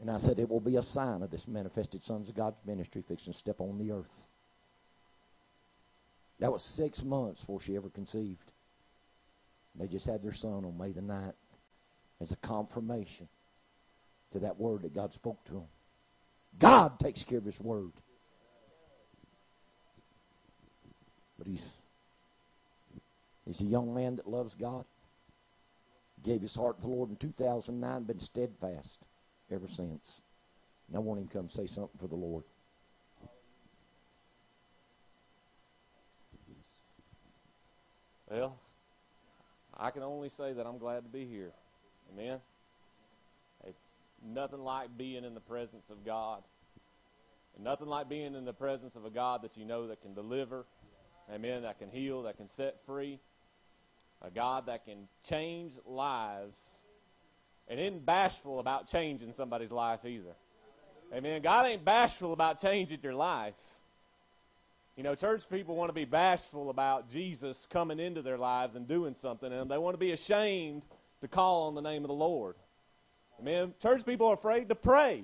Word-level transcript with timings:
And 0.00 0.10
I 0.10 0.16
said, 0.16 0.38
it 0.38 0.48
will 0.48 0.60
be 0.60 0.76
a 0.76 0.82
sign 0.82 1.22
of 1.22 1.30
this 1.30 1.46
manifested 1.46 2.02
sons 2.02 2.30
of 2.30 2.34
God's 2.34 2.56
ministry 2.64 3.02
fixing 3.06 3.34
step 3.34 3.60
on 3.60 3.78
the 3.78 3.92
earth. 3.92 4.28
That 6.38 6.50
was 6.50 6.62
six 6.62 7.04
months 7.04 7.42
before 7.42 7.60
she 7.60 7.76
ever 7.76 7.90
conceived. 7.90 8.50
They 9.74 9.86
just 9.86 10.06
had 10.06 10.22
their 10.22 10.32
son 10.32 10.64
on 10.64 10.78
May 10.78 10.92
the 10.92 11.02
9th 11.02 11.34
as 12.20 12.32
a 12.32 12.36
confirmation 12.36 13.28
to 14.32 14.38
that 14.38 14.58
word 14.58 14.82
that 14.82 14.94
God 14.94 15.12
spoke 15.12 15.44
to 15.44 15.52
them. 15.52 15.68
God 16.58 16.98
takes 16.98 17.22
care 17.22 17.38
of 17.38 17.44
his 17.44 17.60
word. 17.60 17.92
But 21.38 21.46
he's 21.46 21.72
he's 23.46 23.60
a 23.60 23.64
young 23.64 23.94
man 23.94 24.16
that 24.16 24.28
loves 24.28 24.54
God. 24.54 24.84
Gave 26.22 26.42
his 26.42 26.54
heart 26.54 26.76
to 26.76 26.82
the 26.82 26.88
Lord 26.88 27.10
in 27.10 27.16
2009, 27.16 28.02
been 28.04 28.18
steadfast 28.18 29.06
ever 29.52 29.66
since. 29.68 30.20
And 30.88 30.96
I 30.96 31.00
want 31.00 31.20
him 31.20 31.28
to 31.28 31.32
come 31.32 31.48
say 31.48 31.66
something 31.66 31.98
for 31.98 32.08
the 32.08 32.16
Lord. 32.16 32.44
Well, 38.30 38.56
I 39.76 39.90
can 39.90 40.02
only 40.02 40.28
say 40.28 40.52
that 40.52 40.66
I'm 40.66 40.78
glad 40.78 41.02
to 41.02 41.08
be 41.08 41.26
here. 41.26 41.52
Amen. 42.12 42.38
It's 43.66 43.94
nothing 44.24 44.60
like 44.60 44.96
being 44.96 45.24
in 45.24 45.34
the 45.34 45.40
presence 45.40 45.90
of 45.90 46.04
God. 46.04 46.42
And 47.56 47.64
nothing 47.64 47.88
like 47.88 48.08
being 48.08 48.34
in 48.34 48.44
the 48.44 48.52
presence 48.52 48.94
of 48.94 49.04
a 49.04 49.10
God 49.10 49.42
that 49.42 49.56
you 49.56 49.64
know 49.64 49.88
that 49.88 50.00
can 50.02 50.14
deliver. 50.14 50.64
Amen. 51.32 51.62
That 51.62 51.78
can 51.78 51.90
heal, 51.90 52.22
that 52.22 52.36
can 52.36 52.46
set 52.46 52.76
free. 52.86 53.18
A 54.22 54.30
God 54.30 54.66
that 54.66 54.84
can 54.84 55.08
change 55.24 55.72
lives. 55.84 56.76
And 57.70 57.80
isn't 57.80 58.04
bashful 58.04 58.58
about 58.58 58.90
changing 58.90 59.32
somebody's 59.32 59.70
life 59.70 60.04
either. 60.04 60.34
Amen. 61.14 61.40
God 61.40 61.66
ain't 61.66 61.84
bashful 61.84 62.32
about 62.32 62.60
changing 62.60 62.98
your 63.02 63.14
life. 63.14 63.54
You 64.96 65.04
know, 65.04 65.14
church 65.14 65.48
people 65.48 65.76
want 65.76 65.88
to 65.88 65.94
be 65.94 66.04
bashful 66.04 66.68
about 66.68 67.08
Jesus 67.10 67.66
coming 67.70 67.98
into 67.98 68.22
their 68.22 68.36
lives 68.36 68.74
and 68.74 68.86
doing 68.86 69.14
something, 69.14 69.52
and 69.52 69.70
they 69.70 69.78
want 69.78 69.94
to 69.94 69.98
be 69.98 70.12
ashamed 70.12 70.82
to 71.20 71.28
call 71.28 71.68
on 71.68 71.74
the 71.74 71.80
name 71.80 72.02
of 72.02 72.08
the 72.08 72.14
Lord. 72.14 72.56
Amen. 73.40 73.72
Church 73.80 74.04
people 74.04 74.26
are 74.26 74.34
afraid 74.34 74.68
to 74.68 74.74
pray. 74.74 75.22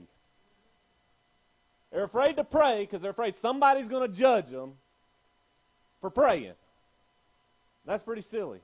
They're 1.92 2.04
afraid 2.04 2.36
to 2.36 2.44
pray 2.44 2.80
because 2.80 3.02
they're 3.02 3.10
afraid 3.10 3.36
somebody's 3.36 3.88
going 3.88 4.10
to 4.10 4.16
judge 4.16 4.46
them 4.46 4.74
for 6.00 6.10
praying. 6.10 6.54
That's 7.84 8.02
pretty 8.02 8.22
silly. 8.22 8.60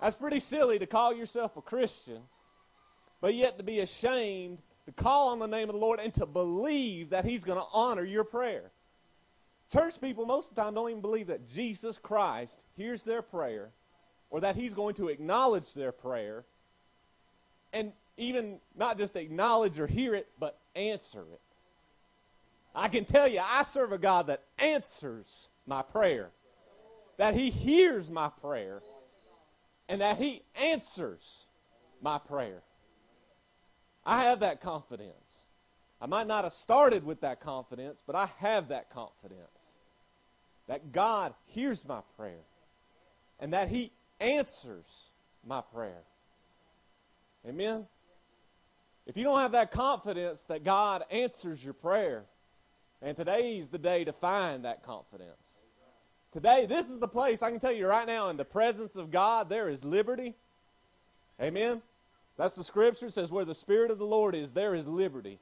That's 0.00 0.16
pretty 0.16 0.40
silly 0.40 0.78
to 0.78 0.86
call 0.86 1.12
yourself 1.14 1.56
a 1.56 1.62
Christian, 1.62 2.22
but 3.20 3.34
yet 3.34 3.58
to 3.58 3.64
be 3.64 3.80
ashamed 3.80 4.62
to 4.86 4.92
call 4.92 5.28
on 5.28 5.38
the 5.38 5.46
name 5.46 5.68
of 5.68 5.74
the 5.74 5.80
Lord 5.80 6.00
and 6.00 6.12
to 6.14 6.26
believe 6.26 7.10
that 7.10 7.24
He's 7.24 7.44
going 7.44 7.58
to 7.58 7.66
honor 7.72 8.04
your 8.04 8.24
prayer. 8.24 8.70
Church 9.72 10.00
people, 10.00 10.26
most 10.26 10.50
of 10.50 10.56
the 10.56 10.62
time, 10.62 10.74
don't 10.74 10.90
even 10.90 11.02
believe 11.02 11.28
that 11.28 11.48
Jesus 11.48 11.98
Christ 11.98 12.64
hears 12.76 13.04
their 13.04 13.22
prayer 13.22 13.70
or 14.30 14.40
that 14.40 14.56
He's 14.56 14.74
going 14.74 14.94
to 14.94 15.08
acknowledge 15.08 15.74
their 15.74 15.92
prayer 15.92 16.44
and 17.72 17.92
even 18.16 18.58
not 18.76 18.98
just 18.98 19.16
acknowledge 19.16 19.78
or 19.78 19.86
hear 19.86 20.14
it, 20.14 20.28
but 20.38 20.58
answer 20.74 21.20
it. 21.32 21.40
I 22.74 22.88
can 22.88 23.04
tell 23.04 23.28
you, 23.28 23.40
I 23.42 23.62
serve 23.62 23.92
a 23.92 23.98
God 23.98 24.28
that 24.28 24.42
answers 24.58 25.48
my 25.66 25.82
prayer, 25.82 26.30
that 27.16 27.34
He 27.34 27.50
hears 27.50 28.10
my 28.10 28.28
prayer, 28.28 28.82
and 29.90 30.00
that 30.00 30.18
He 30.18 30.44
answers 30.54 31.46
my 32.00 32.16
prayer. 32.16 32.62
I 34.06 34.22
have 34.22 34.40
that 34.40 34.62
confidence. 34.62 35.44
I 36.00 36.06
might 36.06 36.28
not 36.28 36.44
have 36.44 36.52
started 36.52 37.04
with 37.04 37.20
that 37.22 37.40
confidence, 37.40 38.02
but 38.06 38.14
I 38.14 38.30
have 38.38 38.68
that 38.68 38.90
confidence 38.90 39.76
that 40.68 40.92
God 40.92 41.34
hears 41.46 41.86
my 41.86 42.00
prayer 42.16 42.44
and 43.40 43.52
that 43.52 43.68
He 43.68 43.90
answers 44.20 45.10
my 45.44 45.60
prayer. 45.60 46.04
Amen? 47.46 47.86
If 49.06 49.16
you 49.16 49.24
don't 49.24 49.40
have 49.40 49.52
that 49.52 49.72
confidence 49.72 50.44
that 50.44 50.62
God 50.62 51.02
answers 51.10 51.64
your 51.64 51.74
prayer, 51.74 52.26
and 53.02 53.16
today 53.16 53.58
is 53.58 53.70
the 53.70 53.78
day 53.78 54.04
to 54.04 54.12
find 54.12 54.64
that 54.64 54.84
confidence. 54.84 55.49
Today, 56.32 56.64
this 56.64 56.88
is 56.88 56.98
the 56.98 57.08
place, 57.08 57.42
I 57.42 57.50
can 57.50 57.58
tell 57.58 57.72
you 57.72 57.88
right 57.88 58.06
now, 58.06 58.28
in 58.28 58.36
the 58.36 58.44
presence 58.44 58.94
of 58.94 59.10
God, 59.10 59.48
there 59.48 59.68
is 59.68 59.84
liberty. 59.84 60.34
Amen? 61.42 61.82
That's 62.36 62.54
the 62.54 62.62
scripture. 62.62 63.06
It 63.06 63.12
says, 63.12 63.32
where 63.32 63.44
the 63.44 63.54
Spirit 63.54 63.90
of 63.90 63.98
the 63.98 64.06
Lord 64.06 64.36
is, 64.36 64.52
there 64.52 64.76
is 64.76 64.86
liberty. 64.86 65.40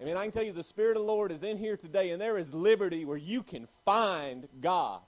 I 0.00 0.04
mean, 0.04 0.16
I 0.16 0.22
can 0.22 0.32
tell 0.32 0.42
you 0.42 0.52
the 0.52 0.64
Spirit 0.64 0.96
of 0.96 1.02
the 1.04 1.12
Lord 1.12 1.30
is 1.30 1.44
in 1.44 1.58
here 1.58 1.76
today, 1.76 2.10
and 2.10 2.20
there 2.20 2.38
is 2.38 2.52
liberty 2.52 3.04
where 3.04 3.16
you 3.16 3.44
can 3.44 3.68
find 3.84 4.48
God. 4.60 5.00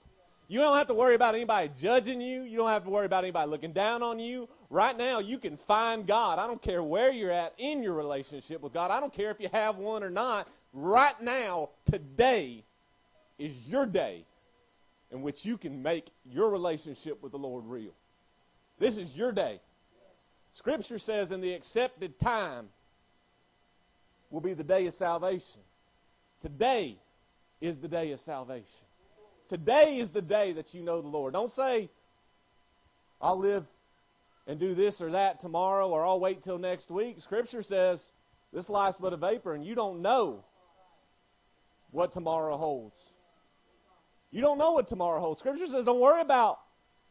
You 0.47 0.61
don't 0.61 0.77
have 0.77 0.87
to 0.87 0.93
worry 0.93 1.15
about 1.15 1.35
anybody 1.35 1.69
judging 1.77 2.21
you. 2.21 2.43
You 2.43 2.57
don't 2.57 2.69
have 2.69 2.85
to 2.85 2.89
worry 2.89 3.05
about 3.05 3.25
anybody 3.25 3.49
looking 3.49 3.73
down 3.73 4.03
on 4.03 4.19
you. 4.19 4.47
Right 4.69 4.97
now, 4.97 5.19
you 5.19 5.37
can 5.37 5.57
find 5.57 6.07
God. 6.07 6.39
I 6.39 6.47
don't 6.47 6.61
care 6.61 6.81
where 6.81 7.11
you're 7.11 7.31
at 7.31 7.53
in 7.57 7.83
your 7.83 7.93
relationship 7.93 8.61
with 8.61 8.71
God. 8.71 8.89
I 8.89 9.01
don't 9.01 9.13
care 9.13 9.31
if 9.31 9.41
you 9.41 9.49
have 9.51 9.77
one 9.77 10.01
or 10.01 10.09
not. 10.09 10.47
Right 10.71 11.19
now, 11.21 11.69
today 11.85 12.63
is 13.37 13.51
your 13.67 13.85
day 13.85 14.23
in 15.13 15.21
which 15.21 15.45
you 15.45 15.57
can 15.57 15.81
make 15.81 16.07
your 16.25 16.49
relationship 16.49 17.21
with 17.21 17.31
the 17.31 17.37
Lord 17.37 17.63
real. 17.67 17.93
This 18.79 18.97
is 18.97 19.15
your 19.15 19.31
day. 19.31 19.61
Scripture 20.51 20.97
says 20.97 21.31
in 21.31 21.39
the 21.39 21.53
accepted 21.53 22.17
time 22.19 22.67
will 24.31 24.41
be 24.41 24.53
the 24.53 24.63
day 24.63 24.87
of 24.87 24.93
salvation. 24.93 25.61
Today 26.41 26.97
is 27.61 27.77
the 27.77 27.87
day 27.87 28.11
of 28.11 28.19
salvation. 28.19 28.65
Today 29.47 29.99
is 29.99 30.09
the 30.09 30.21
day 30.21 30.51
that 30.53 30.73
you 30.73 30.81
know 30.81 31.01
the 31.01 31.07
Lord. 31.07 31.33
Don't 31.33 31.51
say, 31.51 31.89
I'll 33.21 33.37
live 33.37 33.65
and 34.47 34.59
do 34.59 34.73
this 34.73 34.99
or 34.99 35.11
that 35.11 35.39
tomorrow, 35.39 35.87
or 35.89 36.03
I'll 36.05 36.19
wait 36.19 36.41
till 36.41 36.57
next 36.57 36.89
week. 36.89 37.19
Scripture 37.19 37.61
says 37.61 38.11
this 38.51 38.67
life's 38.67 38.97
but 38.97 39.13
a 39.13 39.17
vapor, 39.17 39.53
and 39.53 39.63
you 39.63 39.75
don't 39.75 40.01
know 40.01 40.43
what 41.91 42.11
tomorrow 42.11 42.57
holds. 42.57 43.12
You 44.33 44.41
don't 44.41 44.57
know 44.57 44.71
what 44.71 44.87
tomorrow 44.87 45.19
holds. 45.19 45.39
Scripture 45.39 45.67
says, 45.67 45.85
don't 45.85 45.99
worry 45.99 46.21
about 46.21 46.59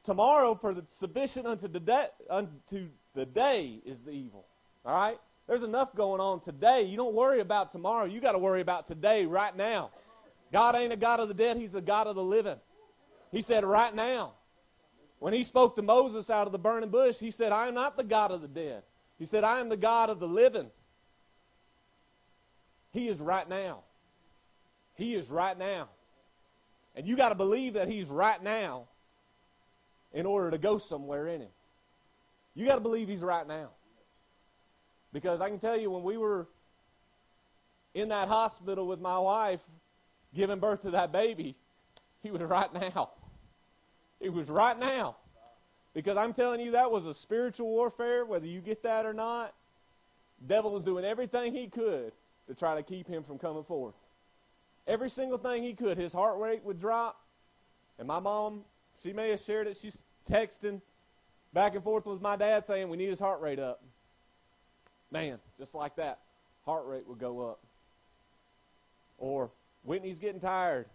tomorrow, 0.02 0.56
for 0.56 0.74
the 0.74 0.82
sufficient 0.88 1.46
unto 1.46 1.68
the, 1.68 1.78
day, 1.78 2.08
unto 2.28 2.88
the 3.14 3.24
day 3.24 3.80
is 3.86 4.00
the 4.00 4.10
evil. 4.10 4.44
All 4.84 4.92
right? 4.92 5.18
There's 5.46 5.62
enough 5.62 5.94
going 5.94 6.20
on 6.20 6.40
today. 6.40 6.82
You 6.82 6.96
don't 6.96 7.14
worry 7.14 7.38
about 7.38 7.70
tomorrow. 7.70 8.06
You 8.06 8.20
got 8.20 8.32
to 8.32 8.38
worry 8.38 8.60
about 8.60 8.88
today, 8.88 9.24
right 9.24 9.56
now. 9.56 9.90
God 10.52 10.74
ain't 10.74 10.92
a 10.92 10.96
God 10.96 11.20
of 11.20 11.28
the 11.28 11.34
dead, 11.34 11.56
He's 11.56 11.76
a 11.76 11.80
God 11.80 12.08
of 12.08 12.16
the 12.16 12.24
living. 12.24 12.58
He 13.30 13.40
said, 13.40 13.64
right 13.64 13.94
now. 13.94 14.32
When 15.20 15.32
He 15.32 15.44
spoke 15.44 15.76
to 15.76 15.82
Moses 15.82 16.28
out 16.28 16.48
of 16.48 16.52
the 16.52 16.58
burning 16.58 16.90
bush, 16.90 17.18
He 17.18 17.30
said, 17.30 17.52
I 17.52 17.68
am 17.68 17.74
not 17.74 17.96
the 17.96 18.02
God 18.02 18.32
of 18.32 18.42
the 18.42 18.48
dead. 18.48 18.82
He 19.20 19.26
said, 19.26 19.44
I 19.44 19.60
am 19.60 19.68
the 19.68 19.76
God 19.76 20.10
of 20.10 20.18
the 20.18 20.26
living. 20.26 20.72
He 22.90 23.06
is 23.06 23.20
right 23.20 23.48
now. 23.48 23.84
He 24.96 25.14
is 25.14 25.30
right 25.30 25.56
now. 25.56 25.88
And 26.94 27.06
you 27.06 27.16
got 27.16 27.30
to 27.30 27.34
believe 27.34 27.74
that 27.74 27.88
He's 27.88 28.06
right 28.06 28.42
now 28.42 28.84
in 30.12 30.26
order 30.26 30.50
to 30.50 30.58
go 30.58 30.78
somewhere 30.78 31.26
in 31.28 31.40
Him. 31.40 31.50
You 32.54 32.66
got 32.66 32.74
to 32.74 32.80
believe 32.80 33.08
He's 33.08 33.22
right 33.22 33.46
now. 33.46 33.70
Because 35.12 35.40
I 35.40 35.48
can 35.48 35.58
tell 35.58 35.78
you, 35.78 35.90
when 35.90 36.02
we 36.02 36.16
were 36.16 36.48
in 37.94 38.08
that 38.08 38.28
hospital 38.28 38.86
with 38.86 39.00
my 39.00 39.18
wife, 39.18 39.60
giving 40.34 40.58
birth 40.58 40.82
to 40.82 40.90
that 40.92 41.12
baby, 41.12 41.54
he 42.22 42.30
was 42.30 42.40
right 42.42 42.72
now. 42.72 43.10
He 44.20 44.28
was 44.28 44.48
right 44.48 44.78
now. 44.78 45.16
Because 45.94 46.16
I'm 46.16 46.32
telling 46.32 46.60
you, 46.60 46.70
that 46.70 46.90
was 46.90 47.04
a 47.04 47.12
spiritual 47.12 47.68
warfare, 47.68 48.24
whether 48.24 48.46
you 48.46 48.60
get 48.60 48.82
that 48.84 49.04
or 49.04 49.12
not. 49.12 49.52
Devil 50.46 50.72
was 50.72 50.84
doing 50.84 51.04
everything 51.04 51.54
he 51.54 51.66
could 51.66 52.12
to 52.48 52.54
try 52.54 52.74
to 52.74 52.82
keep 52.82 53.06
him 53.06 53.22
from 53.22 53.38
coming 53.38 53.62
forth. 53.62 53.94
Every 54.86 55.10
single 55.10 55.38
thing 55.38 55.62
he 55.62 55.74
could. 55.74 55.96
His 55.96 56.12
heart 56.12 56.38
rate 56.38 56.64
would 56.64 56.78
drop. 56.78 57.20
And 57.98 58.08
my 58.08 58.18
mom, 58.18 58.62
she 59.02 59.12
may 59.12 59.30
have 59.30 59.40
shared 59.40 59.66
it. 59.66 59.76
She's 59.76 60.02
texting 60.28 60.80
back 61.52 61.74
and 61.74 61.84
forth 61.84 62.06
with 62.06 62.20
my 62.20 62.36
dad 62.36 62.64
saying, 62.64 62.88
We 62.88 62.96
need 62.96 63.08
his 63.08 63.20
heart 63.20 63.40
rate 63.40 63.58
up. 63.58 63.82
Man, 65.10 65.38
just 65.58 65.74
like 65.74 65.96
that, 65.96 66.20
heart 66.64 66.86
rate 66.86 67.06
would 67.06 67.18
go 67.18 67.40
up. 67.48 67.60
Or 69.18 69.50
Whitney's 69.84 70.18
getting 70.18 70.40
tired. 70.40 70.86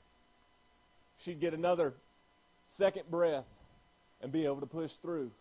She'd 1.19 1.39
get 1.39 1.53
another 1.53 1.93
second 2.69 3.09
breath 3.09 3.45
and 4.21 4.31
be 4.31 4.45
able 4.45 4.59
to 4.59 4.65
push 4.65 4.93
through. 4.93 5.31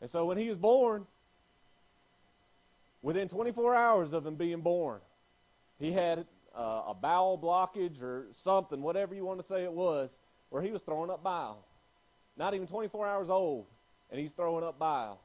And 0.00 0.10
so 0.10 0.24
when 0.24 0.38
he 0.38 0.48
was 0.48 0.58
born, 0.58 1.06
within 3.02 3.28
24 3.28 3.74
hours 3.74 4.12
of 4.12 4.26
him 4.26 4.34
being 4.34 4.60
born, 4.60 5.00
he 5.78 5.92
had 5.92 6.26
uh, 6.56 6.82
a 6.88 6.94
bowel 6.94 7.38
blockage 7.38 8.02
or 8.02 8.26
something, 8.32 8.82
whatever 8.82 9.14
you 9.14 9.24
want 9.24 9.40
to 9.40 9.46
say 9.46 9.64
it 9.64 9.72
was, 9.72 10.18
where 10.50 10.62
he 10.62 10.70
was 10.70 10.82
throwing 10.82 11.10
up 11.10 11.22
bile. 11.22 11.64
Not 12.36 12.54
even 12.54 12.66
24 12.66 13.06
hours 13.06 13.30
old, 13.30 13.66
and 14.10 14.20
he's 14.20 14.32
throwing 14.32 14.64
up 14.64 14.78
bile. 14.78 15.20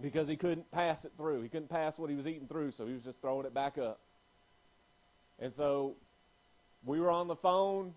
because 0.00 0.26
he 0.28 0.36
couldn't 0.36 0.70
pass 0.72 1.04
it 1.04 1.12
through. 1.16 1.42
He 1.42 1.48
couldn't 1.48 1.68
pass 1.68 1.98
what 1.98 2.10
he 2.10 2.16
was 2.16 2.26
eating 2.26 2.48
through, 2.48 2.72
so 2.72 2.86
he 2.86 2.92
was 2.92 3.04
just 3.04 3.20
throwing 3.20 3.46
it 3.46 3.54
back 3.54 3.78
up. 3.78 4.00
And 5.38 5.52
so 5.52 5.94
we 6.84 7.00
were 7.00 7.10
on 7.10 7.28
the 7.28 7.36
phone 7.36 7.94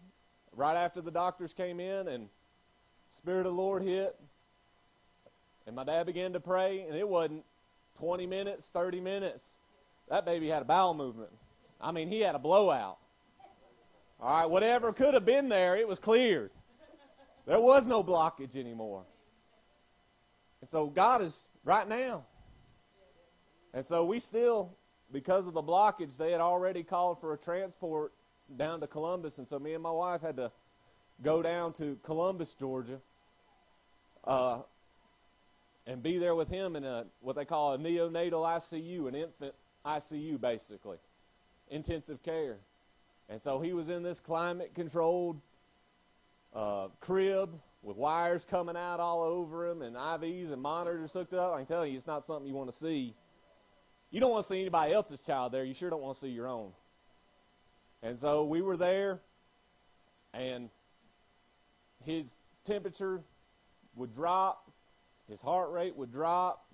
right 0.55 0.75
after 0.75 1.01
the 1.01 1.11
doctors 1.11 1.53
came 1.53 1.79
in, 1.79 2.07
and 2.07 2.29
Spirit 3.09 3.39
of 3.39 3.55
the 3.55 3.61
Lord 3.61 3.81
hit. 3.83 4.15
And 5.67 5.75
my 5.75 5.83
dad 5.83 6.05
began 6.05 6.33
to 6.33 6.39
pray, 6.39 6.81
and 6.81 6.95
it 6.95 7.07
wasn't 7.07 7.43
20 7.97 8.27
minutes, 8.27 8.69
30 8.69 8.99
minutes. 8.99 9.57
That 10.09 10.25
baby 10.25 10.47
had 10.47 10.61
a 10.61 10.65
bowel 10.65 10.93
movement. 10.93 11.31
I 11.79 11.91
mean, 11.91 12.07
he 12.07 12.21
had 12.21 12.35
a 12.35 12.39
blowout. 12.39 12.97
All 14.19 14.29
right, 14.29 14.49
whatever 14.49 14.93
could 14.93 15.13
have 15.13 15.25
been 15.25 15.49
there, 15.49 15.75
it 15.75 15.87
was 15.87 15.99
cleared. 15.99 16.51
There 17.45 17.59
was 17.59 17.85
no 17.85 18.03
blockage 18.03 18.55
anymore. 18.55 19.03
And 20.61 20.69
so 20.69 20.87
God 20.87 21.21
is 21.21 21.45
right 21.63 21.87
now. 21.87 22.23
And 23.73 23.85
so 23.85 24.05
we 24.05 24.19
still, 24.19 24.71
because 25.11 25.45
of 25.45 25.53
the 25.53 25.61
blockage, 25.61 26.17
they 26.17 26.31
had 26.31 26.41
already 26.41 26.81
called 26.81 27.19
for 27.19 27.33
a 27.33 27.37
transport 27.37 28.13
down 28.57 28.79
to 28.79 28.87
Columbus. 28.87 29.37
And 29.37 29.47
so 29.47 29.59
me 29.59 29.73
and 29.73 29.83
my 29.83 29.91
wife 29.91 30.21
had 30.21 30.37
to 30.37 30.51
go 31.21 31.41
down 31.41 31.73
to 31.73 31.97
Columbus, 32.03 32.53
Georgia, 32.53 32.99
uh, 34.23 34.59
and 35.87 36.01
be 36.01 36.17
there 36.17 36.35
with 36.35 36.49
him 36.49 36.75
in 36.75 36.83
a 36.83 37.05
what 37.21 37.35
they 37.35 37.45
call 37.45 37.73
a 37.73 37.77
neonatal 37.77 38.43
ICU, 38.43 39.07
an 39.07 39.15
infant 39.15 39.53
ICU, 39.85 40.39
basically, 40.39 40.97
intensive 41.69 42.21
care. 42.23 42.57
And 43.29 43.41
so 43.41 43.59
he 43.59 43.73
was 43.73 43.89
in 43.89 44.03
this 44.03 44.19
climate 44.19 44.73
controlled 44.75 45.41
uh, 46.53 46.87
crib 46.99 47.49
with 47.81 47.97
wires 47.97 48.45
coming 48.45 48.75
out 48.75 48.99
all 48.99 49.21
over 49.21 49.69
him 49.69 49.81
and 49.81 49.95
IVs 49.95 50.51
and 50.51 50.61
monitors 50.61 51.13
hooked 51.13 51.33
up. 51.33 51.53
I 51.53 51.57
can 51.57 51.65
tell 51.65 51.85
you, 51.85 51.97
it's 51.97 52.07
not 52.07 52.25
something 52.25 52.47
you 52.47 52.55
want 52.55 52.71
to 52.71 52.77
see. 52.77 53.13
You 54.11 54.19
don't 54.19 54.31
want 54.31 54.45
to 54.45 54.53
see 54.53 54.61
anybody 54.61 54.93
else's 54.93 55.21
child 55.21 55.51
there. 55.51 55.63
You 55.63 55.73
sure 55.73 55.89
don't 55.89 56.01
want 56.01 56.15
to 56.15 56.21
see 56.21 56.29
your 56.29 56.47
own. 56.47 56.71
And 58.01 58.17
so 58.17 58.45
we 58.45 58.61
were 58.61 58.77
there, 58.77 59.19
and 60.33 60.69
his 62.03 62.29
temperature 62.63 63.21
would 63.95 64.13
drop, 64.15 64.71
his 65.29 65.41
heart 65.41 65.71
rate 65.71 65.95
would 65.95 66.11
drop. 66.11 66.67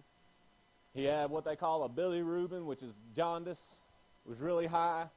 He 0.93 1.05
had 1.05 1.29
what 1.29 1.45
they 1.45 1.55
call 1.55 1.83
a 1.83 1.89
bilirubin, 1.89 2.65
which 2.65 2.83
is 2.83 2.99
jaundice, 3.15 3.77
was 4.25 4.39
really 4.39 4.67
high. 4.67 5.07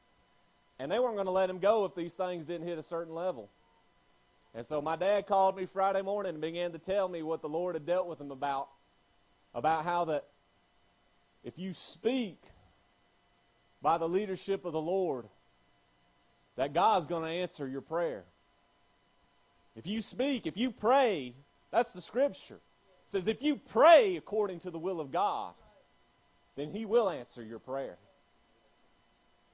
And 0.79 0.91
they 0.91 0.99
weren't 0.99 1.15
going 1.15 1.27
to 1.27 1.33
let 1.33 1.49
him 1.49 1.59
go 1.59 1.85
if 1.85 1.95
these 1.95 2.15
things 2.15 2.47
didn't 2.47 2.67
hit 2.67 2.79
a 2.79 2.83
certain 2.83 3.15
level. 3.15 3.49
And 4.55 4.67
so 4.67 4.81
my 4.81 4.97
dad 4.97 5.27
called 5.27 5.56
me 5.56 5.67
Friday 5.67 6.03
morning 6.03 6.31
and 6.31 6.41
began 6.41 6.73
to 6.73 6.79
tell 6.79 7.09
me 7.09 7.23
what 7.23 7.43
the 7.43 7.49
Lord 7.49 7.75
had 7.75 7.87
dealt 7.87 8.06
with 8.06 8.21
him 8.21 8.31
about, 8.31 8.69
about 9.55 9.85
how 9.85 10.06
that 10.06 10.25
if 11.43 11.59
you 11.59 11.75
speak 11.75 12.41
by 13.83 13.99
the 13.99 14.09
leadership 14.09 14.65
of 14.65 14.73
the 14.73 14.81
Lord, 14.81 15.27
that 16.57 16.73
God's 16.73 17.07
going 17.07 17.25
to 17.25 17.29
answer 17.29 17.67
your 17.67 17.81
prayer. 17.81 18.25
If 19.77 19.87
you 19.87 20.00
speak, 20.00 20.47
if 20.47 20.57
you 20.57 20.71
pray, 20.71 21.35
that's 21.71 21.93
the 21.93 22.00
scripture. 22.00 22.55
It 22.55 23.11
says 23.11 23.27
if 23.27 23.43
you 23.43 23.57
pray 23.57 24.17
according 24.17 24.61
to 24.61 24.71
the 24.71 24.79
will 24.79 25.00
of 25.00 25.11
God, 25.11 25.53
then 26.57 26.71
he 26.71 26.85
will 26.85 27.11
answer 27.11 27.43
your 27.43 27.59
prayer. 27.59 27.99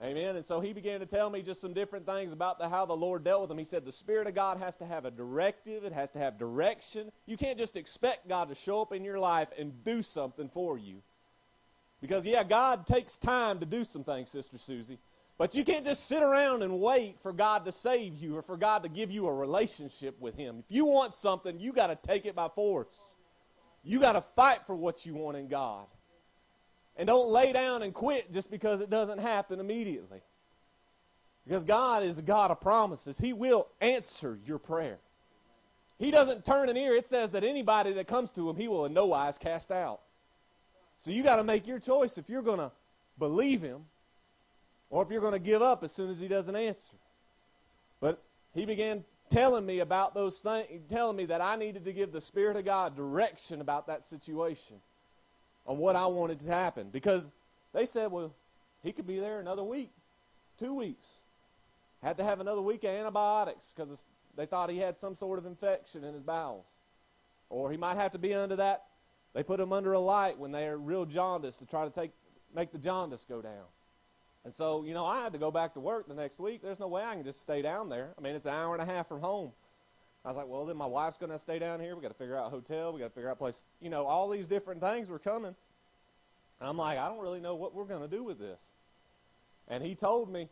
Amen. 0.02 0.37
And 0.37 0.47
so 0.47 0.61
he 0.61 0.73
began 0.73 1.00
to 1.00 1.06
tell 1.06 1.29
me 1.29 1.43
just 1.43 1.61
some 1.61 1.75
different 1.75 2.06
things 2.06 2.32
about 2.32 2.58
the, 2.58 2.69
how 2.69 2.87
the 2.87 2.97
Lord 2.97 3.23
dealt 3.23 3.43
with 3.43 3.50
him. 3.50 3.58
He 3.58 3.64
said 3.64 3.85
the 3.85 3.93
Spirit 3.93 4.26
of 4.26 4.35
God 4.35 4.56
has 4.56 4.79
to 4.79 4.87
have 4.87 5.05
a 5.05 5.11
directive, 5.11 5.85
it 5.85 5.93
has 5.93 6.11
to 6.12 6.19
have 6.19 6.38
direction. 6.38 7.12
You 7.26 7.37
can't 7.37 7.58
just 7.58 7.76
expect 7.76 8.26
God 8.26 8.49
to 8.49 8.55
show 8.55 8.81
up 8.81 8.94
in 8.94 9.05
your 9.05 9.19
life 9.19 9.49
and 9.58 9.85
do 9.85 10.00
something 10.00 10.49
for 10.49 10.79
you. 10.79 11.02
Because, 12.00 12.25
yeah, 12.25 12.44
God 12.44 12.87
takes 12.87 13.19
time 13.19 13.61
to 13.61 13.67
do 13.67 13.85
some 13.85 14.05
things, 14.05 14.31
Sister 14.31 14.56
Susie. 14.56 14.99
But 15.37 15.55
you 15.55 15.64
can't 15.64 15.85
just 15.85 16.06
sit 16.06 16.23
around 16.23 16.62
and 16.62 16.81
wait 16.81 17.20
for 17.20 17.32
God 17.32 17.67
to 17.67 17.73
save 17.73 18.17
you 18.17 18.37
or 18.37 18.43
for 18.43 18.56
God 18.56 18.82
to 18.82 18.88
give 18.88 19.11
you 19.11 19.26
a 19.26 19.35
relationship 19.35 20.19
with 20.19 20.35
Him. 20.35 20.62
If 20.67 20.75
you 20.75 20.87
want 20.87 21.12
something, 21.12 21.58
you 21.58 21.73
got 21.73 21.88
to 21.88 21.96
take 21.96 22.25
it 22.25 22.35
by 22.35 22.49
force. 22.49 23.17
You 23.82 24.00
got 24.00 24.12
to 24.12 24.23
fight 24.35 24.67
for 24.67 24.76
what 24.76 25.05
you 25.05 25.14
want 25.14 25.37
in 25.37 25.49
God. 25.49 25.87
And 26.96 27.06
don't 27.06 27.28
lay 27.28 27.52
down 27.52 27.82
and 27.82 27.94
quit 27.94 28.32
just 28.32 28.50
because 28.50 28.81
it 28.81 28.90
doesn't 28.90 29.19
happen 29.19 29.60
immediately. 29.60 30.20
Because 31.46 31.64
God 31.64 32.02
is 32.02 32.19
a 32.19 32.22
God 32.22 32.50
of 32.50 32.60
promises. 32.60 33.19
He 33.19 33.32
will 33.32 33.69
answer 33.81 34.38
your 34.44 34.58
prayer. 34.58 34.98
He 35.98 36.10
doesn't 36.10 36.44
turn 36.44 36.69
an 36.69 36.76
ear. 36.76 36.94
It 36.94 37.06
says 37.06 37.32
that 37.32 37.44
anybody 37.44 37.92
that 37.94 38.06
comes 38.06 38.31
to 38.32 38.48
him, 38.48 38.56
he 38.56 38.69
will 38.69 38.87
in 38.87 38.92
no 38.92 39.06
wise 39.06 39.38
cast 39.38 39.70
out. 39.70 40.00
So 41.00 41.10
you 41.10 41.22
got 41.22 41.37
to 41.37 41.44
make 41.44 41.66
your 41.66 41.78
choice 41.78 42.19
if 42.19 42.28
you're 42.28 42.42
going 42.42 42.58
to 42.58 42.70
believe 43.19 43.62
him 43.62 43.84
or 44.90 45.02
if 45.02 45.10
you're 45.10 45.20
going 45.20 45.32
to 45.32 45.38
give 45.38 45.62
up 45.62 45.82
as 45.82 45.93
soon 45.93 46.10
as 46.10 46.20
he 46.20 46.28
doesn't 46.28 46.56
answer. 46.56 46.96
But 48.00 48.22
he 48.54 48.64
began 48.64 49.04
telling 49.31 49.64
me 49.64 49.81
about 49.81 50.14
those 50.14 50.38
things, 50.38 50.66
telling 50.88 51.16
me 51.16 51.25
that 51.26 51.40
I 51.40 51.56
needed 51.56 51.84
to 51.84 51.93
give 51.93 52.12
the 52.12 52.20
Spirit 52.20 52.56
of 52.56 52.64
God 52.64 52.96
direction 52.96 53.60
about 53.60 53.86
that 53.86 54.04
situation 54.04 54.76
on 55.70 55.78
what 55.78 55.94
I 55.94 56.05
wanted 56.06 56.40
to 56.40 56.49
happen 56.49 56.88
because 56.90 57.25
they 57.72 57.87
said, 57.87 58.11
well, 58.11 58.34
he 58.82 58.90
could 58.90 59.06
be 59.06 59.20
there 59.20 59.38
another 59.38 59.62
week, 59.62 59.93
two 60.58 60.75
weeks. 60.75 61.06
Had 62.02 62.17
to 62.17 62.25
have 62.25 62.40
another 62.40 62.61
week 62.61 62.82
of 62.82 62.90
antibiotics 62.90 63.72
because 63.75 64.05
they 64.37 64.46
thought 64.46 64.69
he 64.69 64.78
had 64.78 64.96
some 64.96 65.14
sort 65.14 65.38
of 65.38 65.46
infection 65.46 66.02
in 66.02 66.12
his 66.12 66.25
bowels. 66.25 66.67
Or 67.50 67.70
he 67.70 67.76
might 67.76 67.99
have 67.99 68.11
to 68.12 68.19
be 68.19 68.34
under 68.34 68.56
that. 68.56 68.87
They 69.32 69.44
put 69.44 69.61
him 69.61 69.72
under 69.72 69.93
a 69.93 70.00
light 70.00 70.37
when 70.37 70.50
they're 70.50 70.76
real 70.76 71.06
jaundice 71.06 71.58
to 71.58 71.67
try 71.67 71.84
to 71.84 71.90
take, 71.90 72.11
make 72.52 72.72
the 72.72 72.78
jaundice 72.78 73.25
go 73.28 73.40
down. 73.40 73.67
And 74.44 74.52
so, 74.52 74.82
you 74.82 74.93
know, 74.93 75.06
I 75.06 75.22
had 75.22 75.32
to 75.34 75.38
go 75.38 75.52
back 75.52 75.75
to 75.75 75.81
work 75.81 76.08
the 76.08 76.14
next 76.14 76.40
week. 76.40 76.62
There's 76.62 76.81
no 76.81 76.88
way 76.88 77.05
I 77.05 77.14
can 77.14 77.22
just 77.22 77.43
stay 77.43 77.62
down 77.62 77.88
there. 77.88 78.08
I 78.19 78.22
mean, 78.22 78.34
it's 78.34 78.46
an 78.46 78.55
hour 78.55 78.75
and 78.75 78.82
a 78.82 78.93
half 78.93 79.06
from 79.06 79.20
home. 79.20 79.52
I 80.25 80.28
was 80.28 80.37
like, 80.37 80.49
well, 80.49 80.67
then 80.67 80.76
my 80.76 80.87
wife's 80.87 81.17
going 81.17 81.32
to 81.32 81.38
stay 81.38 81.58
down 81.58 81.81
here. 81.81 81.96
we 81.96 82.02
got 82.02 82.08
to 82.08 82.14
figure 82.14 82.37
out 82.37 82.46
a 82.46 82.50
hotel. 82.50 82.93
we 82.93 83.00
got 83.00 83.06
to 83.06 83.14
figure 83.14 83.31
out 83.31 83.34
a 83.34 83.37
place. 83.37 83.64
You 83.81 83.88
know, 83.88 84.06
all 84.06 84.28
these 84.28 84.46
different 84.46 84.81
things 84.81 85.08
were 85.08 85.19
coming. 85.19 85.55
And 86.61 86.69
I'm 86.69 86.76
like, 86.76 86.99
I 86.99 87.08
don't 87.08 87.20
really 87.20 87.40
know 87.40 87.55
what 87.55 87.75
we're 87.75 87.84
going 87.84 88.02
to 88.02 88.08
do 88.08 88.22
with 88.22 88.38
this. 88.38 88.61
And 89.69 89.82
he 89.82 89.94
told 89.94 90.31
me 90.31 90.49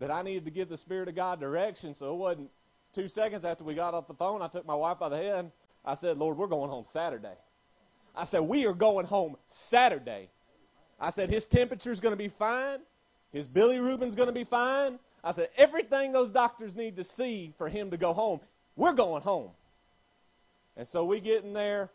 that 0.00 0.10
I 0.10 0.22
needed 0.22 0.44
to 0.46 0.50
give 0.50 0.68
the 0.68 0.76
Spirit 0.76 1.08
of 1.08 1.14
God 1.14 1.38
direction. 1.38 1.94
So 1.94 2.12
it 2.12 2.16
wasn't 2.16 2.50
two 2.92 3.06
seconds 3.06 3.44
after 3.44 3.62
we 3.62 3.74
got 3.74 3.94
off 3.94 4.08
the 4.08 4.14
phone, 4.14 4.42
I 4.42 4.48
took 4.48 4.66
my 4.66 4.74
wife 4.74 4.98
by 4.98 5.08
the 5.08 5.16
hand. 5.16 5.52
I 5.84 5.94
said, 5.94 6.18
Lord, 6.18 6.36
we're 6.36 6.46
going 6.46 6.70
home 6.70 6.84
Saturday. 6.88 7.34
I 8.16 8.24
said, 8.24 8.40
we 8.40 8.66
are 8.66 8.74
going 8.74 9.06
home 9.06 9.36
Saturday. 9.48 10.28
I 10.98 11.10
said, 11.10 11.30
his 11.30 11.46
temperature's 11.46 12.00
going 12.00 12.12
to 12.12 12.16
be 12.16 12.28
fine. 12.28 12.80
His 13.32 13.46
bilirubin's 13.46 14.16
going 14.16 14.26
to 14.26 14.32
be 14.32 14.44
fine. 14.44 14.98
I 15.28 15.32
said, 15.32 15.50
everything 15.58 16.12
those 16.12 16.30
doctors 16.30 16.74
need 16.74 16.96
to 16.96 17.04
see 17.04 17.52
for 17.58 17.68
him 17.68 17.90
to 17.90 17.98
go 17.98 18.14
home, 18.14 18.40
we're 18.76 18.94
going 18.94 19.22
home. 19.22 19.50
And 20.74 20.88
so 20.88 21.04
we 21.04 21.20
get 21.20 21.44
in 21.44 21.52
there 21.52 21.90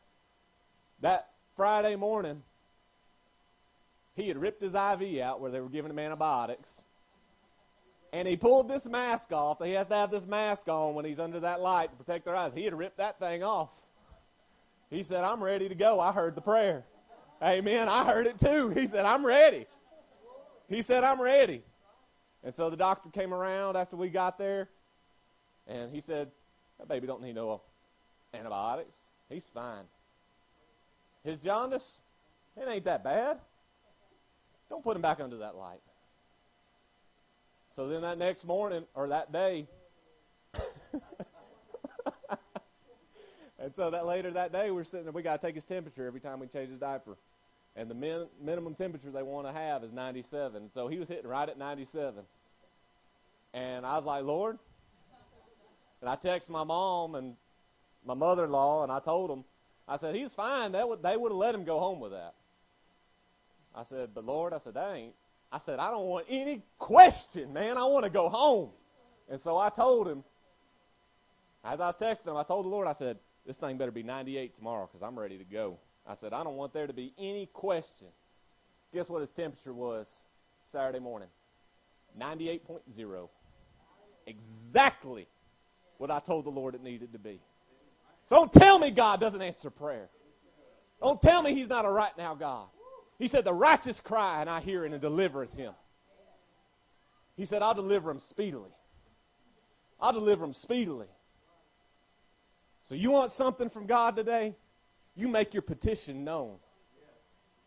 that 1.02 1.30
Friday 1.56 1.96
morning. 1.96 2.44
He 4.16 4.28
had 4.28 4.38
ripped 4.38 4.62
his 4.62 4.76
IV 4.76 5.20
out 5.20 5.42
where 5.42 5.50
they 5.50 5.60
were 5.60 5.70
giving 5.70 5.90
him 5.90 5.98
antibiotics. 5.98 6.84
And 8.12 8.28
he 8.28 8.38
pulled 8.38 8.70
this 8.70 8.88
mask 8.88 9.32
off. 9.32 9.58
He 9.66 9.72
has 9.72 9.88
to 9.88 9.96
have 9.96 10.12
this 10.12 10.28
mask 10.28 10.68
on 10.68 10.94
when 10.94 11.04
he's 11.04 11.20
under 11.20 11.40
that 11.40 11.60
light 11.60 11.90
to 11.90 11.98
protect 11.98 12.26
their 12.26 12.36
eyes. 12.36 12.52
He 12.54 12.66
had 12.66 12.78
ripped 12.78 12.98
that 12.98 13.18
thing 13.18 13.42
off. 13.42 13.72
He 14.92 15.02
said, 15.02 15.24
I'm 15.24 15.44
ready 15.44 15.68
to 15.70 15.76
go. 15.76 16.00
I 16.00 16.12
heard 16.12 16.36
the 16.36 16.42
prayer. 16.42 16.86
Amen. 17.42 17.90
I 17.90 18.06
heard 18.06 18.28
it 18.28 18.38
too. 18.38 18.70
He 18.70 18.86
said, 18.86 19.08
I'm 19.08 19.26
ready. 19.26 19.66
He 20.70 20.84
said, 20.84 21.04
I'm 21.04 21.20
ready. 21.20 21.64
And 22.44 22.54
so 22.54 22.70
the 22.70 22.78
doctor 22.78 23.10
came 23.10 23.34
around 23.34 23.78
after 23.78 23.96
we 23.96 24.10
got 24.10 24.38
there, 24.38 24.70
and 25.68 25.92
he 25.92 26.02
said, 26.02 26.30
That 26.80 26.88
baby 26.88 27.08
don't 27.08 27.22
need 27.22 27.36
no 27.36 27.62
antibiotics. 28.34 28.96
He's 29.30 29.46
fine. 29.46 29.86
His 31.24 31.40
jaundice, 31.40 32.00
it 32.58 32.68
ain't 32.68 32.84
that 32.86 33.04
bad. 33.04 33.38
Don't 34.70 34.84
put 34.84 34.96
him 34.96 35.02
back 35.02 35.20
under 35.22 35.38
that 35.38 35.56
light. 35.56 35.80
So 37.76 37.88
then 37.88 38.02
that 38.02 38.18
next 38.18 38.46
morning, 38.46 38.84
or 38.94 39.08
that 39.08 39.32
day, 39.32 39.68
and 43.60 43.74
so 43.74 43.90
that 43.90 44.06
later 44.06 44.30
that 44.32 44.52
day, 44.52 44.70
we're 44.70 44.84
sitting 44.84 45.06
there, 45.06 45.14
we 45.14 45.24
got 45.24 45.40
to 45.40 45.48
take 45.48 45.56
his 45.56 45.64
temperature 45.66 46.06
every 46.06 46.20
time 46.20 46.40
we 46.40 46.48
change 46.48 46.70
his 46.70 46.78
diaper. 46.78 47.18
And 47.76 47.90
the 47.90 47.96
min, 47.96 48.28
minimum 48.42 48.76
temperature 48.76 49.10
they 49.10 49.24
want 49.24 49.48
to 49.48 49.54
have 49.54 49.84
is 49.84 49.92
97. 49.92 50.70
So 50.72 50.88
he 50.88 51.00
was 51.00 51.10
hitting 51.10 51.28
right 51.28 51.48
at 51.48 51.58
97. 51.58 52.24
And 53.54 53.86
I 53.86 53.96
was 53.98 54.06
like, 54.06 54.24
Lord. 54.24 54.60
And 56.02 56.10
I 56.10 56.16
texted 56.16 56.50
my 56.50 56.64
mom 56.64 57.16
and 57.16 57.36
my 58.06 58.14
mother 58.14 58.44
in 58.44 58.52
law, 58.52 58.84
and 58.84 58.92
I 58.92 59.00
told 59.00 59.30
them, 59.30 59.46
I 59.88 59.98
said, 59.98 60.16
he's 60.16 60.34
fine. 60.34 60.74
That 60.74 60.88
would, 60.88 61.02
they 61.02 61.16
would 61.16 61.32
have 61.32 61.38
let 61.38 61.56
him 61.56 61.64
go 61.64 61.80
home 61.80 62.00
with 62.00 62.12
that. 62.12 62.34
I 63.76 63.84
said, 63.84 64.10
but 64.14 64.26
Lord, 64.26 64.54
I 64.54 64.58
said, 64.58 64.74
that 64.76 64.96
ain't. 64.96 65.14
I 65.52 65.58
said, 65.60 65.80
I 65.80 65.92
don't 65.92 66.06
want 66.06 66.26
any 66.30 66.62
question, 66.78 67.54
man. 67.54 67.78
I 67.78 67.86
want 67.86 68.04
to 68.04 68.10
go 68.10 68.30
home. 68.30 68.70
And 69.30 69.40
so 69.40 69.58
I 69.58 69.70
told 69.70 70.08
him, 70.08 70.24
as 71.64 71.80
I 71.80 71.88
was 71.88 71.96
texting 71.96 72.28
him, 72.28 72.38
I 72.38 72.44
told 72.44 72.66
the 72.66 72.70
Lord, 72.70 72.88
I 72.88 72.94
said, 72.94 73.18
this 73.46 73.58
thing 73.58 73.78
better 73.78 73.92
be 73.92 74.04
98 74.04 74.56
tomorrow 74.56 74.88
because 74.92 75.06
I'm 75.06 75.18
ready 75.18 75.38
to 75.38 75.44
go. 75.44 75.78
I 76.08 76.16
said, 76.16 76.34
I 76.34 76.44
don't 76.44 76.56
want 76.56 76.74
there 76.74 76.88
to 76.88 76.94
be 76.94 77.14
any 77.18 77.46
question. 77.48 78.08
Guess 78.94 79.10
what 79.10 79.22
his 79.22 79.32
temperature 79.32 79.74
was 79.74 80.24
Saturday 80.66 81.00
morning? 81.00 81.30
98.0. 82.20 83.30
Exactly 84.28 85.28
what 85.98 86.12
I 86.12 86.20
told 86.20 86.46
the 86.46 86.50
Lord 86.50 86.76
it 86.76 86.84
needed 86.84 87.14
to 87.14 87.20
be. 87.20 87.40
So 88.26 88.36
don't 88.36 88.54
tell 88.54 88.80
me 88.80 88.92
God 88.92 89.20
doesn't 89.20 89.42
answer 89.42 89.70
prayer. 89.70 90.10
Don't 91.02 91.22
tell 91.22 91.42
me 91.42 91.54
He's 91.54 91.68
not 91.68 91.86
a 91.86 91.90
right 91.90 92.18
now 92.18 92.34
God. 92.36 92.68
He 93.20 93.28
said, 93.28 93.44
The 93.44 93.54
righteous 93.54 94.00
cry, 94.00 94.42
and 94.42 94.50
I 94.50 94.62
hear 94.62 94.86
it 94.86 94.92
and 94.92 95.02
delivereth 95.02 95.56
him. 95.56 95.74
He 97.36 97.46
said, 97.46 97.62
I'll 97.62 97.74
deliver 97.74 98.12
him 98.12 98.20
speedily. 98.20 98.70
I'll 100.00 100.14
deliver 100.14 100.46
him 100.46 100.54
speedily. 100.54 101.08
So 102.84 102.96
you 102.96 103.12
want 103.12 103.32
something 103.32 103.70
from 103.70 103.86
God 103.86 104.16
today? 104.16 104.56
You 105.16 105.28
make 105.28 105.54
your 105.54 105.62
petition 105.62 106.24
known. 106.24 106.58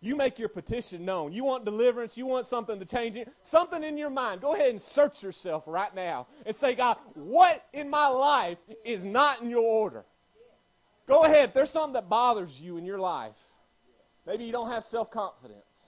You 0.01 0.15
make 0.15 0.39
your 0.39 0.49
petition 0.49 1.05
known. 1.05 1.33
You 1.33 1.45
want 1.45 1.65
deliverance. 1.65 2.17
You 2.17 2.27
want 2.27 2.47
something 2.47 2.79
to 2.79 2.85
change 2.85 3.17
it. 3.17 3.29
Something 3.43 3.83
in 3.83 3.97
your 3.97 4.11
mind. 4.11 4.41
Go 4.41 4.55
ahead 4.55 4.71
and 4.71 4.81
search 4.81 5.23
yourself 5.23 5.65
right 5.67 5.95
now 5.95 6.27
and 6.45 6.55
say, 6.55 6.75
God, 6.75 6.99
what 7.15 7.65
in 7.73 7.89
my 7.89 8.07
life 8.09 8.59
is 8.85 9.03
not 9.03 9.41
in 9.41 9.49
your 9.49 9.63
order? 9.63 10.05
Go 11.07 11.25
ahead. 11.25 11.49
If 11.49 11.55
there's 11.55 11.71
something 11.71 11.95
that 11.95 12.09
bothers 12.09 12.61
you 12.61 12.77
in 12.77 12.85
your 12.85 12.99
life, 12.99 13.39
maybe 14.27 14.45
you 14.45 14.53
don't 14.53 14.71
have 14.71 14.85
self 14.85 15.11
confidence. 15.11 15.87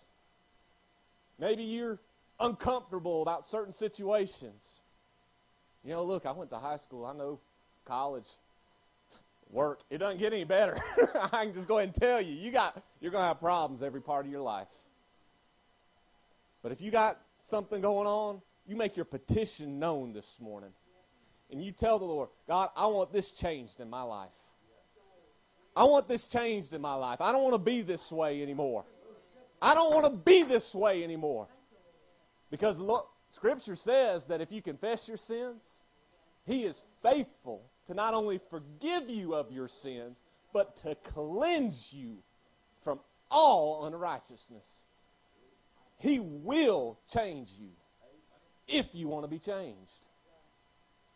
Maybe 1.38 1.65
you're 1.65 1.99
uncomfortable 2.41 3.23
about 3.23 3.45
certain 3.45 3.73
situations. 3.73 4.81
You 5.85 5.93
know, 5.93 6.05
look, 6.05 6.27
I 6.27 6.33
went 6.33 6.50
to 6.50 6.59
high 6.59 6.77
school. 6.77 7.05
I 7.05 7.12
know 7.12 7.41
college, 7.85 8.27
work. 9.50 9.81
It 9.90 9.99
doesn't 9.99 10.19
get 10.19 10.33
any 10.33 10.45
better. 10.45 10.78
I 11.33 11.45
can 11.45 11.52
just 11.52 11.69
go 11.69 11.78
ahead 11.78 11.88
and 11.88 12.00
tell 12.00 12.21
you, 12.21 12.35
you 12.35 12.50
got 12.50 12.83
you're 13.00 13.12
going 13.12 13.23
to 13.23 13.28
have 13.28 13.40
problems 13.40 13.83
every 13.83 14.00
part 14.00 14.26
of 14.26 14.33
your 14.33 14.40
life. 14.40 14.69
But 16.62 16.73
if 16.73 16.81
you 16.81 16.90
got 16.90 17.21
something 17.40 17.81
going 17.81 18.07
on, 18.07 18.43
you 18.67 18.76
make 18.76 18.97
your 18.97 19.05
petition 19.05 19.78
known 19.78 20.12
this 20.12 20.38
morning. 20.40 20.71
And 21.50 21.62
you 21.62 21.73
tell 21.73 21.99
the 21.99 22.05
Lord, 22.05 22.28
God, 22.47 22.71
I 22.76 22.87
want 22.87 23.12
this 23.12 23.33
changed 23.33 23.81
in 23.81 23.88
my 23.88 24.02
life. 24.02 24.28
I 25.75 25.85
want 25.85 26.09
this 26.09 26.26
changed 26.26 26.75
in 26.75 26.81
my 26.81 26.95
life. 26.95 27.21
I 27.21 27.33
don't 27.33 27.43
want 27.43 27.55
to 27.55 27.59
be 27.59 27.83
this 27.83 28.11
way 28.12 28.43
anymore. 28.43 28.85
I 29.62 29.75
don't 29.75 29.95
want 29.95 30.07
to 30.07 30.12
be 30.12 30.43
this 30.43 30.75
way 30.75 31.02
anymore. 31.02 31.49
Because 32.50 32.78
look, 32.78 33.09
Scripture 33.28 33.76
says 33.76 34.26
that 34.26 34.40
if 34.40 34.52
you 34.52 34.61
confess 34.61 35.09
your 35.09 35.17
sins, 35.17 35.62
He 36.45 36.64
is 36.64 36.85
faithful 37.02 37.68
to 37.88 37.95
not 37.95 38.12
only 38.12 38.38
forgive 38.50 39.09
you 39.09 39.35
of 39.35 39.50
your 39.50 39.66
sins, 39.66 40.23
but 40.52 40.76
to 40.76 40.95
cleanse 40.95 41.90
you 41.92 42.18
from 42.83 43.00
all 43.30 43.87
unrighteousness. 43.87 44.85
He 45.97 46.21
will 46.21 46.99
change 47.11 47.49
you 47.59 47.71
if 48.68 48.87
you 48.92 49.09
want 49.09 49.25
to 49.25 49.28
be 49.28 49.38
changed. 49.38 50.07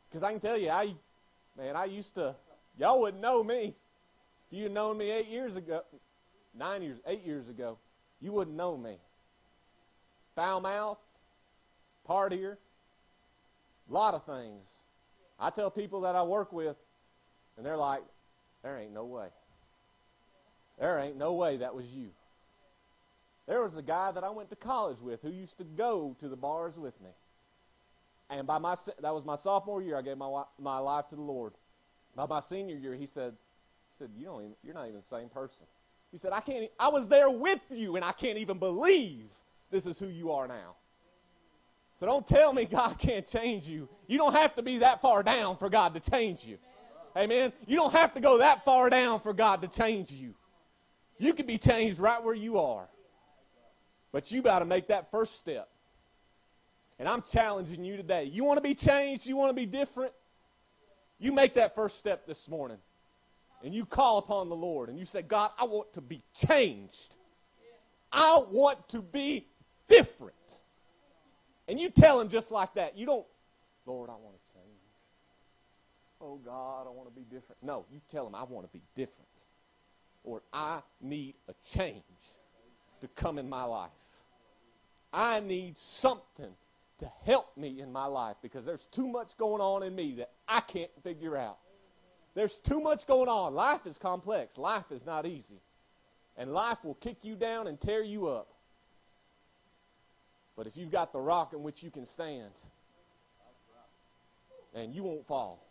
Because 0.08 0.22
I 0.22 0.30
can 0.32 0.40
tell 0.40 0.56
you, 0.56 0.70
I, 0.70 0.94
man, 1.58 1.76
I 1.76 1.84
used 1.84 2.14
to, 2.14 2.34
y'all 2.78 3.00
wouldn't 3.02 3.22
know 3.22 3.44
me. 3.44 3.74
If 4.50 4.56
you 4.58 4.64
had 4.64 4.72
known 4.72 4.96
me 4.96 5.10
eight 5.10 5.28
years 5.28 5.56
ago, 5.56 5.82
nine 6.58 6.82
years, 6.82 6.98
eight 7.06 7.24
years 7.24 7.48
ago, 7.50 7.78
you 8.20 8.32
wouldn't 8.32 8.56
know 8.56 8.78
me. 8.78 8.96
Foul 10.34 10.60
mouth, 10.60 10.98
partier, 12.08 12.56
a 13.90 13.92
lot 13.92 14.14
of 14.14 14.24
things. 14.24 14.66
I 15.42 15.50
tell 15.50 15.70
people 15.70 16.02
that 16.02 16.14
I 16.14 16.22
work 16.22 16.52
with, 16.52 16.76
and 17.56 17.66
they're 17.66 17.76
like, 17.76 18.02
there 18.62 18.78
ain't 18.78 18.94
no 18.94 19.04
way. 19.04 19.28
There 20.78 20.99
ain't 21.00 21.16
no 21.16 21.34
way 21.34 21.58
that 21.58 21.75
was 21.75 21.87
you. 21.87 22.11
There 23.49 23.61
was 23.61 23.76
a 23.76 23.82
guy 23.82 24.12
that 24.12 24.22
I 24.22 24.30
went 24.30 24.50
to 24.50 24.56
college 24.56 25.00
with 25.00 25.20
who 25.20 25.30
used 25.30 25.58
to 25.58 25.64
go 25.64 26.16
to 26.20 26.28
the 26.28 26.37
bars 26.37 26.78
with 26.78 26.99
me. 27.00 27.11
And 28.30 28.46
by 28.46 28.58
my 28.58 28.76
that 29.00 29.12
was 29.12 29.25
my 29.25 29.34
sophomore 29.34 29.82
year, 29.82 29.99
I 29.99 30.02
gave 30.02 30.16
my 30.16 30.44
my 30.58 30.78
life 30.78 31.08
to 31.08 31.16
the 31.16 31.22
Lord. 31.22 31.52
By 32.14 32.26
my 32.26 32.40
senior 32.40 32.76
year, 32.76 32.94
he 32.94 33.06
said, 33.06 33.32
he 33.90 33.96
said, 33.99 34.11
you 34.16 34.26
don't 34.26 34.42
even, 34.42 34.54
you're 34.62 34.75
not 34.75 34.87
even 34.87 35.00
the 35.00 35.06
same 35.06 35.28
person. 35.28 35.66
He 36.12 36.18
said, 36.18 36.32
I 36.32 36.40
can't, 36.40 36.70
I 36.78 36.88
was 36.88 37.08
there 37.08 37.30
with 37.30 37.61
you 37.70 37.96
and 37.96 38.04
I 38.04 38.12
can't 38.12 38.38
even 38.38 38.58
believe 38.58 39.25
this 39.70 39.87
is 39.87 39.99
who 39.99 40.06
you 40.06 40.30
are 40.30 40.46
now. 40.46 40.76
So 42.02 42.06
don't 42.06 42.26
tell 42.26 42.52
me 42.52 42.64
God 42.64 42.99
can't 42.99 43.25
change 43.25 43.68
you. 43.68 43.88
You 44.09 44.18
don't 44.18 44.32
have 44.32 44.56
to 44.56 44.62
be 44.62 44.78
that 44.78 45.00
far 45.00 45.23
down 45.23 45.56
for 45.56 45.71
God 45.71 45.94
to 45.94 46.00
change 46.00 46.44
you. 46.44 46.59
Amen. 47.16 47.52
You 47.64 47.76
don't 47.76 47.92
have 47.92 48.12
to 48.14 48.21
go 48.21 48.38
that 48.38 48.64
far 48.64 48.90
down 48.90 49.21
for 49.21 49.32
God 49.32 49.62
to 49.62 49.68
change 49.68 50.11
you. 50.11 50.35
You 51.18 51.32
can 51.32 51.47
be 51.47 51.59
changed 51.59 52.00
right 52.00 52.21
where 52.21 52.35
you 52.35 52.59
are. 52.59 52.88
But 54.11 54.32
you 54.32 54.42
got 54.42 54.59
to 54.59 54.64
make 54.64 54.88
that 54.88 55.12
first 55.12 55.38
step. 55.38 55.68
And 56.99 57.09
I'm 57.09 57.23
challenging 57.23 57.85
you 57.85 57.97
today. 57.97 58.25
You 58.25 58.42
want 58.42 58.56
to 58.56 58.64
be 58.64 58.75
changed? 58.75 59.25
You 59.25 59.37
want 59.37 59.50
to 59.50 59.54
be 59.54 59.66
different? 59.66 60.12
You 61.21 61.30
make 61.30 61.54
that 61.54 61.76
first 61.76 62.00
step 62.00 62.26
this 62.26 62.49
morning 62.49 62.78
and 63.62 63.73
you 63.73 63.87
call 63.87 64.18
upon 64.18 64.49
the 64.49 64.56
Lord 64.56 64.88
and 64.88 64.99
you 64.99 65.04
say, 65.04 65.23
God, 65.23 65.52
I 65.56 65.66
want 65.66 65.92
to 65.92 66.00
be 66.00 66.25
changed. 66.35 67.14
I 68.11 68.42
want 68.50 68.88
to 68.88 69.02
be 69.02 69.47
different. 69.87 70.35
And 71.69 71.81
you 71.81 71.90
tell 71.90 72.21
him 72.21 72.28
just 72.28 72.50
like 72.50 72.75
that. 72.75 72.97
You 72.97 73.07
don't, 73.07 73.26
Lord, 73.87 74.11
I 74.11 74.14
want 74.14 74.35
to 74.37 74.54
change. 74.54 74.81
Oh, 76.21 76.38
God, 76.45 76.87
I 76.87 76.90
want 76.90 77.09
to 77.09 77.14
be 77.14 77.25
different. 77.25 77.62
No, 77.62 77.85
you 77.92 78.00
tell 78.11 78.26
him, 78.26 78.35
I 78.35 78.45
want 78.45 78.66
to 78.66 78.73
be 78.73 78.83
different. 78.95 79.28
Or 80.25 80.42
I 80.52 80.81
need 81.00 81.35
a 81.49 81.54
change 81.69 82.02
to 83.00 83.09
come 83.09 83.38
in 83.38 83.49
my 83.49 83.64
life. 83.64 83.90
I 85.12 85.40
need 85.40 85.76
something 85.76 86.52
to 86.99 87.11
help 87.25 87.57
me 87.57 87.81
in 87.81 87.92
my 87.92 88.07
life 88.07 88.37
because 88.42 88.64
there's 88.64 88.87
too 88.92 89.09
much 89.09 89.37
going 89.37 89.61
on 89.61 89.83
in 89.83 89.95
me 89.95 90.14
that 90.19 90.31
I 90.47 90.61
can't 90.61 90.90
figure 91.02 91.37
out. 91.37 91.59
There's 92.35 92.57
too 92.59 92.81
much 92.81 93.07
going 93.07 93.28
on. 93.28 93.54
Life 93.54 93.87
is 93.87 93.99
complex. 93.99 94.57
Life 94.57 94.90
is 94.90 95.04
not 95.04 95.26
easy. 95.26 95.61
And 96.37 96.52
life 96.52 96.78
will 96.85 96.95
kick 96.95 97.25
you 97.25 97.35
down 97.35 97.66
and 97.66 97.78
tear 97.78 98.02
you 98.02 98.28
up. 98.28 98.51
But 100.56 100.66
if 100.66 100.76
you've 100.76 100.90
got 100.90 101.12
the 101.12 101.21
rock 101.21 101.52
in 101.52 101.62
which 101.62 101.82
you 101.82 101.90
can 101.90 102.04
stand, 102.04 102.52
and 104.75 104.94
you 104.94 105.02
won't 105.02 105.26
fall. 105.26 105.66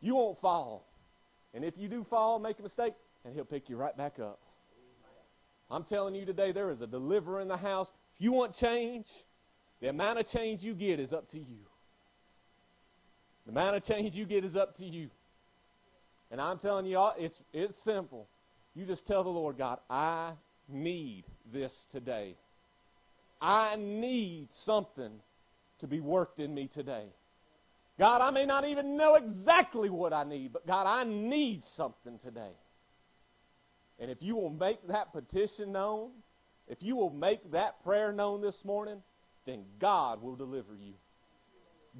You 0.00 0.16
won't 0.16 0.38
fall. 0.38 0.84
And 1.54 1.64
if 1.64 1.78
you 1.78 1.88
do 1.88 2.02
fall, 2.02 2.38
make 2.38 2.58
a 2.58 2.62
mistake, 2.62 2.94
and 3.24 3.34
he'll 3.34 3.44
pick 3.44 3.68
you 3.68 3.76
right 3.76 3.96
back 3.96 4.18
up. 4.18 4.38
I'm 5.70 5.84
telling 5.84 6.14
you 6.14 6.24
today, 6.24 6.52
there 6.52 6.70
is 6.70 6.80
a 6.80 6.86
deliverer 6.86 7.40
in 7.40 7.48
the 7.48 7.56
house. 7.56 7.92
If 8.16 8.24
you 8.24 8.32
want 8.32 8.54
change, 8.54 9.06
the 9.80 9.88
amount 9.88 10.18
of 10.18 10.26
change 10.26 10.62
you 10.62 10.74
get 10.74 10.98
is 10.98 11.12
up 11.12 11.28
to 11.28 11.38
you. 11.38 11.58
The 13.46 13.52
amount 13.52 13.76
of 13.76 13.84
change 13.84 14.16
you 14.16 14.24
get 14.24 14.44
is 14.44 14.56
up 14.56 14.74
to 14.78 14.84
you. 14.84 15.10
And 16.30 16.40
I'm 16.40 16.58
telling 16.58 16.86
you, 16.86 16.98
uh, 16.98 17.12
it's, 17.18 17.40
it's 17.52 17.76
simple. 17.76 18.28
You 18.74 18.84
just 18.84 19.06
tell 19.06 19.22
the 19.22 19.30
Lord, 19.30 19.58
God, 19.58 19.78
I 19.88 20.32
need 20.68 21.24
this 21.52 21.86
today. 21.90 22.34
I 23.40 23.76
need 23.76 24.50
something 24.50 25.20
to 25.78 25.86
be 25.86 26.00
worked 26.00 26.40
in 26.40 26.54
me 26.54 26.66
today. 26.66 27.06
God, 27.98 28.20
I 28.20 28.30
may 28.30 28.46
not 28.46 28.66
even 28.66 28.96
know 28.96 29.14
exactly 29.14 29.90
what 29.90 30.12
I 30.12 30.24
need, 30.24 30.52
but 30.52 30.66
God, 30.66 30.86
I 30.86 31.04
need 31.04 31.64
something 31.64 32.18
today. 32.18 32.52
And 33.98 34.10
if 34.10 34.22
you 34.22 34.36
will 34.36 34.50
make 34.50 34.86
that 34.88 35.12
petition 35.12 35.72
known, 35.72 36.10
if 36.66 36.82
you 36.82 36.96
will 36.96 37.10
make 37.10 37.50
that 37.50 37.82
prayer 37.84 38.12
known 38.12 38.40
this 38.40 38.64
morning, 38.64 39.02
then 39.44 39.64
God 39.78 40.22
will 40.22 40.36
deliver 40.36 40.74
you. 40.74 40.94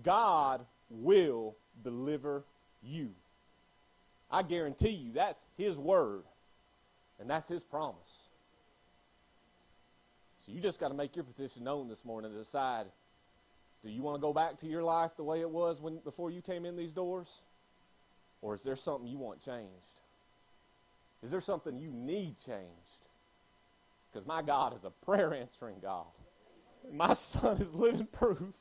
God 0.02 0.64
will 0.88 1.56
deliver 1.82 2.44
you. 2.82 3.10
I 4.30 4.42
guarantee 4.42 4.90
you 4.90 5.12
that's 5.12 5.44
His 5.58 5.76
word, 5.76 6.22
and 7.18 7.28
that's 7.28 7.48
His 7.48 7.62
promise. 7.62 8.29
You 10.50 10.60
just 10.60 10.80
got 10.80 10.88
to 10.88 10.94
make 10.94 11.14
your 11.16 11.24
petition 11.24 11.64
known 11.64 11.88
this 11.88 12.04
morning 12.04 12.32
to 12.32 12.38
decide 12.38 12.86
do 13.82 13.90
you 13.90 14.02
want 14.02 14.16
to 14.16 14.20
go 14.20 14.32
back 14.32 14.58
to 14.58 14.66
your 14.66 14.82
life 14.82 15.12
the 15.16 15.24
way 15.24 15.40
it 15.40 15.48
was 15.48 15.80
when 15.80 15.98
before 15.98 16.30
you 16.30 16.42
came 16.42 16.66
in 16.66 16.76
these 16.76 16.92
doors? 16.92 17.42
Or 18.42 18.54
is 18.54 18.62
there 18.62 18.76
something 18.76 19.06
you 19.08 19.18
want 19.18 19.42
changed? 19.42 20.00
Is 21.22 21.30
there 21.30 21.40
something 21.40 21.78
you 21.78 21.90
need 21.90 22.36
changed? 22.44 23.08
Because 24.12 24.26
my 24.26 24.42
God 24.42 24.74
is 24.74 24.84
a 24.84 24.90
prayer 24.90 25.32
answering 25.34 25.76
God. 25.80 26.06
My 26.92 27.12
son 27.14 27.60
is 27.60 27.72
living 27.72 28.06
proof 28.06 28.54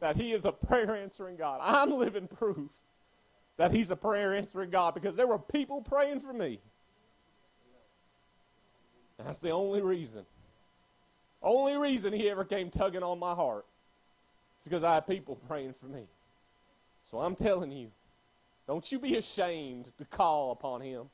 that 0.00 0.16
he 0.16 0.32
is 0.32 0.44
a 0.44 0.52
prayer 0.52 0.96
answering 0.96 1.36
God. 1.36 1.60
I'm 1.62 1.92
living 1.92 2.28
proof 2.28 2.70
that 3.56 3.70
he's 3.70 3.90
a 3.90 3.96
prayer 3.96 4.34
answering 4.34 4.70
God 4.70 4.94
because 4.94 5.16
there 5.16 5.26
were 5.26 5.38
people 5.38 5.80
praying 5.80 6.20
for 6.20 6.32
me. 6.32 6.60
That's 9.18 9.38
the 9.38 9.50
only 9.50 9.82
reason. 9.82 10.24
Only 11.42 11.76
reason 11.76 12.12
he 12.12 12.28
ever 12.28 12.44
came 12.44 12.70
tugging 12.70 13.02
on 13.02 13.18
my 13.18 13.34
heart 13.34 13.64
is 14.60 14.64
because 14.64 14.82
I 14.82 14.94
had 14.94 15.06
people 15.06 15.36
praying 15.46 15.74
for 15.74 15.86
me. 15.86 16.02
So 17.04 17.18
I'm 17.18 17.34
telling 17.34 17.70
you, 17.70 17.90
don't 18.66 18.90
you 18.90 18.98
be 18.98 19.16
ashamed 19.16 19.90
to 19.98 20.04
call 20.04 20.52
upon 20.52 20.80
him. 20.80 21.08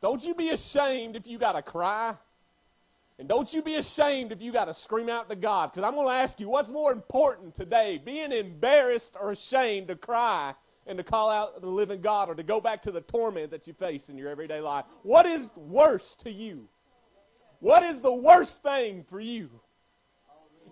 Don't 0.00 0.24
you 0.24 0.34
be 0.34 0.50
ashamed 0.50 1.16
if 1.16 1.26
you 1.26 1.38
got 1.38 1.52
to 1.52 1.62
cry. 1.62 2.14
And 3.18 3.28
don't 3.28 3.52
you 3.52 3.62
be 3.62 3.76
ashamed 3.76 4.30
if 4.30 4.40
you 4.40 4.52
got 4.52 4.66
to 4.66 4.74
scream 4.74 5.08
out 5.08 5.28
to 5.28 5.34
God. 5.34 5.72
Because 5.72 5.86
I'm 5.86 5.94
going 5.94 6.06
to 6.06 6.12
ask 6.12 6.38
you, 6.38 6.48
what's 6.48 6.70
more 6.70 6.92
important 6.92 7.54
today, 7.54 8.00
being 8.04 8.30
embarrassed 8.30 9.16
or 9.20 9.32
ashamed 9.32 9.88
to 9.88 9.96
cry 9.96 10.54
and 10.86 10.96
to 10.98 11.04
call 11.04 11.28
out 11.28 11.60
the 11.60 11.66
living 11.66 12.00
God 12.00 12.28
or 12.28 12.34
to 12.36 12.44
go 12.44 12.60
back 12.60 12.80
to 12.82 12.92
the 12.92 13.00
torment 13.00 13.50
that 13.50 13.66
you 13.66 13.72
face 13.72 14.08
in 14.08 14.16
your 14.16 14.28
everyday 14.28 14.60
life? 14.60 14.84
What 15.02 15.26
is 15.26 15.50
worse 15.56 16.14
to 16.16 16.30
you? 16.30 16.68
What 17.60 17.82
is 17.82 18.00
the 18.00 18.12
worst 18.12 18.62
thing 18.62 19.04
for 19.04 19.20
you? 19.20 19.50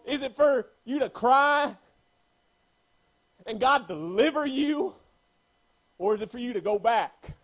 Is 0.07 0.23
it 0.23 0.37
for 0.37 0.69
you 0.85 1.01
to 1.01 1.09
cry 1.09 1.77
and 3.45 3.59
God 3.59 3.89
deliver 3.89 4.47
you? 4.47 4.95
Or 5.99 6.15
is 6.15 6.23
it 6.23 6.31
for 6.31 6.39
you 6.39 6.53
to 6.53 6.61
go 6.61 6.79
back 6.79 7.35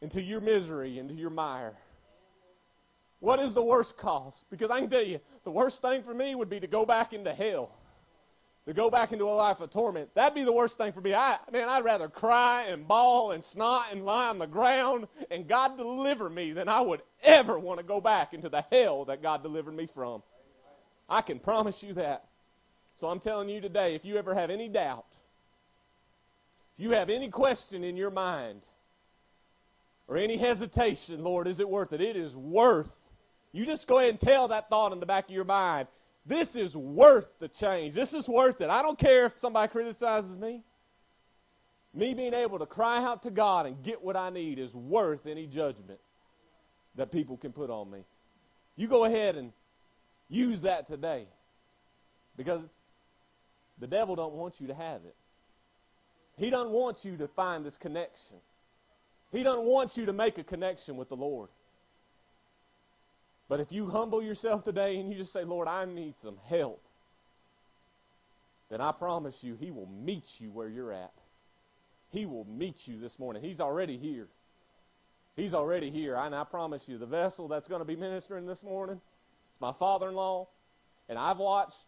into 0.00 0.20
your 0.20 0.40
misery, 0.40 0.98
into 0.98 1.14
your 1.14 1.30
mire? 1.30 1.76
What 3.20 3.40
is 3.40 3.54
the 3.54 3.62
worst 3.62 3.96
cost? 3.96 4.44
Because 4.50 4.70
I 4.70 4.80
can 4.80 4.90
tell 4.90 5.02
you, 5.02 5.20
the 5.44 5.50
worst 5.50 5.80
thing 5.80 6.02
for 6.02 6.12
me 6.12 6.34
would 6.34 6.50
be 6.50 6.60
to 6.60 6.66
go 6.66 6.84
back 6.84 7.12
into 7.12 7.32
hell, 7.32 7.70
to 8.66 8.74
go 8.74 8.90
back 8.90 9.12
into 9.12 9.24
a 9.24 9.30
life 9.30 9.60
of 9.60 9.70
torment. 9.70 10.12
That'd 10.14 10.34
be 10.34 10.42
the 10.42 10.52
worst 10.52 10.76
thing 10.76 10.92
for 10.92 11.00
me. 11.00 11.14
I, 11.14 11.38
man, 11.52 11.68
I'd 11.68 11.84
rather 11.84 12.08
cry 12.08 12.64
and 12.64 12.86
bawl 12.86 13.30
and 13.30 13.42
snot 13.42 13.86
and 13.92 14.04
lie 14.04 14.28
on 14.28 14.38
the 14.38 14.46
ground 14.46 15.06
and 15.30 15.46
God 15.46 15.76
deliver 15.76 16.28
me 16.28 16.52
than 16.52 16.68
I 16.68 16.80
would 16.80 17.02
ever 17.22 17.58
want 17.58 17.78
to 17.78 17.84
go 17.84 18.00
back 18.00 18.34
into 18.34 18.48
the 18.48 18.64
hell 18.72 19.04
that 19.04 19.22
God 19.22 19.42
delivered 19.42 19.74
me 19.74 19.86
from. 19.86 20.22
I 21.08 21.20
can 21.20 21.38
promise 21.38 21.82
you 21.82 21.92
that. 21.94 22.24
So 22.96 23.06
I'm 23.08 23.20
telling 23.20 23.48
you 23.48 23.60
today, 23.60 23.94
if 23.94 24.04
you 24.04 24.16
ever 24.16 24.34
have 24.34 24.50
any 24.50 24.68
doubt, 24.68 25.06
if 26.76 26.84
you 26.84 26.90
have 26.90 27.08
any 27.08 27.28
question 27.28 27.84
in 27.84 27.96
your 27.96 28.10
mind, 28.10 28.66
or 30.08 30.16
any 30.16 30.36
hesitation, 30.36 31.22
Lord, 31.22 31.46
is 31.46 31.60
it 31.60 31.68
worth 31.68 31.92
it? 31.92 32.00
It 32.00 32.16
is 32.16 32.34
worth. 32.36 33.00
You 33.52 33.66
just 33.66 33.86
go 33.86 33.98
ahead 33.98 34.10
and 34.10 34.20
tell 34.20 34.48
that 34.48 34.68
thought 34.68 34.92
in 34.92 35.00
the 35.00 35.06
back 35.06 35.24
of 35.24 35.34
your 35.34 35.44
mind. 35.44 35.88
This 36.26 36.56
is 36.56 36.76
worth 36.76 37.38
the 37.38 37.48
change. 37.48 37.94
This 37.94 38.12
is 38.12 38.28
worth 38.28 38.60
it. 38.60 38.68
I 38.68 38.82
don't 38.82 38.98
care 38.98 39.26
if 39.26 39.38
somebody 39.38 39.70
criticizes 39.70 40.36
me. 40.36 40.62
Me 41.94 42.14
being 42.14 42.34
able 42.34 42.58
to 42.58 42.66
cry 42.66 43.02
out 43.02 43.22
to 43.22 43.30
God 43.30 43.66
and 43.66 43.82
get 43.82 44.02
what 44.02 44.16
I 44.16 44.30
need 44.30 44.58
is 44.58 44.74
worth 44.74 45.26
any 45.26 45.46
judgment 45.46 46.00
that 46.96 47.12
people 47.12 47.36
can 47.36 47.52
put 47.52 47.70
on 47.70 47.90
me. 47.90 48.04
You 48.76 48.88
go 48.88 49.04
ahead 49.04 49.36
and 49.36 49.52
use 50.28 50.62
that 50.62 50.88
today. 50.88 51.26
Because 52.36 52.62
the 53.78 53.86
devil 53.86 54.16
don't 54.16 54.34
want 54.34 54.60
you 54.60 54.66
to 54.66 54.74
have 54.74 55.02
it. 55.04 55.14
He 56.36 56.50
doesn't 56.50 56.70
want 56.70 57.04
you 57.04 57.16
to 57.16 57.28
find 57.28 57.64
this 57.64 57.78
connection. 57.78 58.36
He 59.32 59.42
doesn't 59.42 59.64
want 59.64 59.96
you 59.96 60.06
to 60.06 60.12
make 60.12 60.38
a 60.38 60.44
connection 60.44 60.96
with 60.96 61.08
the 61.08 61.16
Lord. 61.16 61.48
But 63.48 63.60
if 63.60 63.70
you 63.70 63.88
humble 63.88 64.22
yourself 64.22 64.64
today 64.64 64.98
and 64.98 65.10
you 65.10 65.16
just 65.16 65.32
say, 65.32 65.44
Lord, 65.44 65.68
I 65.68 65.84
need 65.84 66.16
some 66.16 66.36
help, 66.48 66.82
then 68.70 68.80
I 68.80 68.90
promise 68.92 69.44
you, 69.44 69.56
He 69.58 69.70
will 69.70 69.86
meet 69.86 70.40
you 70.40 70.50
where 70.50 70.68
you're 70.68 70.92
at. 70.92 71.12
He 72.10 72.26
will 72.26 72.44
meet 72.44 72.88
you 72.88 72.98
this 72.98 73.18
morning. 73.18 73.42
He's 73.42 73.60
already 73.60 73.96
here. 73.96 74.26
He's 75.36 75.54
already 75.54 75.90
here. 75.90 76.16
And 76.16 76.34
I 76.34 76.44
promise 76.44 76.88
you, 76.88 76.98
the 76.98 77.06
vessel 77.06 77.46
that's 77.46 77.68
going 77.68 77.80
to 77.80 77.84
be 77.84 77.96
ministering 77.96 78.46
this 78.46 78.62
morning 78.64 78.96
is 78.96 79.60
my 79.60 79.72
father 79.72 80.08
in 80.08 80.14
law. 80.14 80.48
And 81.08 81.18
I've 81.18 81.38
watched, 81.38 81.84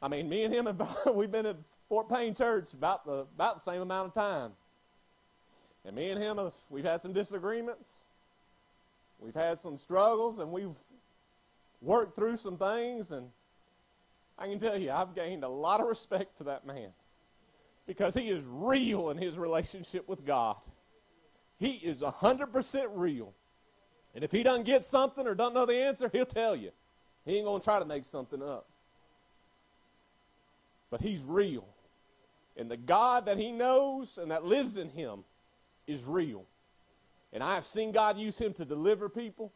I 0.00 0.08
mean, 0.08 0.28
me 0.28 0.44
and 0.44 0.54
him, 0.54 0.68
we've 1.14 1.30
been 1.30 1.46
at 1.46 1.56
Fort 1.88 2.08
Payne 2.08 2.34
Church 2.34 2.72
about 2.72 3.04
the, 3.04 3.26
about 3.34 3.56
the 3.56 3.70
same 3.70 3.82
amount 3.82 4.08
of 4.08 4.14
time. 4.14 4.52
And 5.84 5.96
me 5.96 6.10
and 6.10 6.22
him, 6.22 6.38
have, 6.38 6.54
we've 6.70 6.84
had 6.84 7.02
some 7.02 7.12
disagreements. 7.12 8.04
We've 9.24 9.34
had 9.34 9.58
some 9.58 9.78
struggles, 9.78 10.38
and 10.38 10.52
we've 10.52 10.76
worked 11.80 12.14
through 12.14 12.36
some 12.36 12.58
things. 12.58 13.10
And 13.10 13.28
I 14.38 14.46
can 14.46 14.58
tell 14.58 14.76
you, 14.76 14.90
I've 14.90 15.14
gained 15.14 15.44
a 15.44 15.48
lot 15.48 15.80
of 15.80 15.86
respect 15.86 16.36
for 16.36 16.44
that 16.44 16.66
man 16.66 16.90
because 17.86 18.14
he 18.14 18.28
is 18.28 18.44
real 18.46 19.08
in 19.08 19.16
his 19.16 19.38
relationship 19.38 20.06
with 20.08 20.26
God. 20.26 20.56
He 21.58 21.72
is 21.72 22.02
100% 22.02 22.86
real. 22.92 23.32
And 24.14 24.22
if 24.22 24.30
he 24.30 24.42
doesn't 24.42 24.64
get 24.64 24.84
something 24.84 25.26
or 25.26 25.34
doesn't 25.34 25.54
know 25.54 25.64
the 25.64 25.76
answer, 25.76 26.10
he'll 26.12 26.26
tell 26.26 26.54
you. 26.54 26.70
He 27.24 27.36
ain't 27.36 27.46
going 27.46 27.60
to 27.60 27.64
try 27.64 27.78
to 27.78 27.86
make 27.86 28.04
something 28.04 28.42
up. 28.42 28.66
But 30.90 31.00
he's 31.00 31.22
real. 31.22 31.66
And 32.58 32.70
the 32.70 32.76
God 32.76 33.24
that 33.24 33.38
he 33.38 33.52
knows 33.52 34.18
and 34.18 34.30
that 34.30 34.44
lives 34.44 34.76
in 34.76 34.90
him 34.90 35.24
is 35.86 36.04
real. 36.04 36.44
And 37.34 37.42
I 37.42 37.56
have 37.56 37.64
seen 37.64 37.90
God 37.90 38.16
use 38.16 38.38
him 38.38 38.52
to 38.54 38.64
deliver 38.64 39.08
people. 39.08 39.52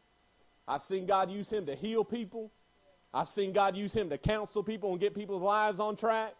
I've 0.67 0.83
seen 0.83 1.05
God 1.05 1.31
use 1.31 1.49
him 1.49 1.65
to 1.65 1.75
heal 1.75 2.03
people. 2.03 2.51
I've 3.13 3.29
seen 3.29 3.53
God 3.53 3.75
use 3.75 3.93
him 3.93 4.09
to 4.09 4.17
counsel 4.17 4.61
people 4.61 4.91
and 4.91 4.99
get 4.99 5.15
people's 5.15 5.41
lives 5.41 5.79
on 5.79 5.95
track. 5.95 6.35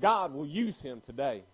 God 0.00 0.34
will 0.34 0.46
use 0.46 0.82
him 0.82 1.00
today. 1.00 1.44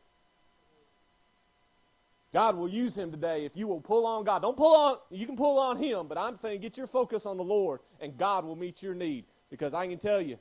God 2.33 2.57
will 2.57 2.69
use 2.69 2.97
him 2.97 3.11
today 3.11 3.45
if 3.45 3.57
you 3.57 3.69
will 3.69 3.81
pull 3.81 4.07
on 4.07 4.25
God. 4.25 4.41
Don't 4.41 4.57
pull 4.57 4.75
on, 4.75 4.97
you 5.11 5.27
can 5.27 5.37
pull 5.37 5.59
on 5.59 5.77
him, 5.77 6.09
but 6.09 6.17
I'm 6.17 6.39
saying 6.39 6.63
get 6.63 6.79
your 6.79 6.87
focus 6.87 7.27
on 7.27 7.37
the 7.37 7.45
Lord 7.45 7.81
and 8.01 8.17
God 8.17 8.45
will 8.45 8.57
meet 8.57 8.83
your 8.83 8.95
need. 8.95 9.27
Because 9.51 9.75
I 9.75 9.87
can 9.87 9.99
tell 9.99 10.21
you, 10.21 10.39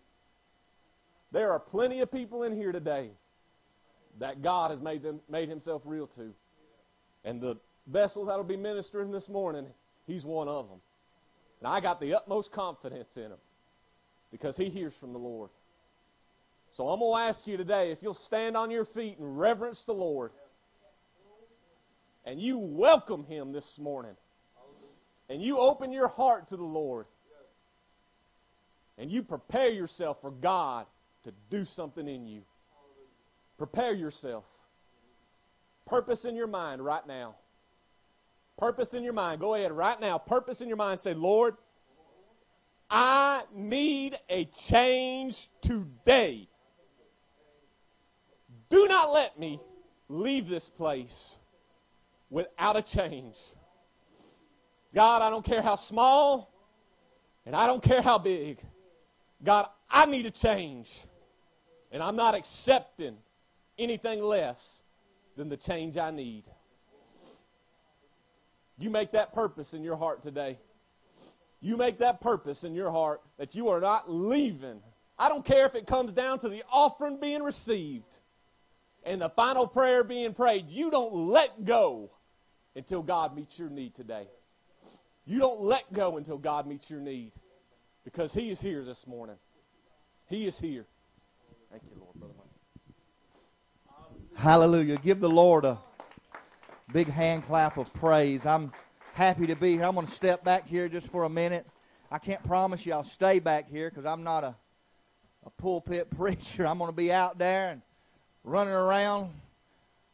there 1.34 1.52
are 1.52 1.60
plenty 1.60 2.00
of 2.00 2.10
people 2.10 2.44
in 2.44 2.56
here 2.56 2.72
today 2.72 3.10
that 4.20 4.42
God 4.42 4.72
has 4.72 4.82
made, 4.82 5.04
them, 5.04 5.20
made 5.30 5.50
himself 5.50 5.82
real 5.84 6.08
to. 6.08 6.34
And 7.26 7.42
the 7.42 7.58
vessel 7.88 8.26
that'll 8.26 8.44
be 8.44 8.58
ministering 8.58 9.12
this 9.12 9.30
morning, 9.30 9.66
he's 10.08 10.26
one 10.26 10.48
of 10.48 10.70
them. 10.70 10.80
And 11.60 11.68
I 11.68 11.80
got 11.80 12.00
the 12.00 12.16
utmost 12.16 12.52
confidence 12.52 13.18
in 13.18 13.26
him 13.26 13.40
because 14.32 14.58
he 14.58 14.70
hears 14.70 14.96
from 14.96 15.14
the 15.14 15.20
Lord. 15.20 15.50
So 16.72 16.90
I'm 16.90 17.00
going 17.00 17.22
to 17.22 17.28
ask 17.28 17.46
you 17.48 17.58
today 17.58 17.92
if 17.92 18.02
you'll 18.02 18.14
stand 18.14 18.56
on 18.56 18.72
your 18.72 18.86
feet 18.86 19.18
and 19.20 19.38
reverence 19.38 19.84
the 19.84 19.94
Lord 19.94 20.32
and 22.26 22.40
you 22.40 22.58
welcome 22.58 23.26
him 23.26 23.52
this 23.52 23.78
morning 23.78 24.16
and 25.30 25.42
you 25.42 25.58
open 25.58 25.92
your 25.92 26.08
heart 26.08 26.48
to 26.48 26.58
the 26.58 26.64
Lord 26.64 27.06
and 28.98 29.12
you 29.12 29.22
prepare 29.22 29.70
yourself 29.70 30.22
for 30.22 30.32
God 30.32 30.86
to 31.24 31.34
do 31.50 31.66
something 31.66 32.08
in 32.08 32.26
you. 32.26 32.42
Prepare 33.58 33.94
yourself. 33.94 34.46
Purpose 35.86 36.26
in 36.26 36.36
your 36.36 36.48
mind 36.48 36.84
right 36.84 37.06
now. 37.06 37.36
Purpose 38.62 38.94
in 38.94 39.04
your 39.04 39.14
mind. 39.14 39.42
Go 39.42 39.56
ahead 39.56 39.72
right 39.72 40.00
now. 40.00 40.20
Purpose 40.20 40.62
in 40.62 40.68
your 40.68 40.78
mind. 40.78 41.00
Say, 41.00 41.16
Lord, 41.16 41.58
I 42.92 43.42
need 43.56 44.20
a 44.30 44.46
change 44.46 45.50
today. 45.62 46.48
Do 48.70 48.88
not 48.88 49.12
let 49.12 49.40
me 49.40 49.60
leave 50.10 50.48
this 50.48 50.70
place 50.70 51.40
without 52.30 52.78
a 52.78 52.84
change. 52.84 53.36
God, 54.94 55.24
I 55.24 55.32
don't 55.32 55.44
care 55.44 55.64
how 55.64 55.76
small 55.76 56.54
and 57.48 57.56
I 57.56 57.66
don't 57.66 57.82
care 57.82 58.04
how 58.04 58.20
big. 58.20 58.60
God, 59.44 59.70
I 59.90 60.06
need 60.06 60.28
a 60.28 60.32
change. 60.32 61.08
And 61.92 62.04
I'm 62.04 62.16
not 62.16 62.36
accepting 62.36 63.18
anything 63.80 64.22
less 64.22 64.84
than 65.36 65.50
the 65.50 65.58
change 65.58 65.98
I 65.98 66.12
need. 66.12 66.44
You 68.82 68.90
make 68.90 69.12
that 69.12 69.34
purpose 69.34 69.74
in 69.74 69.84
your 69.84 69.96
heart 69.96 70.24
today. 70.24 70.58
You 71.62 71.78
make 71.78 72.00
that 72.00 72.20
purpose 72.20 72.64
in 72.64 72.74
your 72.74 72.90
heart 72.90 73.22
that 73.38 73.54
you 73.54 73.70
are 73.70 73.80
not 73.80 74.12
leaving. 74.12 74.82
I 75.20 75.30
don't 75.30 75.46
care 75.46 75.68
if 75.68 75.76
it 75.76 75.86
comes 75.86 76.14
down 76.14 76.40
to 76.40 76.50
the 76.50 76.64
offering 76.72 77.20
being 77.20 77.44
received 77.44 78.18
and 79.04 79.22
the 79.22 79.30
final 79.30 79.68
prayer 79.68 80.04
being 80.04 80.34
prayed. 80.34 80.68
You 80.68 80.90
don't 80.90 81.14
let 81.14 81.64
go 81.64 82.10
until 82.76 83.04
God 83.04 83.36
meets 83.36 83.60
your 83.60 83.70
need 83.70 83.94
today. 83.94 84.26
You 85.26 85.38
don't 85.38 85.62
let 85.62 85.92
go 85.94 86.18
until 86.18 86.40
God 86.40 86.66
meets 86.66 86.90
your 86.90 87.00
need 87.00 87.34
because 88.04 88.34
He 88.34 88.50
is 88.50 88.60
here 88.60 88.84
this 88.84 89.06
morning. 89.06 89.36
He 90.28 90.48
is 90.48 90.60
here. 90.60 90.86
Thank 91.70 91.84
you, 91.84 92.02
Lord, 92.02 92.16
Brother 92.16 92.34
Hallelujah. 94.36 94.98
Give 94.98 95.20
the 95.20 95.30
Lord 95.30 95.66
a 95.66 95.78
big 96.92 97.08
hand 97.08 97.46
clap 97.46 97.78
of 97.78 97.94
praise. 97.94 98.46
I'm 98.46 98.74
happy 99.14 99.48
to 99.48 99.56
be 99.56 99.74
here. 99.74 99.86
I'm 99.86 99.96
going 99.96 100.08
to 100.08 100.12
step 100.12 100.44
back 100.44 100.68
here 100.68 100.90
just 100.90 101.08
for 101.08 101.24
a 101.24 101.30
minute. 101.30 101.66
I 102.12 102.18
can't 102.18 102.44
promise 102.44 102.86
you 102.86 102.92
I'll 102.92 103.06
stay 103.06 103.40
back 103.40 103.70
here 103.70 103.90
because 103.90 104.06
I'm 104.06 104.24
not 104.24 104.44
a, 104.44 104.56
a 105.46 105.50
pulpit 105.52 106.10
preacher. 106.18 106.68
I'm 106.68 106.78
going 106.78 106.90
to 106.90 106.96
be 106.96 107.10
out 107.10 107.38
there 107.38 107.70
and 107.70 107.82
running 108.44 108.74
around. 108.74 109.30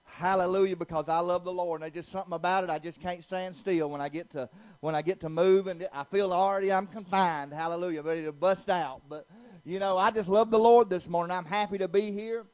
Hallelujah, 0.05 0.75
because 0.75 1.09
I 1.09 1.19
love 1.19 1.43
the 1.43 1.51
Lord, 1.51 1.81
and 1.81 1.91
there's 1.91 2.05
just 2.05 2.11
something 2.11 2.33
about 2.33 2.63
it. 2.63 2.69
I 2.69 2.77
just 2.77 3.01
can't 3.01 3.23
stand 3.23 3.55
still 3.55 3.89
when 3.89 3.99
I 3.99 4.09
get 4.09 4.29
to 4.31 4.47
when 4.79 4.93
I 4.93 5.01
get 5.01 5.19
to 5.21 5.29
move, 5.29 5.65
and 5.65 5.87
I 5.91 6.03
feel 6.03 6.31
already 6.31 6.71
I'm 6.71 6.85
confined. 6.85 7.53
Hallelujah, 7.53 8.03
ready 8.03 8.23
to 8.23 8.31
bust 8.31 8.69
out. 8.69 9.01
But 9.09 9.25
you 9.65 9.79
know, 9.79 9.97
I 9.97 10.11
just 10.11 10.29
love 10.29 10.51
the 10.51 10.59
Lord 10.59 10.91
this 10.91 11.09
morning. 11.09 11.35
I'm 11.35 11.45
happy 11.45 11.79
to 11.79 11.87
be 11.87 12.11
here, 12.11 12.45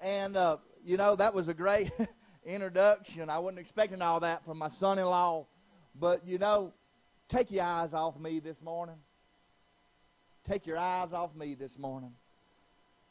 and 0.00 0.36
uh, 0.36 0.58
you 0.84 0.98
know 0.98 1.16
that 1.16 1.32
was 1.32 1.48
a 1.48 1.54
great 1.54 1.90
introduction. 2.44 3.30
I 3.30 3.38
wasn't 3.38 3.60
expecting 3.60 4.02
all 4.02 4.20
that 4.20 4.44
from 4.44 4.58
my 4.58 4.68
son-in-law, 4.68 5.46
but 5.98 6.26
you 6.26 6.38
know, 6.38 6.72
take 7.28 7.50
your 7.50 7.64
eyes 7.64 7.92
off 7.92 8.18
me 8.18 8.40
this 8.40 8.60
morning. 8.62 8.96
Take 10.48 10.66
your 10.66 10.78
eyes 10.78 11.12
off 11.12 11.34
me 11.34 11.54
this 11.54 11.78
morning. 11.78 12.12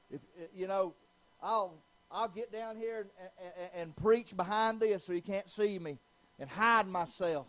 If 0.10 0.22
eh, 0.40 0.48
you 0.54 0.68
know, 0.68 0.94
I'll 1.42 1.74
I'll 2.12 2.28
get 2.28 2.52
down 2.52 2.76
here 2.76 3.00
and, 3.00 3.10
and, 3.58 3.82
and 3.82 3.96
preach 3.96 4.36
behind 4.36 4.80
this 4.80 5.06
so 5.06 5.14
you 5.14 5.22
can't 5.22 5.50
see 5.50 5.80
me 5.80 5.98
and 6.40 6.50
hide 6.50 6.88
myself 6.88 7.48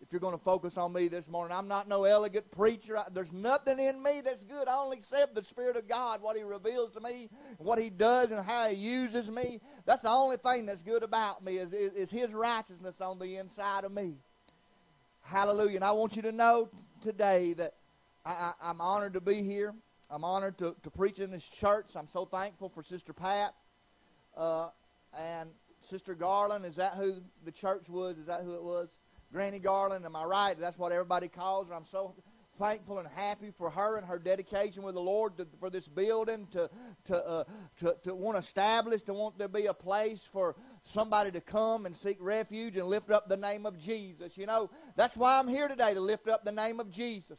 if 0.00 0.12
you're 0.12 0.20
going 0.20 0.36
to 0.36 0.44
focus 0.44 0.76
on 0.76 0.92
me 0.92 1.08
this 1.08 1.26
morning. 1.26 1.56
I'm 1.56 1.68
not 1.68 1.88
no 1.88 2.04
elegant 2.04 2.50
preacher. 2.50 3.02
There's 3.12 3.32
nothing 3.32 3.78
in 3.78 4.02
me 4.02 4.20
that's 4.22 4.44
good. 4.44 4.68
I 4.68 4.76
only 4.76 4.98
accept 4.98 5.34
the 5.34 5.42
Spirit 5.42 5.76
of 5.76 5.88
God, 5.88 6.22
what 6.22 6.36
He 6.36 6.42
reveals 6.42 6.92
to 6.92 7.00
me, 7.00 7.28
what 7.58 7.78
He 7.78 7.90
does, 7.90 8.30
and 8.30 8.44
how 8.44 8.68
He 8.68 8.76
uses 8.76 9.30
me. 9.30 9.60
That's 9.86 10.02
the 10.02 10.10
only 10.10 10.36
thing 10.36 10.66
that's 10.66 10.82
good 10.82 11.04
about 11.04 11.44
me 11.44 11.58
is, 11.58 11.72
is, 11.72 11.92
is 11.92 12.10
His 12.10 12.32
righteousness 12.32 13.00
on 13.00 13.18
the 13.20 13.36
inside 13.36 13.84
of 13.84 13.92
me. 13.92 14.14
Hallelujah. 15.22 15.76
And 15.76 15.84
I 15.84 15.92
want 15.92 16.16
you 16.16 16.22
to 16.22 16.32
know 16.32 16.68
today 17.02 17.54
that 17.54 17.74
I, 18.24 18.52
I'm 18.60 18.80
honored 18.80 19.14
to 19.14 19.20
be 19.20 19.42
here. 19.42 19.72
I'm 20.10 20.24
honored 20.24 20.58
to, 20.58 20.74
to 20.82 20.90
preach 20.90 21.20
in 21.20 21.30
this 21.30 21.48
church. 21.48 21.86
I'm 21.94 22.08
so 22.08 22.24
thankful 22.24 22.68
for 22.68 22.82
Sister 22.82 23.12
Pat 23.12 23.54
uh, 24.36 24.68
and 25.16 25.50
Sister 25.88 26.14
Garland. 26.14 26.64
Is 26.64 26.76
that 26.76 26.94
who 26.94 27.14
the 27.44 27.52
church 27.52 27.88
was? 27.88 28.18
Is 28.18 28.26
that 28.26 28.42
who 28.42 28.54
it 28.54 28.62
was? 28.62 28.88
Granny 29.32 29.58
Garland, 29.60 30.04
am 30.04 30.16
I 30.16 30.24
right? 30.24 30.58
That's 30.58 30.78
what 30.78 30.92
everybody 30.92 31.28
calls 31.28 31.68
her. 31.68 31.74
I'm 31.74 31.86
so 31.90 32.14
thankful 32.58 32.98
and 32.98 33.08
happy 33.08 33.52
for 33.56 33.70
her 33.70 33.96
and 33.96 34.06
her 34.06 34.18
dedication 34.18 34.82
with 34.82 34.94
the 34.94 35.00
Lord 35.00 35.36
to, 35.38 35.46
for 35.60 35.70
this 35.70 35.86
building 35.88 36.46
to 36.52 36.70
to, 37.04 37.26
uh, 37.26 37.44
to 37.80 37.96
to 38.04 38.14
want 38.14 38.36
to 38.36 38.40
establish, 38.40 39.02
to 39.04 39.14
want 39.14 39.38
there 39.38 39.48
to 39.48 39.52
be 39.52 39.66
a 39.66 39.74
place 39.74 40.22
for 40.32 40.56
somebody 40.82 41.30
to 41.30 41.40
come 41.40 41.86
and 41.86 41.94
seek 41.94 42.16
refuge 42.20 42.76
and 42.76 42.86
lift 42.88 43.10
up 43.10 43.28
the 43.28 43.36
name 43.36 43.66
of 43.66 43.78
Jesus. 43.78 44.36
You 44.36 44.46
know, 44.46 44.70
that's 44.96 45.16
why 45.16 45.38
I'm 45.38 45.48
here 45.48 45.68
today 45.68 45.94
to 45.94 46.00
lift 46.00 46.28
up 46.28 46.44
the 46.44 46.52
name 46.52 46.80
of 46.80 46.90
Jesus. 46.90 47.38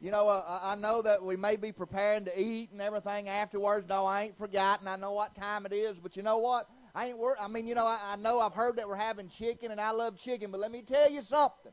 You 0.00 0.10
know, 0.10 0.28
uh, 0.28 0.60
I 0.62 0.74
know 0.74 1.00
that 1.02 1.24
we 1.24 1.36
may 1.36 1.56
be 1.56 1.72
preparing 1.72 2.26
to 2.26 2.38
eat 2.38 2.72
and 2.72 2.82
everything 2.82 3.28
afterwards. 3.28 3.88
No, 3.88 4.04
I 4.04 4.24
ain't 4.24 4.36
forgotten. 4.36 4.86
I 4.86 4.96
know 4.96 5.12
what 5.12 5.34
time 5.34 5.64
it 5.64 5.72
is, 5.72 5.98
but 5.98 6.16
you 6.16 6.22
know 6.22 6.38
what? 6.38 6.68
I 6.94 7.06
ain't 7.06 7.18
worried. 7.18 7.38
I 7.40 7.48
mean, 7.48 7.66
you 7.66 7.74
know, 7.74 7.86
I, 7.86 8.12
I 8.12 8.16
know 8.16 8.38
I've 8.38 8.54
heard 8.54 8.76
that 8.76 8.86
we're 8.86 8.96
having 8.96 9.28
chicken, 9.28 9.70
and 9.70 9.80
I 9.80 9.92
love 9.92 10.18
chicken, 10.18 10.50
but 10.50 10.60
let 10.60 10.70
me 10.70 10.82
tell 10.82 11.10
you 11.10 11.22
something. 11.22 11.72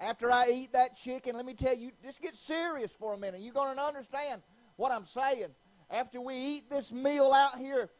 After 0.00 0.30
I 0.30 0.50
eat 0.50 0.72
that 0.72 0.96
chicken, 0.96 1.34
let 1.34 1.44
me 1.44 1.54
tell 1.54 1.74
you, 1.74 1.90
just 2.02 2.20
get 2.20 2.36
serious 2.36 2.92
for 2.92 3.14
a 3.14 3.18
minute. 3.18 3.40
You're 3.40 3.52
going 3.52 3.76
to 3.76 3.82
understand 3.82 4.42
what 4.76 4.92
I'm 4.92 5.04
saying. 5.04 5.48
After 5.90 6.20
we 6.20 6.34
eat 6.34 6.70
this 6.70 6.92
meal 6.92 7.32
out 7.32 7.58
here 7.58 7.90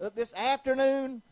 uh, 0.00 0.10
this 0.14 0.32
afternoon, 0.34 1.22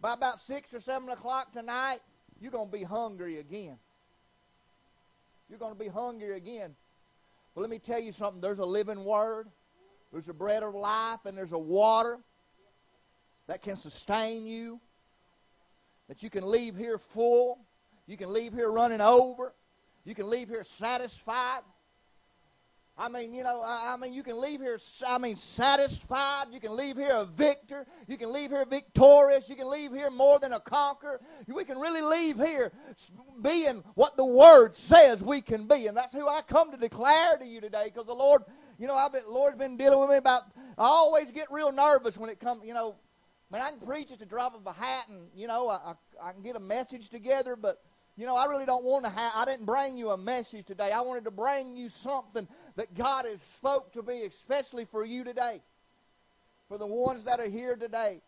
by 0.00 0.14
about 0.14 0.40
6 0.40 0.74
or 0.74 0.80
7 0.80 1.08
o'clock 1.10 1.52
tonight, 1.52 2.00
you're 2.40 2.50
going 2.50 2.70
to 2.70 2.76
be 2.76 2.82
hungry 2.82 3.38
again. 3.38 3.76
You're 5.48 5.58
going 5.58 5.74
to 5.74 5.78
be 5.78 5.88
hungry 5.88 6.36
again. 6.36 6.74
But 7.54 7.62
let 7.62 7.70
me 7.70 7.78
tell 7.78 8.00
you 8.00 8.12
something. 8.12 8.40
There's 8.40 8.58
a 8.58 8.64
living 8.64 9.04
word, 9.04 9.48
there's 10.12 10.28
a 10.28 10.34
bread 10.34 10.62
of 10.62 10.74
life, 10.74 11.20
and 11.24 11.36
there's 11.36 11.52
a 11.52 11.58
water 11.58 12.18
that 13.46 13.62
can 13.62 13.76
sustain 13.76 14.46
you, 14.46 14.80
that 16.08 16.22
you 16.22 16.30
can 16.30 16.48
leave 16.50 16.76
here 16.76 16.98
full, 16.98 17.58
you 18.08 18.16
can 18.16 18.32
leave 18.32 18.54
here 18.54 18.72
running 18.72 19.02
over, 19.02 19.54
you 20.04 20.14
can 20.14 20.28
leave 20.28 20.48
here 20.48 20.64
satisfied. 20.64 21.60
I 23.00 23.08
mean, 23.08 23.32
you 23.32 23.44
know, 23.44 23.62
I, 23.64 23.96
mean, 23.96 24.12
you 24.12 24.24
can 24.24 24.40
leave 24.40 24.60
here, 24.60 24.80
I 25.06 25.18
mean, 25.18 25.36
satisfied. 25.36 26.46
You 26.50 26.58
can 26.58 26.74
leave 26.74 26.96
here 26.96 27.12
a 27.12 27.24
victor. 27.24 27.86
You 28.08 28.16
can 28.16 28.32
leave 28.32 28.50
here 28.50 28.64
victorious. 28.64 29.48
You 29.48 29.54
can 29.54 29.70
leave 29.70 29.92
here 29.92 30.10
more 30.10 30.40
than 30.40 30.52
a 30.52 30.58
conqueror. 30.58 31.20
We 31.46 31.64
can 31.64 31.78
really 31.78 32.00
leave 32.00 32.38
here 32.38 32.72
being 33.40 33.84
what 33.94 34.16
the 34.16 34.24
Word 34.24 34.74
says 34.74 35.22
we 35.22 35.40
can 35.40 35.68
be. 35.68 35.86
And 35.86 35.96
that's 35.96 36.12
who 36.12 36.26
I 36.26 36.40
come 36.42 36.72
to 36.72 36.76
declare 36.76 37.36
to 37.36 37.46
you 37.46 37.60
today 37.60 37.84
because 37.84 38.06
the 38.06 38.14
Lord, 38.14 38.42
you 38.80 38.88
know, 38.88 38.96
I've 38.96 39.12
been, 39.12 39.22
Lord's 39.28 39.58
been 39.58 39.76
dealing 39.76 40.00
with 40.00 40.10
me 40.10 40.16
about, 40.16 40.42
I 40.76 40.86
always 40.86 41.30
get 41.30 41.52
real 41.52 41.70
nervous 41.70 42.16
when 42.16 42.30
it 42.30 42.40
comes, 42.40 42.64
you 42.64 42.74
know, 42.74 42.96
I 43.50 43.54
mean, 43.54 43.62
I 43.62 43.70
can 43.70 43.80
preach 43.80 44.12
at 44.12 44.18
the 44.18 44.26
drop 44.26 44.54
of 44.54 44.66
a 44.66 44.72
hat, 44.72 45.08
and 45.08 45.28
you 45.34 45.46
know, 45.46 45.68
I, 45.68 45.76
I, 46.22 46.28
I 46.28 46.32
can 46.32 46.42
get 46.42 46.54
a 46.54 46.60
message 46.60 47.08
together. 47.08 47.56
But 47.56 47.80
you 48.18 48.26
know, 48.26 48.34
I 48.34 48.46
really 48.46 48.66
don't 48.66 48.82
want 48.82 49.04
to 49.04 49.10
have. 49.12 49.32
I 49.36 49.44
didn't 49.44 49.64
bring 49.64 49.96
you 49.96 50.10
a 50.10 50.18
message 50.18 50.66
today. 50.66 50.90
I 50.90 51.02
wanted 51.02 51.22
to 51.24 51.30
bring 51.30 51.76
you 51.76 51.88
something 51.88 52.48
that 52.74 52.92
God 52.92 53.24
has 53.24 53.40
spoke 53.40 53.92
to 53.92 54.02
me, 54.02 54.24
especially 54.24 54.84
for 54.86 55.04
you 55.04 55.22
today, 55.22 55.62
for 56.66 56.78
the 56.78 56.86
ones 56.86 57.22
that 57.24 57.38
are 57.38 57.48
here 57.48 57.76
today. 57.76 58.20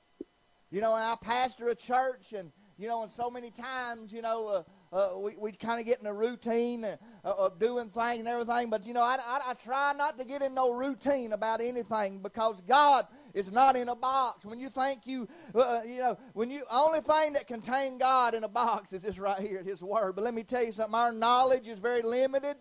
You 0.71 0.81
know, 0.81 0.93
I 0.93 1.17
pastor 1.21 1.71
a 1.71 1.75
church, 1.75 2.33
and 2.33 2.53
you 2.79 2.87
know, 2.87 3.03
and 3.03 3.11
so 3.11 3.33
many 3.33 3.51
times, 3.51 4.13
you 4.13 4.23
know, 4.23 4.65
uh, 4.93 4.97
uh, 4.97 5.19
we, 5.19 5.35
we 5.37 5.53
kind 5.53 5.81
of 5.81 5.87
get 5.87 6.01
in 6.01 6.07
a 6.07 6.15
routine 6.15 6.85
uh, 6.85 6.97
of 7.25 7.59
doing 7.59 7.91
things 7.91 8.21
and 8.21 8.29
everything. 8.29 8.71
But, 8.71 8.87
you 8.87 8.95
know, 8.95 9.03
I, 9.03 9.17
I, 9.17 9.51
I, 9.51 9.55
try 9.55 9.93
not 9.93 10.19
to 10.19 10.25
get 10.25 10.41
in 10.41 10.55
no 10.55 10.73
routine 10.73 11.33
about 11.33 11.61
anything 11.61 12.21
because 12.21 12.61
God 12.67 13.07
is 13.35 13.51
not 13.51 13.77
in 13.77 13.89
a 13.89 13.95
box. 13.95 14.45
When 14.45 14.59
you 14.59 14.69
think 14.69 15.07
you, 15.07 15.29
uh, 15.55 15.59
uh, 15.59 15.83
you 15.87 15.99
know, 15.99 16.19
when 16.33 16.51
you, 16.51 16.63
only 16.71 17.01
thing 17.01 17.35
that 17.35 17.47
contain 17.47 17.99
God 17.99 18.35
in 18.35 18.45
a 18.45 18.49
box 18.49 18.93
is 18.93 19.03
this 19.03 19.19
right 19.19 19.41
here, 19.41 19.63
His 19.63 19.83
Word. 19.83 20.15
But 20.15 20.25
let 20.25 20.35
me 20.35 20.43
tell 20.43 20.65
you 20.65 20.73
something, 20.73 20.95
our 20.95 21.13
knowledge 21.13 21.67
is 21.67 21.79
very 21.79 22.03
limited. 22.03 22.57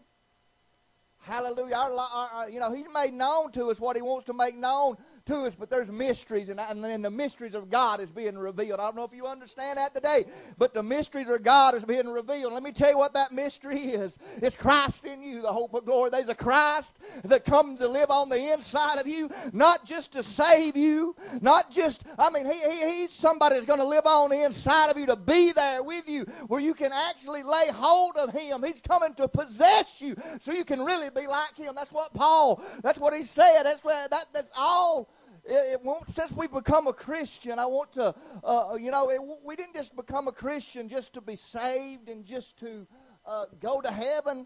Hallelujah. 1.21 1.75
Our, 1.75 1.91
our, 1.91 2.49
you 2.49 2.59
know, 2.59 2.71
He's 2.71 2.87
made 2.93 3.13
known 3.13 3.51
to 3.53 3.71
us 3.71 3.79
what 3.79 3.95
He 3.95 4.01
wants 4.01 4.25
to 4.27 4.33
make 4.33 4.55
known 4.55 4.97
to 5.29 5.45
us, 5.45 5.55
but 5.55 5.69
there's 5.69 5.91
mysteries, 5.91 6.49
and, 6.49 6.59
and 6.59 7.05
the 7.05 7.11
mysteries 7.11 7.53
of 7.53 7.69
God 7.69 8.01
is 8.01 8.09
being 8.09 8.37
revealed. 8.37 8.79
I 8.79 8.85
don't 8.85 8.95
know 8.95 9.03
if 9.03 9.13
you 9.13 9.27
understand 9.27 9.77
that 9.77 9.93
today, 9.93 10.25
but 10.57 10.73
the 10.73 10.81
mysteries 10.81 11.27
of 11.27 11.43
God 11.43 11.75
is 11.75 11.83
being 11.83 12.07
revealed. 12.07 12.51
Let 12.51 12.63
me 12.63 12.71
tell 12.71 12.89
you 12.89 12.97
what 12.97 13.13
that 13.13 13.31
mystery 13.31 13.79
is. 13.79 14.17
It's 14.41 14.55
Christ 14.55 15.05
in 15.05 15.21
you, 15.21 15.41
the 15.41 15.53
hope 15.53 15.73
of 15.75 15.85
glory. 15.85 16.09
There's 16.09 16.29
a 16.29 16.35
Christ 16.35 16.97
that 17.23 17.45
comes 17.45 17.79
to 17.79 17.87
live 17.87 18.09
on 18.09 18.29
the 18.29 18.53
inside 18.53 18.97
of 18.97 19.07
you, 19.07 19.29
not 19.53 19.85
just 19.85 20.11
to 20.13 20.23
save 20.23 20.75
you, 20.75 21.15
not 21.41 21.71
just, 21.71 22.03
I 22.17 22.31
mean, 22.31 22.47
he, 22.47 22.59
he, 22.59 23.01
he's 23.01 23.13
somebody 23.13 23.55
that's 23.55 23.67
going 23.67 23.79
to 23.79 23.85
live 23.85 24.07
on 24.07 24.31
the 24.31 24.43
inside 24.43 24.89
of 24.89 24.97
you 24.97 25.05
to 25.05 25.15
be 25.15 25.51
there 25.51 25.83
with 25.83 26.09
you, 26.09 26.23
where 26.47 26.59
you 26.59 26.73
can 26.73 26.91
actually 26.91 27.43
lay 27.43 27.67
hold 27.71 28.17
of 28.17 28.31
him. 28.31 28.63
He's 28.63 28.81
coming 28.81 29.13
to 29.13 29.27
possess 29.27 30.01
you 30.01 30.15
so 30.39 30.51
you 30.51 30.65
can 30.65 30.83
really 30.83 31.11
be 31.11 31.27
like 31.27 31.55
him. 31.55 31.73
That's 31.75 31.91
what 31.91 32.13
Paul, 32.15 32.63
that's 32.81 32.97
what 32.97 33.13
he 33.13 33.23
said. 33.23 33.63
That's, 33.63 33.83
what, 33.83 34.09
that, 34.09 34.25
that's 34.33 34.51
all 34.57 35.11
it, 35.49 35.81
won't, 35.83 36.07
since 36.13 36.31
we've 36.31 36.51
become 36.51 36.87
a 36.87 36.93
Christian, 36.93 37.59
I 37.59 37.65
want 37.65 37.93
to, 37.93 38.13
uh, 38.43 38.75
you 38.79 38.91
know, 38.91 39.09
it, 39.09 39.19
we 39.43 39.55
didn't 39.55 39.75
just 39.75 39.95
become 39.95 40.27
a 40.27 40.31
Christian 40.31 40.87
just 40.87 41.13
to 41.13 41.21
be 41.21 41.35
saved 41.35 42.09
and 42.09 42.25
just 42.25 42.57
to 42.59 42.87
uh, 43.25 43.45
go 43.59 43.81
to 43.81 43.91
heaven. 43.91 44.45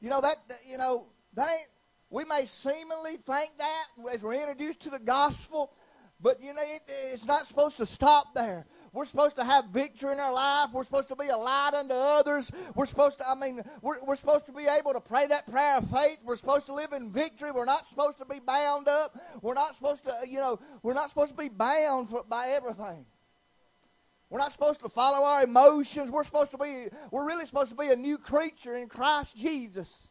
You 0.00 0.10
know, 0.10 0.20
that, 0.20 0.36
you 0.68 0.78
know, 0.78 1.06
that 1.34 1.48
ain't, 1.50 1.68
we 2.10 2.24
may 2.24 2.44
seemingly 2.44 3.16
think 3.16 3.50
that 3.58 3.84
as 4.12 4.22
we're 4.22 4.34
introduced 4.34 4.80
to 4.80 4.90
the 4.90 4.98
gospel, 4.98 5.72
but, 6.20 6.42
you 6.42 6.54
know, 6.54 6.62
it, 6.62 6.82
it's 7.12 7.26
not 7.26 7.46
supposed 7.46 7.76
to 7.78 7.86
stop 7.86 8.34
there. 8.34 8.66
We're 8.96 9.04
supposed 9.04 9.36
to 9.36 9.44
have 9.44 9.66
victory 9.66 10.12
in 10.12 10.20
our 10.20 10.32
life. 10.32 10.70
We're 10.72 10.82
supposed 10.82 11.08
to 11.08 11.16
be 11.16 11.26
a 11.26 11.36
light 11.36 11.74
unto 11.74 11.92
others. 11.92 12.50
We're 12.74 12.86
supposed 12.86 13.18
to, 13.18 13.28
I 13.28 13.34
mean, 13.34 13.62
we're, 13.82 14.02
we're 14.02 14.16
supposed 14.16 14.46
to 14.46 14.52
be 14.52 14.64
able 14.66 14.94
to 14.94 15.00
pray 15.00 15.26
that 15.26 15.46
prayer 15.50 15.76
of 15.76 15.90
faith. 15.90 16.16
We're 16.24 16.36
supposed 16.36 16.64
to 16.64 16.72
live 16.72 16.94
in 16.94 17.10
victory. 17.10 17.50
We're 17.52 17.66
not 17.66 17.86
supposed 17.86 18.16
to 18.20 18.24
be 18.24 18.38
bound 18.38 18.88
up. 18.88 19.14
We're 19.42 19.52
not 19.52 19.74
supposed 19.74 20.04
to, 20.04 20.14
you 20.26 20.38
know, 20.38 20.58
we're 20.82 20.94
not 20.94 21.10
supposed 21.10 21.32
to 21.32 21.36
be 21.36 21.50
bound 21.50 22.08
for, 22.08 22.24
by 22.26 22.48
everything. 22.48 23.04
We're 24.30 24.38
not 24.38 24.52
supposed 24.52 24.80
to 24.80 24.88
follow 24.88 25.26
our 25.26 25.44
emotions. 25.44 26.10
We're 26.10 26.24
supposed 26.24 26.52
to 26.52 26.58
be, 26.58 26.86
we're 27.10 27.26
really 27.26 27.44
supposed 27.44 27.68
to 27.72 27.76
be 27.76 27.88
a 27.88 27.96
new 27.96 28.16
creature 28.16 28.76
in 28.76 28.88
Christ 28.88 29.36
Jesus. 29.36 30.08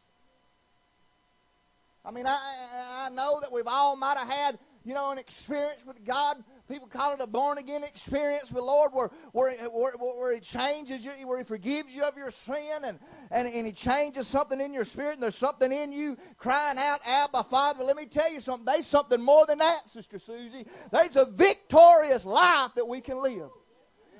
I 2.05 2.11
mean, 2.11 2.27
I, 2.27 3.07
I 3.07 3.09
know 3.09 3.39
that 3.41 3.51
we've 3.51 3.65
all 3.65 3.95
might 3.95 4.17
have 4.19 4.29
had, 4.29 4.59
you 4.83 4.93
know, 4.93 5.09
an 5.09 5.17
experience 5.17 5.83
with 5.87 6.05
God 6.05 6.43
People 6.67 6.87
call 6.87 7.13
it 7.13 7.19
a 7.19 7.27
born 7.27 7.59
again 7.59 7.83
experience 7.83 8.51
with 8.51 8.63
Lord, 8.63 8.91
where, 8.91 9.09
where, 9.33 9.55
where, 9.69 9.93
where 9.97 10.33
He 10.33 10.39
changes 10.39 11.05
you, 11.05 11.11
where 11.27 11.37
He 11.37 11.43
forgives 11.43 11.93
you 11.93 12.03
of 12.03 12.17
your 12.17 12.31
sin, 12.31 12.83
and, 12.83 12.97
and, 13.29 13.47
and 13.47 13.67
He 13.67 13.71
changes 13.71 14.27
something 14.27 14.59
in 14.59 14.73
your 14.73 14.85
spirit, 14.85 15.13
and 15.13 15.23
there's 15.23 15.35
something 15.35 15.71
in 15.71 15.91
you 15.91 16.17
crying 16.37 16.79
out, 16.79 17.01
Abba, 17.05 17.43
Father. 17.43 17.83
Let 17.83 17.95
me 17.95 18.07
tell 18.07 18.31
you 18.31 18.41
something. 18.41 18.65
There's 18.65 18.87
something 18.87 19.21
more 19.21 19.45
than 19.45 19.59
that, 19.59 19.89
Sister 19.91 20.17
Susie. 20.17 20.65
There's 20.91 21.15
a 21.15 21.25
victorious 21.25 22.25
life 22.25 22.71
that 22.75 22.87
we 22.87 22.99
can 22.99 23.21
live. 23.21 23.49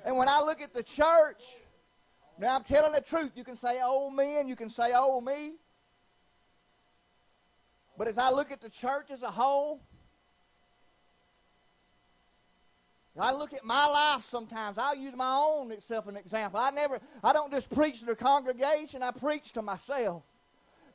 And 0.04 0.16
when 0.16 0.28
I 0.28 0.40
look 0.40 0.62
at 0.62 0.72
the 0.72 0.84
church, 0.84 1.42
now 2.38 2.54
I'm 2.54 2.62
telling 2.62 2.92
the 2.92 3.00
truth. 3.00 3.32
You 3.34 3.42
can 3.42 3.56
say, 3.56 3.80
oh, 3.82 4.08
men, 4.08 4.46
you 4.46 4.54
can 4.54 4.70
say, 4.70 4.92
oh, 4.94 5.20
me. 5.20 5.54
But 7.98 8.06
as 8.06 8.18
I 8.18 8.30
look 8.30 8.52
at 8.52 8.60
the 8.60 8.68
church 8.68 9.10
as 9.10 9.22
a 9.22 9.30
whole, 9.30 9.80
I 13.18 13.32
look 13.32 13.52
at 13.52 13.64
my 13.64 13.86
life 13.86 14.24
sometimes. 14.24 14.78
I'll 14.78 14.96
use 14.96 15.14
my 15.16 15.34
own 15.34 15.72
self 15.80 16.06
an 16.06 16.16
example. 16.16 16.60
I 16.60 16.70
never, 16.70 17.00
I 17.24 17.32
don't 17.32 17.50
just 17.50 17.70
preach 17.70 18.00
to 18.00 18.06
the 18.06 18.16
congregation. 18.16 19.02
I 19.02 19.10
preach 19.10 19.52
to 19.54 19.62
myself. 19.62 20.22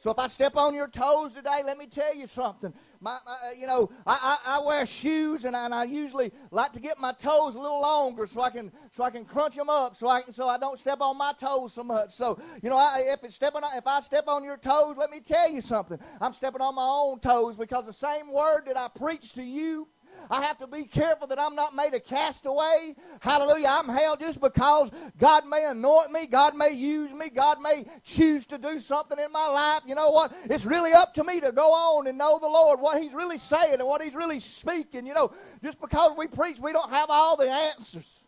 So 0.02 0.10
if 0.10 0.18
I 0.18 0.26
step 0.28 0.56
on 0.56 0.74
your 0.74 0.88
toes 0.88 1.32
today, 1.34 1.62
let 1.64 1.78
me 1.78 1.86
tell 1.86 2.16
you 2.16 2.26
something. 2.26 2.74
My 3.02 3.20
uh, 3.26 3.52
you 3.56 3.68
know, 3.68 3.92
I, 4.08 4.38
I, 4.48 4.58
I, 4.58 4.66
wear 4.66 4.84
shoes, 4.88 5.46
and 5.46 5.56
I, 5.56 5.66
and 5.66 5.76
I 5.76 5.84
usually 5.84 6.32
like 6.50 6.74
to 6.74 6.80
get 6.80 7.00
my 7.00 7.12
toes 7.14 7.54
a 7.54 7.60
little 7.60 7.82
longer 7.82 8.26
so 8.26 8.42
I 8.42 8.50
can 8.50 8.72
so 8.94 9.04
I 9.04 9.12
can 9.12 9.26
crunch 9.26 9.56
them 9.56 9.70
up, 9.70 9.96
so 9.96 10.08
I 10.08 10.22
so 10.22 10.50
I 10.50 10.58
don't 10.58 10.80
step 10.80 11.02
on 11.02 11.18
my 11.18 11.34
toes 11.40 11.74
so 11.74 11.84
much. 11.84 12.16
So 12.16 12.40
you 12.64 12.70
know, 12.72 12.78
I, 12.78 13.04
if 13.10 13.24
it's 13.24 13.36
stepping, 13.36 13.62
if 13.76 13.86
I 13.86 14.02
step 14.02 14.24
on 14.28 14.44
your 14.44 14.58
toes, 14.58 14.96
let 14.98 15.12
me 15.12 15.20
tell 15.20 15.52
you 15.52 15.62
something. 15.62 16.00
I'm 16.20 16.34
stepping 16.34 16.62
on 16.62 16.74
my 16.74 16.88
own 16.88 17.20
toes 17.20 17.56
because 17.56 17.86
the 17.86 17.94
same 17.94 18.32
word 18.32 18.64
that 18.66 18.78
I 18.78 18.88
preach 18.88 19.34
to 19.34 19.44
you 19.44 19.88
I 20.30 20.44
have 20.44 20.58
to 20.60 20.68
be 20.68 20.86
careful 20.86 21.28
that 21.28 21.40
I'm 21.40 21.56
not 21.56 21.76
made 21.76 21.94
a 21.94 22.00
castaway. 22.00 22.96
Hallelujah. 23.20 23.68
I'm 23.70 23.90
held 23.90 24.20
just 24.20 24.40
because 24.40 24.90
God 25.18 25.46
may 25.48 25.66
anoint 25.66 26.12
me, 26.12 26.28
God 26.28 26.56
may 26.56 26.72
use 26.72 27.14
me, 27.14 27.30
God 27.30 27.62
may 27.62 27.86
choose 28.04 28.46
to 28.48 28.58
do 28.58 28.80
something 28.80 29.18
in 29.20 29.32
my 29.32 29.48
life. 29.48 29.82
You 29.86 29.96
know 29.96 30.10
what? 30.12 30.34
It's 30.46 30.66
really 30.66 30.94
up 30.94 31.14
to 31.16 31.24
me 31.24 31.40
to 31.42 31.52
go 31.52 31.72
on 31.72 32.08
and 32.08 32.18
know 32.18 32.40
the 32.40 32.48
Lord, 32.48 32.80
what 32.80 33.02
He's 33.02 33.14
really 33.14 33.38
saying 33.38 33.76
and 33.76 33.88
what 33.88 34.02
He's 34.02 34.16
really 34.16 34.40
speaking. 34.40 35.06
You 35.06 35.14
know, 35.14 35.32
just 35.64 35.80
because 35.80 36.12
we 36.18 36.28
preach, 36.28 36.60
we 36.60 36.72
don't 36.72 36.90
have 36.90 37.10
all 37.10 37.38
the 37.38 37.50
answers. 37.50 38.20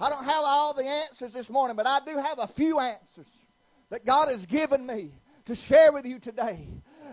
I 0.00 0.10
don't 0.10 0.24
have 0.24 0.44
all 0.44 0.74
the 0.74 0.84
answers 0.84 1.32
this 1.32 1.50
morning, 1.50 1.76
but 1.76 1.86
I 1.86 1.98
do 2.06 2.16
have 2.16 2.38
a 2.38 2.46
few 2.46 2.78
answers 2.78 3.26
that 3.90 4.04
God 4.04 4.28
has 4.28 4.46
given 4.46 4.86
me 4.86 5.10
to 5.46 5.54
share 5.54 5.92
with 5.92 6.06
you 6.06 6.18
today 6.18 6.68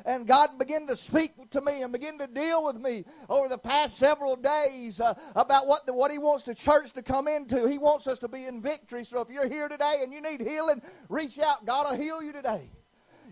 and 0.06 0.28
God 0.28 0.58
began 0.58 0.88
to 0.88 0.96
speak 0.96 1.34
to 1.52 1.62
me 1.62 1.82
and 1.82 1.92
begin 1.92 2.18
to 2.20 2.28
deal 2.28 2.66
with 2.66 2.78
me 2.78 3.06
over 3.30 3.48
the 3.48 3.58
past 3.58 3.98
several 3.98 4.36
days 4.36 5.00
uh, 5.00 5.14
about 5.36 5.68
what, 5.68 5.86
the, 5.86 5.94
what 5.94 6.12
He 6.12 6.18
wants 6.18 6.44
the 6.44 6.56
church 6.56 6.92
to 6.94 7.02
come 7.02 7.28
into. 7.28 7.68
He 7.68 7.78
wants 7.78 8.08
us 8.08 8.20
to 8.20 8.28
be 8.28 8.46
in 8.46 8.62
victory. 8.62 9.04
So 9.04 9.22
if 9.22 9.30
you're 9.30 9.48
here 9.48 9.68
today 9.68 10.00
and 10.02 10.14
you 10.14 10.22
need 10.22 10.42
healing, 10.42 10.82
reach 11.10 11.40
out. 11.40 11.66
God 11.66 11.90
will 11.90 11.98
heal 11.98 12.22
you 12.22 12.32
today. 12.32 12.70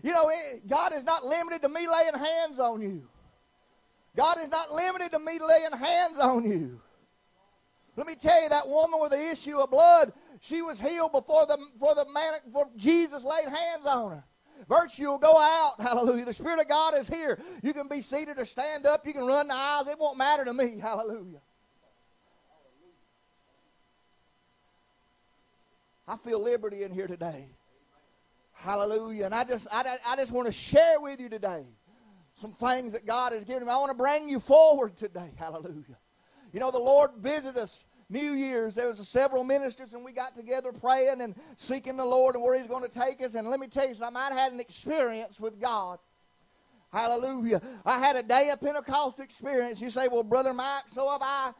You 0.02 0.12
know, 0.12 0.30
it, 0.30 0.68
God 0.68 0.92
is 0.92 1.04
not 1.04 1.24
limited 1.24 1.62
to 1.62 1.68
me 1.68 1.86
laying 1.88 2.14
hands 2.14 2.58
on 2.58 2.80
you. 2.82 3.08
God 4.16 4.38
is 4.42 4.48
not 4.48 4.70
limited 4.70 5.10
to 5.12 5.18
me 5.18 5.38
laying 5.40 5.72
hands 5.72 6.18
on 6.18 6.44
you. 6.44 6.80
Let 7.96 8.06
me 8.06 8.14
tell 8.16 8.42
you, 8.42 8.48
that 8.48 8.68
woman 8.68 9.00
with 9.00 9.12
the 9.12 9.30
issue 9.30 9.58
of 9.58 9.70
blood, 9.70 10.12
she 10.40 10.62
was 10.62 10.80
healed 10.80 11.12
before 11.12 11.46
the, 11.46 11.58
before 11.72 11.94
the 11.94 12.06
man, 12.12 12.34
before 12.44 12.68
Jesus 12.76 13.22
laid 13.24 13.46
hands 13.46 13.86
on 13.86 14.10
her. 14.10 14.24
Virtue 14.68 15.06
will 15.06 15.18
go 15.18 15.36
out. 15.36 15.74
Hallelujah. 15.78 16.24
The 16.24 16.32
Spirit 16.32 16.60
of 16.60 16.68
God 16.68 16.94
is 16.96 17.08
here. 17.08 17.38
You 17.62 17.72
can 17.72 17.88
be 17.88 18.00
seated 18.00 18.38
or 18.38 18.44
stand 18.44 18.86
up. 18.86 19.06
You 19.06 19.12
can 19.12 19.24
run 19.24 19.48
the 19.48 19.54
aisles. 19.54 19.88
It 19.88 19.98
won't 19.98 20.18
matter 20.18 20.44
to 20.44 20.54
me. 20.54 20.78
Hallelujah. 20.78 21.40
I 26.06 26.16
feel 26.16 26.42
liberty 26.42 26.82
in 26.82 26.92
here 26.92 27.06
today. 27.06 27.48
Hallelujah. 28.52 29.26
And 29.26 29.34
I 29.34 29.44
just, 29.44 29.66
I, 29.70 29.96
I 30.06 30.16
just 30.16 30.32
want 30.32 30.46
to 30.46 30.52
share 30.52 31.00
with 31.00 31.20
you 31.20 31.28
today 31.28 31.64
some 32.34 32.52
things 32.52 32.92
that 32.92 33.06
God 33.06 33.32
has 33.32 33.44
given 33.44 33.66
me. 33.66 33.72
I 33.72 33.76
want 33.76 33.90
to 33.90 33.96
bring 33.96 34.28
you 34.28 34.40
forward 34.40 34.96
today. 34.96 35.30
Hallelujah. 35.36 35.98
You 36.52 36.60
know, 36.60 36.70
the 36.70 36.78
Lord 36.78 37.10
visited 37.18 37.56
us 37.56 37.83
New 38.08 38.32
Year's, 38.32 38.74
there 38.74 38.88
was 38.88 39.06
several 39.08 39.44
ministers, 39.44 39.94
and 39.94 40.04
we 40.04 40.12
got 40.12 40.34
together 40.36 40.72
praying 40.72 41.20
and 41.20 41.34
seeking 41.56 41.96
the 41.96 42.04
Lord 42.04 42.34
and 42.34 42.44
where 42.44 42.58
He's 42.58 42.68
going 42.68 42.82
to 42.82 42.88
take 42.88 43.22
us. 43.22 43.34
And 43.34 43.48
let 43.48 43.60
me 43.60 43.66
tell 43.66 43.88
you 43.88 43.94
something, 43.94 44.16
I 44.16 44.34
had 44.34 44.52
an 44.52 44.60
experience 44.60 45.40
with 45.40 45.60
God. 45.60 45.98
Hallelujah. 46.92 47.60
I 47.84 47.98
had 47.98 48.16
a 48.16 48.22
day 48.22 48.50
of 48.50 48.60
Pentecost 48.60 49.18
experience. 49.18 49.80
You 49.80 49.90
say, 49.90 50.08
well, 50.08 50.22
Brother 50.22 50.54
Mike, 50.54 50.84
so 50.92 51.10
have 51.10 51.22
I. 51.22 51.52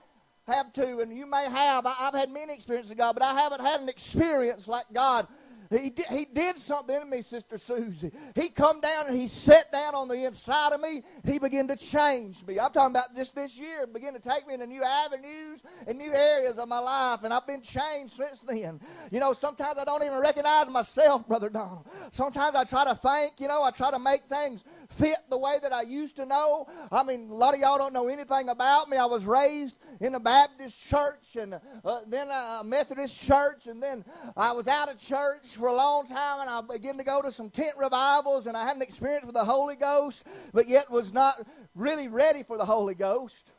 Have 0.47 0.75
too, 0.75 1.01
and 1.01 1.17
you 1.17 1.25
may 1.25 1.45
have. 1.45 1.87
I've 1.87 2.13
had 2.13 2.31
many 2.31 2.53
experiences 2.53 2.91
with 2.91 2.99
God, 2.99 3.15
but 3.15 3.23
I 3.23 3.33
haven't 3.33 3.63
had 3.63 3.81
an 3.81 3.89
experience 3.89 4.69
like 4.69 4.85
God 4.93 5.27
he 5.71 5.91
did, 5.91 6.07
he 6.07 6.25
did 6.25 6.59
something 6.59 6.99
to 6.99 7.07
me, 7.07 7.23
Sister 7.23 7.59
Susie. 7.59 8.13
He 8.35 8.49
come 8.49 8.81
down 8.81 9.07
and 9.07 9.17
he 9.17 9.27
sat 9.27 9.71
down 9.73 9.95
on 9.95 10.09
the 10.09 10.25
inside 10.25 10.73
of 10.73 10.81
me. 10.81 11.03
He 11.25 11.39
began 11.39 11.69
to 11.69 11.77
change 11.77 12.45
me. 12.47 12.59
I'm 12.59 12.73
talking 12.73 12.95
about 12.95 13.15
just 13.15 13.35
this 13.35 13.59
year. 13.59 13.87
Began 13.87 14.15
to 14.15 14.21
take 14.21 14.47
me 14.47 14.55
into 14.55 14.67
new 14.67 14.83
avenues 14.83 15.61
and 15.87 15.99
new 15.99 16.13
areas 16.13 16.59
of 16.59 16.69
my 16.69 16.79
life, 16.79 17.25
and 17.25 17.33
I've 17.33 17.47
been 17.47 17.63
changed 17.63 18.15
since 18.15 18.41
then. 18.41 18.81
You 19.11 19.21
know, 19.21 19.33
sometimes 19.33 19.79
I 19.79 19.85
don't 19.85 20.03
even 20.03 20.19
recognize 20.19 20.69
myself, 20.69 21.27
Brother 21.27 21.49
Donald. 21.49 21.87
Sometimes 22.11 22.55
I 22.57 22.65
try 22.65 22.85
to 22.85 22.95
think. 22.95 23.41
You 23.41 23.49
know, 23.49 23.63
I 23.63 23.71
try 23.71 23.91
to 23.91 23.99
make 23.99 24.23
things 24.25 24.65
fit 24.89 25.19
the 25.31 25.39
way 25.39 25.57
that 25.63 25.73
I 25.73 25.83
used 25.83 26.17
to 26.17 26.27
know. 26.27 26.67
I 26.91 27.03
mean, 27.03 27.31
a 27.31 27.35
lot 27.35 27.55
of 27.55 27.61
y'all 27.61 27.79
don't 27.79 27.93
know 27.93 28.09
anything 28.09 28.49
about 28.49 28.89
me. 28.89 28.97
I 28.97 29.07
was 29.07 29.25
raised 29.25 29.77
in 30.01 30.15
a 30.15 30.21
Baptist 30.21 30.89
church 30.89 31.37
and 31.37 31.55
uh, 31.85 32.01
then 32.07 32.29
a 32.31 32.63
Methodist 32.65 33.21
church, 33.23 33.67
and 33.67 33.83
then 33.83 34.05
I 34.37 34.53
was 34.53 34.69
out 34.69 34.91
of 34.91 34.99
church 34.99 35.54
for 35.55 35.69
a 35.69 35.75
long 35.75 36.07
time, 36.07 36.41
and 36.41 36.51
I 36.51 36.61
began 36.61 36.97
to 36.99 37.05
go 37.05 37.23
to 37.23 37.33
some 37.33 37.51
tent 37.51 37.77
revivals, 37.79 38.47
and 38.47 38.57
I 38.57 38.67
had 38.67 38.77
an 38.77 38.83
experience 38.83 39.25
with 39.25 39.35
the 39.35 39.45
Holy 39.45 39.77
Ghost, 39.77 40.25
but 40.53 40.69
yet 40.69 40.91
was 40.91 41.13
not 41.13 41.47
really 41.75 42.09
ready 42.09 42.43
for 42.43 42.59
the 42.59 42.65
Holy 42.65 42.95
Ghost. 42.95 43.51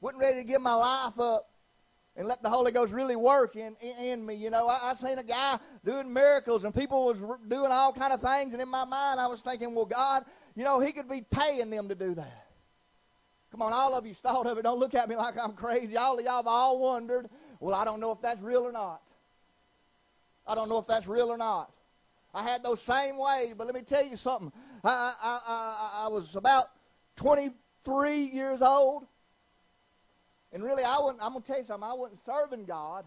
Wasn't 0.00 0.20
ready 0.20 0.38
to 0.38 0.44
give 0.44 0.60
my 0.60 0.74
life 0.74 1.18
up 1.18 1.50
and 2.16 2.26
let 2.26 2.42
the 2.42 2.48
Holy 2.48 2.72
Ghost 2.72 2.92
really 2.92 3.16
work 3.16 3.56
in, 3.56 3.76
in, 3.80 3.96
in 4.04 4.26
me. 4.26 4.34
You 4.34 4.50
know, 4.50 4.68
I, 4.68 4.90
I 4.90 4.94
seen 4.94 5.18
a 5.18 5.24
guy 5.24 5.58
doing 5.84 6.12
miracles 6.12 6.64
and 6.64 6.74
people 6.74 7.06
was 7.06 7.18
doing 7.48 7.70
all 7.72 7.92
kind 7.92 8.12
of 8.12 8.20
things, 8.20 8.52
and 8.52 8.62
in 8.62 8.68
my 8.68 8.84
mind 8.84 9.20
I 9.20 9.26
was 9.26 9.40
thinking, 9.40 9.74
well, 9.74 9.86
God, 9.86 10.24
you 10.54 10.64
know, 10.64 10.80
He 10.80 10.92
could 10.92 11.08
be 11.08 11.22
paying 11.22 11.70
them 11.70 11.88
to 11.88 11.94
do 11.94 12.14
that. 12.14 12.46
Come 13.50 13.62
on, 13.62 13.72
all 13.72 13.94
of 13.94 14.06
you 14.06 14.14
thought 14.14 14.46
of 14.46 14.58
it. 14.58 14.62
Don't 14.62 14.78
look 14.78 14.94
at 14.94 15.08
me 15.08 15.16
like 15.16 15.34
I'm 15.38 15.52
crazy. 15.52 15.96
All 15.96 16.18
of 16.18 16.24
y'all 16.24 16.36
have 16.36 16.46
all 16.46 16.78
wondered, 16.78 17.28
well, 17.60 17.74
I 17.74 17.84
don't 17.84 18.00
know 18.00 18.12
if 18.12 18.20
that's 18.20 18.42
real 18.42 18.62
or 18.62 18.72
not. 18.72 19.00
I 20.46 20.54
don't 20.54 20.68
know 20.68 20.78
if 20.78 20.86
that's 20.86 21.06
real 21.06 21.28
or 21.28 21.38
not. 21.38 21.72
I 22.34 22.42
had 22.42 22.62
those 22.62 22.82
same 22.82 23.16
ways, 23.16 23.54
but 23.56 23.66
let 23.66 23.74
me 23.74 23.82
tell 23.82 24.04
you 24.04 24.16
something. 24.16 24.52
I, 24.84 25.14
I, 25.22 25.40
I, 25.46 26.04
I 26.04 26.08
was 26.08 26.36
about 26.36 26.66
23 27.16 28.24
years 28.24 28.60
old, 28.60 29.06
and 30.52 30.62
really, 30.62 30.84
I 30.84 30.98
wasn't, 30.98 31.22
I'm 31.22 31.32
going 31.32 31.42
to 31.42 31.46
tell 31.46 31.58
you 31.58 31.64
something. 31.64 31.88
I 31.88 31.94
wasn't 31.94 32.24
serving 32.24 32.66
God. 32.66 33.04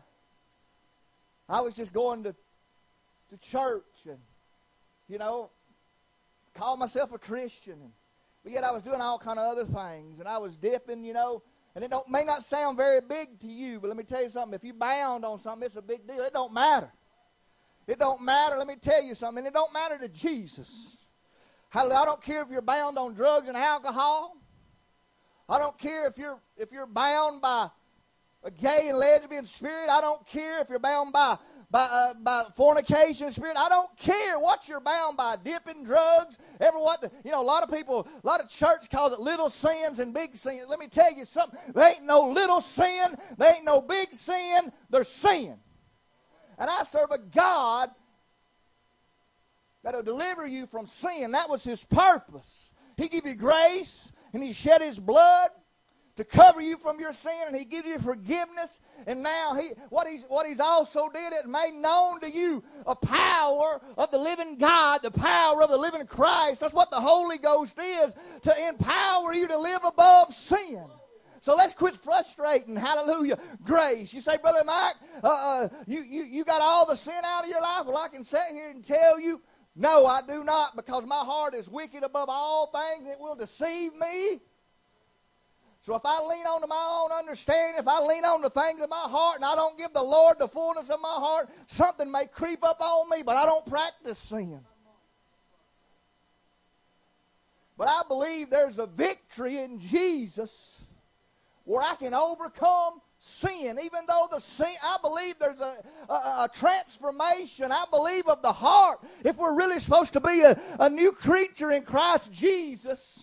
I 1.48 1.62
was 1.62 1.74
just 1.74 1.94
going 1.94 2.24
to, 2.24 2.36
to 3.30 3.38
church 3.38 3.84
and, 4.06 4.20
you 5.08 5.18
know, 5.18 5.50
call 6.54 6.78
myself 6.78 7.14
a 7.14 7.18
Christian. 7.18 7.74
And, 7.74 7.92
but 8.44 8.52
yet 8.52 8.64
I 8.64 8.72
was 8.72 8.84
doing 8.84 9.02
all 9.02 9.18
kind 9.18 9.40
of 9.40 9.52
other 9.52 9.66
things. 9.66 10.20
And 10.20 10.28
I 10.28 10.38
was 10.38 10.58
dipping, 10.58 11.04
you 11.04 11.14
know. 11.14 11.42
And 11.76 11.84
it 11.84 11.90
don't, 11.92 12.08
may 12.10 12.24
not 12.24 12.44
sound 12.44 12.78
very 12.78 13.02
big 13.02 13.40
to 13.40 13.48
you, 13.48 13.80
but 13.80 13.88
let 13.88 13.98
me 13.98 14.04
tell 14.04 14.22
you 14.22 14.30
something. 14.30 14.54
If 14.54 14.64
you 14.64 14.74
bound 14.74 15.26
on 15.26 15.42
something, 15.42 15.66
it's 15.66 15.76
a 15.76 15.82
big 15.82 16.08
deal. 16.08 16.22
It 16.22 16.34
don't 16.34 16.54
matter. 16.54 16.92
It 17.90 17.98
don't 17.98 18.22
matter. 18.22 18.56
Let 18.56 18.68
me 18.68 18.76
tell 18.80 19.02
you 19.02 19.16
something. 19.16 19.44
It 19.44 19.54
don't 19.54 19.74
matter 19.74 19.98
to 19.98 20.08
Jesus. 20.10 20.70
I 21.74 21.88
don't 21.88 22.22
care 22.22 22.44
if 22.44 22.50
you're 22.52 22.62
bound 22.62 23.00
on 23.00 23.16
drugs 23.16 23.48
and 23.48 23.58
alcohol. 23.58 24.38
I 25.48 25.58
don't 25.58 25.78
care 25.80 26.06
if 26.06 26.16
you're 26.16 26.40
if 26.56 26.72
you're 26.72 26.86
bound 26.86 27.42
by 27.42 27.70
a 28.44 28.52
gay 28.52 28.90
and 28.90 28.98
lesbian 29.00 29.48
spirit. 29.48 29.90
I 29.90 30.02
don't 30.02 30.24
care 30.28 30.62
if 30.62 30.70
you're 30.70 30.78
bound 30.78 31.14
by 31.14 31.38
by 31.72 31.82
uh, 31.82 32.14
by 32.14 32.44
fornication 32.56 33.32
spirit. 33.32 33.58
I 33.58 33.70
don't 33.70 33.96
care 33.98 34.38
what 34.38 34.70
you're 34.70 34.82
bound 34.82 35.18
by, 35.18 35.38
dipping 35.44 35.84
drugs, 35.84 36.38
ever 36.60 36.78
what 36.78 37.02
the, 37.02 37.12
you 37.26 37.32
know. 37.32 37.42
A 37.42 37.44
lot 37.44 37.64
of 37.64 37.72
people, 37.72 38.08
a 38.24 38.28
lot 38.28 38.40
of 38.40 38.50
church 38.50 38.92
calls 38.92 39.14
it 39.14 39.20
little 39.20 39.50
sins 39.50 39.98
and 39.98 40.14
big 40.14 40.36
sins. 40.36 40.66
Let 40.70 40.78
me 40.78 40.88
tell 40.88 41.12
you 41.12 41.26
something. 41.26 41.60
There 41.74 41.88
ain't 41.88 42.06
no 42.06 42.22
little 42.22 42.62
sin. 42.62 43.16
There 43.40 43.52
ain't 43.56 43.66
no 43.66 43.82
big 43.82 44.14
sin. 44.14 44.72
There's 44.92 45.08
sin. 45.08 45.56
And 46.60 46.70
I 46.70 46.84
serve 46.84 47.12
a 47.12 47.18
God 47.18 47.90
that'll 49.84 50.04
deliver 50.04 50.46
you 50.46 50.66
from 50.66 50.86
sin. 50.86 51.32
That 51.32 51.50
was 51.50 51.64
His 51.64 51.84
purpose. 51.86 52.70
He 52.98 53.08
give 53.08 53.26
you 53.26 53.36
grace 53.36 54.12
and 54.34 54.44
He 54.44 54.52
shed 54.54 54.82
His 54.82 55.00
blood 55.00 55.50
to 56.18 56.26
cover 56.26 56.60
you 56.60 56.76
from 56.76 57.00
your 57.00 57.14
sin, 57.14 57.32
and 57.48 57.56
He 57.56 57.64
gives 57.64 57.88
you 57.88 57.98
forgiveness. 57.98 58.82
And 59.08 59.24
now 59.24 59.56
He, 59.56 59.70
what 59.88 60.06
He's 60.06 60.24
what 60.28 60.46
He's 60.46 60.60
also 60.60 61.08
did 61.08 61.32
it 61.32 61.48
made 61.48 61.74
known 61.76 62.20
to 62.20 62.30
you 62.30 62.62
a 62.86 62.94
power 62.94 63.82
of 63.98 64.12
the 64.12 64.18
living 64.18 64.58
God, 64.58 65.02
the 65.02 65.12
power 65.12 65.64
of 65.64 65.70
the 65.70 65.78
living 65.78 66.06
Christ. 66.06 66.60
That's 66.60 66.74
what 66.74 66.92
the 66.92 67.00
Holy 67.00 67.38
Ghost 67.38 67.80
is 67.80 68.14
to 68.42 68.68
empower 68.68 69.34
you 69.34 69.48
to 69.48 69.58
live 69.58 69.86
above 69.86 70.34
sin. 70.34 70.84
So 71.42 71.56
let's 71.56 71.74
quit 71.74 71.96
frustrating. 71.96 72.76
Hallelujah. 72.76 73.38
Grace. 73.64 74.14
You 74.14 74.22
say, 74.22 74.38
Brother 74.38 74.64
Mike, 74.66 74.96
uh, 75.24 75.28
uh, 75.28 75.70
you, 75.88 76.02
you, 76.02 76.24
you 76.24 76.44
got 76.44 76.62
all 76.62 76.86
the 76.86 76.96
sin 76.96 77.22
out 77.24 77.44
of 77.44 77.50
your 77.50 77.62
life? 77.62 77.86
Well, 77.86 77.98
I 77.98 78.10
can 78.10 78.24
sit 78.24 78.42
here 78.52 78.70
and 78.70 78.84
tell 78.84 79.20
you 79.20 79.42
no, 79.76 80.06
I 80.06 80.22
do 80.22 80.44
not, 80.44 80.76
because 80.76 81.06
my 81.06 81.20
heart 81.20 81.54
is 81.54 81.70
wicked 81.70 82.04
above 82.04 82.28
all 82.30 82.68
things. 82.68 83.06
And 83.06 83.08
it 83.08 83.20
will 83.20 83.36
deceive 83.36 83.94
me. 83.96 84.42
So 85.82 85.96
if 85.96 86.02
I 86.04 86.22
lean 86.22 86.46
on 86.46 86.60
to 86.62 86.68
my 86.68 87.02
own 87.02 87.18
understanding, 87.18 87.80
if 87.80 87.88
I 87.88 88.02
lean 88.02 88.26
on 88.26 88.42
the 88.42 88.50
things 88.50 88.82
of 88.82 88.90
my 88.90 89.06
heart 89.08 89.38
and 89.38 89.46
I 89.46 89.56
don't 89.56 89.78
give 89.78 89.94
the 89.94 90.04
Lord 90.04 90.38
the 90.38 90.50
fullness 90.50 90.90
of 90.90 91.00
my 91.00 91.08
heart, 91.08 91.50
something 91.68 92.12
may 92.12 92.28
creep 92.28 92.64
up 92.64 92.82
on 92.82 93.10
me, 93.10 93.24
but 93.24 93.38
I 93.38 93.46
don't 93.46 93.66
practice 93.66 94.20
sin. 94.20 94.60
But 97.78 97.88
I 97.88 98.02
believe 98.10 98.50
there's 98.50 98.78
a 98.78 98.86
victory 98.86 99.60
in 99.60 99.80
Jesus 99.80 100.69
where 101.70 101.84
I 101.84 101.94
can 101.94 102.16
overcome 102.16 103.00
sin, 103.20 103.78
even 103.84 104.00
though 104.08 104.28
the 104.32 104.40
sin, 104.40 104.74
I 104.84 104.98
believe 105.04 105.36
there's 105.38 105.60
a, 105.60 105.76
a, 106.10 106.14
a, 106.14 106.50
transformation. 106.52 107.72
I 107.72 107.86
believe 107.92 108.28
of 108.28 108.42
the 108.42 108.52
heart. 108.52 109.02
If 109.24 109.38
we're 109.38 109.56
really 109.56 109.80
supposed 109.80 110.14
to 110.14 110.20
be 110.20 110.42
a, 110.42 110.60
a 110.80 110.90
new 110.90 111.12
creature 111.12 111.72
in 111.72 111.84
Christ 111.84 112.32
Jesus, 112.32 113.20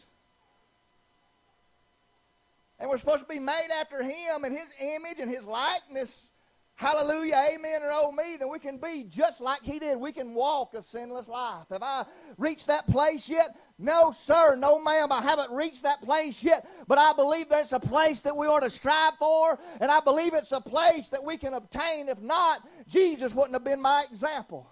and 2.78 2.88
we're 2.88 2.98
supposed 2.98 3.24
to 3.24 3.28
be 3.28 3.40
made 3.40 3.68
after 3.80 4.00
Him 4.00 4.44
and 4.44 4.56
His 4.56 4.68
image 4.80 5.18
and 5.18 5.28
His 5.28 5.42
likeness, 5.44 6.28
hallelujah, 6.76 7.48
amen, 7.52 7.82
or 7.82 7.90
oh 7.92 8.12
me, 8.12 8.36
then 8.38 8.48
we 8.48 8.60
can 8.60 8.78
be 8.78 9.06
just 9.08 9.40
like 9.40 9.62
He 9.64 9.80
did. 9.80 9.98
We 9.98 10.12
can 10.12 10.34
walk 10.34 10.74
a 10.74 10.82
sinless 10.82 11.26
life. 11.26 11.66
Have 11.72 11.82
I 11.82 12.04
reached 12.38 12.68
that 12.68 12.86
place 12.86 13.28
yet? 13.28 13.56
No, 13.78 14.10
sir, 14.10 14.56
no, 14.56 14.80
ma'am, 14.80 15.12
I 15.12 15.20
haven't 15.20 15.50
reached 15.50 15.82
that 15.82 16.00
place 16.00 16.42
yet, 16.42 16.66
but 16.88 16.96
I 16.96 17.12
believe 17.12 17.50
there's 17.50 17.74
a 17.74 17.80
place 17.80 18.20
that 18.22 18.34
we 18.34 18.46
ought 18.46 18.60
to 18.60 18.70
strive 18.70 19.14
for, 19.18 19.58
and 19.80 19.90
I 19.90 20.00
believe 20.00 20.32
it's 20.32 20.52
a 20.52 20.60
place 20.62 21.10
that 21.10 21.22
we 21.22 21.36
can 21.36 21.52
obtain. 21.52 22.08
If 22.08 22.22
not, 22.22 22.66
Jesus 22.88 23.34
wouldn't 23.34 23.52
have 23.52 23.64
been 23.64 23.82
my 23.82 24.06
example. 24.10 24.70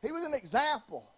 He 0.00 0.10
was 0.10 0.24
an 0.24 0.32
example. 0.32 1.10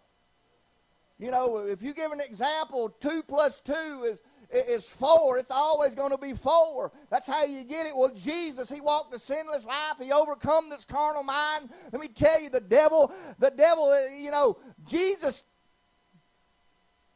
You 1.17 1.31
know, 1.31 1.57
if 1.57 1.81
you 1.81 1.93
give 1.93 2.11
an 2.11 2.21
example, 2.21 2.89
two 2.89 3.23
plus 3.23 3.61
two 3.61 4.05
is, 4.05 4.19
is 4.49 4.85
four. 4.85 5.37
It's 5.37 5.51
always 5.51 5.93
going 5.93 6.11
to 6.11 6.17
be 6.17 6.33
four. 6.33 6.91
That's 7.09 7.27
how 7.27 7.43
you 7.43 7.63
get 7.63 7.85
it. 7.85 7.93
Well, 7.95 8.11
Jesus, 8.15 8.69
He 8.69 8.79
walked 8.79 9.13
a 9.13 9.19
sinless 9.19 9.65
life. 9.65 9.97
He 10.01 10.11
overcome 10.11 10.69
this 10.69 10.85
carnal 10.85 11.23
mind. 11.23 11.69
Let 11.91 12.01
me 12.01 12.07
tell 12.07 12.41
you, 12.41 12.49
the 12.49 12.61
devil, 12.61 13.13
the 13.37 13.51
devil, 13.51 13.89
uh, 13.89 14.15
you 14.17 14.31
know, 14.31 14.57
Jesus 14.87 15.43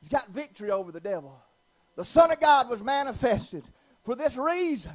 He's 0.04 0.10
got 0.10 0.28
victory 0.32 0.70
over 0.70 0.92
the 0.92 1.00
devil. 1.00 1.34
The 1.96 2.04
Son 2.04 2.30
of 2.30 2.38
God 2.42 2.70
was 2.70 2.84
manifested 2.84 3.63
for 4.02 4.16
this 4.16 4.36
reason 4.36 4.92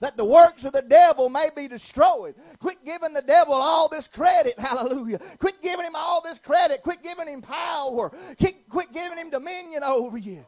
that 0.00 0.16
the 0.16 0.24
works 0.24 0.64
of 0.64 0.72
the 0.72 0.80
devil 0.80 1.28
may 1.28 1.48
be 1.54 1.68
destroyed. 1.68 2.34
Quit 2.58 2.82
giving 2.82 3.12
the 3.12 3.20
devil 3.20 3.52
all 3.52 3.90
this 3.90 4.08
credit. 4.08 4.54
Hallelujah. 4.58 5.18
Quit 5.40 5.60
giving 5.62 5.84
him 5.84 5.94
all 5.94 6.22
this 6.22 6.38
credit. 6.38 6.82
Quit 6.82 7.02
giving 7.02 7.28
him 7.28 7.42
power. 7.42 8.08
Quit, 8.38 8.66
quit 8.70 8.94
giving 8.94 9.18
him 9.18 9.28
dominion 9.28 9.82
over 9.82 10.16
you. 10.16 10.42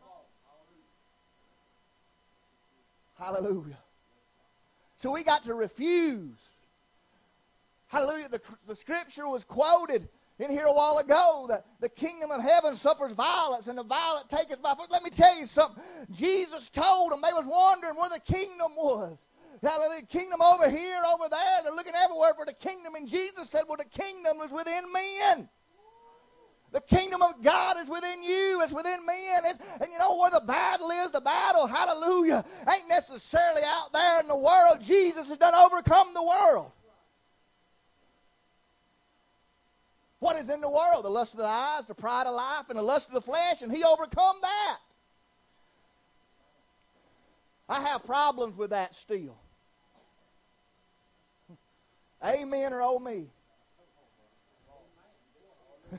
Hallelujah. 3.19 3.77
So 4.97 5.11
we 5.11 5.23
got 5.23 5.45
to 5.45 5.53
refuse. 5.53 6.49
Hallelujah. 7.89 8.31
The, 8.31 8.41
the 8.67 8.75
scripture 8.75 9.29
was 9.29 9.45
quoted 9.45 10.09
in 10.39 10.51
here 10.51 10.67
a 10.67 10.73
while 10.73 10.99
ago 10.99 11.47
that 11.49 11.67
the 11.81 11.89
kingdom 11.89 12.31
of 12.31 12.41
heaven 12.41 12.77
suffers 12.77 13.13
violence 13.13 13.67
and 13.67 13.77
the 13.77 13.83
violent 13.83 14.29
taketh 14.29 14.63
by 14.63 14.75
force. 14.75 14.89
Let 14.91 15.03
me 15.03 15.11
tell 15.11 15.39
you 15.39 15.47
something. 15.47 15.83
Jesus 16.13 16.69
told 16.69 17.13
them 17.13 17.21
they 17.23 17.33
was 17.33 17.47
wondering 17.47 17.97
where 17.97 18.11
the 18.11 18.21
kingdom 18.21 18.73
was. 18.77 19.19
The 19.61 20.07
kingdom 20.09 20.41
over 20.41 20.71
here, 20.71 21.03
over 21.13 21.29
there. 21.29 21.63
They're 21.65 21.75
looking 21.75 21.95
everywhere 21.97 22.33
for 22.37 22.47
the 22.47 22.53
kingdom. 22.53 22.95
And 22.95 23.09
Jesus 23.09 23.51
said, 23.51 23.63
Well, 23.67 23.77
the 23.77 23.85
kingdom 23.85 24.41
is 24.45 24.53
within 24.53 24.85
men. 24.93 25.49
The 26.71 26.81
kingdom 26.83 27.23
of 27.23 27.43
God 27.43 27.77
is 27.83 27.89
within 27.89 28.23
you. 28.23 28.61
It's 28.63 28.73
within 28.73 29.05
men. 29.05 29.43
It's, 29.47 29.59
and 29.81 29.91
you 29.91 29.99
know 29.99 30.17
where 30.17 30.31
the 30.31 30.41
battle 30.41 30.91
is? 30.91 31.11
The 31.11 31.21
battle, 31.21 31.67
hallelujah, 31.67 32.45
ain't 32.71 32.89
necessarily 32.89 33.63
out 33.65 33.93
there 33.93 34.21
in 34.21 34.29
the 34.29 34.37
world. 34.37 34.81
Jesus 34.83 35.29
has 35.29 35.39
done 35.39 35.55
overcome 35.55 36.13
the 36.15 36.23
world. 36.23 36.71
What 40.21 40.37
is 40.37 40.49
in 40.49 40.61
the 40.61 40.69
world 40.69 41.05
the 41.05 41.11
lust 41.11 41.33
of 41.33 41.39
the 41.39 41.45
eyes, 41.45 41.85
the 41.87 41.95
pride 41.95 42.27
of 42.27 42.35
life, 42.35 42.67
and 42.69 42.79
the 42.79 42.83
lust 42.83 43.09
of 43.09 43.15
the 43.15 43.21
flesh, 43.21 43.63
and 43.63 43.73
he 43.73 43.85
overcome 43.85 44.37
that. 44.43 44.79
I 47.69 47.83
have 47.83 48.05
problems 48.05 48.57
with 48.57 48.71
that 48.71 48.95
still. 48.95 49.37
Amen 52.25 52.73
or 52.73 52.83
oh 52.83 52.99
me. 52.99 53.27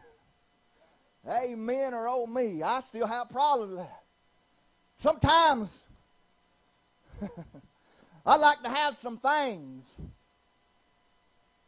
Amen 1.30 1.94
or 1.94 2.08
oh 2.08 2.26
me. 2.26 2.64
I 2.64 2.80
still 2.82 3.06
have 3.08 3.30
problems 3.30 3.72
with 3.72 3.80
that. 3.80 4.04
Sometimes 4.98 5.78
I 8.26 8.36
like 8.36 8.64
to 8.64 8.70
have 8.70 8.98
some 8.98 9.18
things 9.18 9.86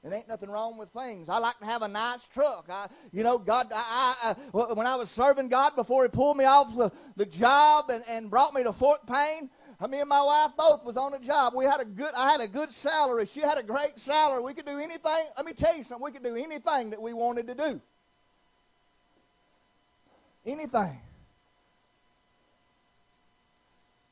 it 0.04 0.12
ain't 0.12 0.28
nothing 0.28 0.50
wrong 0.50 0.78
with 0.80 0.90
things. 0.90 1.30
I 1.30 1.38
like 1.38 1.60
to 1.60 1.66
have 1.66 1.84
a 1.84 1.88
nice 1.88 2.26
truck. 2.34 2.66
I, 2.70 2.88
you 3.12 3.22
know, 3.24 3.38
God, 3.38 3.68
I, 3.72 4.36
I, 4.54 4.74
when 4.74 4.88
I 4.88 4.96
was 4.96 5.12
serving 5.12 5.48
God 5.48 5.76
before 5.76 6.04
He 6.04 6.10
pulled 6.10 6.38
me 6.38 6.46
off 6.46 6.76
the, 6.76 6.92
the 7.18 7.26
job 7.26 7.92
and, 7.92 8.04
and 8.08 8.30
brought 8.30 8.56
me 8.56 8.64
to 8.64 8.74
Fort 8.74 9.06
Payne, 9.06 9.52
me 9.90 10.00
and 10.00 10.10
my 10.10 10.22
wife 10.22 10.52
both 10.58 10.84
was 10.84 10.98
on 10.98 11.14
a 11.14 11.20
job. 11.20 11.54
We 11.56 11.66
had 11.66 11.82
a 11.82 11.86
good, 11.86 12.14
I 12.16 12.32
had 12.32 12.42
a 12.42 12.48
good 12.48 12.72
salary. 12.72 13.26
She 13.26 13.42
had 13.42 13.58
a 13.58 13.64
great 13.64 14.00
salary. 14.00 14.42
We 14.42 14.54
could 14.54 14.66
do 14.66 14.80
anything. 14.80 15.26
Let 15.38 15.46
me 15.46 15.54
tell 15.54 15.76
you 15.76 15.84
something. 15.84 16.04
We 16.04 16.12
could 16.12 16.24
do 16.24 16.36
anything 16.36 16.92
that 16.92 17.02
we 17.02 17.14
wanted 17.14 17.48
to 17.48 17.56
do. 17.56 17.82
Anything. 20.46 21.00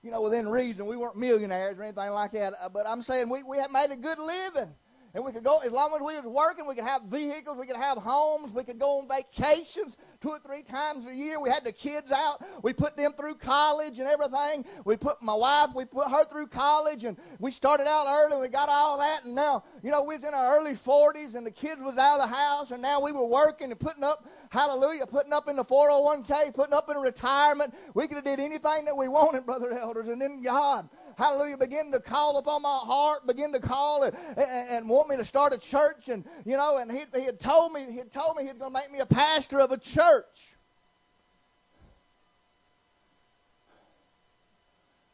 You 0.04 0.12
know, 0.12 0.22
within 0.22 0.48
reason. 0.50 0.86
We 0.86 0.98
weren't 0.98 1.18
millionaires 1.18 1.78
or 1.78 1.84
anything 1.84 2.10
like 2.12 2.32
that. 2.32 2.54
Uh, 2.62 2.70
but 2.70 2.88
I'm 2.88 3.02
saying 3.02 3.30
we, 3.30 3.44
we 3.44 3.58
had 3.58 3.72
made 3.72 3.92
a 3.92 3.96
good 3.96 4.18
living 4.18 4.74
and 5.14 5.24
we 5.24 5.32
could 5.32 5.44
go 5.44 5.60
as 5.60 5.72
long 5.72 5.94
as 5.96 6.02
we 6.02 6.16
was 6.16 6.26
working 6.26 6.68
we 6.68 6.76
could 6.76 6.84
have 6.84 7.04
vehicles 7.04 7.58
we 7.58 7.66
could 7.68 7.76
have 7.76 7.98
homes 7.98 8.54
we 8.54 8.64
could 8.64 8.80
go 8.80 9.00
on 9.00 9.08
vacations 9.08 9.98
two 10.22 10.30
or 10.30 10.40
three 10.40 10.62
times 10.62 11.06
a 11.06 11.16
year. 11.16 11.40
We 11.40 11.50
had 11.50 11.64
the 11.64 11.72
kids 11.72 12.12
out. 12.12 12.44
We 12.62 12.74
put 12.74 12.98
them 12.98 13.14
through 13.14 13.36
college 13.36 14.00
and 14.00 14.08
everything. 14.08 14.66
We 14.86 14.98
put 14.98 15.22
my 15.22 15.34
wife 15.34 15.70
we 15.76 15.86
put 15.86 16.10
her 16.10 16.26
through 16.26 16.48
college 16.48 17.04
and 17.06 17.18
we 17.40 17.52
started 17.52 17.88
out 17.88 18.06
early 18.08 18.34
and 18.34 18.42
we 18.42 18.50
got 18.50 18.70
all 18.70 18.98
that. 19.00 19.26
And 19.26 19.36
now 19.36 19.64
you 19.84 19.92
know 19.92 20.04
we 20.04 20.16
was 20.16 20.24
in 20.24 20.34
our 20.34 20.58
early 20.58 20.74
40s 20.74 21.36
and 21.36 21.46
the 21.46 21.52
kids 21.52 21.82
was 21.82 21.98
out 21.98 22.20
of 22.20 22.30
the 22.30 22.36
house 22.36 22.72
and 22.72 22.82
now 22.82 23.02
we 23.02 23.12
were 23.12 23.26
working 23.26 23.72
and 23.72 23.80
putting 23.80 24.04
up 24.04 24.28
hallelujah 24.50 25.06
putting 25.06 25.34
up 25.34 25.48
in 25.48 25.56
the 25.56 25.64
401k 25.64 26.54
putting 26.54 26.74
up 26.74 26.90
in 26.90 26.98
retirement. 26.98 27.74
We 27.94 28.08
could 28.08 28.16
have 28.16 28.26
did 28.26 28.40
anything 28.40 28.86
that 28.86 28.96
we 28.96 29.08
wanted 29.08 29.46
brother 29.46 29.72
elders 29.72 30.08
and 30.08 30.22
then 30.22 30.42
god 30.42 30.90
hallelujah, 31.20 31.58
begin 31.58 31.92
to 31.92 32.00
call 32.00 32.38
upon 32.38 32.62
my 32.62 32.80
heart, 32.82 33.28
begin 33.28 33.52
to 33.52 33.60
call 33.60 34.04
and, 34.04 34.16
and, 34.38 34.70
and 34.70 34.90
want 34.90 35.10
me 35.10 35.18
to 35.18 35.26
start 35.26 35.54
a 35.54 35.58
church. 35.58 36.08
And, 36.08 36.24
you 36.46 36.56
know, 36.56 36.78
and 36.78 36.90
he, 36.90 37.04
he 37.14 37.26
had 37.26 37.40
told 37.40 37.74
me, 37.74 37.86
he 37.92 37.98
had 37.98 38.10
told 38.10 38.38
me 38.38 38.44
he 38.44 38.50
was 38.50 38.58
going 38.58 38.74
to 38.74 38.80
make 38.80 38.92
me 38.92 39.00
a 39.00 39.06
pastor 39.06 39.60
of 39.60 39.72
a 39.72 39.78
church. 39.78 40.56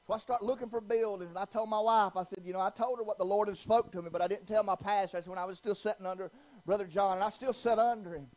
So 0.05 0.13
I 0.13 0.17
start 0.19 0.43
looking 0.43 0.69
for 0.69 0.79
buildings, 0.79 1.31
and 1.31 1.39
I 1.39 1.45
told 1.45 1.67
my 1.67 1.79
wife, 1.79 2.11
I 2.15 2.21
said, 2.21 2.41
you 2.43 2.53
know, 2.53 2.61
I 2.61 2.69
told 2.69 2.99
her 2.99 3.03
what 3.03 3.17
the 3.17 3.25
Lord 3.25 3.47
had 3.47 3.57
spoke 3.57 3.91
to 3.93 4.03
me, 4.03 4.09
but 4.11 4.21
I 4.21 4.27
didn't 4.27 4.45
tell 4.45 4.61
my 4.61 4.75
pastor. 4.75 5.17
That's 5.17 5.27
when 5.27 5.39
I 5.39 5.45
was 5.45 5.57
still 5.57 5.73
sitting 5.73 6.05
under 6.05 6.29
Brother 6.67 6.85
John, 6.85 7.17
and 7.17 7.23
I 7.23 7.29
still 7.29 7.53
sat 7.53 7.79
under 7.79 8.13
him. 8.13 8.27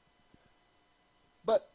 But 1.44 1.68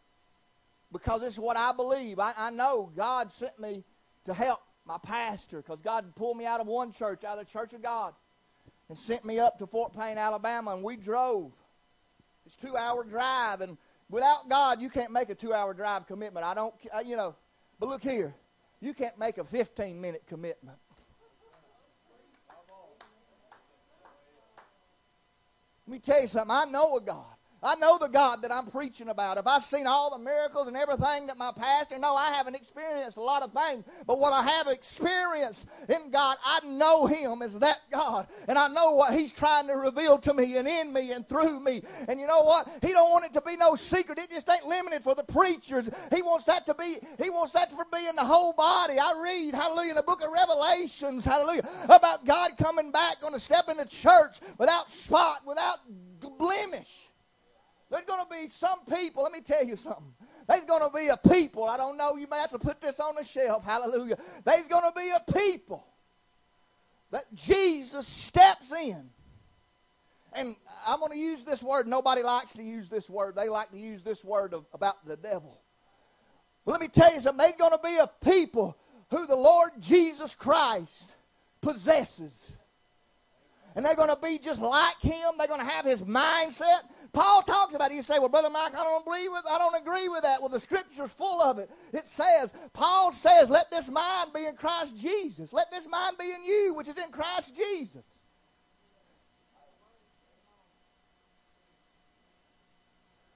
because 0.92 1.22
this 1.22 1.36
is 1.36 1.40
what 1.40 1.58
I 1.58 1.72
believe, 1.74 2.18
I, 2.18 2.34
I 2.36 2.50
know 2.50 2.90
God 2.96 3.32
sent 3.32 3.60
me 3.60 3.84
to 4.26 4.34
help 4.34 4.62
my 4.86 4.98
pastor, 4.98 5.58
because 5.58 5.80
God 5.82 6.14
pulled 6.16 6.38
me 6.38 6.46
out 6.46 6.60
of 6.60 6.68
one 6.68 6.92
church, 6.92 7.24
out 7.24 7.38
of 7.38 7.46
the 7.46 7.52
Church 7.52 7.74
of 7.74 7.82
God, 7.82 8.14
and 8.90 8.98
sent 8.98 9.24
me 9.24 9.40
up 9.40 9.58
to 9.60 9.68
Fort 9.68 9.98
Payne, 9.98 10.18
Alabama, 10.18 10.74
and 10.76 10.84
we 10.84 10.96
drove. 10.96 11.52
It's 12.46 12.56
two 12.56 12.76
hour 12.76 13.04
drive, 13.04 13.62
and 13.62 13.78
without 14.10 14.50
God, 14.50 14.82
you 14.82 14.90
can't 14.90 15.12
make 15.12 15.30
a 15.30 15.36
two 15.36 15.54
hour 15.54 15.74
drive 15.74 16.06
commitment. 16.08 16.46
I 16.46 16.54
don't, 16.54 16.74
uh, 16.94 17.00
you 17.06 17.16
know, 17.16 17.36
but 17.80 17.90
look 17.90 18.04
here, 18.04 18.36
you 18.82 18.94
can't 18.94 19.18
make 19.18 19.38
a 19.38 19.44
15 19.44 20.00
minute 20.00 20.24
commitment. 20.28 20.78
Let 25.88 25.92
me 25.92 26.00
tell 26.00 26.22
you 26.22 26.28
something. 26.28 26.52
I 26.52 26.66
know 26.66 26.98
a 26.98 27.02
God 27.02 27.33
I 27.64 27.76
know 27.76 27.98
the 27.98 28.08
God 28.08 28.42
that 28.42 28.52
I'm 28.52 28.68
preaching 28.68 29.10
about. 29.10 29.38
If 29.38 29.48
I've 29.48 29.64
seen 29.64 29.88
all 29.88 30.12
the 30.12 30.24
miracles 30.24 30.68
and 30.68 30.76
everything 30.76 31.28
that 31.28 31.38
my 31.38 31.52
pastor, 31.52 31.98
no, 31.98 32.16
I 32.16 32.32
haven't 32.32 32.56
experienced 32.56 33.18
a 33.18 33.22
lot 33.22 33.42
of 33.42 33.54
things. 33.54 33.86
But 34.06 34.20
what 34.20 34.34
I 34.34 34.44
have 34.44 34.68
experienced 34.68 35.66
in 35.88 36.12
God, 36.12 36.38
I 36.46 36.60
know 36.66 37.08
Him 37.08 37.42
as 37.42 37.58
that 37.60 37.80
God. 37.92 38.28
And 38.48 38.58
I 38.58 38.68
know 38.68 38.92
what 38.92 39.14
He's 39.14 39.32
trying 39.32 39.68
to 39.68 39.74
reveal 39.74 40.18
to 40.20 40.34
me 40.34 40.58
and 40.58 40.68
in 40.68 40.92
me 40.92 41.12
and 41.12 41.28
through 41.28 41.60
me. 41.60 41.84
And 42.08 42.20
you 42.20 42.28
know 42.28 42.42
what? 42.42 42.68
He 42.82 42.90
don't 42.90 43.12
want 43.12 43.26
it 43.26 43.34
to 43.34 43.42
be 43.42 43.56
no 43.56 43.76
secret. 43.76 44.18
It 44.20 44.30
just 44.30 44.50
ain't 44.50 44.66
limited 44.66 45.04
for 45.04 45.16
the 45.16 45.24
preachers. 45.24 45.90
He 46.14 46.22
wants 46.22 46.46
that 46.46 46.66
to 46.66 46.74
be, 46.74 46.98
He 47.22 47.30
wants 47.30 47.54
that 47.54 47.70
to 47.70 47.86
be 47.92 48.08
in 48.08 48.16
the 48.16 48.26
whole 48.26 48.54
body. 48.54 49.00
I 49.00 49.22
read, 49.24 49.54
hallelujah, 49.54 49.92
in 49.92 49.96
the 49.96 50.04
book 50.04 50.24
of 50.24 50.32
Revelations, 50.32 51.24
hallelujah, 51.26 51.68
about 51.86 52.26
God 52.26 52.52
coming 52.58 52.92
back, 52.92 53.22
going 53.22 53.34
to 53.34 53.40
step 53.40 53.70
into 53.70 53.86
church 53.86 54.40
without 54.58 54.92
spot, 54.92 55.42
without 55.46 55.80
blemish. 56.38 57.13
There's 57.94 58.06
going 58.06 58.26
to 58.26 58.30
be 58.30 58.48
some 58.48 58.80
people, 58.86 59.22
let 59.22 59.32
me 59.32 59.42
tell 59.42 59.64
you 59.64 59.76
something. 59.76 60.16
There's 60.48 60.64
going 60.64 60.82
to 60.82 60.90
be 60.98 61.10
a 61.10 61.18
people, 61.18 61.66
I 61.66 61.78
don't 61.78 61.96
know, 61.96 62.16
you 62.16 62.26
may 62.28 62.38
have 62.38 62.50
to 62.50 62.58
put 62.58 62.82
this 62.82 63.00
on 63.00 63.14
the 63.14 63.24
shelf, 63.24 63.64
hallelujah. 63.64 64.18
There's 64.44 64.68
going 64.68 64.92
to 64.92 65.00
be 65.00 65.10
a 65.12 65.32
people 65.32 65.86
that 67.12 67.32
Jesus 67.36 68.08
steps 68.08 68.72
in. 68.72 69.12
And 70.34 70.56
I'm 70.88 71.02
going 71.02 71.12
to 71.12 71.18
use 71.20 71.44
this 71.44 71.62
word. 71.62 71.88
Nobody 71.88 72.24
likes 72.24 72.54
to 72.54 72.64
use 72.64 72.90
this 72.90 73.08
word. 73.08 73.36
They 73.36 73.48
like 73.48 73.70
to 73.70 73.78
use 73.78 74.02
this 74.02 74.24
word 74.24 74.56
of, 74.56 74.66
about 74.74 75.06
the 75.06 75.16
devil. 75.16 75.62
But 76.66 76.72
let 76.72 76.82
me 76.82 76.88
tell 76.88 77.14
you 77.14 77.22
something. 77.22 77.38
There's 77.38 77.60
going 77.60 77.74
to 77.74 77.80
be 77.84 77.98
a 77.98 78.10
people 78.26 78.76
who 79.12 79.28
the 79.28 79.36
Lord 79.36 79.70
Jesus 79.80 80.34
Christ 80.34 81.12
possesses. 81.62 82.50
And 83.76 83.86
they're 83.86 83.96
going 83.96 84.10
to 84.10 84.20
be 84.20 84.40
just 84.40 84.60
like 84.60 85.00
him. 85.00 85.34
They're 85.38 85.48
going 85.48 85.60
to 85.60 85.72
have 85.72 85.86
his 85.86 86.02
mindset. 86.02 86.82
Paul 87.14 87.44
talks 87.44 87.76
about 87.76 87.92
it. 87.92 87.96
You 87.96 88.02
say, 88.02 88.18
well, 88.18 88.28
Brother 88.28 88.50
Mike, 88.50 88.74
I 88.74 88.84
don't 88.84 89.06
believe 89.06 89.30
with 89.32 89.44
I 89.48 89.60
don't 89.60 89.80
agree 89.80 90.10
with 90.10 90.24
that. 90.24 90.42
Well, 90.42 90.50
the 90.50 90.60
scripture's 90.60 91.12
full 91.12 91.42
of 91.42 91.60
it. 91.60 91.70
It 91.94 92.08
says, 92.08 92.52
Paul 92.74 93.14
says, 93.14 93.52
let 93.52 93.70
this 93.70 93.88
mind 93.88 94.34
be 94.34 94.46
in 94.46 94.56
Christ 94.56 94.98
Jesus. 94.98 95.54
Let 95.54 95.70
this 95.70 95.88
mind 95.88 96.18
be 96.18 96.32
in 96.32 96.44
you, 96.44 96.74
which 96.74 96.88
is 96.88 96.98
in 96.98 97.12
Christ 97.12 97.56
Jesus. 97.56 98.04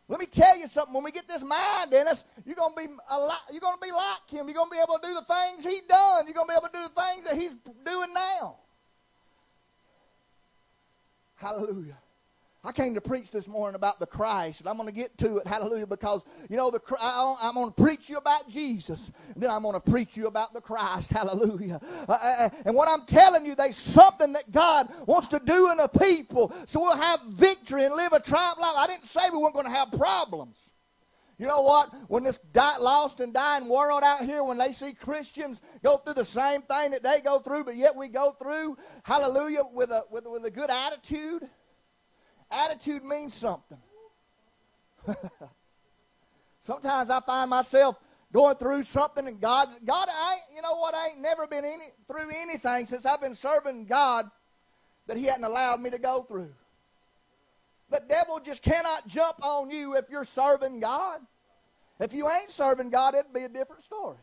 Let 0.07 0.19
me 0.19 0.25
tell 0.25 0.57
you 0.57 0.67
something. 0.67 0.93
When 0.93 1.03
we 1.03 1.11
get 1.11 1.27
this 1.27 1.43
mind 1.43 1.93
in 1.93 2.07
us, 2.07 2.23
you're 2.45 2.55
gonna 2.55 2.73
be 2.75 2.87
a 3.09 3.19
lot, 3.19 3.41
you're 3.51 3.61
gonna 3.61 3.77
be 3.81 3.91
like 3.91 4.27
him. 4.27 4.47
You're 4.47 4.55
gonna 4.55 4.71
be 4.71 4.77
able 4.77 4.97
to 4.99 5.07
do 5.07 5.13
the 5.13 5.21
things 5.21 5.63
he 5.63 5.81
done. 5.87 6.25
You're 6.25 6.33
gonna 6.33 6.47
be 6.47 6.53
able 6.53 6.69
to 6.69 6.73
do 6.73 6.83
the 6.83 7.01
things 7.01 7.25
that 7.25 7.35
he's 7.35 7.51
doing 7.85 8.13
now. 8.13 8.55
Hallelujah. 11.35 11.97
I 12.63 12.71
came 12.71 12.95
to 12.95 13.01
preach 13.01 13.31
this 13.31 13.47
morning 13.47 13.75
about 13.75 13.99
the 13.99 14.07
Christ, 14.07 14.61
and 14.61 14.69
I'm 14.69 14.77
going 14.77 14.89
to 14.89 14.93
get 14.93 15.17
to 15.19 15.37
it, 15.37 15.47
hallelujah, 15.47 15.87
because, 15.87 16.23
you 16.49 16.57
know, 16.57 16.71
the, 16.71 16.81
I'm 16.99 17.53
going 17.53 17.71
to 17.71 17.81
preach 17.81 18.09
you 18.09 18.17
about 18.17 18.49
Jesus, 18.49 19.11
and 19.33 19.41
then 19.41 19.51
I'm 19.51 19.61
going 19.61 19.79
to 19.79 19.91
preach 19.91 20.17
you 20.17 20.27
about 20.27 20.53
the 20.53 20.59
Christ, 20.59 21.11
hallelujah. 21.11 21.79
Uh, 22.09 22.11
uh, 22.11 22.35
uh, 22.39 22.49
and 22.65 22.75
what 22.75 22.89
I'm 22.89 23.05
telling 23.05 23.45
you, 23.45 23.55
there's 23.55 23.77
something 23.77 24.33
that 24.33 24.51
God 24.51 24.89
wants 25.05 25.27
to 25.29 25.39
do 25.39 25.71
in 25.71 25.79
a 25.79 25.87
people, 25.87 26.51
so 26.65 26.79
we'll 26.79 26.97
have 26.97 27.21
victory 27.29 27.85
and 27.85 27.95
live 27.95 28.13
a 28.13 28.19
triumph 28.19 28.59
life. 28.59 28.73
I 28.75 28.87
didn't 28.87 29.05
say 29.05 29.21
we 29.31 29.37
weren't 29.37 29.53
going 29.53 29.67
to 29.67 29.71
have 29.71 29.91
problems. 29.91 30.57
You 31.37 31.45
know 31.45 31.61
what? 31.61 31.93
When 32.09 32.23
this 32.23 32.39
die, 32.51 32.77
lost 32.77 33.19
and 33.19 33.31
dying 33.31 33.67
world 33.67 34.01
out 34.03 34.25
here, 34.25 34.43
when 34.43 34.57
they 34.57 34.71
see 34.71 34.93
Christians 34.93 35.61
go 35.83 35.97
through 35.97 36.15
the 36.15 36.25
same 36.25 36.63
thing 36.63 36.91
that 36.91 37.03
they 37.03 37.21
go 37.21 37.37
through, 37.37 37.63
but 37.63 37.75
yet 37.75 37.95
we 37.95 38.07
go 38.07 38.31
through, 38.31 38.75
hallelujah, 39.03 39.61
with 39.71 39.91
a, 39.91 40.03
with, 40.09 40.25
with 40.25 40.45
a 40.45 40.51
good 40.51 40.71
attitude, 40.71 41.47
Attitude 42.49 43.03
means 43.03 43.33
something. 43.33 43.77
Sometimes 46.61 47.09
I 47.09 47.19
find 47.21 47.49
myself 47.49 47.97
going 48.31 48.55
through 48.55 48.83
something 48.83 49.27
and 49.27 49.39
God, 49.39 49.69
God, 49.85 50.07
I, 50.11 50.37
you 50.55 50.61
know 50.61 50.75
what? 50.75 50.93
I 50.93 51.09
ain't 51.09 51.21
never 51.21 51.47
been 51.47 51.65
any, 51.65 51.91
through 52.07 52.29
anything 52.35 52.85
since 52.85 53.05
I've 53.05 53.21
been 53.21 53.35
serving 53.35 53.85
God 53.85 54.29
that 55.07 55.17
He 55.17 55.25
hadn't 55.25 55.45
allowed 55.45 55.81
me 55.81 55.89
to 55.89 55.97
go 55.97 56.23
through. 56.23 56.53
The 57.89 58.01
devil 58.07 58.39
just 58.39 58.61
cannot 58.61 59.07
jump 59.07 59.37
on 59.41 59.69
you 59.69 59.95
if 59.95 60.09
you're 60.09 60.25
serving 60.25 60.81
God. 60.81 61.21
If 61.99 62.13
you 62.13 62.29
ain't 62.29 62.51
serving 62.51 62.89
God, 62.89 63.15
it'd 63.15 63.33
be 63.33 63.43
a 63.43 63.49
different 63.49 63.83
story. 63.83 64.17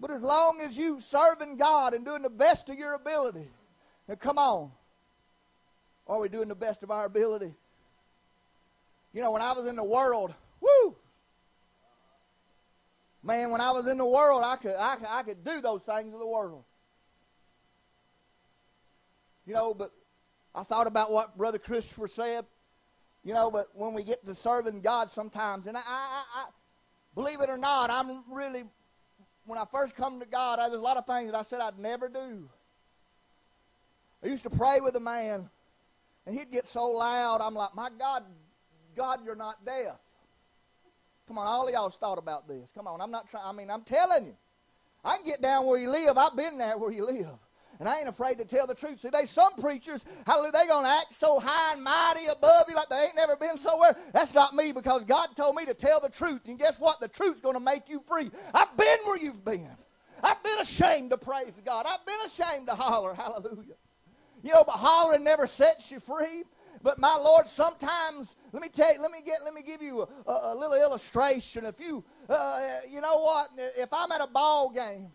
But 0.00 0.10
as 0.10 0.20
long 0.20 0.60
as 0.60 0.76
you 0.76 1.00
serving 1.00 1.56
God 1.56 1.94
and 1.94 2.04
doing 2.04 2.22
the 2.22 2.28
best 2.28 2.68
of 2.68 2.76
your 2.76 2.94
ability, 2.94 3.48
now, 4.08 4.14
come 4.16 4.38
on. 4.38 4.70
Are 6.06 6.20
we 6.20 6.28
doing 6.28 6.48
the 6.48 6.54
best 6.54 6.82
of 6.82 6.90
our 6.90 7.06
ability? 7.06 7.54
You 9.12 9.22
know, 9.22 9.30
when 9.30 9.42
I 9.42 9.52
was 9.52 9.66
in 9.66 9.76
the 9.76 9.84
world, 9.84 10.34
woo! 10.60 10.96
Man, 13.22 13.50
when 13.50 13.60
I 13.60 13.70
was 13.70 13.86
in 13.86 13.96
the 13.96 14.04
world, 14.04 14.42
I 14.44 14.56
could, 14.56 14.74
I, 14.74 14.96
I 15.08 15.22
could 15.22 15.42
do 15.44 15.62
those 15.62 15.82
things 15.82 16.12
of 16.12 16.20
the 16.20 16.26
world. 16.26 16.64
You 19.46 19.54
know, 19.54 19.72
but 19.72 19.92
I 20.54 20.62
thought 20.62 20.86
about 20.86 21.10
what 21.10 21.36
Brother 21.38 21.58
Christopher 21.58 22.08
said. 22.08 22.44
You 23.22 23.32
know, 23.32 23.50
but 23.50 23.68
when 23.72 23.94
we 23.94 24.04
get 24.04 24.26
to 24.26 24.34
serving 24.34 24.82
God 24.82 25.10
sometimes, 25.10 25.66
and 25.66 25.76
I, 25.76 25.80
I, 25.80 26.24
I 26.36 26.44
believe 27.14 27.40
it 27.40 27.48
or 27.48 27.56
not, 27.56 27.88
I'm 27.88 28.22
really, 28.30 28.64
when 29.46 29.58
I 29.58 29.64
first 29.72 29.96
come 29.96 30.20
to 30.20 30.26
God, 30.26 30.58
I, 30.58 30.68
there's 30.68 30.80
a 30.80 30.82
lot 30.82 30.98
of 30.98 31.06
things 31.06 31.32
that 31.32 31.38
I 31.38 31.42
said 31.42 31.62
I'd 31.62 31.78
never 31.78 32.10
do. 32.10 32.50
I 34.24 34.28
used 34.28 34.44
to 34.44 34.50
pray 34.50 34.80
with 34.80 34.96
a 34.96 35.00
man, 35.00 35.50
and 36.26 36.36
he'd 36.36 36.50
get 36.50 36.66
so 36.66 36.88
loud, 36.88 37.42
I'm 37.42 37.54
like, 37.54 37.74
my 37.74 37.90
God, 37.98 38.24
God, 38.96 39.20
you're 39.24 39.36
not 39.36 39.64
deaf. 39.66 39.98
Come 41.28 41.38
on, 41.38 41.46
all 41.46 41.68
of 41.68 41.74
y'all 41.74 41.90
thought 41.90 42.18
about 42.18 42.48
this. 42.48 42.70
Come 42.74 42.86
on, 42.86 43.00
I'm 43.00 43.10
not 43.10 43.28
trying, 43.30 43.44
I 43.46 43.52
mean, 43.52 43.70
I'm 43.70 43.82
telling 43.82 44.26
you. 44.26 44.36
I 45.04 45.16
can 45.16 45.26
get 45.26 45.42
down 45.42 45.66
where 45.66 45.78
you 45.78 45.90
live. 45.90 46.16
I've 46.16 46.36
been 46.36 46.56
there 46.56 46.78
where 46.78 46.90
you 46.90 47.04
live. 47.04 47.28
And 47.80 47.88
I 47.88 47.98
ain't 47.98 48.08
afraid 48.08 48.38
to 48.38 48.44
tell 48.44 48.66
the 48.66 48.74
truth. 48.74 49.00
See, 49.00 49.10
there's 49.10 49.30
some 49.30 49.52
preachers, 49.54 50.04
hallelujah, 50.26 50.52
they 50.52 50.66
going 50.68 50.84
to 50.84 50.90
act 50.90 51.12
so 51.12 51.38
high 51.40 51.74
and 51.74 51.82
mighty 51.82 52.26
above 52.26 52.64
you 52.68 52.76
like 52.76 52.88
they 52.88 53.04
ain't 53.04 53.16
never 53.16 53.36
been 53.36 53.58
somewhere. 53.58 53.96
That's 54.12 54.32
not 54.32 54.54
me 54.54 54.72
because 54.72 55.04
God 55.04 55.28
told 55.36 55.56
me 55.56 55.66
to 55.66 55.74
tell 55.74 56.00
the 56.00 56.08
truth. 56.08 56.42
And 56.46 56.58
guess 56.58 56.78
what? 56.78 57.00
The 57.00 57.08
truth's 57.08 57.40
going 57.40 57.54
to 57.54 57.60
make 57.60 57.88
you 57.88 58.02
free. 58.06 58.30
I've 58.54 58.74
been 58.76 58.98
where 59.04 59.18
you've 59.18 59.44
been. 59.44 59.76
I've 60.22 60.42
been 60.42 60.60
ashamed 60.60 61.10
to 61.10 61.18
praise 61.18 61.52
God. 61.64 61.84
I've 61.86 62.06
been 62.06 62.20
ashamed 62.24 62.68
to 62.68 62.74
holler, 62.74 63.12
hallelujah. 63.12 63.74
You 64.44 64.52
know, 64.52 64.62
but 64.62 64.72
hollering 64.72 65.24
never 65.24 65.46
sets 65.46 65.90
you 65.90 65.98
free. 65.98 66.44
But 66.82 66.98
my 66.98 67.16
Lord, 67.16 67.48
sometimes 67.48 68.36
let 68.52 68.60
me 68.60 68.68
tell 68.68 68.92
you, 68.92 69.00
let 69.00 69.10
me 69.10 69.22
get, 69.24 69.42
let 69.42 69.54
me 69.54 69.62
give 69.62 69.80
you 69.80 70.06
a, 70.26 70.30
a, 70.30 70.54
little 70.54 70.76
illustration. 70.76 71.64
If 71.64 71.80
you, 71.80 72.04
uh, 72.28 72.60
you 72.88 73.00
know 73.00 73.16
what, 73.16 73.48
if 73.56 73.88
I'm 73.90 74.12
at 74.12 74.20
a 74.20 74.26
ball 74.26 74.68
game, 74.68 75.10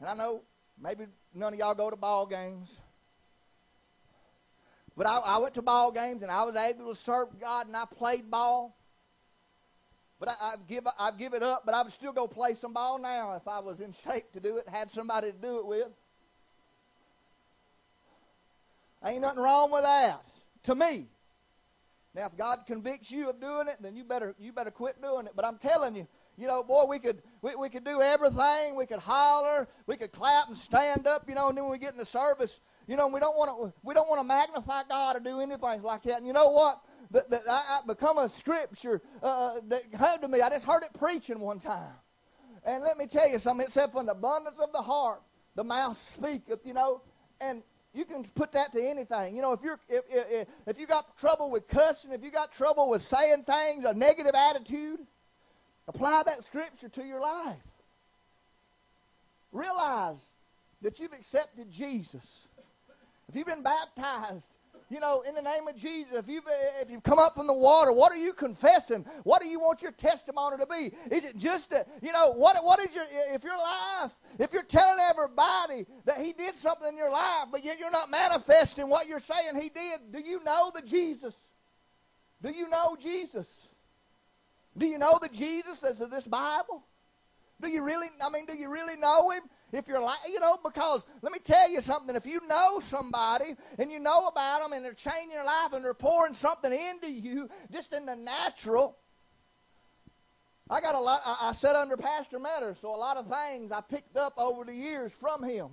and 0.00 0.08
I 0.08 0.14
know 0.14 0.42
maybe 0.82 1.04
none 1.32 1.52
of 1.52 1.58
y'all 1.60 1.72
go 1.72 1.88
to 1.88 1.94
ball 1.94 2.26
games, 2.26 2.68
but 4.96 5.06
I, 5.06 5.18
I 5.18 5.38
went 5.38 5.54
to 5.54 5.62
ball 5.62 5.92
games 5.92 6.22
and 6.22 6.32
I 6.32 6.42
was 6.42 6.56
able 6.56 6.92
to 6.92 7.00
serve 7.00 7.28
God 7.40 7.68
and 7.68 7.76
I 7.76 7.84
played 7.84 8.28
ball. 8.28 8.76
But 10.18 10.30
I, 10.30 10.34
I'd 10.54 10.66
give, 10.66 10.84
I'd 10.98 11.16
give 11.16 11.32
it 11.32 11.44
up, 11.44 11.62
but 11.64 11.76
I 11.76 11.82
would 11.82 11.92
still 11.92 12.12
go 12.12 12.26
play 12.26 12.54
some 12.54 12.72
ball 12.72 12.98
now 12.98 13.36
if 13.36 13.46
I 13.46 13.60
was 13.60 13.78
in 13.78 13.94
shape 14.04 14.32
to 14.32 14.40
do 14.40 14.56
it, 14.56 14.68
had 14.68 14.90
somebody 14.90 15.30
to 15.30 15.38
do 15.38 15.58
it 15.58 15.66
with. 15.66 15.88
Ain't 19.04 19.22
nothing 19.22 19.40
wrong 19.40 19.70
with 19.70 19.82
that 19.82 20.22
to 20.64 20.74
me. 20.74 21.08
Now, 22.14 22.26
if 22.26 22.36
God 22.36 22.60
convicts 22.66 23.10
you 23.10 23.30
of 23.30 23.40
doing 23.40 23.68
it, 23.68 23.76
then 23.80 23.94
you 23.94 24.04
better 24.04 24.34
you 24.38 24.52
better 24.52 24.70
quit 24.70 25.00
doing 25.00 25.26
it. 25.26 25.32
But 25.36 25.44
I'm 25.44 25.58
telling 25.58 25.94
you, 25.94 26.08
you 26.36 26.46
know, 26.46 26.62
boy, 26.62 26.84
we 26.86 26.98
could 26.98 27.22
we, 27.40 27.54
we 27.54 27.68
could 27.68 27.84
do 27.84 28.02
everything. 28.02 28.74
We 28.74 28.86
could 28.86 28.98
holler, 28.98 29.68
we 29.86 29.96
could 29.96 30.10
clap 30.10 30.48
and 30.48 30.56
stand 30.56 31.06
up, 31.06 31.28
you 31.28 31.34
know. 31.34 31.48
And 31.48 31.56
then 31.56 31.64
when 31.64 31.72
we 31.72 31.78
get 31.78 31.92
in 31.92 31.98
the 31.98 32.04
service, 32.04 32.60
you 32.88 32.96
know, 32.96 33.06
we 33.06 33.20
don't 33.20 33.36
want 33.36 33.50
to 33.50 33.72
we 33.82 33.94
don't 33.94 34.08
want 34.08 34.20
to 34.20 34.24
magnify 34.24 34.82
God 34.88 35.16
or 35.16 35.20
do 35.20 35.40
anything 35.40 35.82
like 35.82 36.02
that. 36.02 36.18
And 36.18 36.26
you 36.26 36.32
know 36.32 36.50
what? 36.50 36.80
That, 37.12 37.30
that 37.30 37.42
I, 37.48 37.80
I 37.82 37.86
become 37.86 38.18
a 38.18 38.28
scripture 38.28 39.00
uh, 39.22 39.60
that 39.68 39.90
came 39.92 40.20
to 40.20 40.28
me. 40.28 40.40
I 40.40 40.48
just 40.48 40.66
heard 40.66 40.82
it 40.82 40.92
preaching 40.98 41.40
one 41.40 41.60
time, 41.60 41.94
and 42.64 42.82
let 42.82 42.98
me 42.98 43.06
tell 43.06 43.28
you 43.28 43.38
something. 43.38 43.66
It 43.66 43.72
said, 43.72 43.92
"From 43.92 44.06
the 44.06 44.12
abundance 44.12 44.58
of 44.60 44.72
the 44.72 44.82
heart, 44.82 45.22
the 45.54 45.64
mouth 45.64 45.98
speaketh." 46.16 46.60
You 46.64 46.74
know, 46.74 47.02
and 47.40 47.62
you 47.92 48.04
can 48.04 48.24
put 48.34 48.52
that 48.52 48.72
to 48.72 48.82
anything. 48.82 49.34
You 49.34 49.42
know, 49.42 49.52
if 49.52 49.60
you're 49.62 49.80
if, 49.88 50.04
if, 50.08 50.48
if 50.66 50.80
you 50.80 50.86
got 50.86 51.16
trouble 51.18 51.50
with 51.50 51.66
cussing, 51.68 52.12
if 52.12 52.22
you 52.22 52.30
got 52.30 52.52
trouble 52.52 52.88
with 52.88 53.02
saying 53.02 53.44
things, 53.44 53.84
a 53.84 53.92
negative 53.92 54.34
attitude, 54.34 55.00
apply 55.88 56.22
that 56.26 56.44
scripture 56.44 56.88
to 56.88 57.04
your 57.04 57.20
life. 57.20 57.56
Realize 59.52 60.20
that 60.82 61.00
you've 61.00 61.12
accepted 61.12 61.70
Jesus. 61.70 62.46
If 63.28 63.34
you've 63.34 63.46
been 63.46 63.62
baptized, 63.62 64.46
you 64.90 64.98
know, 64.98 65.22
in 65.22 65.36
the 65.36 65.42
name 65.42 65.68
of 65.68 65.76
Jesus, 65.76 66.12
if 66.14 66.28
you've, 66.28 66.44
if 66.80 66.90
you've 66.90 67.04
come 67.04 67.20
up 67.20 67.36
from 67.36 67.46
the 67.46 67.54
water, 67.54 67.92
what 67.92 68.10
are 68.10 68.18
you 68.18 68.32
confessing? 68.32 69.06
What 69.22 69.40
do 69.40 69.46
you 69.46 69.60
want 69.60 69.82
your 69.82 69.92
testimony 69.92 70.56
to 70.58 70.66
be? 70.66 70.92
Is 71.14 71.24
it 71.24 71.38
just, 71.38 71.72
a, 71.72 71.86
you 72.02 72.10
know, 72.10 72.32
what, 72.32 72.56
what 72.64 72.80
is 72.80 72.92
your, 72.92 73.04
if 73.32 73.44
your 73.44 73.56
life, 73.56 74.12
if 74.40 74.52
you're 74.52 74.64
telling 74.64 74.98
everybody 74.98 75.86
that 76.06 76.20
he 76.20 76.32
did 76.32 76.56
something 76.56 76.88
in 76.88 76.96
your 76.96 77.10
life, 77.10 77.46
but 77.52 77.64
yet 77.64 77.78
you're 77.78 77.90
not 77.92 78.10
manifesting 78.10 78.88
what 78.88 79.06
you're 79.06 79.20
saying 79.20 79.60
he 79.60 79.68
did, 79.68 80.12
do 80.12 80.18
you 80.18 80.42
know 80.42 80.72
the 80.74 80.82
Jesus? 80.82 81.36
Do 82.42 82.50
you 82.50 82.68
know 82.68 82.96
Jesus? 83.00 83.48
Do 84.76 84.86
you 84.86 84.98
know 84.98 85.20
the 85.22 85.28
Jesus 85.28 85.78
that's 85.78 86.00
of 86.00 86.10
this 86.10 86.26
Bible? 86.26 86.82
Do 87.60 87.68
you 87.68 87.82
really, 87.82 88.08
I 88.20 88.30
mean, 88.30 88.46
do 88.46 88.56
you 88.56 88.68
really 88.68 88.96
know 88.96 89.30
him? 89.30 89.42
If 89.72 89.86
you're 89.86 90.00
like, 90.00 90.18
you 90.28 90.40
know, 90.40 90.58
because 90.62 91.04
let 91.22 91.32
me 91.32 91.38
tell 91.38 91.70
you 91.70 91.80
something. 91.80 92.16
If 92.16 92.26
you 92.26 92.40
know 92.48 92.80
somebody 92.80 93.54
and 93.78 93.90
you 93.90 94.00
know 94.00 94.26
about 94.26 94.62
them 94.62 94.72
and 94.72 94.84
they're 94.84 94.94
changing 94.94 95.30
your 95.30 95.44
life 95.44 95.72
and 95.72 95.84
they're 95.84 95.94
pouring 95.94 96.34
something 96.34 96.72
into 96.72 97.10
you 97.10 97.48
just 97.72 97.92
in 97.92 98.06
the 98.06 98.16
natural, 98.16 98.96
I 100.68 100.80
got 100.80 100.94
a 100.94 101.00
lot. 101.00 101.20
I, 101.24 101.50
I 101.50 101.52
sat 101.52 101.76
under 101.76 101.96
Pastor 101.96 102.38
Metter, 102.38 102.76
so 102.80 102.94
a 102.94 102.96
lot 102.96 103.16
of 103.16 103.26
things 103.26 103.72
I 103.72 103.80
picked 103.80 104.16
up 104.16 104.34
over 104.36 104.64
the 104.64 104.74
years 104.74 105.12
from 105.12 105.42
him. 105.42 105.70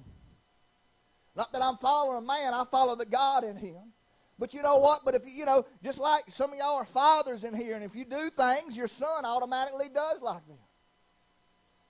Not 1.35 1.51
that 1.53 1.61
I'm 1.61 1.77
following 1.77 2.17
a 2.17 2.21
man, 2.21 2.53
I 2.53 2.65
follow 2.71 2.95
the 2.95 3.05
God 3.05 3.43
in 3.43 3.55
him. 3.55 3.93
But 4.39 4.53
you 4.53 4.61
know 4.61 4.77
what? 4.77 5.03
But 5.03 5.15
if 5.15 5.23
you 5.25 5.45
know, 5.45 5.65
just 5.83 5.99
like 5.99 6.25
some 6.29 6.51
of 6.51 6.59
y'all 6.59 6.75
are 6.75 6.85
fathers 6.85 7.43
in 7.43 7.55
here, 7.55 7.75
and 7.75 7.83
if 7.83 7.95
you 7.95 8.05
do 8.05 8.29
things, 8.29 8.77
your 8.77 8.87
son 8.87 9.25
automatically 9.25 9.89
does 9.93 10.21
like 10.21 10.45
them. 10.47 10.57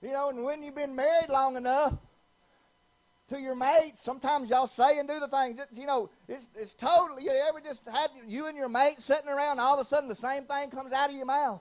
You 0.02 0.12
know, 0.12 0.30
and 0.30 0.44
when 0.44 0.62
you've 0.62 0.76
been 0.76 0.94
married 0.94 1.28
long 1.28 1.56
enough 1.56 1.94
to 3.30 3.38
your 3.38 3.54
mate, 3.54 3.92
sometimes 3.96 4.48
y'all 4.48 4.66
say 4.66 4.98
and 4.98 5.08
do 5.08 5.18
the 5.20 5.28
things. 5.28 5.60
you 5.72 5.86
know, 5.86 6.10
it's, 6.28 6.48
it's 6.54 6.74
totally, 6.74 7.24
you 7.24 7.30
ever 7.48 7.60
just 7.60 7.82
had 7.86 8.08
you 8.26 8.46
and 8.46 8.56
your 8.56 8.68
mate 8.68 9.00
sitting 9.00 9.28
around, 9.28 9.58
all 9.58 9.78
of 9.78 9.86
a 9.86 9.88
sudden 9.88 10.08
the 10.08 10.14
same 10.14 10.44
thing 10.44 10.70
comes 10.70 10.92
out 10.92 11.10
of 11.10 11.16
your 11.16 11.26
mouth? 11.26 11.60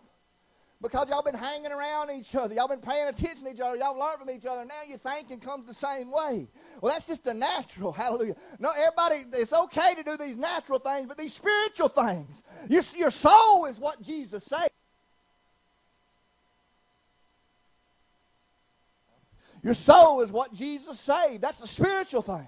because 0.82 1.10
y'all 1.10 1.24
been 1.24 1.36
hanging 1.36 1.72
around 1.72 2.12
each 2.12 2.36
other. 2.36 2.54
Y'all 2.54 2.68
been 2.68 2.80
paying 2.80 3.08
attention 3.08 3.46
to 3.46 3.52
each 3.52 3.60
other. 3.60 3.76
Y'all 3.78 3.98
learned 3.98 4.20
from 4.20 4.30
each 4.30 4.46
other. 4.46 4.64
Now 4.64 4.84
your 4.88 4.98
thinking 4.98 5.40
comes 5.40 5.66
the 5.66 5.74
same 5.74 6.12
way. 6.12 6.48
Well, 6.82 6.94
that's 6.94 7.08
just 7.08 7.26
a 7.28 7.34
natural. 7.34 7.92
Hallelujah. 7.94 8.36
No, 8.60 8.72
everybody, 8.72 9.26
it's 9.34 9.54
okay 9.54 9.96
to 9.96 10.04
do 10.04 10.18
these 10.18 10.38
natural 10.38 10.80
things, 10.80 11.08
but 11.08 11.18
these 11.18 11.34
spiritual 11.34 11.90
things, 11.90 12.44
your, 12.70 12.84
your 12.96 13.12
soul 13.12 13.66
is 13.66 13.80
what 13.80 14.02
Jesus 14.02 14.44
said. 14.44 14.70
Your 19.68 19.74
soul 19.74 20.22
is 20.22 20.32
what 20.32 20.54
Jesus 20.54 20.98
saved. 20.98 21.42
That's 21.42 21.58
the 21.58 21.68
spiritual 21.68 22.22
thing. 22.22 22.48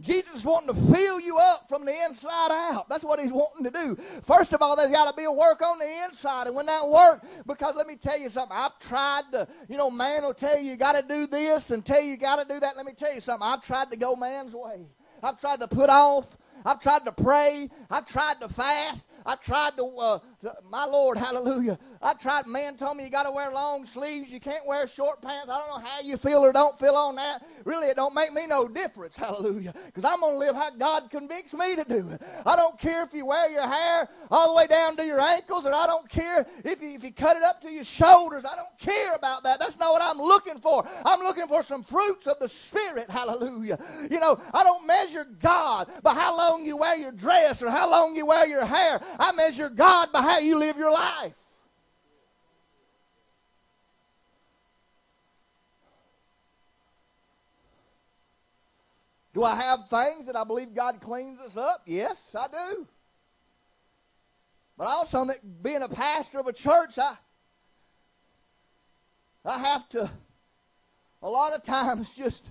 Jesus 0.00 0.36
is 0.36 0.44
wanting 0.46 0.74
to 0.74 0.94
fill 0.94 1.20
you 1.20 1.36
up 1.36 1.68
from 1.68 1.84
the 1.84 1.94
inside 2.06 2.50
out. 2.50 2.88
That's 2.88 3.04
what 3.04 3.20
he's 3.20 3.30
wanting 3.30 3.64
to 3.64 3.70
do. 3.70 3.98
First 4.24 4.54
of 4.54 4.62
all, 4.62 4.74
there's 4.74 4.90
got 4.90 5.10
to 5.10 5.14
be 5.14 5.24
a 5.24 5.30
work 5.30 5.60
on 5.60 5.78
the 5.78 6.04
inside. 6.06 6.46
And 6.46 6.56
when 6.56 6.64
that 6.64 6.88
work, 6.88 7.22
because 7.46 7.74
let 7.76 7.86
me 7.86 7.96
tell 7.96 8.18
you 8.18 8.30
something, 8.30 8.56
I've 8.56 8.78
tried 8.78 9.24
to, 9.32 9.46
you 9.68 9.76
know, 9.76 9.90
man 9.90 10.22
will 10.22 10.32
tell 10.32 10.58
you 10.58 10.70
you 10.70 10.76
got 10.76 10.92
to 10.92 11.02
do 11.06 11.26
this 11.26 11.70
and 11.70 11.84
tell 11.84 12.00
you 12.00 12.12
you 12.12 12.16
got 12.16 12.36
to 12.36 12.50
do 12.50 12.58
that. 12.60 12.78
Let 12.78 12.86
me 12.86 12.92
tell 12.94 13.14
you 13.14 13.20
something, 13.20 13.46
I've 13.46 13.60
tried 13.60 13.90
to 13.90 13.98
go 13.98 14.16
man's 14.16 14.54
way. 14.54 14.86
I've 15.22 15.38
tried 15.38 15.60
to 15.60 15.68
put 15.68 15.90
off. 15.90 16.34
I've 16.64 16.80
tried 16.80 17.04
to 17.04 17.12
pray. 17.12 17.68
I've 17.90 18.06
tried 18.06 18.40
to 18.40 18.48
fast. 18.48 19.06
I've 19.26 19.40
tried 19.40 19.76
to, 19.76 19.84
uh, 19.84 20.18
to, 20.18 20.24
my 20.68 20.84
Lord, 20.84 21.18
hallelujah. 21.18 21.78
I 22.00 22.14
tried, 22.14 22.46
man 22.48 22.76
told 22.76 22.96
me 22.96 23.04
you 23.04 23.10
got 23.10 23.24
to 23.24 23.30
wear 23.30 23.52
long 23.52 23.86
sleeves. 23.86 24.32
You 24.32 24.40
can't 24.40 24.66
wear 24.66 24.86
short 24.88 25.22
pants. 25.22 25.48
I 25.48 25.58
don't 25.58 25.68
know 25.68 25.88
how 25.88 26.00
you 26.00 26.16
feel 26.16 26.38
or 26.44 26.52
don't 26.52 26.78
feel 26.80 26.94
on 26.94 27.14
that. 27.16 27.44
Really, 27.64 27.86
it 27.86 27.96
don't 27.96 28.14
make 28.14 28.32
me 28.32 28.46
no 28.46 28.66
difference, 28.66 29.16
hallelujah. 29.16 29.72
Because 29.86 30.04
I'm 30.04 30.20
going 30.20 30.32
to 30.34 30.38
live 30.38 30.56
how 30.56 30.70
God 30.70 31.10
convicts 31.10 31.54
me 31.54 31.76
to 31.76 31.84
do 31.84 32.08
it. 32.10 32.22
I 32.44 32.56
don't 32.56 32.76
care 32.78 33.04
if 33.04 33.14
you 33.14 33.26
wear 33.26 33.48
your 33.50 33.66
hair 33.66 34.08
all 34.30 34.48
the 34.48 34.56
way 34.56 34.66
down 34.66 34.96
to 34.96 35.06
your 35.06 35.20
ankles, 35.20 35.64
or 35.64 35.72
I 35.72 35.86
don't 35.86 36.08
care 36.08 36.44
if 36.64 36.82
you, 36.82 36.90
if 36.90 37.04
you 37.04 37.12
cut 37.12 37.36
it 37.36 37.44
up 37.44 37.60
to 37.62 37.70
your 37.70 37.84
shoulders. 37.84 38.44
I 38.44 38.56
don't 38.56 38.78
care 38.80 39.14
about 39.14 39.44
that. 39.44 39.60
That's 39.60 39.78
not 39.78 39.92
what 39.92 40.02
I'm 40.02 40.18
looking 40.18 40.58
for. 40.58 40.84
I'm 41.04 41.20
looking 41.20 41.46
for 41.46 41.62
some 41.62 41.84
fruits 41.84 42.26
of 42.26 42.38
the 42.40 42.48
Spirit, 42.48 43.08
hallelujah. 43.08 43.78
You 44.10 44.18
know, 44.18 44.40
I 44.52 44.64
don't 44.64 44.86
measure 44.86 45.26
God 45.40 45.88
by 46.02 46.14
how 46.14 46.36
long 46.36 46.64
you 46.64 46.76
wear 46.76 46.96
your 46.96 47.12
dress 47.12 47.62
or 47.62 47.70
how 47.70 47.88
long 47.88 48.16
you 48.16 48.26
wear 48.26 48.46
your 48.46 48.64
hair. 48.64 49.00
I 49.20 49.30
measure 49.32 49.70
God 49.70 50.10
by 50.12 50.22
how 50.22 50.31
you 50.40 50.58
live 50.58 50.76
your 50.76 50.92
life. 50.92 51.34
Do 59.34 59.44
I 59.44 59.54
have 59.54 59.88
things 59.88 60.26
that 60.26 60.36
I 60.36 60.44
believe 60.44 60.74
God 60.74 61.00
cleans 61.00 61.40
us 61.40 61.56
up? 61.56 61.82
Yes, 61.86 62.34
I 62.38 62.48
do. 62.48 62.86
But 64.76 64.88
also, 64.88 65.28
being 65.62 65.82
a 65.82 65.88
pastor 65.88 66.38
of 66.38 66.46
a 66.46 66.52
church, 66.52 66.98
I, 66.98 67.14
I 69.44 69.58
have 69.58 69.88
to, 69.90 70.10
a 71.22 71.28
lot 71.28 71.54
of 71.54 71.62
times, 71.62 72.10
just 72.10 72.50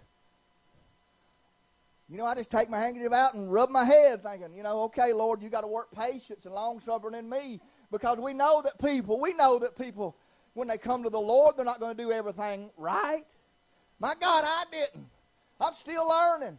you 2.12 2.18
know, 2.18 2.26
I 2.26 2.36
just 2.36 2.52
take 2.52 2.70
my 2.70 2.78
handkerchief 2.78 3.14
out 3.14 3.36
and 3.36 3.52
rub 3.52 3.70
my 3.70 3.86
head 3.86 4.22
thinking, 4.22 4.54
you 4.54 4.64
know, 4.64 4.82
okay, 4.84 5.14
Lord, 5.14 5.42
you 5.42 5.48
got 5.48 5.62
to 5.62 5.68
work 5.68 5.88
patience 5.96 6.44
and 6.44 6.54
long 6.54 6.82
suffering 6.82 7.16
in 7.16 7.30
me 7.30 7.62
because 7.92 8.18
we 8.18 8.34
know 8.34 8.62
that 8.62 8.80
people, 8.80 9.20
we 9.20 9.34
know 9.34 9.60
that 9.60 9.78
people, 9.78 10.16
when 10.54 10.68
they 10.68 10.78
come 10.78 11.04
to 11.04 11.10
the 11.10 11.20
Lord, 11.20 11.58
they're 11.58 11.66
not 11.66 11.80
going 11.80 11.96
to 11.96 12.04
do 12.04 12.12
everything 12.12 12.70
right. 12.78 13.24
My 14.00 14.16
God, 14.20 14.44
I 14.46 14.64
didn't. 14.72 15.08
I'm 15.60 15.74
still 15.76 16.08
learning. 16.08 16.58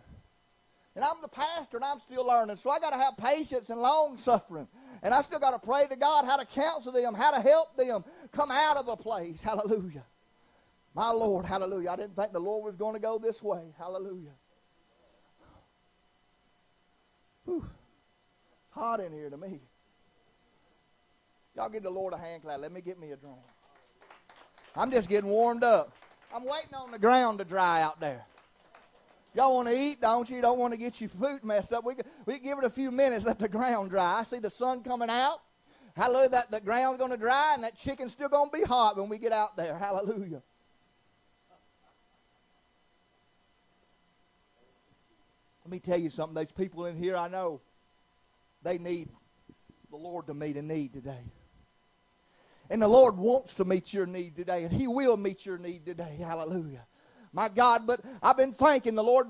And 0.94 1.04
I'm 1.04 1.22
the 1.22 1.28
pastor 1.28 1.78
and 1.78 1.84
I'm 1.84 2.00
still 2.00 2.26
learning. 2.26 2.56
So 2.56 2.70
I 2.70 2.78
got 2.78 2.90
to 2.90 2.96
have 2.96 3.16
patience 3.16 3.70
and 3.70 3.80
long 3.80 4.18
suffering. 4.18 4.68
And 5.02 5.14
I 5.14 5.22
still 5.22 5.40
got 5.40 5.50
to 5.50 5.58
pray 5.58 5.86
to 5.88 5.96
God 5.96 6.26
how 6.26 6.36
to 6.36 6.44
counsel 6.44 6.92
them, 6.92 7.14
how 7.14 7.30
to 7.30 7.40
help 7.40 7.76
them 7.76 8.04
come 8.30 8.50
out 8.50 8.76
of 8.76 8.86
the 8.86 8.96
place. 8.96 9.40
Hallelujah. 9.40 10.04
My 10.94 11.10
Lord, 11.10 11.46
hallelujah. 11.46 11.90
I 11.90 11.96
didn't 11.96 12.14
think 12.14 12.32
the 12.32 12.38
Lord 12.38 12.64
was 12.64 12.76
going 12.76 12.92
to 12.94 13.00
go 13.00 13.18
this 13.18 13.42
way. 13.42 13.62
Hallelujah. 13.78 14.34
Whew. 17.46 17.66
Hot 18.70 19.00
in 19.00 19.12
here 19.12 19.30
to 19.30 19.36
me. 19.38 19.60
Y'all 21.54 21.68
give 21.68 21.82
the 21.82 21.90
Lord 21.90 22.14
a 22.14 22.18
hand 22.18 22.42
clap. 22.42 22.60
Let 22.60 22.72
me 22.72 22.80
get 22.80 22.98
me 22.98 23.12
a 23.12 23.16
drink. 23.16 23.36
I'm 24.74 24.90
just 24.90 25.08
getting 25.08 25.28
warmed 25.28 25.64
up. 25.64 25.92
I'm 26.34 26.44
waiting 26.44 26.74
on 26.74 26.90
the 26.90 26.98
ground 26.98 27.38
to 27.40 27.44
dry 27.44 27.82
out 27.82 28.00
there. 28.00 28.24
Y'all 29.34 29.54
want 29.54 29.68
to 29.68 29.78
eat, 29.78 30.00
don't 30.00 30.28
you? 30.28 30.40
Don't 30.40 30.58
want 30.58 30.72
to 30.72 30.78
get 30.78 31.00
your 31.00 31.10
food 31.10 31.42
messed 31.44 31.72
up. 31.72 31.84
We 31.84 31.94
can, 31.94 32.04
we 32.26 32.34
can 32.34 32.42
give 32.42 32.58
it 32.58 32.64
a 32.64 32.70
few 32.70 32.90
minutes, 32.90 33.24
let 33.24 33.38
the 33.38 33.48
ground 33.48 33.90
dry. 33.90 34.20
I 34.20 34.24
see 34.24 34.38
the 34.38 34.50
sun 34.50 34.82
coming 34.82 35.10
out. 35.10 35.40
Hallelujah. 35.94 36.30
That 36.30 36.50
the 36.50 36.60
ground's 36.60 36.98
going 36.98 37.10
to 37.10 37.16
dry 37.16 37.52
and 37.54 37.64
that 37.64 37.78
chicken's 37.78 38.12
still 38.12 38.28
going 38.28 38.50
to 38.50 38.56
be 38.56 38.64
hot 38.64 38.96
when 38.96 39.08
we 39.08 39.18
get 39.18 39.32
out 39.32 39.56
there. 39.56 39.76
Hallelujah. 39.76 40.42
Let 45.64 45.70
me 45.70 45.80
tell 45.80 45.98
you 45.98 46.10
something. 46.10 46.34
There's 46.34 46.50
people 46.50 46.86
in 46.86 46.96
here 46.96 47.16
I 47.16 47.28
know 47.28 47.60
they 48.62 48.78
need 48.78 49.08
the 49.90 49.96
Lord 49.96 50.26
to 50.26 50.34
meet 50.34 50.56
a 50.56 50.62
need 50.62 50.92
today. 50.92 51.24
And 52.72 52.80
the 52.80 52.88
Lord 52.88 53.18
wants 53.18 53.54
to 53.56 53.66
meet 53.66 53.92
your 53.92 54.06
need 54.06 54.34
today, 54.34 54.64
and 54.64 54.72
He 54.72 54.88
will 54.88 55.18
meet 55.18 55.44
your 55.44 55.58
need 55.58 55.84
today. 55.84 56.16
Hallelujah. 56.18 56.86
My 57.30 57.50
God, 57.50 57.86
but 57.86 58.00
I've 58.22 58.38
been 58.38 58.52
thanking 58.52 58.94
the 58.94 59.04
Lord 59.04 59.26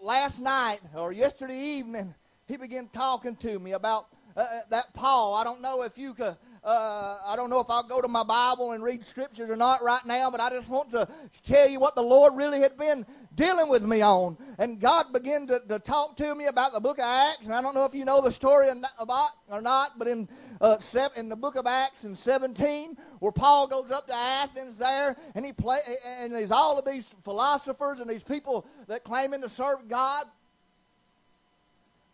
last 0.00 0.40
night 0.40 0.80
or 0.94 1.12
yesterday 1.12 1.58
evening. 1.58 2.14
He 2.48 2.56
began 2.56 2.88
talking 2.88 3.36
to 3.36 3.58
me 3.58 3.72
about 3.72 4.06
uh, 4.34 4.40
uh 4.40 4.60
that 4.70 4.94
Paul. 4.94 5.34
I 5.34 5.44
don't 5.44 5.60
know 5.60 5.82
if 5.82 5.98
you 5.98 6.14
could. 6.14 6.36
Uh, 6.64 7.18
I 7.24 7.36
don't 7.36 7.50
know 7.50 7.60
if 7.60 7.68
I'll 7.68 7.86
go 7.86 8.00
to 8.00 8.08
my 8.08 8.24
Bible 8.24 8.72
and 8.72 8.82
read 8.82 9.04
scriptures 9.04 9.50
or 9.50 9.56
not 9.56 9.82
right 9.82 10.04
now, 10.06 10.30
but 10.30 10.40
I 10.40 10.48
just 10.48 10.68
want 10.68 10.90
to 10.92 11.06
tell 11.44 11.68
you 11.68 11.78
what 11.78 11.94
the 11.94 12.02
Lord 12.02 12.34
really 12.34 12.60
had 12.60 12.78
been 12.78 13.04
dealing 13.34 13.68
with 13.68 13.84
me 13.84 14.00
on. 14.00 14.36
And 14.58 14.80
God 14.80 15.12
began 15.12 15.46
to, 15.48 15.60
to 15.68 15.78
talk 15.78 16.16
to 16.16 16.34
me 16.34 16.46
about 16.46 16.72
the 16.72 16.80
book 16.80 16.98
of 16.98 17.04
Acts. 17.04 17.44
And 17.44 17.54
I 17.54 17.60
don't 17.60 17.74
know 17.74 17.84
if 17.84 17.94
you 17.94 18.04
know 18.04 18.20
the 18.20 18.32
story 18.32 18.68
about 18.98 19.30
or 19.48 19.60
not, 19.60 19.98
but 19.98 20.08
in 20.08 20.28
uh, 20.60 20.78
in 21.16 21.28
the 21.28 21.36
book 21.36 21.56
of 21.56 21.66
Acts 21.66 22.04
in 22.04 22.16
17, 22.16 22.96
where 23.18 23.32
Paul 23.32 23.66
goes 23.66 23.90
up 23.90 24.06
to 24.06 24.14
Athens 24.14 24.76
there, 24.76 25.16
and 25.34 25.44
he 25.44 25.52
play, 25.52 25.78
and 26.06 26.32
there's 26.32 26.50
all 26.50 26.78
of 26.78 26.84
these 26.84 27.06
philosophers 27.24 28.00
and 28.00 28.08
these 28.08 28.22
people 28.22 28.66
that 28.88 29.04
claiming 29.04 29.42
to 29.42 29.48
serve 29.48 29.88
God, 29.88 30.26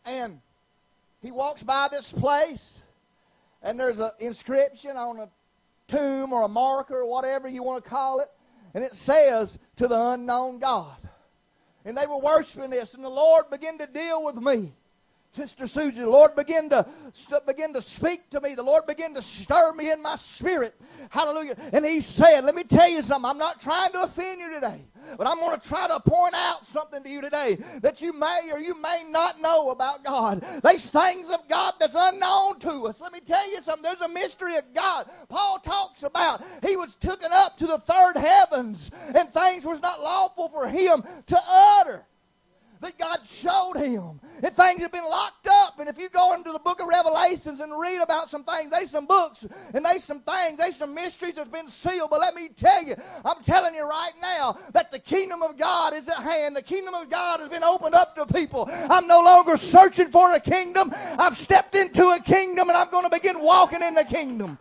and 0.05 0.41
he 1.21 1.31
walks 1.31 1.63
by 1.63 1.89
this 1.91 2.13
place, 2.13 2.81
and 3.63 3.79
there's 3.79 4.01
an 4.01 4.11
inscription 4.19 4.97
on 4.97 5.21
a 5.21 5.29
tomb 5.87 6.33
or 6.33 6.43
a 6.43 6.49
marker 6.49 7.01
or 7.01 7.07
whatever 7.07 7.49
you 7.49 7.63
want 7.63 7.83
to 7.83 7.89
call 7.89 8.21
it, 8.21 8.31
and 8.75 8.83
it 8.83 8.95
says 8.95 9.59
to 9.77 9.87
the 9.87 10.01
unknown 10.11 10.59
God. 10.59 10.97
And 11.85 11.97
they 11.97 12.07
were 12.07 12.19
worshiping 12.19 12.71
this, 12.71 12.95
and 12.95 13.05
the 13.05 13.09
Lord 13.09 13.45
began 13.51 13.79
to 13.79 13.87
deal 13.87 14.25
with 14.25 14.37
me. 14.37 14.73
Sister 15.35 15.67
Susie, 15.67 16.01
the 16.01 16.11
Lord 16.11 16.37
began 16.37 16.69
to 16.69 16.87
begin 17.47 17.73
to 17.73 17.81
speak 17.81 18.29
to 18.31 18.41
me. 18.43 18.55
The 18.55 18.63
Lord 18.63 18.87
began 18.87 19.15
to 19.15 19.23
stir 19.23 19.73
me 19.73 19.91
in 19.91 20.03
my 20.03 20.17
spirit. 20.17 20.75
Hallelujah. 21.09 21.57
And 21.73 21.87
He 21.87 22.03
said, 22.03 22.43
Let 22.43 22.55
me 22.55 22.65
tell 22.65 22.89
you 22.89 23.01
something. 23.01 23.31
I'm 23.31 23.39
not 23.39 23.59
trying 23.59 23.93
to 23.93 24.03
offend 24.03 24.41
you 24.41 24.53
today, 24.53 24.85
but 25.17 25.27
I'm 25.27 25.39
going 25.39 25.59
to 25.59 25.69
try 25.69 25.89
to 25.89 26.01
point 26.01 26.35
out 26.35 26.67
something 26.67 27.03
to 27.03 27.09
you 27.09 27.23
today 27.23 27.57
that 27.81 28.03
you 28.03 28.13
may 28.13 28.51
or 28.53 28.59
you 28.59 28.79
may 28.81 29.05
not 29.09 29.41
know 29.41 29.71
about 29.71 30.05
God. 30.05 30.45
These 30.69 30.91
things 30.91 31.31
of 31.31 31.49
God 31.49 31.75
that's 31.81 31.97
unknown 31.99 32.59
to 32.61 32.89
us. 32.89 33.01
Let 33.01 33.15
me 33.15 33.21
tell 33.21 33.51
you 33.51 33.63
something. 33.63 33.85
There's 33.85 34.03
a 34.03 34.09
mystery 34.09 34.57
of 34.57 34.65
God. 34.75 35.09
Paul 35.31 35.61
talks 35.61 36.03
about 36.03 36.45
He 36.63 36.77
was 36.77 36.95
taken 36.97 37.31
up 37.33 37.57
to 37.57 37.67
the 37.67 37.79
third 37.79 38.19
heavens, 38.19 38.91
and 39.15 39.33
things 39.33 39.65
was 39.65 39.81
not 39.81 39.99
lawful 39.99 40.51
for 40.51 40.69
Him 40.69 41.03
to 41.27 41.39
utter 41.81 42.05
that 42.83 42.99
God 42.99 43.21
showed 43.25 43.75
him. 43.77 44.21
And 44.43 44.53
things 44.55 44.83
have 44.83 44.93
been 44.93 45.05
locked 45.05 45.47
up. 45.47 45.79
And 45.79 45.89
if 45.89 45.99
you 45.99 46.09
go 46.09 46.35
into 46.35 46.53
the 46.53 46.59
book 46.59 46.81
of 46.81 46.89
Revelations 46.89 47.61
and 47.61 47.79
read 47.79 48.03
about 48.03 48.29
some 48.29 48.45
things, 48.45 48.71
there's 48.71 48.91
some 48.91 49.07
books 49.07 49.47
and 49.73 49.85
there's 49.85 50.05
some 50.05 50.21
things, 50.21 50.59
there's 50.59 50.77
some 50.77 50.95
mysteries 50.95 51.35
that's 51.35 51.51
been 51.51 51.69
sealed. 51.69 52.11
But 52.11 52.21
let 52.21 52.35
me 52.35 52.49
tell 52.49 52.83
you, 52.83 52.97
I'm 53.25 53.43
telling 53.43 53.75
you 53.75 53.89
right 53.89 54.13
now 54.21 54.59
that 54.73 54.91
the 54.91 54.99
kingdom 54.99 55.43
of 55.43 55.57
God 55.57 55.95
is 55.95 56.09
at 56.09 56.19
hand. 56.19 56.57
The 56.57 56.63
kingdom 56.63 56.95
of 56.95 57.09
God 57.09 57.41
has 57.41 57.49
been 57.49 57.65
opened 57.65 57.95
up 57.95 58.15
to 58.17 58.27
people. 58.27 58.69
I'm 58.71 59.07
no 59.07 59.21
longer 59.21 59.57
searching 59.57 60.11
for 60.11 60.33
a 60.35 60.41
kingdom. 60.41 60.93
I've 60.95 61.37
stepped 61.37 61.75
into 61.75 62.09
a 62.09 62.21
kingdom 62.21 62.69
and 62.69 62.77
I'm 62.77 62.91
going 62.91 63.05
to 63.05 63.11
begin 63.11 63.41
walking 63.41 63.83
in 63.83 63.95
the 63.95 64.05
kingdom. 64.05 64.59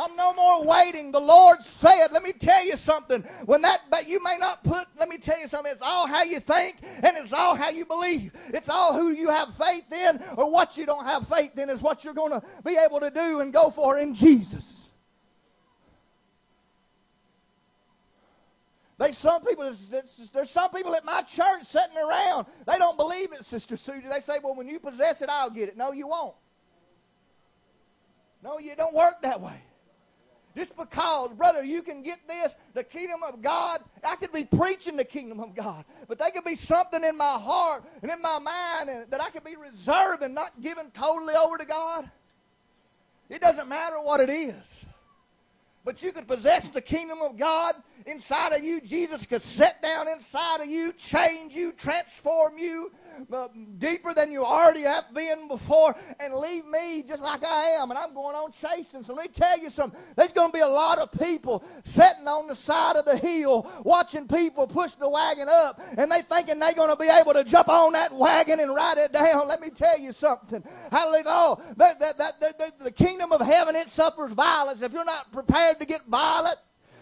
I'm 0.00 0.16
no 0.16 0.32
more 0.32 0.64
waiting. 0.64 1.12
The 1.12 1.20
Lord 1.20 1.62
said, 1.62 2.08
let 2.10 2.22
me 2.22 2.32
tell 2.32 2.64
you 2.64 2.78
something. 2.78 3.20
When 3.44 3.60
that, 3.60 3.82
but 3.90 4.08
you 4.08 4.22
may 4.22 4.38
not 4.38 4.64
put, 4.64 4.86
let 4.98 5.10
me 5.10 5.18
tell 5.18 5.38
you 5.38 5.46
something. 5.46 5.70
It's 5.70 5.82
all 5.82 6.06
how 6.06 6.22
you 6.22 6.40
think 6.40 6.78
and 7.02 7.18
it's 7.18 7.34
all 7.34 7.54
how 7.54 7.68
you 7.68 7.84
believe. 7.84 8.32
It's 8.48 8.70
all 8.70 8.94
who 8.94 9.10
you 9.10 9.28
have 9.28 9.54
faith 9.56 9.92
in 9.92 10.22
or 10.38 10.50
what 10.50 10.78
you 10.78 10.86
don't 10.86 11.04
have 11.04 11.28
faith 11.28 11.58
in 11.58 11.68
is 11.68 11.82
what 11.82 12.02
you're 12.02 12.14
going 12.14 12.32
to 12.32 12.42
be 12.64 12.76
able 12.76 13.00
to 13.00 13.10
do 13.10 13.40
and 13.40 13.52
go 13.52 13.68
for 13.68 13.98
in 13.98 14.14
Jesus. 14.14 14.84
There's 18.96 19.18
some 19.18 19.42
people. 19.44 19.70
There's 20.32 20.50
some 20.50 20.70
people 20.72 20.94
at 20.94 21.06
my 21.06 21.22
church 21.22 21.64
sitting 21.64 21.96
around. 21.96 22.46
They 22.66 22.76
don't 22.76 22.98
believe 22.98 23.32
it, 23.32 23.46
Sister 23.46 23.78
Susie. 23.78 24.06
They 24.06 24.20
say, 24.20 24.38
"Well, 24.42 24.54
when 24.54 24.68
you 24.68 24.78
possess 24.78 25.22
it, 25.22 25.30
I'll 25.30 25.48
get 25.48 25.70
it." 25.70 25.76
No, 25.78 25.92
you 25.92 26.06
won't. 26.06 26.34
No, 28.42 28.58
you 28.58 28.76
don't 28.76 28.94
work 28.94 29.22
that 29.22 29.40
way. 29.40 29.62
Just 30.56 30.76
because, 30.76 31.32
brother, 31.34 31.62
you 31.62 31.80
can 31.82 32.02
get 32.02 32.26
this, 32.26 32.54
the 32.74 32.82
kingdom 32.82 33.20
of 33.22 33.40
God, 33.40 33.80
I 34.02 34.16
could 34.16 34.32
be 34.32 34.44
preaching 34.44 34.96
the 34.96 35.04
kingdom 35.04 35.38
of 35.38 35.54
God, 35.54 35.84
but 36.08 36.18
there 36.18 36.30
could 36.32 36.44
be 36.44 36.56
something 36.56 37.04
in 37.04 37.16
my 37.16 37.38
heart 37.38 37.84
and 38.02 38.10
in 38.10 38.20
my 38.20 38.38
mind 38.40 38.90
and, 38.90 39.10
that 39.10 39.22
I 39.22 39.30
could 39.30 39.44
be 39.44 39.54
reserved 39.54 40.22
and 40.22 40.34
not 40.34 40.60
given 40.60 40.90
totally 40.90 41.34
over 41.34 41.56
to 41.56 41.64
God. 41.64 42.10
It 43.28 43.40
doesn't 43.40 43.68
matter 43.68 44.00
what 44.00 44.18
it 44.18 44.28
is. 44.28 44.54
But 45.84 46.02
you 46.02 46.12
could 46.12 46.26
possess 46.26 46.68
the 46.68 46.80
kingdom 46.80 47.22
of 47.22 47.38
God 47.38 47.74
inside 48.10 48.52
of 48.52 48.64
you. 48.64 48.80
Jesus 48.80 49.24
could 49.24 49.42
sit 49.42 49.80
down 49.82 50.08
inside 50.08 50.60
of 50.60 50.66
you, 50.66 50.92
change 50.92 51.54
you, 51.54 51.72
transform 51.72 52.58
you, 52.58 52.92
uh, 53.32 53.48
deeper 53.78 54.14
than 54.14 54.32
you 54.32 54.44
already 54.44 54.82
have 54.82 55.12
been 55.14 55.48
before 55.48 55.94
and 56.18 56.34
leave 56.34 56.64
me 56.66 57.02
just 57.06 57.22
like 57.22 57.44
I 57.44 57.76
am. 57.80 57.90
And 57.90 57.98
I'm 57.98 58.14
going 58.14 58.34
on 58.34 58.52
chasing. 58.52 59.04
So 59.04 59.14
let 59.14 59.26
me 59.26 59.32
tell 59.32 59.58
you 59.58 59.70
something. 59.70 59.98
There's 60.16 60.32
going 60.32 60.48
to 60.48 60.52
be 60.52 60.60
a 60.60 60.68
lot 60.68 60.98
of 60.98 61.12
people 61.12 61.64
sitting 61.84 62.26
on 62.26 62.46
the 62.46 62.56
side 62.56 62.96
of 62.96 63.04
the 63.04 63.16
hill 63.16 63.70
watching 63.84 64.26
people 64.26 64.66
push 64.66 64.94
the 64.94 65.08
wagon 65.08 65.48
up 65.48 65.80
and 65.96 66.10
they 66.10 66.22
thinking 66.22 66.58
they're 66.58 66.74
going 66.74 66.90
to 66.90 66.96
be 66.96 67.08
able 67.08 67.34
to 67.34 67.44
jump 67.44 67.68
on 67.68 67.92
that 67.92 68.12
wagon 68.12 68.60
and 68.60 68.74
ride 68.74 68.98
it 68.98 69.12
down. 69.12 69.48
Let 69.48 69.60
me 69.60 69.70
tell 69.70 69.98
you 69.98 70.12
something. 70.12 70.62
Hallelujah. 70.90 71.24
Oh, 71.26 71.62
that, 71.76 72.00
that, 72.00 72.18
that, 72.18 72.78
the 72.78 72.90
kingdom 72.90 73.32
of 73.32 73.40
heaven, 73.40 73.76
it 73.76 73.88
suffers 73.88 74.32
violence. 74.32 74.82
If 74.82 74.92
you're 74.92 75.04
not 75.04 75.32
prepared 75.32 75.78
to 75.80 75.86
get 75.86 76.04
violent, 76.06 76.56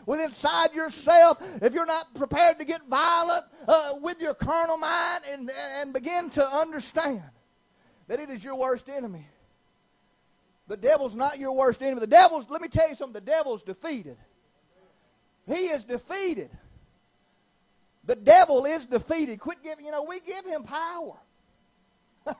with 0.08 0.20
inside 0.20 0.72
yourself, 0.72 1.36
if 1.60 1.74
you're 1.74 1.84
not 1.84 2.14
prepared 2.14 2.58
to 2.58 2.64
get 2.64 2.80
violent 2.88 3.44
uh, 3.68 3.90
with 4.00 4.22
your 4.22 4.32
carnal 4.32 4.78
mind 4.78 5.22
and, 5.30 5.50
and 5.80 5.92
begin 5.92 6.30
to 6.30 6.50
understand 6.50 7.22
that 8.06 8.18
it 8.18 8.30
is 8.30 8.42
your 8.42 8.54
worst 8.54 8.88
enemy. 8.88 9.26
The 10.66 10.78
devil's 10.78 11.14
not 11.14 11.38
your 11.38 11.52
worst 11.52 11.82
enemy. 11.82 12.00
The 12.00 12.06
devil's, 12.06 12.48
let 12.48 12.62
me 12.62 12.68
tell 12.68 12.88
you 12.88 12.94
something, 12.94 13.22
the 13.22 13.30
devil's 13.30 13.62
defeated. 13.62 14.16
He 15.46 15.66
is 15.66 15.84
defeated. 15.84 16.48
The 18.06 18.16
devil 18.16 18.64
is 18.64 18.86
defeated. 18.86 19.38
Quit 19.40 19.62
giving, 19.62 19.84
you 19.84 19.92
know, 19.92 20.04
we 20.04 20.20
give 20.20 20.46
him 20.46 20.62
power. 20.62 21.18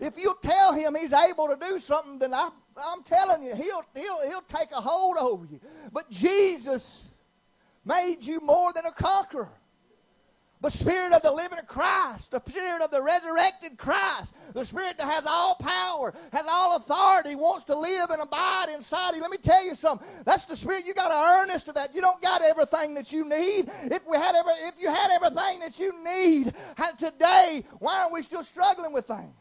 if 0.00 0.18
you 0.18 0.36
tell 0.42 0.72
him 0.72 0.96
he's 0.96 1.12
able 1.12 1.46
to 1.46 1.56
do 1.56 1.78
something, 1.78 2.18
then 2.18 2.34
I 2.34 2.50
I'm 2.76 3.02
telling 3.02 3.44
you, 3.44 3.54
he'll, 3.54 3.84
he'll, 3.94 4.28
he'll 4.28 4.42
take 4.42 4.70
a 4.72 4.80
hold 4.80 5.16
over 5.18 5.44
you. 5.44 5.60
But 5.92 6.10
Jesus 6.10 7.02
made 7.84 8.22
you 8.22 8.40
more 8.40 8.72
than 8.72 8.86
a 8.86 8.92
conqueror. 8.92 9.50
The 10.60 10.70
Spirit 10.70 11.12
of 11.12 11.22
the 11.22 11.32
living 11.32 11.58
Christ, 11.66 12.30
the 12.30 12.40
Spirit 12.48 12.82
of 12.82 12.92
the 12.92 13.02
resurrected 13.02 13.76
Christ, 13.76 14.32
the 14.54 14.64
Spirit 14.64 14.96
that 14.98 15.08
has 15.08 15.24
all 15.26 15.56
power, 15.56 16.14
has 16.32 16.46
all 16.48 16.76
authority, 16.76 17.34
wants 17.34 17.64
to 17.64 17.76
live 17.76 18.10
and 18.10 18.22
abide 18.22 18.66
inside 18.72 19.16
you. 19.16 19.22
Let 19.22 19.32
me 19.32 19.38
tell 19.38 19.64
you 19.64 19.74
something. 19.74 20.06
That's 20.24 20.44
the 20.44 20.54
Spirit. 20.54 20.84
You 20.86 20.94
got 20.94 21.08
to 21.08 21.40
earn 21.40 21.48
this 21.48 21.64
to 21.64 21.72
that. 21.72 21.96
You 21.96 22.00
don't 22.00 22.22
got 22.22 22.42
everything 22.42 22.94
that 22.94 23.10
you 23.10 23.28
need. 23.28 23.72
If 23.90 24.06
we 24.06 24.16
had 24.16 24.36
every, 24.36 24.52
if 24.52 24.74
you 24.78 24.88
had 24.88 25.10
everything 25.10 25.58
that 25.58 25.80
you 25.80 25.92
need 26.04 26.54
today, 26.96 27.64
why 27.80 28.02
aren't 28.02 28.12
we 28.12 28.22
still 28.22 28.44
struggling 28.44 28.92
with 28.92 29.06
things? 29.06 29.34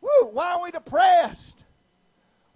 Woo, 0.00 0.28
why 0.30 0.52
are 0.52 0.62
we 0.62 0.70
depressed? 0.70 1.57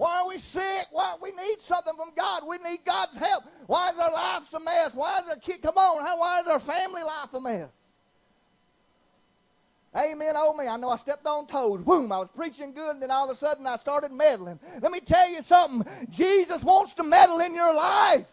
Why 0.02 0.22
are 0.22 0.28
we 0.28 0.38
sick? 0.38 0.86
Why 0.90 1.14
we 1.22 1.30
need 1.30 1.60
something 1.60 1.94
from 1.94 2.10
God? 2.16 2.42
We 2.44 2.58
need 2.58 2.80
God's 2.84 3.16
help. 3.16 3.44
Why 3.68 3.90
is 3.90 3.98
our 4.00 4.12
life 4.12 4.52
a 4.52 4.58
mess? 4.58 4.90
Why 4.94 5.20
is 5.20 5.28
our 5.28 5.36
kid? 5.36 5.62
Come 5.62 5.76
on, 5.76 6.04
how? 6.04 6.18
Why 6.18 6.40
is 6.40 6.46
our 6.48 6.58
family 6.58 7.04
life 7.04 7.32
a 7.32 7.40
mess? 7.40 7.68
Amen. 9.96 10.34
Oh 10.36 10.54
me, 10.54 10.66
I 10.66 10.76
know 10.76 10.88
I 10.88 10.96
stepped 10.96 11.24
on 11.24 11.46
toes. 11.46 11.82
Boom! 11.82 12.10
I 12.10 12.18
was 12.18 12.30
preaching 12.34 12.72
good, 12.72 12.94
and 12.94 13.00
then 13.00 13.12
all 13.12 13.30
of 13.30 13.36
a 13.36 13.38
sudden 13.38 13.64
I 13.64 13.76
started 13.76 14.10
meddling. 14.10 14.58
Let 14.80 14.90
me 14.90 14.98
tell 14.98 15.30
you 15.30 15.40
something. 15.40 15.86
Jesus 16.10 16.64
wants 16.64 16.94
to 16.94 17.04
meddle 17.04 17.38
in 17.38 17.54
your 17.54 17.72
life. 17.72 18.26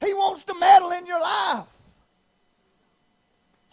He 0.00 0.12
wants 0.12 0.42
to 0.42 0.58
meddle 0.58 0.90
in 0.90 1.06
your 1.06 1.20
life. 1.20 1.66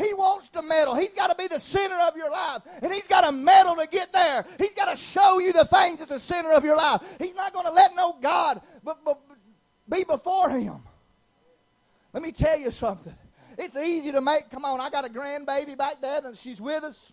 He 0.02 0.14
wants 0.14 0.50
to 0.50 0.62
meddle. 0.62 0.96
He's 0.96 1.10
got 1.10 1.28
to 1.28 1.36
be 1.36 1.48
the 1.48 1.60
center 1.60 1.96
of 2.08 2.16
your 2.16 2.32
life. 2.32 2.62
And 2.82 2.94
he's 2.94 3.08
got 3.08 3.22
to 3.22 3.32
meddle 3.32 3.76
to 3.76 3.88
get 3.88 4.12
there. 4.12 4.46
He's 4.58 4.74
got 4.74 4.90
to 4.90 4.96
show 4.96 5.40
you 5.40 5.54
the 5.54 5.66
things 5.66 6.00
that's 6.00 6.12
the 6.12 6.20
center 6.20 6.52
of 6.52 6.64
your 6.66 6.76
life. 6.76 7.02
He's 7.20 7.36
not 7.36 7.54
going 7.54 7.66
to 7.66 7.72
let 7.72 7.96
no 7.96 8.18
God 8.22 8.62
but, 8.84 8.98
be 9.88 10.04
before 10.04 10.50
him. 10.50 10.80
Let 12.14 12.24
me 12.24 12.32
tell 12.32 12.58
you 12.58 12.72
something. 12.72 13.14
It's 13.58 13.76
easy 13.76 14.12
to 14.12 14.22
make, 14.22 14.50
come 14.50 14.66
on, 14.66 14.80
I 14.80 14.90
got 14.90 15.06
a 15.06 15.10
grandbaby 15.10 15.78
back 15.78 16.02
there 16.02 16.22
and 16.24 16.38
she's 16.38 16.60
with 16.60 16.84
us. 16.84 17.12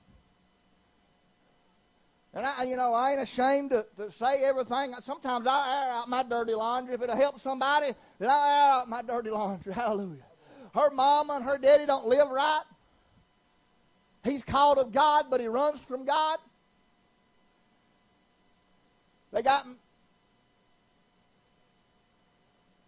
And 2.35 2.47
I, 2.47 2.65
you 2.65 2.77
know, 2.77 2.95
I 2.95 3.13
ain't 3.13 3.21
ashamed 3.21 3.71
to, 3.71 3.87
to 3.97 4.11
say 4.11 4.45
everything. 4.45 4.95
Sometimes 5.01 5.47
I 5.47 5.85
air 5.85 5.93
out 5.93 6.09
my 6.09 6.23
dirty 6.23 6.55
laundry. 6.55 6.95
If 6.95 7.03
it'll 7.03 7.17
help 7.17 7.41
somebody, 7.41 7.93
then 8.19 8.31
I 8.31 8.49
air 8.49 8.73
out 8.75 8.89
my 8.89 9.03
dirty 9.03 9.31
laundry. 9.31 9.73
Hallelujah. 9.75 10.23
Her 10.75 10.91
mama 10.91 11.35
and 11.35 11.45
her 11.45 11.59
daddy 11.59 11.87
don't 11.87 12.07
live 12.07 12.29
right. 12.29 12.63
He's 14.25 14.45
called 14.45 14.79
of 14.79 14.93
God, 14.93 15.27
but 15.31 15.41
he 15.41 15.47
runs 15.47 15.81
from 15.81 16.05
God. 16.05 16.39
They 19.33 19.43
got 19.43 19.67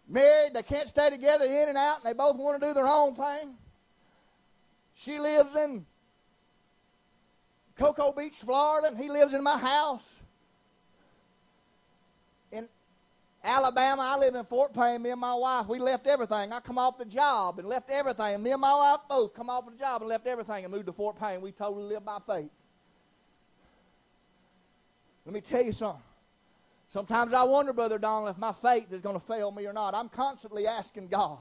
married. 0.07 0.53
They 0.53 0.63
can't 0.63 0.89
stay 0.89 1.09
together 1.09 1.45
in 1.45 1.69
and 1.69 1.77
out, 1.77 1.97
and 1.97 2.05
they 2.05 2.13
both 2.13 2.37
want 2.37 2.61
to 2.61 2.67
do 2.67 2.73
their 2.73 2.87
own 2.87 3.15
thing. 3.15 3.55
She 4.95 5.17
lives 5.17 5.55
in 5.55 5.85
Cocoa 7.77 8.11
Beach, 8.11 8.35
Florida, 8.37 8.87
and 8.89 8.97
he 8.97 9.09
lives 9.09 9.33
in 9.33 9.41
my 9.41 9.57
house. 9.57 10.07
Alabama, 13.43 14.03
I 14.03 14.17
live 14.17 14.35
in 14.35 14.45
Fort 14.45 14.71
Payne. 14.71 15.01
Me 15.01 15.09
and 15.09 15.19
my 15.19 15.33
wife, 15.33 15.67
we 15.67 15.79
left 15.79 16.05
everything. 16.05 16.53
I 16.53 16.59
come 16.59 16.77
off 16.77 16.99
the 16.99 17.05
job 17.05 17.57
and 17.57 17.67
left 17.67 17.89
everything. 17.89 18.41
Me 18.43 18.51
and 18.51 18.61
my 18.61 18.75
wife 18.75 18.99
both 19.09 19.33
come 19.33 19.49
off 19.49 19.65
the 19.65 19.75
job 19.77 20.01
and 20.01 20.09
left 20.09 20.27
everything 20.27 20.63
and 20.63 20.71
moved 20.71 20.85
to 20.85 20.93
Fort 20.93 21.19
Payne. 21.19 21.41
We 21.41 21.51
totally 21.51 21.83
live 21.83 22.05
by 22.05 22.19
faith. 22.27 22.51
Let 25.25 25.33
me 25.33 25.41
tell 25.41 25.63
you 25.63 25.71
something. 25.71 26.03
Sometimes 26.89 27.33
I 27.33 27.43
wonder, 27.43 27.73
Brother 27.73 27.97
Donald, 27.97 28.29
if 28.29 28.37
my 28.37 28.51
faith 28.51 28.91
is 28.91 29.01
going 29.01 29.19
to 29.19 29.25
fail 29.25 29.51
me 29.51 29.65
or 29.65 29.73
not. 29.73 29.95
I'm 29.95 30.09
constantly 30.09 30.67
asking 30.67 31.07
God. 31.07 31.39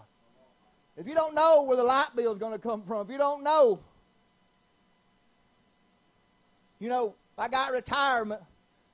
If 0.97 1.07
you 1.07 1.15
don't 1.15 1.35
know 1.35 1.63
where 1.63 1.77
the 1.77 1.83
light 1.83 2.09
bill 2.17 2.33
is 2.33 2.39
going 2.39 2.53
to 2.53 2.59
come 2.59 2.83
from, 2.83 3.05
if 3.05 3.13
you 3.13 3.19
don't 3.19 3.43
know, 3.43 3.81
you 6.79 6.89
know, 6.89 7.15
I 7.37 7.49
got 7.49 7.73
retirement. 7.73 8.41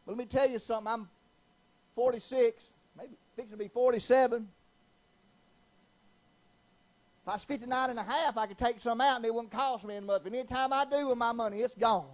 But 0.05 0.13
let 0.13 0.19
me 0.19 0.25
tell 0.25 0.49
you 0.49 0.59
something. 0.59 0.93
I'm 0.93 1.09
46 1.95 2.65
maybe 2.65 2.76
fixing 3.37 3.53
to 3.53 3.63
be 3.63 3.69
47. 3.69 4.49
If 7.23 7.29
I 7.29 7.33
was 7.35 7.45
59 7.45 7.91
and 7.91 7.99
a 7.99 8.03
half, 8.03 8.39
I 8.39 8.47
could 8.47 8.57
take 8.57 8.81
some 8.81 9.01
out 9.01 9.17
and 9.17 9.25
it 9.25 9.35
wouldn't 9.35 9.53
cost 9.53 9.85
me 9.85 10.01
much. 10.01 10.23
But 10.25 10.33
anytime 10.33 10.73
I 10.73 10.87
do 10.91 11.09
with 11.09 11.19
my 11.19 11.33
money, 11.33 11.59
it's 11.59 11.75
gone. 11.75 12.07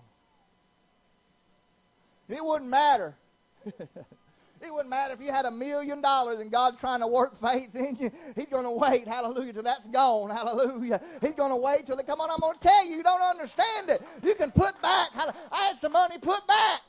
It 2.28 2.42
wouldn't 2.42 2.70
matter. 2.70 3.14
it 3.66 4.72
wouldn't 4.72 4.88
matter 4.88 5.12
if 5.14 5.20
you 5.20 5.30
had 5.30 5.44
a 5.44 5.50
million 5.50 6.00
dollars 6.00 6.40
and 6.40 6.50
God's 6.50 6.78
trying 6.78 7.00
to 7.00 7.06
work 7.06 7.36
faith 7.36 7.74
in 7.74 7.96
you. 8.00 8.10
He's 8.34 8.46
going 8.46 8.64
to 8.64 8.70
wait, 8.70 9.06
hallelujah, 9.06 9.52
till 9.52 9.62
that's 9.62 9.86
gone, 9.88 10.30
hallelujah. 10.30 11.00
He's 11.20 11.32
going 11.32 11.50
to 11.50 11.56
wait 11.56 11.86
till 11.86 11.96
they 11.96 12.04
come 12.04 12.20
on. 12.20 12.30
I'm 12.30 12.40
going 12.40 12.54
to 12.54 12.60
tell 12.60 12.86
you, 12.86 12.96
you 12.96 13.02
don't 13.02 13.22
understand 13.22 13.90
it. 13.90 14.02
You 14.24 14.34
can 14.34 14.50
put 14.50 14.80
back. 14.80 15.10
I 15.52 15.66
had 15.66 15.78
some 15.78 15.92
money 15.92 16.18
put 16.18 16.44
back. 16.48 16.80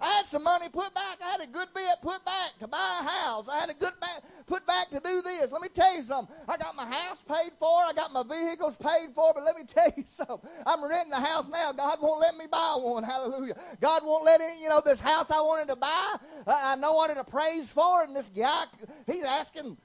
I 0.00 0.06
had 0.16 0.26
some 0.26 0.44
money 0.44 0.68
put 0.68 0.94
back. 0.94 1.18
I 1.22 1.32
had 1.32 1.40
a 1.42 1.46
good 1.46 1.68
bit 1.74 1.96
put 2.00 2.24
back 2.24 2.58
to 2.60 2.66
buy 2.66 3.00
a 3.02 3.08
house. 3.08 3.46
I 3.50 3.60
had 3.60 3.70
a 3.70 3.74
good 3.74 3.92
back 4.00 4.22
put 4.46 4.66
back 4.66 4.90
to 4.90 5.00
do 5.00 5.20
this. 5.22 5.52
Let 5.52 5.60
me 5.60 5.68
tell 5.68 5.94
you 5.94 6.02
something. 6.02 6.34
I 6.48 6.56
got 6.56 6.74
my 6.74 6.86
house 6.86 7.22
paid 7.28 7.52
for. 7.58 7.68
I 7.68 7.92
got 7.94 8.12
my 8.12 8.22
vehicles 8.22 8.76
paid 8.76 9.14
for. 9.14 9.32
But 9.34 9.44
let 9.44 9.56
me 9.56 9.64
tell 9.66 9.92
you 9.96 10.04
something. 10.06 10.48
I'm 10.66 10.82
renting 10.82 11.12
a 11.12 11.20
house 11.20 11.46
now. 11.48 11.72
God 11.72 11.98
won't 12.00 12.20
let 12.20 12.36
me 12.36 12.46
buy 12.50 12.78
one. 12.80 13.04
Hallelujah. 13.04 13.54
God 13.80 14.02
won't 14.04 14.24
let 14.24 14.40
any, 14.40 14.62
you 14.62 14.68
know, 14.68 14.80
this 14.84 15.00
house 15.00 15.30
I 15.30 15.40
wanted 15.40 15.68
to 15.68 15.76
buy. 15.76 16.16
I, 16.46 16.72
I 16.72 16.76
know 16.76 16.94
what 16.94 17.10
it 17.10 17.18
appraised 17.18 17.70
for. 17.70 18.02
And 18.02 18.16
this 18.16 18.30
guy, 18.34 18.64
he's 19.06 19.24
asking, 19.24 19.76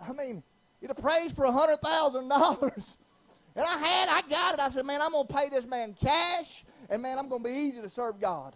I 0.00 0.12
mean, 0.12 0.42
it 0.80 0.90
appraised 0.90 1.34
for 1.34 1.46
a 1.46 1.50
$100,000. 1.50 2.84
And 3.56 3.64
I 3.64 3.78
had, 3.78 4.08
I 4.08 4.22
got 4.28 4.54
it. 4.54 4.60
I 4.60 4.68
said, 4.68 4.86
man, 4.86 5.00
I'm 5.00 5.12
to 5.12 5.24
pay 5.24 5.48
this 5.48 5.66
man 5.66 5.96
cash. 6.00 6.64
And 6.88 7.02
man, 7.02 7.18
I'm 7.18 7.28
to 7.28 7.38
be 7.38 7.50
easy 7.50 7.80
to 7.80 7.90
serve 7.90 8.20
God. 8.20 8.54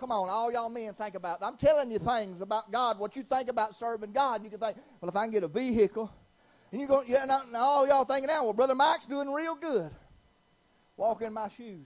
Come 0.00 0.12
on, 0.12 0.30
all 0.30 0.50
y'all 0.50 0.70
men 0.70 0.94
think 0.94 1.14
about. 1.14 1.42
It. 1.42 1.44
I'm 1.44 1.58
telling 1.58 1.90
you 1.90 1.98
things 1.98 2.40
about 2.40 2.72
God. 2.72 2.98
What 2.98 3.16
you 3.16 3.22
think 3.22 3.50
about 3.50 3.76
serving 3.76 4.12
God, 4.12 4.42
you 4.42 4.48
can 4.48 4.58
think, 4.58 4.78
well, 4.98 5.10
if 5.10 5.14
I 5.14 5.24
can 5.24 5.30
get 5.30 5.42
a 5.42 5.48
vehicle, 5.48 6.10
and 6.72 6.80
you 6.80 6.86
go, 6.86 7.04
yeah, 7.06 7.26
now, 7.26 7.42
now 7.52 7.58
all 7.58 7.86
y'all 7.86 8.06
thinking 8.06 8.28
now, 8.28 8.44
well, 8.44 8.54
brother 8.54 8.74
Mike's 8.74 9.04
doing 9.04 9.30
real 9.30 9.54
good. 9.54 9.90
Walk 10.96 11.20
in 11.20 11.34
my 11.34 11.48
shoes. 11.48 11.84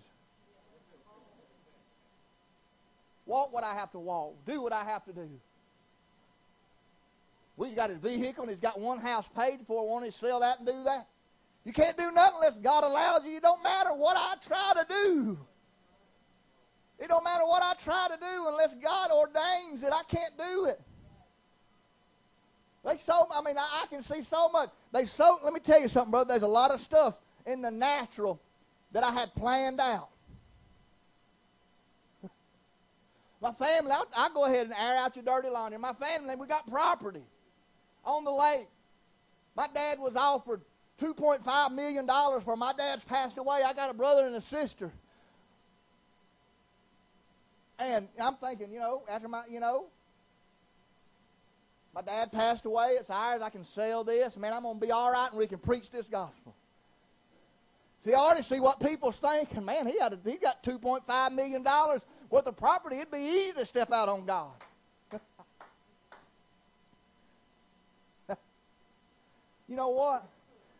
Walk 3.26 3.52
what 3.52 3.64
I 3.64 3.74
have 3.74 3.90
to 3.92 3.98
walk. 3.98 4.34
Do 4.46 4.62
what 4.62 4.72
I 4.72 4.84
have 4.84 5.04
to 5.06 5.12
do. 5.12 5.28
We 7.56 7.72
got 7.72 7.90
his 7.90 7.98
vehicle 7.98 8.44
and 8.44 8.50
he's 8.50 8.60
got 8.60 8.78
one 8.78 8.98
house 8.98 9.24
paid 9.36 9.60
for. 9.66 9.88
Want 9.88 10.04
to 10.04 10.12
sell 10.12 10.38
that 10.40 10.58
and 10.58 10.66
do 10.66 10.84
that? 10.84 11.08
You 11.64 11.72
can't 11.72 11.96
do 11.96 12.10
nothing 12.12 12.34
unless 12.36 12.58
God 12.58 12.84
allows 12.84 13.24
you. 13.24 13.38
It 13.38 13.42
don't 13.42 13.62
matter 13.62 13.94
what 13.94 14.16
I 14.16 14.34
try 14.46 14.72
to 14.82 14.86
do. 14.88 15.38
It 16.98 17.08
don't 17.08 17.24
matter 17.24 17.44
what 17.44 17.62
I 17.62 17.74
try 17.82 18.08
to 18.10 18.16
do 18.16 18.48
unless 18.48 18.74
God 18.74 19.10
ordains 19.10 19.82
it. 19.82 19.92
I 19.92 20.02
can't 20.08 20.36
do 20.38 20.66
it. 20.66 20.80
They 22.84 22.96
so 22.96 23.26
I 23.34 23.42
mean 23.42 23.56
I, 23.58 23.82
I 23.82 23.86
can 23.88 24.02
see 24.02 24.22
so 24.22 24.48
much. 24.48 24.70
They 24.92 25.04
so 25.04 25.38
let 25.42 25.52
me 25.52 25.60
tell 25.60 25.80
you 25.80 25.88
something, 25.88 26.10
brother. 26.10 26.28
There's 26.28 26.42
a 26.42 26.46
lot 26.46 26.70
of 26.70 26.80
stuff 26.80 27.18
in 27.46 27.62
the 27.62 27.70
natural 27.70 28.40
that 28.92 29.02
I 29.02 29.10
had 29.12 29.34
planned 29.34 29.80
out. 29.80 30.08
My 33.40 33.52
family, 33.52 33.90
I, 33.90 34.02
I 34.16 34.28
go 34.32 34.44
ahead 34.44 34.66
and 34.66 34.74
air 34.74 34.96
out 34.96 35.16
your 35.16 35.24
dirty 35.24 35.48
laundry. 35.48 35.78
My 35.78 35.94
family, 35.94 36.36
we 36.36 36.46
got 36.46 36.70
property 36.70 37.24
on 38.04 38.24
the 38.24 38.30
lake. 38.30 38.68
My 39.56 39.66
dad 39.72 39.98
was 39.98 40.16
offered 40.16 40.60
$2.5 41.00 41.72
million 41.72 42.06
for 42.44 42.56
my 42.56 42.72
dad's 42.72 43.04
passed 43.04 43.38
away. 43.38 43.62
I 43.64 43.72
got 43.72 43.90
a 43.90 43.94
brother 43.94 44.26
and 44.26 44.36
a 44.36 44.40
sister. 44.40 44.92
And 47.78 48.08
I'm 48.20 48.36
thinking, 48.36 48.72
you 48.72 48.78
know, 48.78 49.02
after 49.08 49.28
my, 49.28 49.42
you 49.48 49.60
know, 49.60 49.86
my 51.94 52.02
dad 52.02 52.32
passed 52.32 52.64
away. 52.64 52.96
It's 52.98 53.10
ours. 53.10 53.42
I 53.42 53.50
can 53.50 53.64
sell 53.64 54.02
this. 54.02 54.36
Man, 54.36 54.52
I'm 54.52 54.62
going 54.62 54.80
to 54.80 54.86
be 54.86 54.90
all 54.90 55.12
right 55.12 55.30
and 55.30 55.38
we 55.38 55.46
can 55.46 55.58
preach 55.58 55.90
this 55.90 56.06
gospel. 56.06 56.54
See, 58.04 58.12
I 58.12 58.16
already 58.16 58.42
see 58.42 58.60
what 58.60 58.80
people's 58.80 59.16
thinking. 59.16 59.64
Man, 59.64 59.86
he, 59.86 59.98
had 59.98 60.12
a, 60.12 60.18
he 60.24 60.36
got 60.36 60.62
$2.5 60.62 61.32
million 61.32 61.64
worth 62.30 62.46
of 62.46 62.56
property. 62.56 62.96
It'd 62.96 63.10
be 63.10 63.18
easy 63.18 63.52
to 63.52 63.64
step 63.64 63.92
out 63.92 64.08
on 64.08 64.26
God. 64.26 64.52
you 69.68 69.76
know 69.76 69.88
what? 69.88 70.26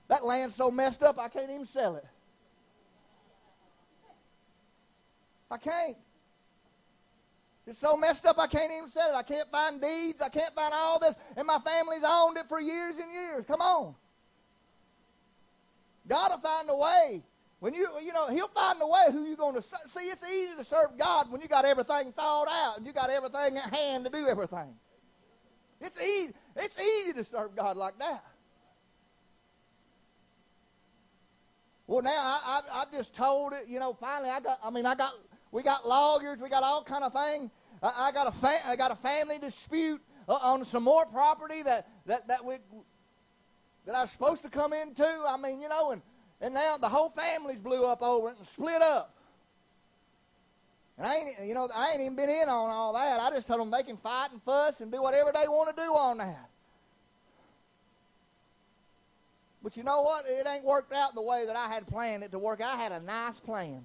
That 0.09 0.25
land's 0.25 0.57
so 0.57 0.71
messed 0.71 1.03
up, 1.03 1.19
I 1.19 1.29
can't 1.29 1.49
even 1.49 1.65
sell 1.65 1.97
it. 1.97 2.05
I 5.51 5.57
can't. 5.57 5.97
It's 7.67 7.79
so 7.79 7.97
messed 7.97 8.27
up, 8.27 8.39
I 8.39 8.47
can't 8.47 8.71
even 8.77 8.91
sell 8.91 9.11
it. 9.11 9.15
I 9.15 9.23
can't 9.23 9.51
find 9.51 9.81
deeds. 9.81 10.21
I 10.21 10.29
can't 10.29 10.55
find 10.55 10.75
all 10.75 10.99
this. 10.99 11.15
And 11.37 11.47
my 11.47 11.59
family's 11.59 12.03
owned 12.07 12.37
it 12.37 12.47
for 12.49 12.61
years 12.61 12.95
and 12.99 13.11
years. 13.11 13.45
Come 13.47 13.63
on. 13.63 13.95
God 16.07 16.31
will 16.31 16.39
find 16.39 16.69
a 16.69 16.77
way. 16.77 17.23
When 17.61 17.73
you, 17.73 17.89
you 18.05 18.13
know, 18.13 18.29
He'll 18.29 18.49
find 18.49 18.79
a 18.83 18.87
way 18.87 19.05
who 19.11 19.25
you're 19.25 19.39
going 19.39 19.55
to 19.55 19.63
see. 19.63 20.01
It's 20.01 20.23
easy 20.23 20.55
to 20.59 20.65
serve 20.65 20.99
God 20.99 21.31
when 21.31 21.41
you 21.41 21.49
got 21.49 21.65
everything 21.65 22.13
thought 22.13 22.49
out 22.49 22.77
and 22.77 22.87
you 22.87 22.93
got 22.93 23.09
everything 23.09 23.57
at 23.57 23.73
hand 23.75 24.05
to 24.05 24.11
do 24.11 24.29
everything. 24.29 24.75
It's 25.81 25.99
easy. 26.01 26.35
It's 26.57 26.79
easy 26.79 27.15
to 27.15 27.25
serve 27.25 27.57
God 27.57 27.79
like 27.79 27.99
that. 27.99 28.23
Well, 31.87 32.03
now 32.03 32.11
I, 32.11 32.61
I, 32.69 32.83
I 32.83 32.85
just 32.93 33.15
told 33.15 33.55
it. 33.55 33.67
You 33.67 33.79
know, 33.79 33.95
finally 33.95 34.31
I 34.31 34.41
got. 34.41 34.59
I 34.63 34.71
mean, 34.71 34.85
I 34.85 34.95
got. 34.95 35.13
We 35.55 35.63
got 35.63 35.87
lawyers. 35.87 36.41
We 36.41 36.49
got 36.49 36.65
all 36.65 36.83
kind 36.83 37.05
of 37.05 37.13
thing. 37.13 37.49
I, 37.81 38.09
I 38.09 38.13
got 38.13 38.27
a 38.27 38.33
fa- 38.33 38.67
I 38.67 38.75
got 38.75 38.91
a 38.91 38.97
family 38.97 39.39
dispute 39.39 40.03
uh, 40.29 40.33
on 40.43 40.65
some 40.65 40.83
more 40.83 41.07
property 41.07 41.63
that 41.63 41.87
that 42.07 42.27
that 42.27 42.45
we 42.45 42.57
that 43.87 43.95
I 43.95 44.01
was 44.01 44.11
supposed 44.11 44.43
to 44.43 44.51
come 44.51 44.73
into. 44.73 45.07
I 45.07 45.37
mean, 45.37 45.61
you 45.61 45.69
know, 45.69 45.93
and 45.93 46.03
and 46.41 46.55
now 46.55 46.77
the 46.77 46.89
whole 46.89 47.09
family's 47.09 47.61
blew 47.61 47.87
up 47.87 48.03
over 48.03 48.31
it 48.31 48.37
and 48.37 48.49
split 48.49 48.83
up. 48.83 49.15
And 50.99 51.07
I 51.07 51.15
ain't, 51.15 51.47
you 51.47 51.55
know, 51.55 51.69
I 51.73 51.93
ain't 51.93 52.01
even 52.01 52.17
been 52.17 52.31
in 52.31 52.49
on 52.49 52.71
all 52.71 52.93
that. 52.95 53.21
I 53.21 53.31
just 53.31 53.47
told 53.47 53.61
them 53.61 53.71
they 53.71 53.85
can 53.85 53.97
fight 53.97 54.33
and 54.33 54.43
fuss 54.43 54.81
and 54.81 54.91
do 54.91 55.03
whatever 55.03 55.31
they 55.33 55.47
want 55.47 55.75
to 55.75 55.81
do 55.81 55.89
on 55.95 56.19
that. 56.19 56.51
But 59.63 59.77
you 59.77 59.85
know 59.85 60.03
what? 60.03 60.25
It 60.27 60.49
ain't 60.49 60.65
worked 60.65 60.93
out 60.93 61.15
the 61.15 61.23
way 61.23 61.47
that 61.47 61.55
I 61.55 61.69
had 61.69 61.87
planned 61.87 62.25
it 62.25 62.33
to 62.33 62.41
work. 62.41 62.61
I 62.61 62.75
had 62.75 62.91
a 62.91 63.01
nice 63.01 63.39
plan. 63.39 63.85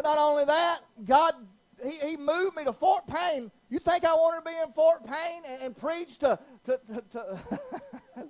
But 0.00 0.14
not 0.14 0.18
only 0.18 0.46
that, 0.46 0.78
God, 1.04 1.34
He, 1.84 1.90
he 1.90 2.16
moved 2.16 2.56
me 2.56 2.64
to 2.64 2.72
Fort 2.72 3.06
Payne. 3.06 3.50
You 3.68 3.78
think 3.78 4.02
I 4.06 4.14
wanted 4.14 4.46
to 4.46 4.50
be 4.50 4.56
in 4.56 4.72
Fort 4.72 5.04
Payne 5.04 5.42
and, 5.46 5.62
and 5.62 5.76
preach 5.76 6.16
to. 6.20 6.38
to, 6.64 6.80
to, 6.86 7.04
to 7.12 7.38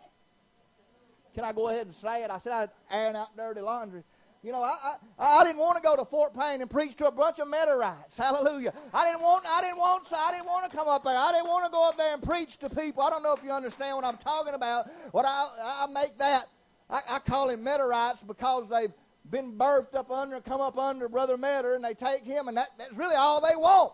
Can 1.32 1.44
I 1.44 1.52
go 1.52 1.68
ahead 1.68 1.86
and 1.86 1.94
say 1.94 2.24
it? 2.24 2.30
I 2.32 2.38
said 2.38 2.52
I 2.52 2.60
was 2.62 2.70
airing 2.90 3.14
out 3.14 3.36
dirty 3.36 3.60
laundry. 3.60 4.02
You 4.42 4.50
know, 4.50 4.64
I, 4.64 4.96
I, 5.16 5.40
I 5.40 5.44
didn't 5.44 5.60
want 5.60 5.76
to 5.76 5.82
go 5.82 5.94
to 5.94 6.04
Fort 6.04 6.34
Payne 6.34 6.60
and 6.60 6.68
preach 6.68 6.96
to 6.96 7.06
a 7.06 7.12
bunch 7.12 7.38
of 7.38 7.46
Metarites. 7.46 8.16
Hallelujah. 8.18 8.72
I 8.92 9.08
didn't 9.08 9.22
want 9.22 9.44
I 9.48 9.60
didn't 9.60 9.78
want 9.78 10.08
I 10.12 10.32
didn't 10.32 10.46
want 10.46 10.68
to 10.68 10.76
come 10.76 10.88
up 10.88 11.04
there. 11.04 11.16
I 11.16 11.30
didn't 11.30 11.46
want 11.46 11.66
to 11.66 11.70
go 11.70 11.88
up 11.88 11.96
there 11.96 12.14
and 12.14 12.20
preach 12.20 12.56
to 12.58 12.68
people. 12.68 13.04
I 13.04 13.10
don't 13.10 13.22
know 13.22 13.32
if 13.32 13.44
you 13.44 13.52
understand 13.52 13.94
what 13.94 14.04
I'm 14.04 14.16
talking 14.16 14.54
about. 14.54 14.90
What 15.12 15.24
I 15.24 15.84
I 15.84 15.86
make 15.86 16.18
that 16.18 16.46
I, 16.90 17.02
I 17.08 17.18
call 17.20 17.48
him 17.48 17.64
Metarites 17.64 18.26
because 18.26 18.68
they've 18.68 18.92
been 19.30 19.52
birthed 19.52 19.94
up 19.94 20.10
under, 20.10 20.40
come 20.40 20.60
up 20.60 20.78
under 20.78 21.08
Brother 21.08 21.36
Metter, 21.36 21.74
and 21.74 21.84
they 21.84 21.94
take 21.94 22.24
him, 22.24 22.48
and 22.48 22.56
that, 22.56 22.68
that's 22.78 22.94
really 22.94 23.14
all 23.14 23.40
they 23.40 23.56
want. 23.56 23.92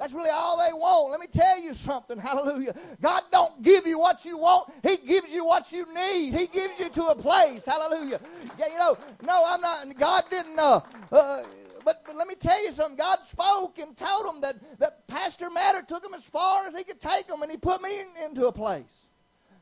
That's 0.00 0.14
really 0.14 0.30
all 0.30 0.56
they 0.56 0.72
want. 0.72 1.10
Let 1.10 1.20
me 1.20 1.26
tell 1.26 1.60
you 1.60 1.74
something. 1.74 2.18
Hallelujah. 2.18 2.74
God 3.02 3.22
don't 3.30 3.60
give 3.62 3.86
you 3.86 3.98
what 3.98 4.24
you 4.24 4.38
want. 4.38 4.72
He 4.82 4.96
gives 4.96 5.30
you 5.30 5.44
what 5.44 5.70
you 5.72 5.86
need. 5.94 6.32
He 6.32 6.46
gives 6.46 6.80
you 6.80 6.88
to 6.88 7.08
a 7.08 7.14
place. 7.14 7.66
Hallelujah. 7.66 8.18
Yeah, 8.58 8.66
you 8.72 8.78
know, 8.78 8.96
no, 9.22 9.44
I'm 9.46 9.60
not. 9.60 9.98
God 9.98 10.24
didn't. 10.30 10.58
Uh, 10.58 10.80
uh, 11.12 11.42
but, 11.84 12.02
but 12.06 12.16
let 12.16 12.28
me 12.28 12.34
tell 12.34 12.62
you 12.64 12.72
something. 12.72 12.96
God 12.96 13.18
spoke 13.26 13.78
and 13.78 13.94
told 13.94 14.34
him 14.34 14.40
that, 14.40 14.56
that 14.78 15.06
Pastor 15.06 15.50
Metter 15.50 15.82
took 15.82 16.04
him 16.04 16.14
as 16.14 16.24
far 16.24 16.66
as 16.66 16.74
he 16.74 16.82
could 16.82 17.00
take 17.00 17.28
him, 17.28 17.42
and 17.42 17.50
he 17.50 17.58
put 17.58 17.82
me 17.82 18.00
in, 18.00 18.06
into 18.24 18.46
a 18.46 18.52
place 18.52 19.08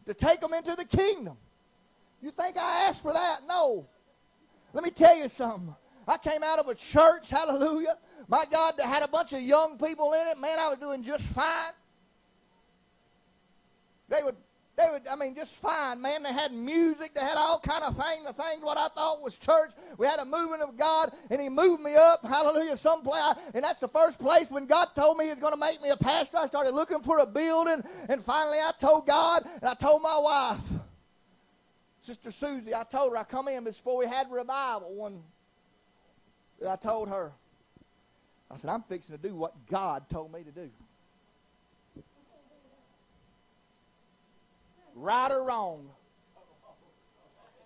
to 0.06 0.14
take 0.14 0.40
him 0.40 0.52
into 0.52 0.74
the 0.76 0.84
kingdom. 0.84 1.36
You 2.22 2.30
think 2.30 2.56
I 2.56 2.88
asked 2.88 3.02
for 3.02 3.12
that? 3.12 3.40
No. 3.48 3.86
Let 4.72 4.84
me 4.84 4.90
tell 4.90 5.16
you 5.16 5.28
something. 5.28 5.74
I 6.06 6.16
came 6.18 6.42
out 6.42 6.58
of 6.58 6.68
a 6.68 6.74
church, 6.74 7.28
hallelujah, 7.28 7.96
my 8.28 8.44
God, 8.50 8.74
that 8.78 8.86
had 8.86 9.02
a 9.02 9.08
bunch 9.08 9.32
of 9.32 9.42
young 9.42 9.78
people 9.78 10.12
in 10.14 10.26
it. 10.28 10.38
Man, 10.38 10.58
I 10.58 10.68
was 10.68 10.78
doing 10.78 11.02
just 11.02 11.22
fine. 11.24 11.72
They 14.08 14.22
would, 14.22 14.36
they 14.76 14.86
would, 14.90 15.06
I 15.06 15.16
mean, 15.16 15.34
just 15.34 15.52
fine, 15.52 16.00
man. 16.00 16.22
They 16.22 16.32
had 16.32 16.52
music. 16.52 17.14
They 17.14 17.20
had 17.20 17.36
all 17.36 17.60
kind 17.60 17.84
of 17.84 17.94
things. 17.96 18.26
The 18.26 18.32
things 18.32 18.62
what 18.62 18.78
I 18.78 18.88
thought 18.88 19.22
was 19.22 19.36
church. 19.36 19.72
We 19.98 20.06
had 20.06 20.18
a 20.18 20.24
movement 20.24 20.62
of 20.62 20.78
God, 20.78 21.12
and 21.30 21.40
He 21.40 21.50
moved 21.50 21.82
me 21.82 21.94
up. 21.94 22.24
Hallelujah, 22.24 22.76
someplace. 22.76 23.34
And 23.54 23.64
that's 23.64 23.80
the 23.80 23.88
first 23.88 24.18
place 24.18 24.50
when 24.50 24.66
God 24.66 24.88
told 24.94 25.18
me 25.18 25.24
He 25.24 25.30
was 25.30 25.40
going 25.40 25.52
to 25.52 25.58
make 25.58 25.82
me 25.82 25.90
a 25.90 25.96
pastor. 25.96 26.38
I 26.38 26.46
started 26.46 26.74
looking 26.74 27.00
for 27.00 27.18
a 27.18 27.26
building, 27.26 27.82
and 28.08 28.24
finally 28.24 28.58
I 28.58 28.72
told 28.78 29.06
God, 29.06 29.46
and 29.60 29.64
I 29.70 29.74
told 29.74 30.00
my 30.00 30.18
wife, 30.18 30.60
Sister 32.08 32.30
Susie, 32.30 32.74
I 32.74 32.84
told 32.84 33.12
her 33.12 33.18
I 33.18 33.24
come 33.24 33.48
in 33.48 33.64
before 33.64 33.98
we 33.98 34.06
had 34.06 34.28
revival. 34.30 34.94
One, 34.94 35.22
I 36.66 36.76
told 36.76 37.10
her. 37.10 37.32
I 38.50 38.56
said, 38.56 38.70
I'm 38.70 38.82
fixing 38.84 39.14
to 39.14 39.22
do 39.22 39.34
what 39.34 39.52
God 39.66 40.08
told 40.08 40.32
me 40.32 40.42
to 40.42 40.50
do. 40.50 40.70
Right 44.94 45.30
or 45.30 45.44
wrong. 45.44 45.90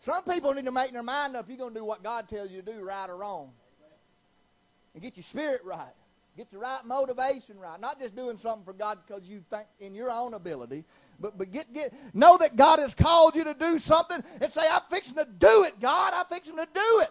Some 0.00 0.24
people 0.24 0.52
need 0.54 0.64
to 0.64 0.72
make 0.72 0.92
their 0.92 1.04
mind 1.04 1.36
up 1.36 1.48
you're 1.48 1.56
going 1.56 1.72
to 1.72 1.78
do 1.78 1.84
what 1.84 2.02
God 2.02 2.28
tells 2.28 2.50
you 2.50 2.62
to 2.62 2.72
do, 2.72 2.80
right 2.80 3.08
or 3.08 3.18
wrong. 3.18 3.52
And 4.92 5.04
get 5.04 5.16
your 5.16 5.22
spirit 5.22 5.60
right. 5.64 5.94
Get 6.36 6.50
the 6.50 6.58
right 6.58 6.84
motivation 6.84 7.60
right. 7.60 7.80
Not 7.80 8.00
just 8.00 8.16
doing 8.16 8.38
something 8.38 8.64
for 8.64 8.72
God 8.72 8.98
because 9.06 9.22
you 9.22 9.44
think 9.50 9.66
in 9.78 9.94
your 9.94 10.10
own 10.10 10.34
ability, 10.34 10.84
but, 11.20 11.38
but 11.38 11.52
get, 11.52 11.72
get, 11.72 11.92
know 12.14 12.36
that 12.38 12.56
God 12.56 12.78
has 12.78 12.94
called 12.94 13.34
you 13.34 13.44
to 13.44 13.54
do 13.54 13.78
something 13.78 14.22
and 14.40 14.52
say, 14.52 14.62
I'm 14.70 14.82
fixing 14.90 15.14
to 15.14 15.26
do 15.38 15.64
it, 15.64 15.80
God. 15.80 16.12
I'm 16.14 16.26
fixing 16.26 16.56
to 16.56 16.66
do 16.72 17.00
it. 17.00 17.10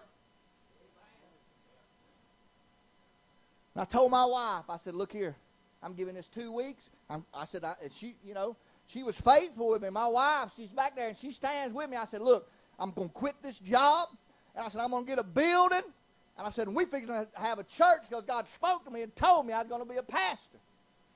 And 3.75 3.81
I 3.81 3.85
told 3.85 4.11
my 4.11 4.25
wife, 4.25 4.65
I 4.69 4.77
said, 4.77 4.95
look 4.95 5.11
here, 5.11 5.35
I'm 5.81 5.93
giving 5.93 6.15
this 6.15 6.27
two 6.27 6.51
weeks. 6.51 6.89
I'm, 7.09 7.25
i 7.33 7.45
said, 7.45 7.63
I, 7.63 7.75
she, 7.93 8.15
you 8.23 8.33
know, 8.33 8.55
she 8.87 9.03
was 9.03 9.15
faithful 9.15 9.69
with 9.69 9.81
me. 9.81 9.89
My 9.89 10.07
wife, 10.07 10.49
she's 10.57 10.69
back 10.69 10.95
there 10.95 11.07
and 11.07 11.17
she 11.17 11.31
stands 11.31 11.73
with 11.73 11.89
me. 11.89 11.97
I 11.97 12.05
said, 12.05 12.21
look, 12.21 12.49
I'm 12.77 12.91
going 12.91 13.09
to 13.09 13.13
quit 13.13 13.35
this 13.41 13.59
job. 13.59 14.09
And 14.55 14.65
I 14.65 14.67
said, 14.67 14.81
I'm 14.81 14.91
going 14.91 15.05
to 15.05 15.09
get 15.09 15.19
a 15.19 15.23
building. 15.23 15.83
And 16.37 16.47
I 16.47 16.49
said, 16.49 16.67
we 16.67 16.85
fixing 16.85 17.07
to 17.07 17.27
have 17.35 17.59
a 17.59 17.63
church 17.63 18.01
because 18.09 18.25
God 18.25 18.49
spoke 18.49 18.83
to 18.85 18.91
me 18.91 19.03
and 19.03 19.15
told 19.15 19.45
me 19.45 19.53
I 19.53 19.59
was 19.59 19.67
going 19.69 19.81
to 19.81 19.89
be 19.89 19.97
a 19.97 20.03
pastor. 20.03 20.57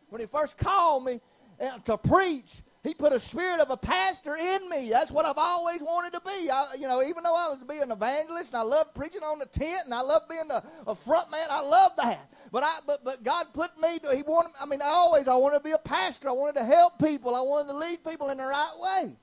When 0.09 0.21
he 0.21 0.27
first 0.27 0.57
called 0.57 1.03
me 1.03 1.19
uh, 1.59 1.79
to 1.79 1.97
preach, 1.97 2.61
he 2.85 2.93
put 2.93 3.13
a 3.13 3.19
spirit 3.19 3.59
of 3.59 3.71
a 3.71 3.77
pastor 3.77 4.35
in 4.35 4.69
me. 4.69 4.89
That's 4.89 5.11
what 5.11 5.25
I've 5.25 5.37
always 5.37 5.81
wanted 5.81 6.13
to 6.13 6.21
be. 6.21 6.49
I, 6.49 6.75
you 6.75 6.87
know, 6.87 7.01
even 7.01 7.23
though 7.23 7.35
I 7.35 7.49
was 7.49 7.59
being 7.67 7.81
an 7.81 7.91
evangelist 7.91 8.53
and 8.53 8.57
I 8.57 8.61
loved 8.61 8.93
preaching 8.93 9.23
on 9.23 9.39
the 9.39 9.47
tent 9.47 9.85
and 9.85 9.93
I 9.93 10.01
loved 10.01 10.29
being 10.29 10.49
a, 10.51 10.63
a 10.87 10.93
front 10.93 11.31
man, 11.31 11.47
I 11.49 11.61
love 11.61 11.93
that. 11.97 12.29
But 12.51 12.63
I, 12.63 12.77
but, 12.85 13.03
but 13.03 13.23
God 13.23 13.47
put 13.53 13.71
me. 13.79 13.99
To, 13.99 14.15
he 14.15 14.21
wanted. 14.21 14.51
I 14.59 14.65
mean, 14.65 14.81
I 14.81 14.87
always 14.87 15.27
I 15.27 15.35
wanted 15.35 15.57
to 15.57 15.63
be 15.63 15.71
a 15.71 15.77
pastor. 15.77 16.29
I 16.29 16.33
wanted 16.33 16.59
to 16.59 16.65
help 16.65 16.99
people. 16.99 17.35
I 17.35 17.41
wanted 17.41 17.71
to 17.73 17.77
lead 17.77 18.03
people 18.05 18.29
in 18.29 18.37
the 18.37 18.45
right 18.45 18.73
way. 18.79 19.15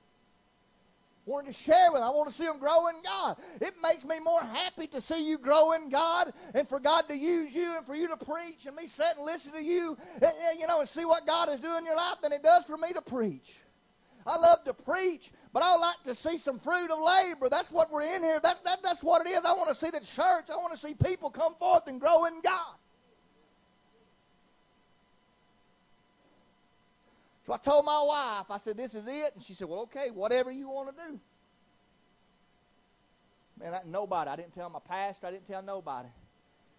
Wanting 1.25 1.51
to 1.51 1.57
share 1.57 1.91
with 1.91 2.01
them. 2.01 2.09
I 2.09 2.09
want 2.09 2.29
to 2.29 2.35
see 2.35 2.45
them 2.45 2.59
grow 2.59 2.87
in 2.87 2.95
God. 3.03 3.37
It 3.61 3.75
makes 3.81 4.03
me 4.03 4.19
more 4.19 4.41
happy 4.41 4.87
to 4.87 5.01
see 5.01 5.27
you 5.27 5.37
grow 5.37 5.71
in 5.73 5.89
God 5.89 6.33
and 6.53 6.67
for 6.67 6.79
God 6.79 7.07
to 7.07 7.15
use 7.15 7.55
you 7.55 7.77
and 7.77 7.85
for 7.85 7.95
you 7.95 8.07
to 8.07 8.17
preach 8.17 8.65
and 8.65 8.75
me 8.75 8.87
sit 8.87 9.17
and 9.17 9.25
listen 9.25 9.53
to 9.53 9.63
you, 9.63 9.97
and, 10.21 10.31
you 10.59 10.67
know, 10.67 10.81
and 10.81 10.89
see 10.89 11.05
what 11.05 11.25
God 11.25 11.49
is 11.49 11.59
doing 11.59 11.79
in 11.79 11.85
your 11.85 11.95
life 11.95 12.17
than 12.21 12.31
it 12.31 12.43
does 12.43 12.65
for 12.65 12.77
me 12.77 12.93
to 12.93 13.01
preach. 13.01 13.53
I 14.25 14.37
love 14.37 14.63
to 14.65 14.73
preach, 14.73 15.31
but 15.51 15.63
I 15.63 15.75
like 15.75 16.01
to 16.05 16.15
see 16.15 16.37
some 16.37 16.59
fruit 16.59 16.89
of 16.89 16.99
labor. 16.99 17.49
That's 17.49 17.69
what 17.71 17.91
we're 17.91 18.03
in 18.03 18.21
here. 18.21 18.39
That, 18.41 18.63
that, 18.63 18.81
that's 18.81 19.03
what 19.03 19.25
it 19.25 19.29
is. 19.29 19.43
I 19.45 19.53
want 19.53 19.69
to 19.69 19.75
see 19.75 19.89
the 19.89 19.99
church. 19.99 20.45
I 20.49 20.55
want 20.55 20.71
to 20.73 20.79
see 20.79 20.93
people 20.93 21.29
come 21.29 21.55
forth 21.55 21.87
and 21.87 21.99
grow 21.99 22.25
in 22.25 22.39
God. 22.41 22.75
So 27.45 27.53
I 27.53 27.57
told 27.57 27.85
my 27.85 28.01
wife, 28.01 28.45
I 28.49 28.57
said, 28.57 28.77
this 28.77 28.93
is 28.93 29.05
it. 29.07 29.33
And 29.35 29.43
she 29.43 29.53
said, 29.53 29.67
well, 29.67 29.81
okay, 29.81 30.09
whatever 30.11 30.51
you 30.51 30.69
want 30.69 30.95
to 30.95 31.03
do. 31.09 31.19
Man, 33.59 33.73
I, 33.73 33.81
nobody. 33.85 34.29
I 34.29 34.35
didn't 34.35 34.55
tell 34.55 34.69
my 34.69 34.79
pastor. 34.79 35.27
I 35.27 35.31
didn't 35.31 35.47
tell 35.47 35.61
nobody. 35.61 36.07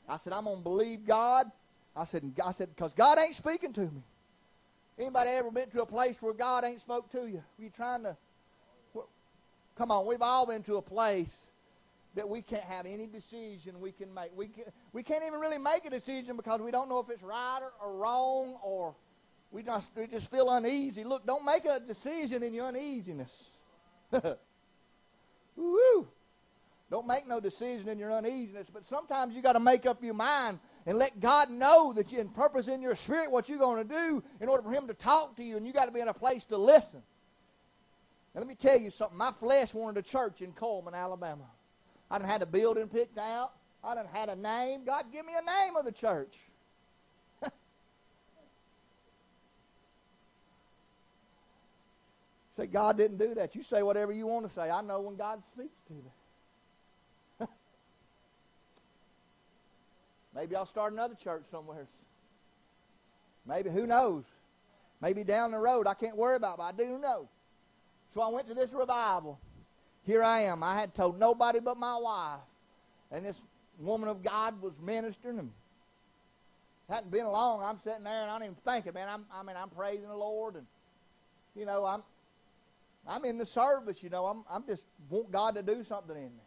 I 0.08 0.16
said, 0.16 0.32
I'm 0.32 0.44
going 0.44 0.58
to 0.58 0.62
believe 0.62 1.06
God. 1.06 1.50
I 1.94 2.04
said, 2.04 2.24
I 2.44 2.52
said, 2.52 2.70
because 2.74 2.94
God 2.94 3.18
ain't 3.18 3.34
speaking 3.34 3.72
to 3.74 3.82
me. 3.82 4.02
Anybody 4.98 5.30
ever 5.30 5.50
been 5.50 5.70
to 5.70 5.82
a 5.82 5.86
place 5.86 6.16
where 6.20 6.32
God 6.32 6.64
ain't 6.64 6.80
spoke 6.80 7.10
to 7.12 7.26
you? 7.26 7.42
You 7.58 7.70
trying 7.70 8.04
to? 8.04 8.16
Come 9.76 9.90
on, 9.90 10.06
we've 10.06 10.22
all 10.22 10.46
been 10.46 10.62
to 10.64 10.76
a 10.76 10.82
place 10.82 11.36
that 12.14 12.28
we 12.28 12.42
can't 12.42 12.62
have 12.62 12.86
any 12.86 13.08
decision 13.08 13.80
we 13.80 13.90
can 13.90 14.12
make. 14.14 14.30
We, 14.36 14.46
can, 14.46 14.64
we 14.92 15.02
can't 15.02 15.24
even 15.24 15.40
really 15.40 15.58
make 15.58 15.84
a 15.84 15.90
decision 15.90 16.36
because 16.36 16.60
we 16.60 16.70
don't 16.70 16.88
know 16.88 17.00
if 17.00 17.10
it's 17.10 17.24
right 17.24 17.58
or, 17.60 17.72
or 17.84 17.96
wrong 17.96 18.56
or 18.62 18.94
we 19.54 19.62
just, 19.62 19.90
we 19.96 20.08
just 20.08 20.30
feel 20.32 20.50
uneasy. 20.50 21.04
Look, 21.04 21.24
don't 21.24 21.44
make 21.44 21.64
a 21.64 21.78
decision 21.78 22.42
in 22.42 22.52
your 22.52 22.66
uneasiness. 22.66 23.30
Woo! 25.56 26.08
Don't 26.90 27.06
make 27.06 27.28
no 27.28 27.38
decision 27.38 27.88
in 27.88 27.96
your 27.96 28.12
uneasiness. 28.12 28.66
But 28.72 28.84
sometimes 28.84 29.32
you 29.36 29.42
got 29.42 29.52
to 29.52 29.60
make 29.60 29.86
up 29.86 30.02
your 30.02 30.14
mind 30.14 30.58
and 30.86 30.98
let 30.98 31.20
God 31.20 31.50
know 31.50 31.92
that 31.92 32.10
you 32.10 32.18
in 32.18 32.30
purpose 32.30 32.66
in 32.66 32.82
your 32.82 32.96
spirit 32.96 33.30
what 33.30 33.48
you're 33.48 33.58
going 33.58 33.86
to 33.86 33.94
do 33.94 34.24
in 34.40 34.48
order 34.48 34.64
for 34.64 34.72
Him 34.72 34.88
to 34.88 34.94
talk 34.94 35.36
to 35.36 35.44
you, 35.44 35.56
and 35.56 35.64
you 35.64 35.72
got 35.72 35.84
to 35.84 35.92
be 35.92 36.00
in 36.00 36.08
a 36.08 36.14
place 36.14 36.44
to 36.46 36.58
listen. 36.58 37.02
Now 38.34 38.40
let 38.40 38.48
me 38.48 38.56
tell 38.56 38.78
you 38.78 38.90
something. 38.90 39.16
My 39.16 39.30
flesh 39.30 39.72
wanted 39.72 40.00
a 40.00 40.02
church 40.02 40.42
in 40.42 40.50
Cullman, 40.52 40.94
Alabama. 40.94 41.46
I 42.10 42.18
done 42.18 42.28
had 42.28 42.42
a 42.42 42.46
building 42.46 42.88
picked 42.88 43.18
out. 43.18 43.52
I 43.84 43.94
done 43.94 44.08
had 44.12 44.30
a 44.30 44.36
name. 44.36 44.84
God, 44.84 45.06
give 45.12 45.24
me 45.24 45.34
a 45.40 45.44
name 45.44 45.76
of 45.76 45.84
the 45.84 45.92
church. 45.92 46.34
Say, 52.56 52.66
God 52.66 52.96
didn't 52.96 53.18
do 53.18 53.34
that. 53.34 53.54
You 53.54 53.62
say 53.64 53.82
whatever 53.82 54.12
you 54.12 54.26
want 54.26 54.48
to 54.48 54.54
say. 54.54 54.70
I 54.70 54.80
know 54.80 55.00
when 55.00 55.16
God 55.16 55.42
speaks 55.52 55.74
to 55.88 55.92
me. 55.92 57.48
Maybe 60.34 60.54
I'll 60.54 60.66
start 60.66 60.92
another 60.92 61.16
church 61.22 61.44
somewhere. 61.50 61.86
Maybe, 63.46 63.70
who 63.70 63.86
knows? 63.86 64.24
Maybe 65.00 65.24
down 65.24 65.50
the 65.50 65.58
road. 65.58 65.86
I 65.86 65.94
can't 65.94 66.16
worry 66.16 66.36
about 66.36 66.54
it, 66.54 66.58
but 66.58 66.64
I 66.64 66.72
do 66.72 66.98
know. 66.98 67.28
So 68.14 68.20
I 68.20 68.28
went 68.28 68.46
to 68.48 68.54
this 68.54 68.72
revival. 68.72 69.38
Here 70.06 70.22
I 70.22 70.42
am. 70.44 70.62
I 70.62 70.78
had 70.78 70.94
told 70.94 71.18
nobody 71.18 71.58
but 71.58 71.76
my 71.76 71.96
wife. 71.96 72.40
And 73.10 73.24
this 73.24 73.36
woman 73.80 74.08
of 74.08 74.22
God 74.22 74.62
was 74.62 74.72
ministering. 74.80 75.40
And 75.40 75.50
hadn't 76.88 77.10
been 77.10 77.26
long. 77.26 77.62
I'm 77.64 77.78
sitting 77.82 78.04
there 78.04 78.22
and 78.22 78.30
I'm 78.30 78.42
even 78.42 78.56
thinking, 78.64 78.94
man, 78.94 79.08
I'm, 79.08 79.24
I 79.32 79.42
mean, 79.42 79.56
I'm 79.56 79.70
praising 79.70 80.08
the 80.08 80.16
Lord. 80.16 80.54
And, 80.56 80.66
you 81.56 81.64
know, 81.64 81.84
I'm, 81.84 82.02
I'm 83.06 83.24
in 83.24 83.38
the 83.38 83.46
service, 83.46 84.02
you 84.02 84.10
know. 84.10 84.26
I'm, 84.26 84.44
I'm 84.50 84.64
just 84.66 84.84
want 85.10 85.30
God 85.30 85.54
to 85.56 85.62
do 85.62 85.84
something 85.84 86.16
in 86.16 86.24
me. 86.24 86.42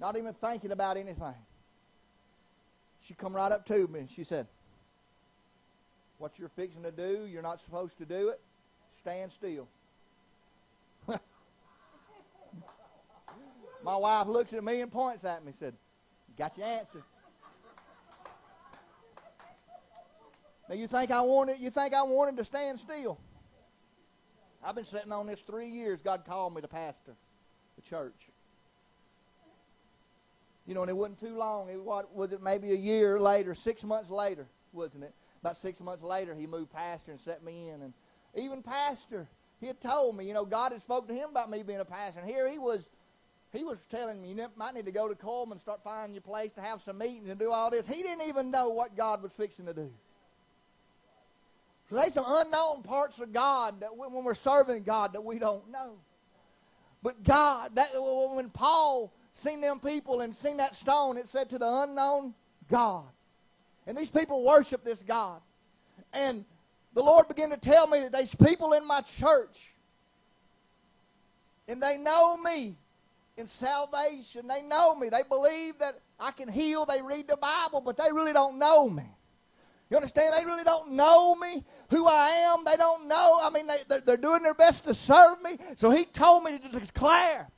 Not 0.00 0.16
even 0.16 0.34
thinking 0.34 0.72
about 0.72 0.96
anything. 0.96 1.34
She 3.02 3.14
come 3.14 3.34
right 3.34 3.52
up 3.52 3.66
to 3.66 3.86
me 3.88 4.00
and 4.00 4.10
she 4.10 4.24
said, 4.24 4.46
What 6.18 6.32
you're 6.38 6.48
fixing 6.50 6.82
to 6.82 6.90
do, 6.90 7.26
you're 7.26 7.42
not 7.42 7.60
supposed 7.60 7.96
to 7.98 8.04
do 8.04 8.28
it. 8.28 8.40
Stand 9.00 9.32
still. 9.32 9.68
My 13.84 13.96
wife 13.96 14.26
looks 14.26 14.52
at 14.52 14.64
me 14.64 14.80
and 14.80 14.90
points 14.90 15.24
at 15.24 15.42
me 15.42 15.48
and 15.48 15.56
said, 15.56 15.74
Got 16.36 16.58
your 16.58 16.66
answer. 16.66 17.02
Now 20.68 20.74
you 20.74 20.88
think 20.88 21.10
I 21.10 21.20
wanted 21.20 21.58
you 21.60 21.70
think 21.70 21.94
I 21.94 22.02
wanted 22.02 22.36
to 22.38 22.44
stand 22.44 22.80
still? 22.80 23.18
I've 24.64 24.74
been 24.74 24.84
sitting 24.84 25.12
on 25.12 25.26
this 25.26 25.40
three 25.40 25.68
years. 25.68 26.00
God 26.02 26.24
called 26.26 26.54
me 26.54 26.62
to 26.62 26.68
pastor 26.68 27.14
the 27.76 27.82
church. 27.82 28.14
You 30.66 30.74
know, 30.74 30.80
and 30.80 30.90
it 30.90 30.96
wasn't 30.96 31.20
too 31.20 31.36
long. 31.36 31.68
It 31.68 31.80
what 31.80 32.14
was 32.14 32.32
it? 32.32 32.42
Maybe 32.42 32.72
a 32.72 32.76
year 32.76 33.20
later, 33.20 33.54
six 33.54 33.84
months 33.84 34.08
later, 34.08 34.46
wasn't 34.72 35.04
it? 35.04 35.12
About 35.42 35.58
six 35.58 35.80
months 35.80 36.02
later, 36.02 36.34
he 36.34 36.46
moved 36.46 36.72
pastor 36.72 37.10
and 37.10 37.20
set 37.20 37.44
me 37.44 37.68
in. 37.68 37.82
And 37.82 37.92
even 38.34 38.62
pastor, 38.62 39.26
he 39.60 39.66
had 39.66 39.80
told 39.80 40.16
me, 40.16 40.26
you 40.26 40.32
know, 40.32 40.46
God 40.46 40.72
had 40.72 40.80
spoken 40.80 41.08
to 41.08 41.14
him 41.14 41.28
about 41.28 41.50
me 41.50 41.62
being 41.62 41.80
a 41.80 41.84
pastor. 41.84 42.20
And 42.20 42.28
here 42.28 42.48
he 42.48 42.58
was, 42.58 42.84
he 43.52 43.62
was 43.62 43.76
telling 43.90 44.22
me, 44.22 44.30
you 44.30 44.46
might 44.56 44.74
need 44.74 44.86
to 44.86 44.92
go 44.92 45.06
to 45.06 45.14
Cullman 45.14 45.52
and 45.52 45.60
start 45.60 45.80
finding 45.84 46.14
your 46.14 46.22
place 46.22 46.54
to 46.54 46.62
have 46.62 46.80
some 46.82 46.96
meetings 46.96 47.28
and 47.28 47.38
do 47.38 47.52
all 47.52 47.70
this. 47.70 47.86
He 47.86 48.02
didn't 48.02 48.26
even 48.26 48.50
know 48.50 48.70
what 48.70 48.96
God 48.96 49.22
was 49.22 49.32
fixing 49.36 49.66
to 49.66 49.74
do. 49.74 49.90
So 51.88 51.96
there's 51.96 52.14
some 52.14 52.24
unknown 52.26 52.82
parts 52.82 53.18
of 53.18 53.32
God 53.32 53.80
that 53.80 53.96
when 53.96 54.24
we're 54.24 54.34
serving 54.34 54.84
God 54.84 55.12
that 55.12 55.22
we 55.22 55.38
don't 55.38 55.70
know. 55.70 55.98
But 57.02 57.22
God, 57.22 57.74
that 57.74 57.90
when 57.94 58.48
Paul 58.48 59.12
seen 59.34 59.60
them 59.60 59.80
people 59.80 60.22
and 60.22 60.34
seen 60.34 60.56
that 60.56 60.74
stone, 60.74 61.18
it 61.18 61.28
said 61.28 61.50
to 61.50 61.58
the 61.58 61.68
unknown 61.68 62.34
God. 62.70 63.04
And 63.86 63.96
these 63.96 64.10
people 64.10 64.42
worship 64.42 64.82
this 64.82 65.02
God. 65.02 65.42
And 66.14 66.46
the 66.94 67.02
Lord 67.02 67.28
began 67.28 67.50
to 67.50 67.58
tell 67.58 67.86
me 67.86 68.00
that 68.00 68.12
there's 68.12 68.34
people 68.34 68.72
in 68.72 68.86
my 68.86 69.02
church, 69.02 69.74
and 71.68 71.82
they 71.82 71.98
know 71.98 72.38
me 72.38 72.76
in 73.36 73.46
salvation. 73.46 74.46
They 74.46 74.62
know 74.62 74.94
me. 74.94 75.10
They 75.10 75.22
believe 75.28 75.78
that 75.80 75.98
I 76.18 76.30
can 76.30 76.48
heal. 76.48 76.86
They 76.86 77.02
read 77.02 77.26
the 77.26 77.36
Bible, 77.36 77.82
but 77.82 77.98
they 77.98 78.10
really 78.12 78.32
don't 78.32 78.58
know 78.58 78.88
me. 78.88 79.04
You 79.94 79.98
understand? 79.98 80.34
They 80.36 80.44
really 80.44 80.64
don't 80.64 80.90
know 80.90 81.36
me, 81.36 81.64
who 81.88 82.08
I 82.08 82.26
am. 82.52 82.64
They 82.64 82.74
don't 82.74 83.06
know. 83.06 83.38
I 83.40 83.48
mean, 83.48 83.68
they, 83.68 84.00
they're 84.04 84.16
doing 84.16 84.42
their 84.42 84.52
best 84.52 84.82
to 84.86 84.92
serve 84.92 85.40
me. 85.40 85.56
So 85.76 85.88
he 85.90 86.04
told 86.04 86.42
me 86.42 86.58
to 86.58 86.80
declare 86.80 87.48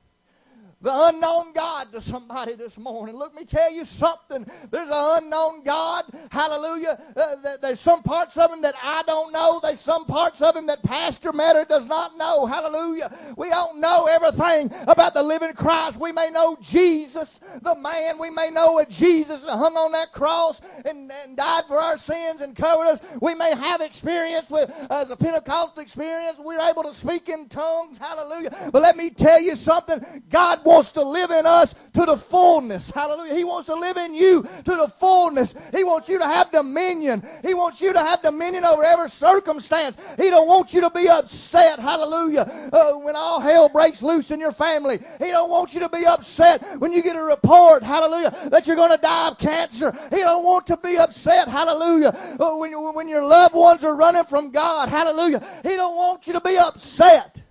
the 0.82 0.90
unknown 0.92 1.52
God 1.54 1.90
to 1.92 2.00
somebody 2.00 2.54
this 2.54 2.76
morning. 2.76 3.16
Let 3.16 3.34
me 3.34 3.44
tell 3.44 3.72
you 3.72 3.84
something. 3.84 4.46
There's 4.70 4.88
an 4.88 5.24
unknown 5.24 5.62
God. 5.62 6.04
Hallelujah. 6.30 7.00
Uh, 7.16 7.56
there's 7.62 7.80
some 7.80 8.02
parts 8.02 8.36
of 8.36 8.52
him 8.52 8.60
that 8.60 8.74
I 8.82 9.02
don't 9.06 9.32
know. 9.32 9.58
There's 9.62 9.80
some 9.80 10.04
parts 10.04 10.42
of 10.42 10.54
him 10.54 10.66
that 10.66 10.82
Pastor 10.82 11.32
Metter 11.32 11.64
does 11.64 11.86
not 11.86 12.18
know. 12.18 12.44
Hallelujah. 12.44 13.10
We 13.36 13.48
don't 13.48 13.80
know 13.80 14.06
everything 14.06 14.70
about 14.86 15.14
the 15.14 15.22
living 15.22 15.54
Christ. 15.54 15.98
We 15.98 16.12
may 16.12 16.28
know 16.30 16.58
Jesus, 16.60 17.40
the 17.62 17.74
man. 17.74 18.18
We 18.18 18.28
may 18.28 18.50
know 18.50 18.78
a 18.78 18.84
Jesus 18.84 19.42
that 19.42 19.56
hung 19.56 19.76
on 19.76 19.92
that 19.92 20.12
cross 20.12 20.60
and, 20.84 21.10
and 21.10 21.36
died 21.38 21.64
for 21.68 21.78
our 21.78 21.96
sins 21.96 22.42
and 22.42 22.54
covered 22.54 22.88
us. 22.88 23.00
We 23.22 23.34
may 23.34 23.54
have 23.54 23.80
experience 23.80 24.50
with 24.50 24.70
as 24.90 25.10
a 25.10 25.16
Pentecostal 25.16 25.82
experience. 25.82 26.38
We're 26.38 26.60
able 26.60 26.82
to 26.82 26.94
speak 26.94 27.30
in 27.30 27.48
tongues. 27.48 27.96
Hallelujah. 27.96 28.70
But 28.72 28.82
let 28.82 28.96
me 28.96 29.08
tell 29.08 29.40
you 29.40 29.56
something. 29.56 30.04
God 30.28 30.65
wants 30.66 30.92
to 30.92 31.02
live 31.02 31.30
in 31.30 31.46
us 31.46 31.74
to 31.94 32.04
the 32.04 32.16
fullness. 32.16 32.90
Hallelujah. 32.90 33.34
He 33.34 33.44
wants 33.44 33.66
to 33.66 33.74
live 33.74 33.96
in 33.96 34.14
you 34.14 34.42
to 34.42 34.76
the 34.76 34.88
fullness. 34.88 35.54
He 35.72 35.84
wants 35.84 36.08
you 36.08 36.18
to 36.18 36.24
have 36.24 36.50
dominion. 36.50 37.26
He 37.42 37.54
wants 37.54 37.80
you 37.80 37.92
to 37.92 38.00
have 38.00 38.20
dominion 38.22 38.64
over 38.64 38.82
every 38.82 39.08
circumstance. 39.08 39.96
He 40.16 40.28
don't 40.28 40.48
want 40.48 40.74
you 40.74 40.80
to 40.82 40.90
be 40.90 41.08
upset. 41.08 41.78
Hallelujah. 41.78 42.70
Uh, 42.72 42.92
when 42.94 43.16
all 43.16 43.40
hell 43.40 43.68
breaks 43.68 44.02
loose 44.02 44.30
in 44.30 44.40
your 44.40 44.52
family. 44.52 44.98
He 45.18 45.28
don't 45.28 45.48
want 45.48 45.72
you 45.72 45.80
to 45.80 45.88
be 45.88 46.04
upset 46.04 46.62
when 46.78 46.92
you 46.92 47.02
get 47.02 47.16
a 47.16 47.22
report. 47.22 47.82
Hallelujah. 47.82 48.34
That 48.50 48.66
you're 48.66 48.76
going 48.76 48.90
to 48.90 49.00
die 49.00 49.28
of 49.28 49.38
cancer. 49.38 49.92
He 50.10 50.16
don't 50.16 50.44
want 50.44 50.66
to 50.66 50.76
be 50.76 50.98
upset. 50.98 51.48
Hallelujah. 51.48 52.08
Uh, 52.38 52.56
when, 52.56 52.72
when 52.94 53.08
your 53.08 53.24
loved 53.24 53.54
ones 53.54 53.84
are 53.84 53.94
running 53.94 54.24
from 54.24 54.50
God. 54.50 54.88
Hallelujah. 54.88 55.42
He 55.62 55.76
don't 55.76 55.96
want 55.96 56.26
you 56.26 56.32
to 56.32 56.40
be 56.40 56.58
upset 56.58 57.45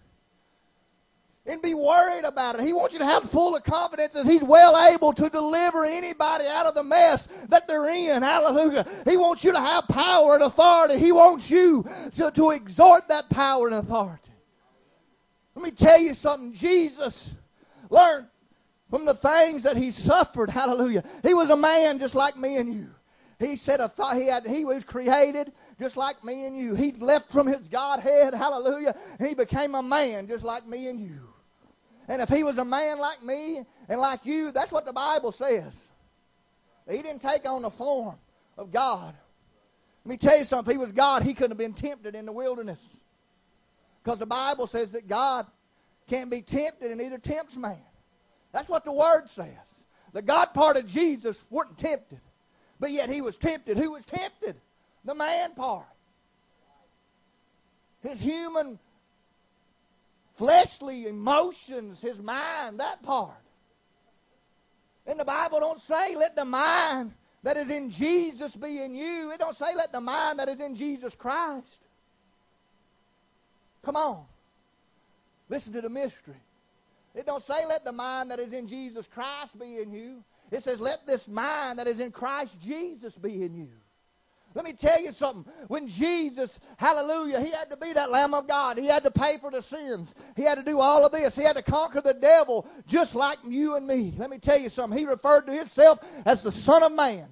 and 1.46 1.62
be 1.62 1.74
worried 1.74 2.24
about 2.24 2.56
it. 2.56 2.62
He 2.62 2.74
wants 2.74 2.93
you 2.93 3.00
to 3.00 3.06
have 3.06 3.30
full 3.30 3.56
of 3.56 3.64
confidence 3.64 4.14
that 4.14 4.26
He's 4.26 4.41
well 4.41 4.91
able 4.91 5.14
to 5.14 5.30
deliver 5.30 5.86
anybody 5.86 6.46
out 6.48 6.66
of 6.66 6.74
the 6.74 6.84
mess 6.84 7.28
that 7.50 7.68
they're 7.68 7.89
in. 7.89 8.24
Hallelujah. 8.24 8.86
He 9.06 9.18
wants 9.18 9.43
you 9.43 9.52
to 9.52 9.60
have 9.60 9.88
power 9.88 10.34
and 10.36 10.43
authority. 10.43 10.98
He 10.98 11.12
wants 11.12 11.50
you 11.50 11.86
to, 12.16 12.32
to 12.32 12.52
exhort 12.52 13.08
that 13.10 13.30
power 13.30 13.68
and 13.68 13.76
authority. 13.76 14.32
Let 15.54 15.64
me 15.64 15.72
tell 15.72 16.00
you 16.00 16.14
something. 16.14 16.54
Jesus 16.54 17.32
learned 17.89 18.28
from 18.89 19.06
the 19.06 19.14
things 19.14 19.64
that 19.64 19.78
He 19.78 19.91
suffered. 19.91 20.50
Hallelujah. 20.50 21.04
He 21.22 21.34
was 21.34 21.50
a 21.52 21.58
man 21.58 22.00
just 22.00 22.16
like 22.16 22.38
me 22.38 22.58
and 22.58 22.74
you. 22.74 22.89
He 23.38 23.58
said 23.58 23.82
a 23.82 23.89
thought 23.89 24.16
he 24.16 24.28
had 24.28 24.48
he 24.48 24.64
was 24.64 24.86
created 24.86 25.52
just 25.78 25.98
like 25.98 26.24
me 26.24 26.46
and 26.46 26.58
you. 26.58 26.74
He 26.74 26.93
left 26.93 27.30
from 27.30 27.48
his 27.48 27.68
Godhead, 27.68 28.34
hallelujah, 28.34 28.96
he 29.20 29.34
became 29.34 29.76
a 29.76 29.84
man 29.84 30.28
just 30.28 30.46
like 30.46 30.66
me 30.66 30.88
and 30.88 31.00
you. 31.00 31.34
And 32.08 32.22
if 32.22 32.30
he 32.30 32.43
was 32.43 32.58
a 32.58 32.66
man 32.66 32.99
like 32.99 33.24
me 33.24 33.66
and 33.89 33.99
like 33.99 34.26
you, 34.26 34.51
that's 34.51 34.72
what 34.72 34.86
the 34.86 34.93
Bible 34.93 35.32
says. 35.32 35.74
He 36.89 36.97
didn't 36.97 37.22
take 37.22 37.47
on 37.49 37.64
the 37.64 37.70
form 37.70 38.16
of 38.58 38.72
God. 38.72 39.16
Let 40.03 40.10
me 40.10 40.18
tell 40.18 40.38
you 40.38 40.45
something. 40.45 40.72
If 40.72 40.76
he 40.76 40.80
was 40.80 40.91
God, 40.91 41.24
he 41.24 41.34
couldn't 41.34 41.51
have 41.51 41.58
been 41.58 41.74
tempted 41.74 42.14
in 42.14 42.26
the 42.26 42.32
wilderness. 42.32 42.80
Because 44.03 44.20
the 44.20 44.28
Bible 44.28 44.68
says 44.68 44.91
that 44.91 45.08
God 45.08 45.47
can't 46.08 46.30
be 46.30 46.43
tempted 46.43 46.91
and 46.91 46.99
neither 46.99 47.18
tempts 47.18 47.56
man. 47.56 47.82
That's 48.51 48.70
what 48.70 48.86
the 48.86 48.91
Word 48.91 49.28
says. 49.30 49.47
The 50.14 50.22
God 50.22 50.53
part 50.53 50.78
of 50.78 50.86
Jesus 50.86 51.43
wasn't 51.49 51.80
tempted. 51.80 52.22
But 52.80 52.91
yet 52.91 53.10
he 53.10 53.22
was 53.22 53.38
tempted. 53.38 53.78
Who 53.78 53.93
was 53.93 54.06
tempted? 54.06 54.56
The 55.03 55.16
man 55.16 55.56
part. 55.56 55.88
His 58.01 58.20
human 58.20 58.78
fleshly 60.36 61.07
emotions, 61.07 61.99
his 62.01 62.19
mind, 62.19 62.79
that 62.79 63.01
part. 63.03 63.31
And 65.07 65.19
the 65.19 65.25
Bible 65.25 65.59
don't 65.59 65.81
say 65.81 66.15
let 66.15 66.36
the 66.36 66.45
mind 66.45 67.13
that 67.43 67.57
is 67.57 67.69
in 67.69 67.91
Jesus 67.91 68.55
be 68.55 68.81
in 68.81 68.95
you. 68.95 69.31
It 69.31 69.39
don't 69.39 69.55
say 69.55 69.75
let 69.75 69.91
the 69.91 70.01
mind 70.01 70.39
that 70.39 70.49
is 70.49 70.59
in 70.59 70.75
Jesus 70.75 71.13
Christ. 71.13 71.77
Come 73.83 73.95
on. 73.95 74.25
Listen 75.47 75.73
to 75.73 75.81
the 75.81 75.89
mystery. 75.89 76.41
It 77.13 77.25
don't 77.25 77.43
say 77.43 77.65
let 77.67 77.86
the 77.86 77.91
mind 77.91 78.31
that 78.31 78.39
is 78.39 78.51
in 78.51 78.67
Jesus 78.67 79.07
Christ 79.07 79.57
be 79.59 79.77
in 79.77 79.93
you. 79.93 80.23
It 80.51 80.63
says 80.63 80.79
let 80.79 81.05
this 81.05 81.27
mind 81.27 81.79
that 81.79 81.88
is 81.88 81.99
in 81.99 82.11
Christ 82.11 82.59
Jesus 82.61 83.13
be 83.13 83.43
in 83.43 83.53
you. 83.53 83.69
Let 84.56 84.64
me 84.64 84.72
tell 84.72 85.01
you 85.01 85.12
something. 85.12 85.51
When 85.68 85.89
Jesus, 85.89 86.62
hallelujah, 86.78 87.41
he 87.41 87.51
had 87.51 87.70
to 87.70 87.76
be 87.76 87.91
that 87.91 88.10
Lamb 88.10 88.34
of 88.34 88.47
God. 88.47 88.78
He 88.78 88.86
had 88.86 89.03
to 89.03 89.12
pay 89.12 89.38
for 89.38 89.51
the 89.51 89.62
sins. 89.62 90.16
He 90.38 90.43
had 90.43 90.56
to 90.56 90.64
do 90.64 90.80
all 90.80 91.06
of 91.06 91.12
this. 91.12 91.36
He 91.36 91.43
had 91.43 91.58
to 91.58 91.62
conquer 91.62 91.99
the 91.99 92.14
devil 92.14 92.66
just 92.88 93.16
like 93.16 93.38
you 93.43 93.76
and 93.76 93.86
me. 93.86 94.14
Let 94.18 94.30
me 94.30 94.38
tell 94.38 94.58
you 94.58 94.70
something. 94.70 94.97
He 94.97 95.06
referred 95.06 95.45
to 95.47 95.51
himself 95.51 95.99
as 96.26 96.41
the 96.41 96.53
Son 96.53 96.84
of 96.84 96.93
Man. 96.93 97.28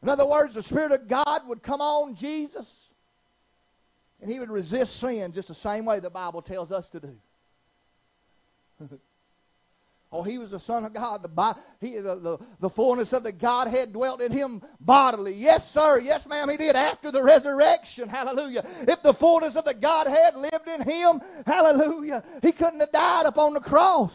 In 0.00 0.08
other 0.08 0.26
words, 0.26 0.54
the 0.54 0.62
Spirit 0.62 0.92
of 0.92 1.08
God 1.08 1.48
would 1.48 1.64
come 1.64 1.80
on 1.80 2.14
Jesus 2.14 2.68
and 4.22 4.30
he 4.30 4.38
would 4.38 4.50
resist 4.50 5.00
sin 5.00 5.32
just 5.32 5.48
the 5.48 5.54
same 5.54 5.84
way 5.84 5.98
the 5.98 6.08
Bible 6.08 6.40
tells 6.40 6.70
us 6.70 6.88
to 6.90 7.00
do. 7.00 7.16
Oh, 10.16 10.22
he 10.22 10.38
was 10.38 10.50
the 10.50 10.58
Son 10.58 10.82
of 10.86 10.94
God. 10.94 11.22
The, 11.22 11.56
he, 11.78 11.96
the, 11.96 12.16
the, 12.16 12.38
the 12.58 12.70
fullness 12.70 13.12
of 13.12 13.22
the 13.22 13.32
Godhead 13.32 13.92
dwelt 13.92 14.22
in 14.22 14.32
him 14.32 14.62
bodily. 14.80 15.34
Yes, 15.34 15.70
sir. 15.70 16.00
Yes, 16.00 16.26
ma'am, 16.26 16.48
he 16.48 16.56
did 16.56 16.74
after 16.74 17.10
the 17.10 17.22
resurrection. 17.22 18.08
Hallelujah. 18.08 18.64
If 18.88 19.02
the 19.02 19.12
fullness 19.12 19.56
of 19.56 19.66
the 19.66 19.74
Godhead 19.74 20.34
lived 20.34 20.68
in 20.68 20.80
him, 20.80 21.20
hallelujah, 21.44 22.24
he 22.40 22.52
couldn't 22.52 22.80
have 22.80 22.92
died 22.92 23.26
upon 23.26 23.52
the 23.52 23.60
cross. 23.60 24.10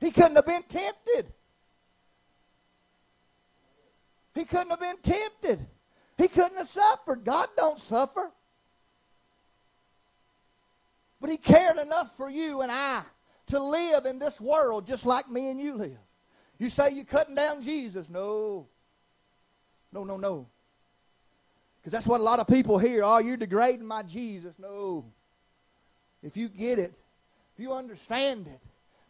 He 0.00 0.10
couldn't 0.10 0.34
have 0.34 0.46
been 0.46 0.64
tempted. 0.64 1.32
He 4.34 4.44
couldn't 4.44 4.70
have 4.70 4.80
been 4.80 4.98
tempted. 5.00 5.64
He 6.18 6.26
couldn't 6.26 6.56
have 6.56 6.68
suffered. 6.68 7.24
God 7.24 7.50
don't 7.56 7.78
suffer. 7.78 8.32
But 11.20 11.30
he 11.30 11.36
cared 11.36 11.76
enough 11.76 12.16
for 12.16 12.28
you 12.28 12.62
and 12.62 12.72
I 12.72 13.02
to 13.50 13.62
live 13.62 14.06
in 14.06 14.18
this 14.18 14.40
world 14.40 14.86
just 14.86 15.06
like 15.06 15.30
me 15.30 15.50
and 15.50 15.60
you 15.60 15.74
live. 15.74 15.98
You 16.58 16.68
say 16.68 16.90
you're 16.90 17.04
cutting 17.04 17.34
down 17.34 17.62
Jesus. 17.62 18.08
No. 18.08 18.66
No, 19.92 20.04
no, 20.04 20.16
no. 20.16 20.46
Because 21.80 21.92
that's 21.92 22.06
what 22.06 22.20
a 22.20 22.22
lot 22.22 22.38
of 22.38 22.46
people 22.46 22.78
hear. 22.78 23.02
Oh, 23.02 23.18
you're 23.18 23.36
degrading 23.36 23.86
my 23.86 24.02
Jesus. 24.02 24.54
No. 24.58 25.04
If 26.22 26.36
you 26.36 26.48
get 26.48 26.78
it, 26.78 26.92
if 27.54 27.62
you 27.62 27.72
understand 27.72 28.46
it, 28.46 28.60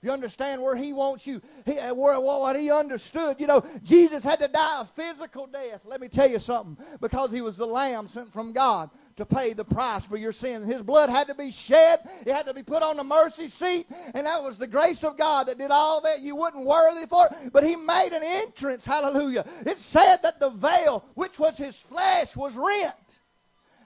if 0.01 0.05
you 0.05 0.13
understand 0.13 0.63
where 0.63 0.77
he 0.77 0.95
wants 0.95 1.27
you, 1.27 1.43
he, 1.67 1.79
uh, 1.79 1.93
where, 1.93 2.19
what 2.19 2.59
he 2.59 2.71
understood, 2.71 3.37
you 3.39 3.47
know, 3.47 3.63
Jesus 3.83 4.25
had 4.25 4.39
to 4.39 4.49
die 4.49 4.81
a 4.81 4.85
physical 4.87 5.47
death. 5.47 5.83
Let 5.85 6.01
me 6.01 6.09
tell 6.09 6.31
you 6.31 6.39
something. 6.39 6.83
Because 7.01 7.31
he 7.31 7.43
was 7.43 7.59
the 7.59 7.67
lamb 7.67 8.09
sent 8.09 8.33
from 8.33 8.53
God 8.53 8.89
to 9.17 9.27
pay 9.27 9.53
the 9.53 9.65
price 9.65 10.05
for 10.05 10.17
your 10.17 10.33
sin. 10.33 10.63
His 10.63 10.83
blood 10.83 11.11
had 11.11 11.27
to 11.29 11.35
be 11.35 11.51
shed. 11.51 12.01
It 12.25 12.33
had 12.33 12.47
to 12.47 12.55
be 12.55 12.63
put 12.63 12.83
on 12.83 12.97
the 12.97 13.05
mercy 13.05 13.49
seat. 13.49 13.87
And 14.15 14.27
that 14.27 14.43
was 14.43 14.57
the 14.57 14.67
grace 14.67 15.05
of 15.05 15.17
God 15.17 15.47
that 15.47 15.59
did 15.59 15.71
all 15.71 16.01
that 16.03 16.21
you 16.21 16.37
wouldn't 16.37 16.65
worthy 16.65 17.07
for. 17.07 17.29
But 17.53 17.65
he 17.65 17.77
made 17.77 18.13
an 18.13 18.23
entrance. 18.23 18.85
Hallelujah. 18.85 19.45
It 19.67 19.79
said 19.79 20.19
that 20.23 20.41
the 20.41 20.51
veil, 20.51 21.05
which 21.15 21.39
was 21.39 21.57
his 21.57 21.77
flesh, 21.77 22.37
was 22.37 22.57
rent. 22.57 22.95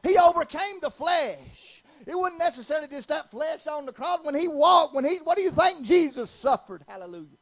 He 0.03 0.19
overcame 0.19 0.81
the 0.81 0.91
flesh. 0.91 1.83
It 2.07 2.17
wasn't 2.17 2.39
necessarily 2.39 2.89
just 2.89 3.09
that 3.09 3.31
flesh 3.31 3.67
on 3.67 3.87
the 3.87 3.93
cross. 3.93 4.21
When 4.23 4.35
he 4.35 4.49
walked, 4.49 4.95
when 4.95 5.05
he, 5.05 5.17
what 5.17 5.37
do 5.37 5.43
you 5.43 5.51
think 5.51 5.83
Jesus 5.83 6.31
suffered? 6.31 6.85
Hallelujah. 6.87 7.39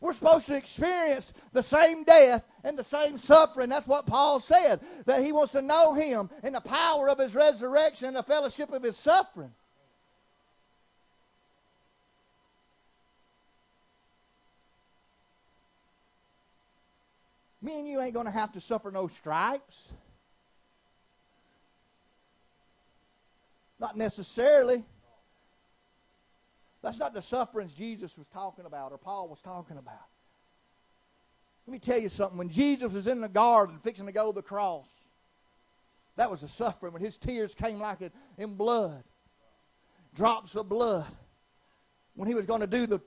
We're 0.00 0.12
supposed 0.12 0.46
to 0.46 0.54
experience 0.54 1.32
the 1.52 1.62
same 1.62 2.04
death 2.04 2.44
and 2.62 2.78
the 2.78 2.84
same 2.84 3.18
suffering. 3.18 3.68
That's 3.68 3.86
what 3.86 4.06
Paul 4.06 4.38
said, 4.38 4.80
that 5.06 5.24
he 5.24 5.32
wants 5.32 5.52
to 5.52 5.62
know 5.62 5.92
him 5.92 6.30
and 6.42 6.54
the 6.54 6.60
power 6.60 7.08
of 7.08 7.18
his 7.18 7.34
resurrection 7.34 8.08
and 8.08 8.16
the 8.16 8.22
fellowship 8.22 8.72
of 8.72 8.82
his 8.82 8.96
suffering. 8.96 9.52
Me 17.60 17.80
and 17.80 17.88
you 17.88 18.00
ain't 18.00 18.14
going 18.14 18.26
to 18.26 18.32
have 18.32 18.52
to 18.52 18.60
suffer 18.60 18.92
no 18.92 19.08
stripes. 19.08 19.76
Not 23.80 23.96
necessarily. 23.96 24.84
That's 26.88 26.98
not 26.98 27.12
the 27.12 27.20
sufferings 27.20 27.74
Jesus 27.74 28.16
was 28.16 28.26
talking 28.28 28.64
about 28.64 28.92
or 28.92 28.96
Paul 28.96 29.28
was 29.28 29.42
talking 29.42 29.76
about. 29.76 30.06
Let 31.66 31.72
me 31.72 31.78
tell 31.78 31.98
you 31.98 32.08
something. 32.08 32.38
When 32.38 32.48
Jesus 32.48 32.90
was 32.90 33.06
in 33.06 33.20
the 33.20 33.28
garden 33.28 33.78
fixing 33.84 34.06
to 34.06 34.12
go 34.12 34.32
to 34.32 34.34
the 34.34 34.40
cross, 34.40 34.86
that 36.16 36.30
was 36.30 36.42
a 36.42 36.48
suffering 36.48 36.94
when 36.94 37.02
his 37.02 37.18
tears 37.18 37.54
came 37.54 37.78
like 37.78 38.00
it 38.00 38.14
in 38.38 38.54
blood, 38.54 39.04
drops 40.14 40.54
of 40.54 40.70
blood. 40.70 41.04
When 42.14 42.26
he 42.26 42.34
was 42.34 42.46
going 42.46 42.62
to 42.62 42.66
do 42.66 42.86
the 42.86 43.02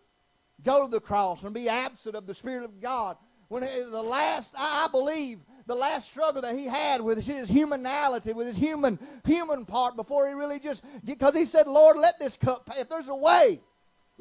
go 0.63 0.85
to 0.85 0.91
the 0.91 1.01
cross 1.01 1.41
and 1.41 1.51
be 1.51 1.67
absent 1.67 2.13
of 2.13 2.27
the 2.27 2.35
Spirit 2.35 2.65
of 2.65 2.79
God. 2.79 3.17
When 3.47 3.63
it, 3.63 3.89
the 3.89 4.03
last, 4.03 4.53
I 4.55 4.89
believe, 4.91 5.39
the 5.65 5.73
last 5.73 6.07
struggle 6.07 6.43
that 6.43 6.55
he 6.55 6.65
had 6.65 7.01
with 7.01 7.25
his 7.25 7.49
humanality, 7.49 8.35
with 8.35 8.45
his 8.45 8.57
human 8.57 8.99
human 9.25 9.65
part, 9.65 9.95
before 9.95 10.27
he 10.27 10.35
really 10.35 10.59
just 10.59 10.83
because 11.03 11.33
he 11.33 11.45
said, 11.45 11.67
"Lord, 11.67 11.97
let 11.97 12.19
this 12.19 12.37
cup. 12.37 12.69
If 12.77 12.89
there's 12.89 13.07
a 13.07 13.15
way, 13.15 13.59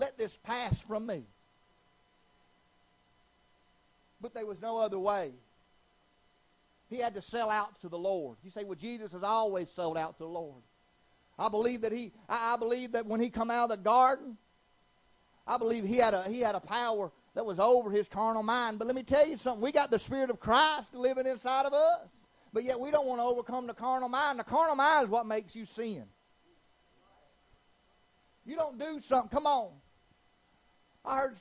let 0.01 0.18
this 0.18 0.36
pass 0.42 0.78
from 0.80 1.07
me." 1.07 1.24
But 4.20 4.34
there 4.34 4.46
was 4.46 4.61
no 4.61 4.78
other 4.78 4.98
way. 4.98 5.32
He 6.88 6.96
had 6.96 7.14
to 7.14 7.22
sell 7.22 7.51
out 7.51 7.80
to 7.82 7.88
the 7.88 7.98
Lord. 7.98 8.36
You 8.42 8.51
say, 8.51 8.64
"Well, 8.64 8.74
Jesus 8.74 9.12
has 9.12 9.22
always 9.22 9.70
sold 9.70 9.96
out 9.96 10.16
to 10.16 10.24
the 10.24 10.28
Lord." 10.28 10.62
I 11.38 11.48
believe 11.48 11.82
that 11.82 11.92
he. 11.92 12.12
I, 12.28 12.57
believe 12.57 12.92
that 12.92 13.07
when 13.07 13.20
he 13.20 13.30
come 13.30 13.51
out 13.51 13.70
of 13.70 13.78
the 13.78 13.82
garden, 13.82 14.36
I 15.46 15.57
believe 15.57 15.84
he 15.84 15.96
had 15.96 16.12
a 16.12 16.24
he 16.24 16.40
had 16.40 16.55
a 16.55 16.61
power 16.61 17.11
that 17.34 17.46
was 17.46 17.59
over 17.59 17.90
his 17.90 18.09
carnal 18.09 18.42
mind. 18.42 18.78
But 18.78 18.86
let 18.86 18.94
me 18.94 19.03
tell 19.03 19.26
you 19.26 19.36
something. 19.36 19.62
We 19.62 19.72
got 19.72 19.90
the 19.90 19.98
Spirit 19.98 20.30
of 20.30 20.38
Christ 20.38 20.94
living 20.94 21.26
inside 21.26 21.64
of 21.64 21.72
us. 21.72 22.09
But 22.53 22.64
yet 22.64 22.78
we 22.78 22.90
don't 22.90 23.07
want 23.07 23.20
to 23.20 23.24
overcome 23.24 23.66
the 23.66 23.74
carnal 23.74 24.09
mind. 24.09 24.38
The 24.38 24.44
carnal 24.44 24.74
mind 24.74 25.05
is 25.05 25.11
what 25.11 25.24
makes 25.26 25.55
you 25.55 25.64
sin. 25.64 26.05
You 28.44 28.57
don't 28.57 28.78
do 28.78 29.01
something. 29.01 29.30
Come 29.30 29.46
on. 29.46 29.70
I 31.05 31.16
heard 31.16 31.36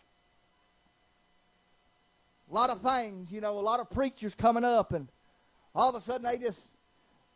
a 2.50 2.54
lot 2.54 2.70
of 2.70 2.82
things, 2.82 3.32
you 3.32 3.42
know, 3.42 3.60
a 3.60 3.62
lot 3.62 3.80
of 3.80 3.90
preachers 3.90 4.34
coming 4.36 4.64
up, 4.64 4.94
and 4.94 5.08
all 5.76 5.90
of 5.90 6.02
a 6.02 6.06
sudden 6.06 6.24
they 6.24 6.38
just 6.38 6.60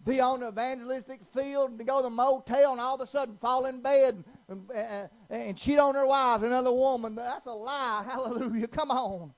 be 0.05 0.19
on 0.19 0.41
the 0.41 0.49
evangelistic 0.49 1.21
field 1.33 1.71
and 1.71 1.87
go 1.87 1.97
to 1.97 2.03
the 2.03 2.09
motel 2.09 2.71
and 2.71 2.81
all 2.81 2.95
of 2.95 3.01
a 3.01 3.07
sudden 3.07 3.37
fall 3.37 3.65
in 3.67 3.81
bed 3.81 4.23
and, 4.49 4.69
and, 4.75 5.09
and 5.29 5.57
cheat 5.57 5.79
on 5.79 5.93
their 5.93 6.05
wives, 6.05 6.43
another 6.43 6.73
woman. 6.73 7.15
That's 7.15 7.45
a 7.45 7.51
lie. 7.51 8.03
Hallelujah. 8.09 8.67
Come 8.67 8.91
on. 8.91 9.33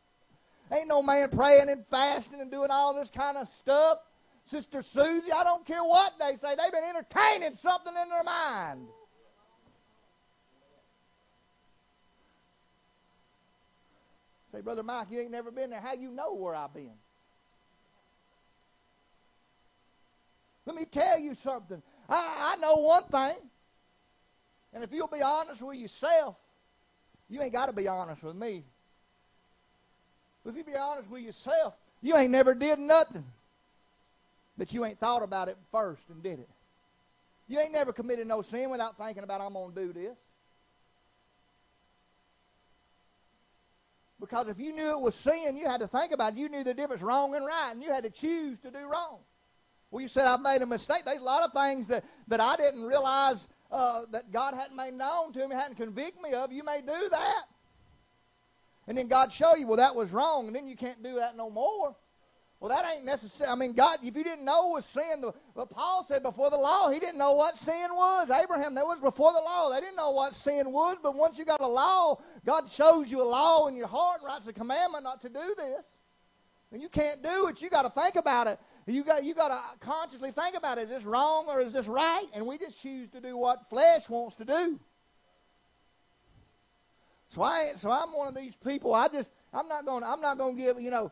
Ain't 0.72 0.88
no 0.88 1.04
man 1.04 1.30
praying 1.30 1.70
and 1.70 1.86
fasting 1.92 2.42
and 2.42 2.50
doing 2.50 2.72
all 2.72 2.94
this 2.96 3.10
kind 3.10 3.38
of 3.38 3.48
stuff. 3.48 4.00
Sister 4.48 4.82
Susie, 4.82 5.32
I 5.32 5.44
don't 5.44 5.66
care 5.66 5.84
what 5.84 6.14
they 6.20 6.36
say. 6.36 6.56
They've 6.56 6.72
been 6.72 6.84
entertaining 6.84 7.56
something 7.56 7.94
in 8.02 8.10
their 8.10 8.24
mind. 8.24 8.88
Say, 14.56 14.62
Brother 14.62 14.84
Mike, 14.84 15.08
you 15.12 15.20
ain't 15.20 15.32
never 15.32 15.52
been 15.52 15.70
there. 15.70 15.82
How 15.82 15.96
you 15.96 16.10
know 16.10 16.34
where 16.34 16.56
I've 16.56 16.74
been? 16.74 16.94
Let 20.66 20.78
me 20.78 20.86
tell 20.86 21.20
you 21.20 21.36
something. 21.36 21.82
I, 22.08 22.54
I 22.56 22.62
know 22.62 22.76
one 22.76 23.04
thing. 23.04 23.36
And 24.74 24.82
if 24.82 24.94
you'll 24.94 25.08
be 25.08 25.22
honest 25.22 25.62
with 25.62 25.78
yourself, 25.78 26.38
you 27.30 27.42
ain't 27.42 27.52
got 27.52 27.66
to 27.66 27.74
be 27.74 27.90
honest 27.90 28.24
with 28.24 28.38
me. 28.38 28.64
But 30.46 30.52
if 30.52 30.56
you 30.56 30.64
be 30.64 30.78
honest 30.78 31.10
with 31.10 31.24
yourself, 31.24 31.74
you 32.02 32.16
ain't 32.16 32.32
never 32.32 32.54
did 32.54 32.80
nothing. 32.80 33.26
But 34.58 34.72
you 34.72 34.86
ain't 34.86 35.00
thought 35.02 35.22
about 35.22 35.50
it 35.50 35.58
first 35.70 36.04
and 36.10 36.24
did 36.24 36.40
it. 36.40 36.50
You 37.50 37.60
ain't 37.60 37.74
never 37.74 37.92
committed 37.92 38.26
no 38.26 38.42
sin 38.42 38.70
without 38.70 38.98
thinking 38.98 39.24
about, 39.24 39.42
I'm 39.42 39.52
going 39.52 39.74
to 39.76 39.82
do 39.88 39.92
this. 39.92 40.16
Because 44.20 44.48
if 44.48 44.60
you 44.60 44.74
knew 44.74 44.90
it 44.92 45.00
was 45.00 45.16
sin, 45.16 45.58
you 45.58 45.68
had 45.68 45.82
to 45.82 45.88
think 45.88 46.12
about 46.12 46.34
it. 46.34 46.40
You 46.40 46.50
knew 46.50 46.64
the 46.64 46.74
difference 46.74 47.02
wrong 47.02 47.36
and 47.36 47.46
right, 47.46 47.72
and 47.72 47.84
you 47.84 47.92
had 47.92 48.04
to 48.04 48.10
choose 48.10 48.60
to 48.60 48.72
do 48.72 48.88
wrong. 48.88 49.20
Well, 49.92 50.02
you 50.02 50.08
said, 50.08 50.26
I've 50.26 50.42
made 50.42 50.62
a 50.62 50.66
mistake. 50.66 51.04
There's 51.06 51.22
a 51.22 51.24
lot 51.24 51.44
of 51.44 51.52
things 51.52 51.88
that, 51.88 52.04
that 52.28 52.40
I 52.40 52.56
didn't 52.56 52.84
realize 52.84 53.48
uh, 53.72 54.02
that 54.12 54.32
God 54.32 54.54
hadn't 54.54 54.76
made 54.76 54.94
known 54.94 55.34
to 55.34 55.48
me, 55.48 55.56
hadn't 55.56 55.76
convicted 55.76 56.22
me 56.22 56.32
of. 56.32 56.52
You 56.52 56.64
may 56.64 56.82
do 56.82 57.10
that. 57.10 57.44
And 58.88 58.98
then 58.98 59.08
God 59.08 59.32
show 59.32 59.56
you, 59.56 59.68
well, 59.68 59.78
that 59.78 59.96
was 59.96 60.12
wrong, 60.12 60.48
and 60.48 60.56
then 60.56 60.68
you 60.68 60.76
can't 60.76 61.02
do 61.04 61.16
that 61.16 61.36
no 61.36 61.50
more. 61.50 61.96
Well, 62.60 62.76
that 62.76 62.86
ain't 62.90 63.06
necessary. 63.06 63.50
I 63.50 63.56
mean, 63.56 63.74
God, 63.74 64.00
if 64.02 64.16
you 64.16 64.24
didn't 64.24 64.46
know 64.46 64.70
was 64.70 64.86
sin, 64.86 65.22
the, 65.22 65.34
well, 65.54 65.66
Paul 65.66 66.06
said 66.08 66.24
before 66.24 66.50
the 66.50 66.58
law, 66.58 66.90
he 66.90 67.00
didn't 67.00 67.18
know 67.18 67.34
what 67.34 67.58
sin 67.58 67.88
was. 67.92 68.30
Abraham, 68.30 68.74
that 68.76 68.86
was 68.86 69.00
before 69.00 69.34
the 69.34 69.40
law. 69.40 69.70
They 69.70 69.82
didn't 69.82 69.98
know 69.98 70.12
what 70.12 70.34
sin 70.34 70.72
was, 70.72 70.98
but 71.04 71.16
once 71.16 71.38
you 71.38 71.46
got 71.46 71.62
a 71.62 71.68
law, 71.68 72.20
God 72.46 72.70
shows 72.70 73.12
you 73.12 73.22
a 73.22 73.28
law 73.28 73.68
in 73.68 73.76
your 73.76 73.88
heart 73.88 74.22
and 74.22 74.28
writes 74.28 74.48
a 74.48 74.54
commandment 74.54 75.04
not 75.04 75.22
to 75.22 75.30
do 75.30 75.54
this. 75.58 75.84
And 76.72 76.82
you 76.82 76.90
can't 76.90 77.22
do 77.22 77.48
it. 77.48 77.62
You 77.62 77.70
got 77.70 77.84
to 77.84 78.02
think 78.02 78.16
about 78.16 78.48
it. 78.48 78.60
You 78.88 79.04
got 79.04 79.24
you 79.24 79.34
got 79.34 79.48
to 79.48 79.80
consciously 79.80 80.32
think 80.32 80.56
about 80.56 80.78
it. 80.78 80.84
Is 80.84 80.90
this 80.90 81.04
wrong 81.04 81.46
or 81.48 81.62
is 81.62 81.74
this 81.74 81.88
right? 81.88 82.28
And 82.34 82.46
we 82.46 82.58
just 82.58 82.82
choose 82.82 83.10
to 83.10 83.22
do 83.22 83.36
what 83.38 83.68
flesh 83.70 84.10
wants 84.10 84.36
to 84.38 84.46
do. 84.46 84.80
So 87.30 87.42
I 87.42 87.74
so 87.76 87.90
I'm 87.90 88.14
one 88.14 88.28
of 88.28 88.36
these 88.36 88.56
people. 88.56 88.94
I 88.94 89.08
just 89.08 89.32
I'm 89.54 89.68
not 89.68 89.86
going 89.86 90.04
I'm 90.04 90.22
not 90.22 90.38
going 90.38 90.56
to 90.56 90.62
give 90.62 90.80
you 90.80 90.92
know 90.92 91.12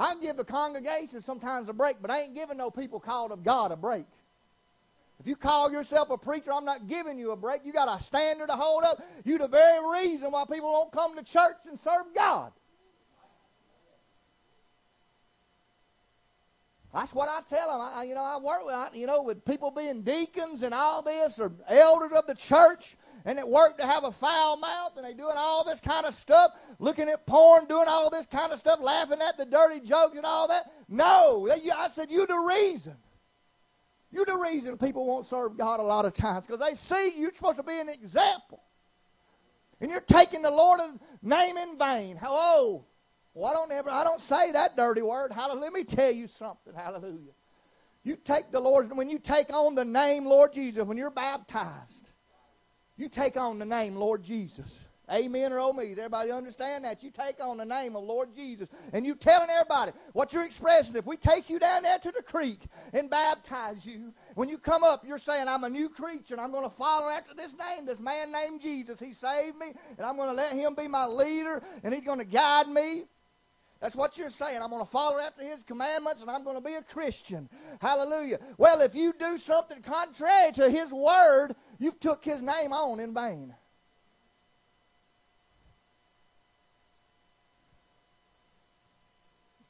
I 0.00 0.14
give 0.20 0.38
the 0.38 0.44
congregation 0.44 1.22
sometimes 1.22 1.68
a 1.68 1.74
break, 1.74 1.98
but 2.00 2.10
I 2.10 2.22
ain't 2.22 2.34
giving 2.34 2.56
no 2.56 2.70
people 2.70 2.98
called 2.98 3.32
of 3.32 3.44
God 3.44 3.70
a 3.70 3.76
break. 3.76 4.06
If 5.20 5.26
you 5.26 5.36
call 5.36 5.70
yourself 5.70 6.08
a 6.08 6.16
preacher, 6.16 6.50
I'm 6.50 6.64
not 6.64 6.86
giving 6.86 7.18
you 7.18 7.32
a 7.32 7.36
break. 7.36 7.66
You 7.66 7.72
got 7.74 8.00
a 8.00 8.02
standard 8.02 8.48
to 8.48 8.56
hold 8.56 8.84
up. 8.84 9.02
You 9.24 9.36
the 9.36 9.46
very 9.46 10.06
reason 10.06 10.30
why 10.30 10.46
people 10.50 10.72
don't 10.72 10.90
come 10.90 11.14
to 11.16 11.22
church 11.22 11.58
and 11.68 11.78
serve 11.78 12.14
God. 12.14 12.52
That's 16.94 17.12
what 17.12 17.28
I 17.28 17.42
tell 17.54 17.70
them. 17.70 17.80
I, 17.94 18.04
you 18.04 18.14
know, 18.14 18.24
I 18.24 18.38
work 18.38 18.64
with, 18.64 18.94
you 18.94 19.06
know, 19.06 19.22
with 19.22 19.44
people 19.44 19.70
being 19.70 20.00
deacons 20.00 20.62
and 20.62 20.72
all 20.72 21.02
this, 21.02 21.38
or 21.38 21.52
elders 21.68 22.12
of 22.16 22.26
the 22.26 22.34
church, 22.34 22.96
and 23.24 23.38
it 23.38 23.46
worked 23.46 23.78
to 23.80 23.86
have 23.86 24.04
a 24.04 24.12
foul 24.12 24.56
mouth, 24.56 24.92
and 24.96 25.04
they 25.04 25.14
doing 25.14 25.36
all 25.36 25.64
this 25.64 25.80
kind 25.80 26.06
of 26.06 26.14
stuff, 26.14 26.52
looking 26.78 27.08
at 27.08 27.26
porn, 27.26 27.66
doing 27.66 27.88
all 27.88 28.10
this 28.10 28.26
kind 28.26 28.52
of 28.52 28.58
stuff, 28.58 28.80
laughing 28.80 29.20
at 29.20 29.36
the 29.36 29.44
dirty 29.44 29.80
jokes 29.80 30.16
and 30.16 30.24
all 30.24 30.48
that. 30.48 30.70
No, 30.88 31.48
I 31.50 31.88
said, 31.88 32.10
you 32.10 32.26
the 32.26 32.38
reason. 32.38 32.96
You're 34.12 34.26
the 34.26 34.36
reason 34.36 34.76
people 34.76 35.06
won't 35.06 35.26
serve 35.26 35.56
God 35.56 35.78
a 35.78 35.84
lot 35.84 36.04
of 36.04 36.14
times 36.14 36.46
because 36.46 36.60
they 36.60 36.74
see 36.74 37.20
you're 37.20 37.32
supposed 37.32 37.58
to 37.58 37.62
be 37.62 37.78
an 37.78 37.88
example. 37.88 38.62
And 39.80 39.90
you're 39.90 40.00
taking 40.00 40.42
the 40.42 40.50
Lord's 40.50 40.82
name 41.22 41.56
in 41.56 41.78
vain. 41.78 42.16
Hello. 42.20 42.84
Well, 43.32 43.50
I 43.50 43.54
don't 43.54 43.70
ever, 43.70 43.88
I 43.88 44.02
don't 44.02 44.20
say 44.20 44.52
that 44.52 44.76
dirty 44.76 45.02
word. 45.02 45.32
Hallelujah. 45.32 45.62
Let 45.62 45.72
me 45.72 45.84
tell 45.84 46.12
you 46.12 46.26
something. 46.26 46.74
Hallelujah. 46.74 47.32
You 48.02 48.16
take 48.16 48.50
the 48.50 48.60
Lord's, 48.60 48.92
when 48.92 49.08
you 49.08 49.18
take 49.18 49.52
on 49.52 49.74
the 49.74 49.84
name 49.84 50.24
Lord 50.26 50.52
Jesus, 50.52 50.84
when 50.84 50.96
you're 50.96 51.10
baptized, 51.10 52.09
you 53.00 53.08
take 53.08 53.36
on 53.36 53.58
the 53.58 53.64
name 53.64 53.96
Lord 53.96 54.22
Jesus. 54.22 54.66
Amen 55.10 55.52
or 55.52 55.58
oh 55.58 55.72
me. 55.72 55.88
Does 55.88 55.98
everybody 55.98 56.30
understand 56.30 56.84
that? 56.84 57.02
You 57.02 57.10
take 57.10 57.42
on 57.42 57.56
the 57.56 57.64
name 57.64 57.96
of 57.96 58.04
Lord 58.04 58.32
Jesus 58.34 58.68
and 58.92 59.04
you 59.04 59.16
telling 59.16 59.50
everybody 59.50 59.92
what 60.12 60.32
you're 60.32 60.44
expressing. 60.44 60.94
If 60.94 61.04
we 61.04 61.16
take 61.16 61.50
you 61.50 61.58
down 61.58 61.82
there 61.82 61.98
to 61.98 62.12
the 62.12 62.22
creek 62.22 62.60
and 62.92 63.10
baptize 63.10 63.84
you, 63.84 64.14
when 64.34 64.48
you 64.48 64.56
come 64.56 64.84
up, 64.84 65.04
you're 65.04 65.18
saying, 65.18 65.48
I'm 65.48 65.64
a 65.64 65.68
new 65.68 65.88
creature 65.88 66.34
and 66.34 66.40
I'm 66.40 66.52
going 66.52 66.68
to 66.68 66.76
follow 66.76 67.08
after 67.08 67.34
this 67.34 67.56
name, 67.58 67.86
this 67.86 67.98
man 67.98 68.30
named 68.30 68.60
Jesus. 68.60 69.00
He 69.00 69.12
saved 69.12 69.56
me 69.56 69.72
and 69.98 70.06
I'm 70.06 70.16
going 70.16 70.28
to 70.28 70.34
let 70.34 70.52
him 70.52 70.76
be 70.76 70.86
my 70.86 71.06
leader 71.06 71.60
and 71.82 71.92
he's 71.92 72.04
going 72.04 72.20
to 72.20 72.24
guide 72.24 72.68
me. 72.68 73.04
That's 73.80 73.96
what 73.96 74.18
you're 74.18 74.30
saying. 74.30 74.60
I'm 74.62 74.68
going 74.68 74.84
to 74.84 74.90
follow 74.90 75.18
after 75.18 75.42
his 75.42 75.62
commandments 75.62 76.20
and 76.20 76.30
I'm 76.30 76.44
going 76.44 76.56
to 76.56 76.62
be 76.62 76.74
a 76.74 76.82
Christian. 76.82 77.48
Hallelujah. 77.80 78.38
Well, 78.58 78.82
if 78.82 78.94
you 78.94 79.14
do 79.18 79.38
something 79.38 79.80
contrary 79.80 80.52
to 80.52 80.68
his 80.68 80.92
word, 80.92 81.54
you've 81.80 81.98
took 81.98 82.24
his 82.24 82.40
name 82.40 82.72
on 82.72 83.00
in 83.00 83.12
vain. 83.12 83.52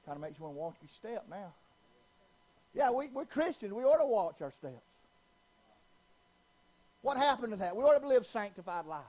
Kind 0.04 0.16
of 0.16 0.20
makes 0.20 0.38
you 0.38 0.44
want 0.44 0.56
to 0.56 0.60
watch 0.60 0.74
your 0.82 0.90
step 0.90 1.26
now. 1.30 1.54
Yeah, 2.74 2.90
we, 2.90 3.08
we're 3.08 3.24
Christians. 3.24 3.72
We 3.72 3.84
ought 3.84 3.98
to 3.98 4.06
watch 4.06 4.42
our 4.42 4.52
steps. 4.58 4.74
What 7.02 7.16
happened 7.16 7.52
to 7.52 7.58
that? 7.58 7.74
We 7.74 7.82
ought 7.82 7.98
to 7.98 8.06
live 8.06 8.26
sanctified 8.26 8.86
lives. 8.86 9.06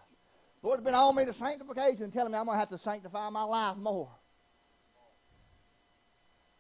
Lord 0.64 0.80
has 0.80 0.86
been 0.86 0.94
on 0.94 1.16
me 1.16 1.26
to 1.26 1.34
sanctification 1.34 2.12
telling 2.12 2.32
me 2.32 2.38
I'm 2.38 2.46
going 2.46 2.56
to 2.56 2.60
have 2.60 2.70
to 2.70 2.78
sanctify 2.78 3.30
my 3.30 3.44
life 3.44 3.78
more. 3.78 4.10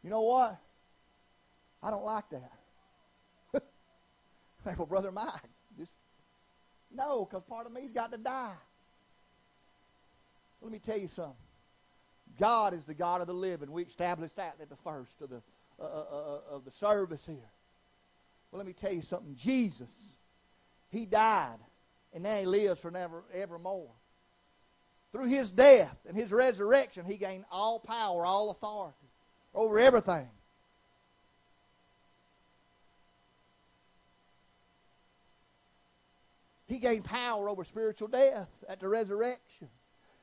You 0.03 0.09
know 0.09 0.21
what? 0.21 0.57
I 1.83 1.91
don't 1.91 2.03
like 2.03 2.25
that. 2.31 2.51
well, 4.65 4.87
Brother 4.87 5.11
Mike, 5.11 5.49
no, 6.95 7.25
because 7.25 7.43
part 7.43 7.65
of 7.65 7.73
me's 7.73 7.91
got 7.91 8.11
to 8.11 8.17
die. 8.17 8.53
Let 10.61 10.71
me 10.71 10.79
tell 10.79 10.97
you 10.97 11.07
something. 11.07 11.33
God 12.39 12.73
is 12.73 12.85
the 12.85 12.93
God 12.93 13.21
of 13.21 13.27
the 13.27 13.33
living. 13.33 13.71
We 13.71 13.83
established 13.83 14.35
that 14.35 14.55
at 14.61 14.69
the 14.69 14.75
first 14.83 15.21
of 15.21 15.29
the 15.29 15.41
uh, 15.79 15.83
uh, 15.83 15.87
uh, 15.87 16.17
uh 16.51 16.55
of 16.55 16.65
the 16.65 16.71
service 16.71 17.21
here. 17.25 17.49
Well, 18.51 18.57
let 18.57 18.67
me 18.67 18.73
tell 18.73 18.93
you 18.93 19.01
something. 19.01 19.35
Jesus, 19.35 19.89
He 20.89 21.05
died, 21.05 21.57
and 22.13 22.23
now 22.23 22.35
He 22.35 22.45
lives 22.45 22.79
forever, 22.79 23.23
evermore. 23.33 23.91
Through 25.11 25.27
His 25.27 25.51
death 25.51 25.97
and 26.07 26.15
His 26.15 26.31
resurrection, 26.31 27.05
He 27.05 27.17
gained 27.17 27.45
all 27.51 27.79
power, 27.79 28.25
all 28.25 28.51
authority 28.51 28.95
over 29.53 29.79
everything. 29.79 30.29
He 36.71 36.79
gained 36.79 37.03
power 37.03 37.49
over 37.49 37.65
spiritual 37.65 38.07
death 38.07 38.47
at 38.69 38.79
the 38.79 38.87
resurrection. 38.87 39.67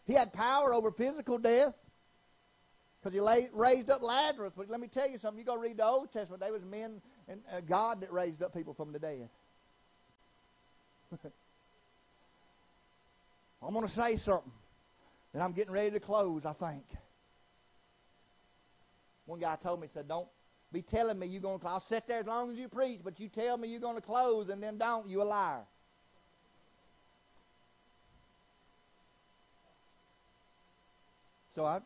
He 0.07 0.15
had 0.15 0.33
power 0.33 0.73
over 0.73 0.91
physical 0.91 1.37
death 1.37 1.75
because 2.99 3.13
he 3.13 3.21
lay, 3.21 3.51
raised 3.53 3.91
up 3.91 4.01
Lazarus. 4.01 4.55
But 4.57 4.71
let 4.71 4.81
me 4.81 4.89
tell 4.89 5.07
you 5.07 5.19
something. 5.19 5.39
You 5.39 5.45
go 5.45 5.57
read 5.57 5.77
the 5.77 5.85
Old 5.85 6.11
Testament. 6.11 6.41
There 6.41 6.51
was 6.51 6.65
men 6.65 7.03
and 7.29 7.43
uh, 7.53 7.61
God 7.61 8.01
that 8.01 8.11
raised 8.11 8.43
up 8.43 8.55
people 8.55 8.73
from 8.73 8.93
the 8.93 8.99
dead. 8.99 9.29
I'm 13.63 13.75
going 13.75 13.87
to 13.87 13.93
say 13.93 14.17
something, 14.17 14.51
and 15.35 15.43
I'm 15.43 15.53
getting 15.53 15.75
ready 15.75 15.91
to 15.91 16.01
close. 16.01 16.47
I 16.47 16.55
think. 16.55 16.85
One 19.27 19.39
guy 19.39 19.57
told 19.63 19.83
me, 19.83 19.89
he 19.89 19.93
said, 19.93 20.09
don't 20.09 20.29
be 20.73 20.81
telling 20.81 21.19
me 21.19 21.27
you're 21.27 21.43
going 21.43 21.61
to, 21.61 21.69
I'll 21.69 21.79
sit 21.79 22.09
there 22.09 22.21
as 22.21 22.27
long 22.27 22.51
as 22.51 22.57
you 22.57 22.69
preach, 22.69 23.01
but 23.05 23.21
you 23.21 23.29
tell 23.29 23.59
me 23.59 23.69
you're 23.69 23.81
going 23.81 23.97
to 23.97 24.01
close 24.01 24.49
and 24.49 24.63
then 24.63 24.79
don't, 24.79 25.11
you 25.11 25.21
a 25.21 25.25
liar. 25.25 25.65
So 31.59 31.65
I 31.65 31.81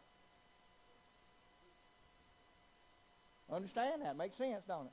understand 3.51 4.02
that. 4.02 4.18
Makes 4.18 4.36
sense, 4.36 4.64
don't 4.68 4.84
it? 4.84 4.92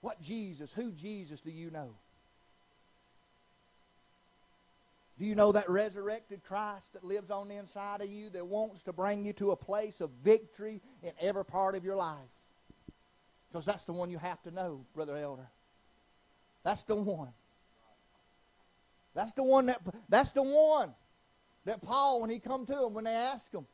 What 0.00 0.22
Jesus, 0.22 0.70
who 0.74 0.90
Jesus 0.92 1.40
do 1.42 1.50
you 1.50 1.70
know? 1.70 1.90
Do 5.18 5.26
you 5.26 5.34
know 5.34 5.52
that 5.52 5.68
resurrected 5.68 6.40
Christ 6.48 6.94
that 6.94 7.04
lives 7.04 7.30
on 7.30 7.48
the 7.48 7.56
inside 7.56 8.00
of 8.00 8.08
you 8.08 8.30
that 8.30 8.46
wants 8.46 8.82
to 8.84 8.94
bring 8.94 9.26
you 9.26 9.34
to 9.34 9.50
a 9.50 9.56
place 9.56 10.00
of 10.00 10.08
victory 10.24 10.80
in 11.02 11.12
every 11.20 11.44
part 11.44 11.74
of 11.74 11.84
your 11.84 11.96
life? 11.96 12.16
Because 13.52 13.66
that's 13.66 13.84
the 13.84 13.92
one 13.92 14.10
you 14.10 14.16
have 14.16 14.42
to 14.44 14.50
know, 14.50 14.86
Brother 14.94 15.18
Elder. 15.18 15.50
That's 16.62 16.82
the 16.82 16.94
one. 16.94 17.32
That's 19.14 19.32
the 19.32 19.42
one 19.42 19.66
that 19.66 19.80
that's 20.08 20.32
the 20.32 20.42
one 20.42 20.94
that 21.64 21.82
Paul, 21.82 22.20
when 22.20 22.30
he 22.30 22.38
come 22.38 22.64
to 22.66 22.84
him, 22.84 22.94
when 22.94 23.04
they 23.04 23.10
asked 23.10 23.52
him 23.52 23.66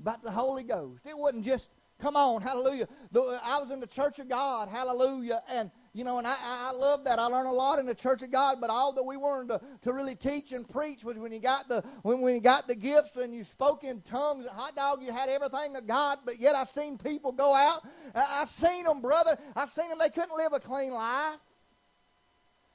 about 0.00 0.22
the 0.22 0.30
Holy 0.30 0.62
Ghost, 0.62 1.06
it 1.06 1.16
wasn't 1.16 1.44
just 1.44 1.70
come 2.00 2.16
on, 2.16 2.42
hallelujah. 2.42 2.88
The, 3.12 3.40
I 3.42 3.58
was 3.58 3.70
in 3.70 3.80
the 3.80 3.86
Church 3.86 4.18
of 4.18 4.28
God, 4.28 4.68
hallelujah, 4.68 5.42
and 5.48 5.70
you 5.92 6.02
know, 6.02 6.18
and 6.18 6.26
I, 6.26 6.36
I 6.40 6.72
love 6.72 7.04
that. 7.04 7.20
I 7.20 7.26
learned 7.26 7.48
a 7.48 7.52
lot 7.52 7.78
in 7.78 7.86
the 7.86 7.94
Church 7.94 8.22
of 8.22 8.32
God, 8.32 8.58
but 8.60 8.68
all 8.68 8.92
that 8.92 9.04
we 9.04 9.16
wanted 9.16 9.48
to, 9.48 9.60
to 9.82 9.92
really 9.92 10.16
teach 10.16 10.50
and 10.50 10.68
preach 10.68 11.04
was 11.04 11.16
when 11.16 11.30
you 11.30 11.38
got 11.38 11.68
the 11.68 11.82
when, 12.02 12.34
you 12.34 12.40
got 12.40 12.66
the 12.66 12.74
gifts 12.74 13.16
and 13.16 13.32
you 13.32 13.44
spoke 13.44 13.84
in 13.84 14.00
tongues. 14.00 14.46
Hot 14.48 14.74
dog, 14.74 15.02
you 15.02 15.12
had 15.12 15.28
everything 15.28 15.76
of 15.76 15.86
God, 15.86 16.18
but 16.24 16.40
yet 16.40 16.56
I 16.56 16.64
seen 16.64 16.98
people 16.98 17.30
go 17.30 17.54
out. 17.54 17.86
I, 18.14 18.42
I 18.42 18.44
seen 18.46 18.84
them, 18.84 19.00
brother. 19.00 19.38
I 19.54 19.66
seen 19.66 19.88
them. 19.88 19.98
They 19.98 20.10
couldn't 20.10 20.36
live 20.36 20.52
a 20.52 20.60
clean 20.60 20.92
life. 20.92 21.38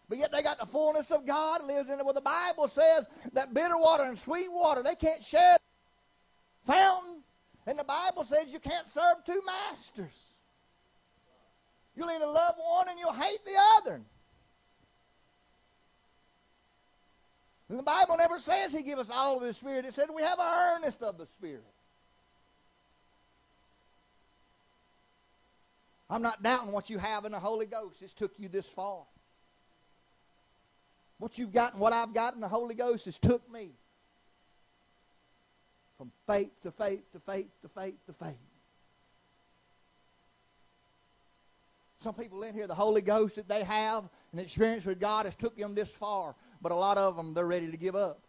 But 0.10 0.18
yet 0.18 0.32
they 0.32 0.42
got 0.42 0.60
the 0.60 0.66
fullness 0.66 1.12
of 1.12 1.26
God 1.26 1.64
lives 1.64 1.90
in 1.90 2.00
it. 2.00 2.04
Well, 2.04 2.16
the 2.16 2.22
Bible 2.22 2.68
says 2.68 3.08
that 3.34 3.54
bitter 3.54 3.78
water 3.78 4.04
and 4.04 4.18
sweet 4.18 4.52
water, 4.52 4.82
they 4.82 4.96
can't 4.96 5.24
share 5.24 5.58
fountain 6.66 7.22
And 7.68 7.78
the 7.78 7.84
Bible 7.84 8.24
says 8.24 8.48
you 8.48 8.60
can't 8.60 8.88
serve 8.88 9.24
two 9.26 9.42
masters. 9.46 10.12
You'll 11.96 12.10
either 12.10 12.26
love 12.26 12.56
one 12.58 12.90
and 12.90 12.98
you'll 12.98 13.14
hate 13.14 13.46
the 13.46 13.56
other. 13.78 14.02
And 17.70 17.78
the 17.78 17.84
Bible 17.84 18.18
never 18.18 18.40
says 18.40 18.74
He 18.74 18.82
gives 18.82 19.02
us 19.02 19.10
all 19.12 19.38
of 19.38 19.44
His 19.44 19.58
Spirit. 19.58 19.86
It 19.86 19.94
said 19.94 20.08
we 20.14 20.24
have 20.24 20.40
an 20.40 20.76
earnest 20.76 21.04
of 21.04 21.20
the 21.20 21.28
Spirit. 21.28 21.64
I'm 26.10 26.24
not 26.24 26.42
doubting 26.42 26.72
what 26.72 26.90
you 26.90 26.98
have 26.98 27.26
in 27.26 27.34
the 27.34 27.40
Holy 27.40 27.68
Ghost. 27.68 28.02
It's 28.02 28.14
took 28.14 28.32
you 28.40 28.50
this 28.50 28.66
far. 28.66 29.04
What 31.20 31.38
you've 31.38 31.54
got 31.54 31.74
and 31.74 31.82
what 31.82 31.94
I've 31.94 32.14
got 32.14 32.34
in 32.34 32.42
the 32.42 32.48
Holy 32.48 32.74
Ghost 32.74 33.06
has 33.06 33.18
took 33.18 33.50
me 33.52 33.70
from 35.98 36.12
faith 36.26 36.50
to 36.64 36.72
faith 36.72 37.02
to 37.12 37.20
faith 37.20 37.48
to 37.62 37.68
faith 37.68 37.96
to 38.08 38.14
faith. 38.14 38.38
Some 42.02 42.14
people 42.14 42.42
in 42.44 42.54
here, 42.54 42.66
the 42.66 42.76
Holy 42.76 43.02
Ghost 43.02 43.36
that 43.36 43.50
they 43.50 43.64
have 43.66 44.06
and 44.32 44.40
the 44.40 44.44
experience 44.44 44.86
with 44.86 45.02
God 45.02 45.26
has 45.26 45.36
took 45.36 45.58
them 45.58 45.76
this 45.76 45.90
far, 45.90 46.34
but 46.62 46.72
a 46.72 46.76
lot 46.76 46.98
of 46.98 47.18
them, 47.18 47.34
they're 47.34 47.46
ready 47.46 47.70
to 47.70 47.78
give 47.78 47.96
up. 47.96 48.20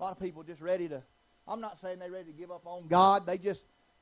A 0.00 0.02
lot 0.02 0.12
of 0.12 0.20
people 0.20 0.42
just 0.42 0.62
ready 0.62 0.88
to, 0.88 1.02
I'm 1.46 1.60
not 1.60 1.78
saying 1.80 1.98
they're 1.98 2.10
ready 2.10 2.32
to 2.32 2.38
give 2.38 2.50
up 2.50 2.62
on 2.64 2.86
God. 2.88 3.26
They 3.26 3.36
just, 3.36 3.60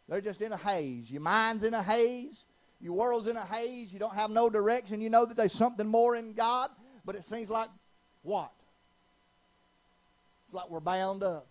they're 0.08 0.20
just 0.20 0.40
in 0.40 0.52
a 0.52 0.56
haze. 0.56 1.10
Your 1.10 1.20
mind's 1.20 1.64
in 1.64 1.74
a 1.74 1.82
haze. 1.82 2.44
Your 2.82 2.94
world's 2.94 3.28
in 3.28 3.36
a 3.36 3.44
haze. 3.44 3.92
You 3.92 4.00
don't 4.00 4.14
have 4.14 4.30
no 4.30 4.50
direction. 4.50 5.00
You 5.00 5.08
know 5.08 5.24
that 5.24 5.36
there's 5.36 5.52
something 5.52 5.86
more 5.86 6.16
in 6.16 6.32
God, 6.32 6.70
but 7.04 7.14
it 7.14 7.24
seems 7.24 7.48
like 7.48 7.68
what? 8.22 8.50
It's 10.46 10.54
like 10.54 10.68
we're 10.68 10.80
bound 10.80 11.22
up. 11.22 11.46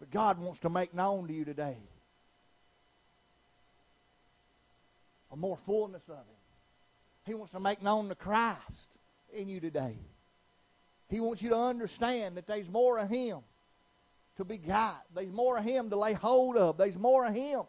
But 0.00 0.10
God 0.10 0.38
wants 0.38 0.60
to 0.60 0.68
make 0.68 0.92
known 0.92 1.28
to 1.28 1.32
you 1.32 1.44
today 1.44 1.76
a 5.32 5.36
more 5.36 5.56
fullness 5.56 6.02
of 6.08 6.16
Him. 6.16 6.24
He 7.24 7.34
wants 7.34 7.52
to 7.52 7.60
make 7.60 7.82
known 7.82 8.08
the 8.08 8.14
Christ 8.14 8.98
in 9.32 9.48
you 9.48 9.60
today. 9.60 9.96
He 11.08 11.20
wants 11.20 11.40
you 11.40 11.50
to 11.50 11.56
understand 11.56 12.36
that 12.36 12.46
there's 12.46 12.68
more 12.68 12.98
of 12.98 13.08
Him 13.08 13.38
to 14.36 14.44
be 14.44 14.58
got. 14.58 15.02
There's 15.14 15.32
more 15.32 15.58
of 15.58 15.64
Him 15.64 15.90
to 15.90 15.96
lay 15.96 16.12
hold 16.12 16.56
of. 16.56 16.76
There's 16.76 16.98
more 16.98 17.26
of 17.26 17.34
Him. 17.34 17.62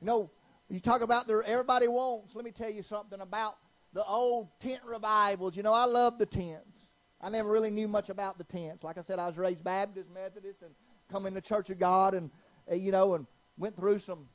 You 0.00 0.06
know, 0.06 0.30
you 0.70 0.80
talk 0.80 1.02
about 1.02 1.26
the 1.26 1.42
everybody 1.46 1.88
wants. 1.88 2.34
Let 2.34 2.44
me 2.44 2.50
tell 2.50 2.70
you 2.70 2.82
something 2.82 3.20
about 3.20 3.56
the 3.92 4.04
old 4.04 4.48
tent 4.60 4.80
revivals. 4.84 5.56
You 5.56 5.62
know, 5.62 5.72
I 5.72 5.84
love 5.84 6.18
the 6.18 6.26
tents. 6.26 6.64
I 7.20 7.30
never 7.30 7.50
really 7.50 7.70
knew 7.70 7.88
much 7.88 8.10
about 8.10 8.38
the 8.38 8.44
tents. 8.44 8.84
Like 8.84 8.96
I 8.96 9.00
said, 9.00 9.18
I 9.18 9.26
was 9.26 9.36
raised 9.36 9.64
Baptist, 9.64 10.08
Methodist, 10.12 10.62
and 10.62 10.70
come 11.10 11.26
in 11.26 11.34
the 11.34 11.40
Church 11.40 11.70
of 11.70 11.78
God, 11.78 12.14
and 12.14 12.30
uh, 12.70 12.74
you 12.74 12.92
know, 12.92 13.14
and 13.14 13.26
went 13.56 13.76
through 13.76 13.98
some 13.98 14.28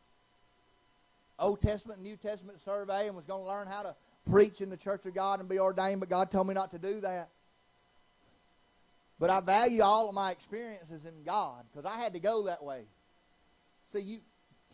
Old 1.40 1.62
Testament 1.62 2.02
New 2.02 2.18
Testament 2.18 2.60
survey, 2.64 3.08
and 3.08 3.16
was 3.16 3.26
going 3.26 3.42
to 3.42 3.48
learn 3.48 3.68
how 3.68 3.84
to 3.84 3.96
preach 4.30 4.62
in 4.62 4.70
the 4.70 4.78
Church 4.78 5.06
of 5.06 5.14
God 5.14 5.40
and 5.40 5.48
be 5.48 5.60
ordained. 5.60 6.00
But 6.00 6.10
God 6.10 6.32
told 6.32 6.48
me 6.48 6.54
not 6.54 6.72
to 6.72 6.80
do 6.80 7.00
that. 7.02 7.30
But 9.20 9.30
I 9.30 9.40
value 9.40 9.82
all 9.82 10.10
of 10.10 10.16
my 10.16 10.32
experiences 10.32 11.06
in 11.06 11.24
God 11.26 11.66
because 11.72 11.86
I 11.86 11.98
had 11.98 12.14
to 12.14 12.20
go 12.20 12.44
that 12.44 12.64
way. 12.64 12.84
See, 13.94 14.00
you, 14.00 14.20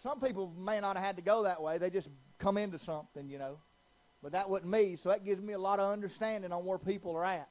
some 0.01 0.19
people 0.19 0.51
may 0.57 0.79
not 0.79 0.95
have 0.95 1.05
had 1.05 1.15
to 1.17 1.21
go 1.21 1.43
that 1.43 1.61
way. 1.61 1.77
They 1.77 1.89
just 1.89 2.07
come 2.39 2.57
into 2.57 2.79
something, 2.79 3.29
you 3.29 3.37
know. 3.37 3.57
But 4.23 4.33
that 4.33 4.49
wasn't 4.49 4.71
me, 4.71 4.95
so 4.95 5.09
that 5.09 5.23
gives 5.23 5.41
me 5.41 5.53
a 5.53 5.59
lot 5.59 5.79
of 5.79 5.91
understanding 5.91 6.51
on 6.51 6.65
where 6.65 6.77
people 6.77 7.15
are 7.15 7.23
at. 7.23 7.47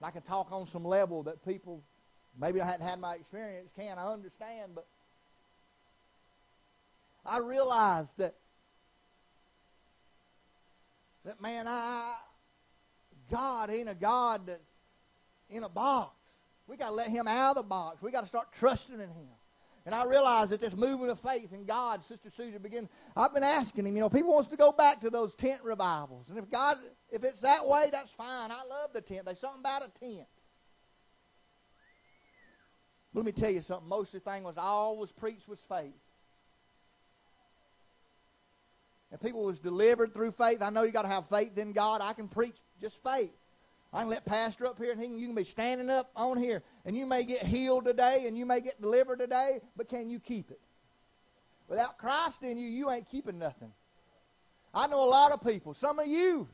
And 0.00 0.08
I 0.08 0.10
can 0.10 0.22
talk 0.22 0.50
on 0.50 0.66
some 0.66 0.84
level 0.84 1.22
that 1.24 1.44
people, 1.46 1.82
maybe 2.40 2.60
I 2.60 2.66
hadn't 2.66 2.86
had 2.86 2.98
my 2.98 3.14
experience, 3.14 3.70
can. 3.76 3.98
I 3.98 4.12
understand, 4.12 4.72
but 4.74 4.86
I 7.24 7.38
realized 7.38 8.18
that, 8.18 8.34
that 11.24 11.40
man, 11.40 11.66
I, 11.68 12.14
God 13.30 13.70
ain't 13.70 13.88
a 13.88 13.94
God 13.94 14.46
that 14.46 14.60
in 15.54 15.64
a 15.64 15.68
box. 15.68 16.12
We 16.66 16.76
got 16.76 16.88
to 16.88 16.94
let 16.94 17.08
him 17.08 17.28
out 17.28 17.56
of 17.56 17.56
the 17.56 17.68
box. 17.68 18.02
We 18.02 18.10
got 18.10 18.22
to 18.22 18.26
start 18.26 18.48
trusting 18.58 18.94
in 18.94 19.00
him. 19.00 19.28
And 19.86 19.94
I 19.94 20.04
realize 20.04 20.48
that 20.48 20.60
this 20.60 20.74
movement 20.74 21.10
of 21.10 21.20
faith 21.20 21.52
in 21.52 21.66
God, 21.66 22.00
Sister 22.08 22.30
Susan 22.34 22.62
began. 22.62 22.88
I've 23.14 23.34
been 23.34 23.42
asking 23.42 23.86
him, 23.86 23.94
you 23.94 24.00
know, 24.00 24.08
people 24.08 24.32
wants 24.32 24.48
to 24.48 24.56
go 24.56 24.72
back 24.72 25.00
to 25.02 25.10
those 25.10 25.34
tent 25.34 25.60
revivals. 25.62 26.26
And 26.30 26.38
if 26.38 26.50
God, 26.50 26.78
if 27.10 27.22
it's 27.22 27.42
that 27.42 27.66
way, 27.66 27.88
that's 27.92 28.10
fine. 28.10 28.50
I 28.50 28.64
love 28.64 28.94
the 28.94 29.02
tent. 29.02 29.26
There's 29.26 29.38
something 29.38 29.60
about 29.60 29.82
a 29.82 29.98
tent. 30.00 30.26
Let 33.12 33.26
me 33.26 33.32
tell 33.32 33.50
you 33.50 33.60
something. 33.60 33.88
Most 33.88 34.14
of 34.14 34.24
the 34.24 34.30
thing 34.30 34.42
was 34.42 34.56
I 34.56 34.62
always 34.62 35.12
preached 35.12 35.46
was 35.46 35.60
faith. 35.68 35.92
And 39.12 39.20
people 39.20 39.44
was 39.44 39.58
delivered 39.58 40.14
through 40.14 40.32
faith. 40.32 40.62
I 40.62 40.70
know 40.70 40.82
you 40.82 40.92
got 40.92 41.02
to 41.02 41.08
have 41.08 41.28
faith 41.28 41.56
in 41.58 41.72
God. 41.72 42.00
I 42.00 42.14
can 42.14 42.26
preach 42.26 42.56
just 42.80 42.96
faith. 43.04 43.30
I 43.94 44.00
can 44.00 44.08
let 44.08 44.24
Pastor 44.24 44.66
up 44.66 44.76
here 44.76 44.90
and 44.90 45.00
he 45.00 45.06
can, 45.06 45.16
you 45.16 45.26
can 45.26 45.36
be 45.36 45.44
standing 45.44 45.88
up 45.88 46.10
on 46.16 46.36
here 46.36 46.64
and 46.84 46.96
you 46.96 47.06
may 47.06 47.22
get 47.22 47.44
healed 47.44 47.84
today 47.84 48.24
and 48.26 48.36
you 48.36 48.44
may 48.44 48.60
get 48.60 48.82
delivered 48.82 49.20
today, 49.20 49.60
but 49.76 49.88
can 49.88 50.10
you 50.10 50.18
keep 50.18 50.50
it? 50.50 50.60
Without 51.68 51.96
Christ 51.96 52.42
in 52.42 52.58
you, 52.58 52.68
you 52.68 52.90
ain't 52.90 53.08
keeping 53.08 53.38
nothing. 53.38 53.72
I 54.74 54.88
know 54.88 55.02
a 55.02 55.06
lot 55.06 55.30
of 55.30 55.44
people. 55.44 55.74
Some 55.74 56.00
of 56.00 56.08
you, 56.08 56.48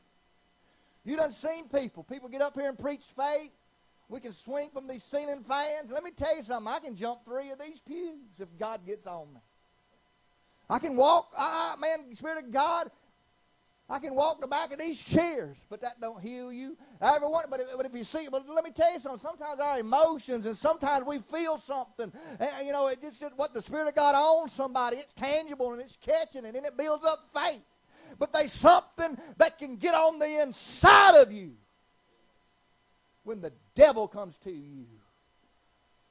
you 1.03 1.17
done 1.17 1.31
seen 1.31 1.67
people. 1.67 2.03
People 2.03 2.29
get 2.29 2.43
up 2.43 2.53
here 2.53 2.69
and 2.69 2.77
preach 2.77 3.03
faith. 3.17 3.51
We 4.07 4.19
can 4.19 4.33
swing 4.33 4.69
from 4.71 4.87
these 4.87 5.03
ceiling 5.03 5.43
fans. 5.43 5.89
Let 5.89 6.03
me 6.03 6.11
tell 6.11 6.35
you 6.37 6.43
something. 6.43 6.71
I 6.71 6.77
can 6.77 6.95
jump 6.95 7.25
three 7.25 7.49
of 7.49 7.57
these 7.59 7.79
pews 7.79 8.19
if 8.39 8.49
God 8.59 8.85
gets 8.85 9.07
on 9.07 9.33
me. 9.33 9.39
I 10.69 10.77
can 10.77 10.95
walk. 10.95 11.33
I, 11.35 11.75
man, 11.79 12.13
Spirit 12.13 12.45
of 12.45 12.51
God, 12.51 12.91
I 13.91 13.99
can 13.99 14.15
walk 14.15 14.39
the 14.39 14.47
back 14.47 14.71
of 14.71 14.79
these 14.79 15.03
chairs, 15.03 15.57
but 15.69 15.81
that 15.81 15.99
don't 15.99 16.21
heal 16.21 16.49
you. 16.49 16.77
I 17.01 17.17
ever 17.17 17.29
want, 17.29 17.49
but 17.49 17.59
if, 17.59 17.67
but 17.75 17.85
if 17.85 17.93
you 17.93 18.05
see, 18.05 18.29
but 18.31 18.47
let 18.47 18.63
me 18.63 18.71
tell 18.71 18.93
you 18.93 19.01
something. 19.01 19.19
Sometimes 19.19 19.59
our 19.59 19.79
emotions, 19.79 20.45
and 20.45 20.55
sometimes 20.55 21.05
we 21.05 21.19
feel 21.19 21.57
something. 21.57 22.09
And, 22.39 22.65
you 22.65 22.71
know, 22.71 22.87
it 22.87 23.01
just 23.01 23.21
what 23.35 23.53
the 23.53 23.61
Spirit 23.61 23.89
of 23.89 23.95
God 23.95 24.15
owns 24.15 24.53
somebody. 24.53 24.95
It's 24.95 25.13
tangible 25.13 25.73
and 25.73 25.81
it's 25.81 25.97
catching, 25.99 26.45
and 26.45 26.55
then 26.55 26.63
it 26.63 26.77
builds 26.77 27.03
up 27.03 27.19
faith. 27.33 27.63
But 28.17 28.31
there's 28.31 28.53
something 28.53 29.17
that 29.37 29.59
can 29.59 29.75
get 29.75 29.93
on 29.93 30.19
the 30.19 30.41
inside 30.41 31.15
of 31.15 31.33
you 31.33 31.51
when 33.25 33.41
the 33.41 33.51
devil 33.75 34.07
comes 34.07 34.37
to 34.45 34.51
you. 34.51 34.85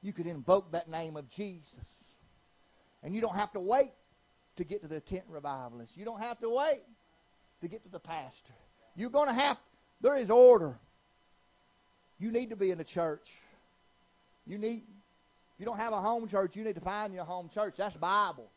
You 0.03 0.13
could 0.13 0.27
invoke 0.27 0.71
that 0.73 0.87
name 0.87 1.17
of 1.17 1.31
Jesus, 1.31 1.63
and 3.01 3.15
you 3.15 3.21
don't 3.21 3.35
have 3.35 3.51
to 3.53 3.59
wait 3.59 3.93
to 4.57 4.63
get 4.63 4.83
to 4.83 4.87
the 4.87 4.99
tent 4.99 5.23
revivalist. 5.27 5.97
You 5.97 6.05
don't 6.05 6.21
have 6.21 6.39
to 6.41 6.49
wait 6.49 6.83
to 7.61 7.67
get 7.67 7.83
to 7.83 7.89
the 7.89 7.99
pastor. 7.99 8.53
You're 8.95 9.09
going 9.09 9.27
to 9.27 9.33
have, 9.33 9.57
there 10.01 10.17
is 10.17 10.29
order. 10.29 10.75
You 12.19 12.31
need 12.31 12.49
to 12.49 12.55
be 12.55 12.71
in 12.71 12.77
the 12.77 12.83
church. 12.83 13.27
You 14.45 14.57
need, 14.57 14.83
if 15.53 15.59
you 15.59 15.65
don't 15.65 15.77
have 15.77 15.93
a 15.93 16.01
home 16.01 16.27
church, 16.27 16.55
you 16.55 16.63
need 16.63 16.75
to 16.75 16.81
find 16.81 17.13
your 17.13 17.23
home 17.23 17.49
church. 17.53 17.75
That's 17.77 17.95
Bible. 17.95 18.49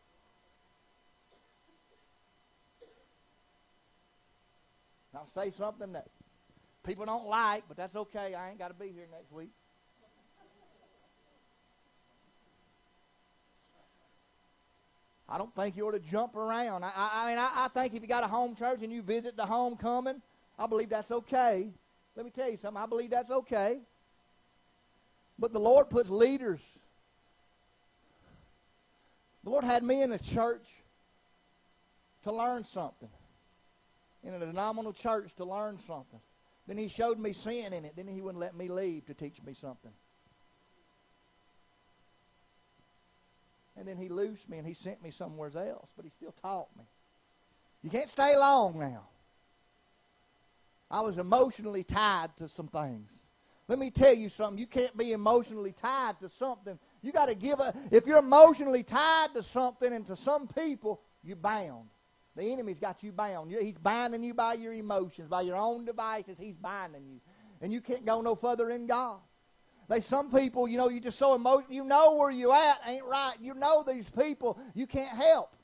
I'll 5.15 5.29
say 5.35 5.53
something 5.53 5.93
that 5.93 6.09
people 6.85 7.05
don't 7.05 7.27
like, 7.27 7.65
but 7.69 7.77
that's 7.77 7.95
okay. 7.95 8.35
I 8.35 8.51
ain't 8.51 8.59
got 8.59 8.69
to 8.69 8.75
be 8.75 8.87
here 8.87 9.07
next 9.13 9.31
week. 9.31 9.51
I 15.35 15.37
don't 15.37 15.53
think 15.57 15.77
you 15.77 15.85
ought 15.85 15.91
to 15.91 15.99
jump 15.99 16.37
around. 16.37 16.85
I, 16.85 16.93
I, 16.95 17.11
I 17.13 17.29
mean, 17.29 17.39
I, 17.39 17.51
I 17.65 17.69
think 17.69 17.93
if 17.93 18.03
you 18.03 18.07
got 18.07 18.23
a 18.23 18.29
home 18.29 18.55
church 18.55 18.85
and 18.85 18.93
you 18.93 19.03
visit 19.03 19.37
the 19.37 19.45
homecoming, 19.45 20.23
I 20.57 20.69
believe 20.69 20.91
that's 20.91 21.11
okay. 21.11 21.73
Let 22.15 22.25
me 22.25 22.31
tell 22.31 22.49
you 22.49 22.57
something. 22.57 22.81
I 22.81 22.87
believe 22.87 23.11
that's 23.11 23.33
okay. 23.33 23.81
But 25.37 25.53
the 25.53 25.59
Lord 25.59 25.91
puts 25.91 26.09
leaders. 26.09 26.61
The 29.43 29.51
Lord 29.51 29.65
had 29.65 29.83
me 29.83 30.03
in 30.03 30.13
a 30.13 30.21
church 30.21 30.69
to 32.23 32.31
learn 32.31 32.63
something. 32.63 33.11
In 34.23 34.35
a 34.35 34.39
denominational 34.39 34.93
church 34.93 35.35
to 35.39 35.45
learn 35.45 35.81
something. 35.85 36.21
Then 36.69 36.79
he 36.79 36.87
showed 36.87 37.19
me 37.19 37.33
sin 37.33 37.73
in 37.73 37.85
it. 37.85 37.95
Then 37.97 38.07
he 38.07 38.21
wouldn't 38.21 38.41
let 38.41 38.55
me 38.55 38.69
leave 38.69 39.05
to 39.07 39.15
teach 39.15 39.43
me 39.45 39.55
something. 39.61 39.91
And 43.77 43.89
then 43.89 43.97
he 43.97 44.09
loosed 44.09 44.49
me 44.49 44.59
and 44.59 44.67
he 44.67 44.75
sent 44.75 45.03
me 45.03 45.11
somewhere 45.11 45.51
else, 45.55 45.89
but 45.97 46.05
he 46.05 46.11
still 46.11 46.35
taught 46.43 46.69
me. 46.77 46.85
You 47.83 47.91
can't 47.91 48.09
stay 48.09 48.37
long 48.37 48.79
now. 48.79 49.03
I 50.91 51.01
was 51.01 51.19
emotionally 51.19 51.83
tied 51.83 52.37
to 52.39 52.49
some 52.49 52.69
things. 52.69 53.11
Let 53.67 53.79
me 53.79 53.91
tell 53.91 54.15
you 54.15 54.29
something. 54.29 54.59
You 54.59 54.67
can't 54.67 54.97
be 54.97 55.13
emotionally 55.13 55.73
tied 55.73 56.21
to 56.21 56.29
something. 56.29 56.79
You 57.03 57.13
got 57.13 57.27
to 57.27 57.35
give 57.35 57.61
a. 57.61 57.75
If 57.91 58.07
you're 58.07 58.19
emotionally 58.19 58.83
tied 58.83 59.35
to 59.35 59.43
something 59.43 59.93
and 59.93 60.07
to 60.07 60.17
some 60.17 60.47
people, 60.49 61.01
you're 61.23 61.37
bound. 61.37 61.89
The 62.37 62.53
enemy's 62.53 62.79
got 62.79 63.03
you 63.03 63.13
bound. 63.13 63.51
He's 63.53 63.79
binding 63.79 64.23
you 64.23 64.35
by 64.35 64.55
your 64.55 64.75
emotions, 64.75 65.29
by 65.29 65.43
your 65.43 65.57
own 65.57 65.85
devices. 65.85 66.37
He's 66.39 66.57
binding 66.57 67.05
you. 67.07 67.21
and 67.61 67.73
you 67.73 67.81
can't 67.81 68.05
go 68.05 68.21
no 68.21 68.35
further 68.35 68.71
in 68.71 68.87
God. 68.87 69.19
They 69.89 70.01
some 70.01 70.31
people, 70.31 70.67
you 70.67 70.79
know, 70.79 70.89
you 70.89 71.01
just 71.01 71.19
so 71.19 71.35
emotional. 71.35 71.71
You 71.71 71.85
know 71.85 72.15
where 72.15 72.31
you 72.31 72.53
at 72.53 72.81
ain't 72.87 73.05
right. 73.05 73.35
You 73.41 73.55
know 73.55 73.85
these 73.87 74.09
people 74.09 74.59
you 74.75 74.87
can't 74.87 75.17
help. 75.17 75.55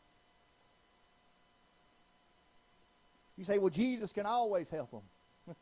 You 3.37 3.45
say, 3.45 3.57
well, 3.57 3.71
Jesus 3.71 4.13
can 4.13 4.27
always 4.27 4.69
help 4.69 4.91
them. 4.91 5.01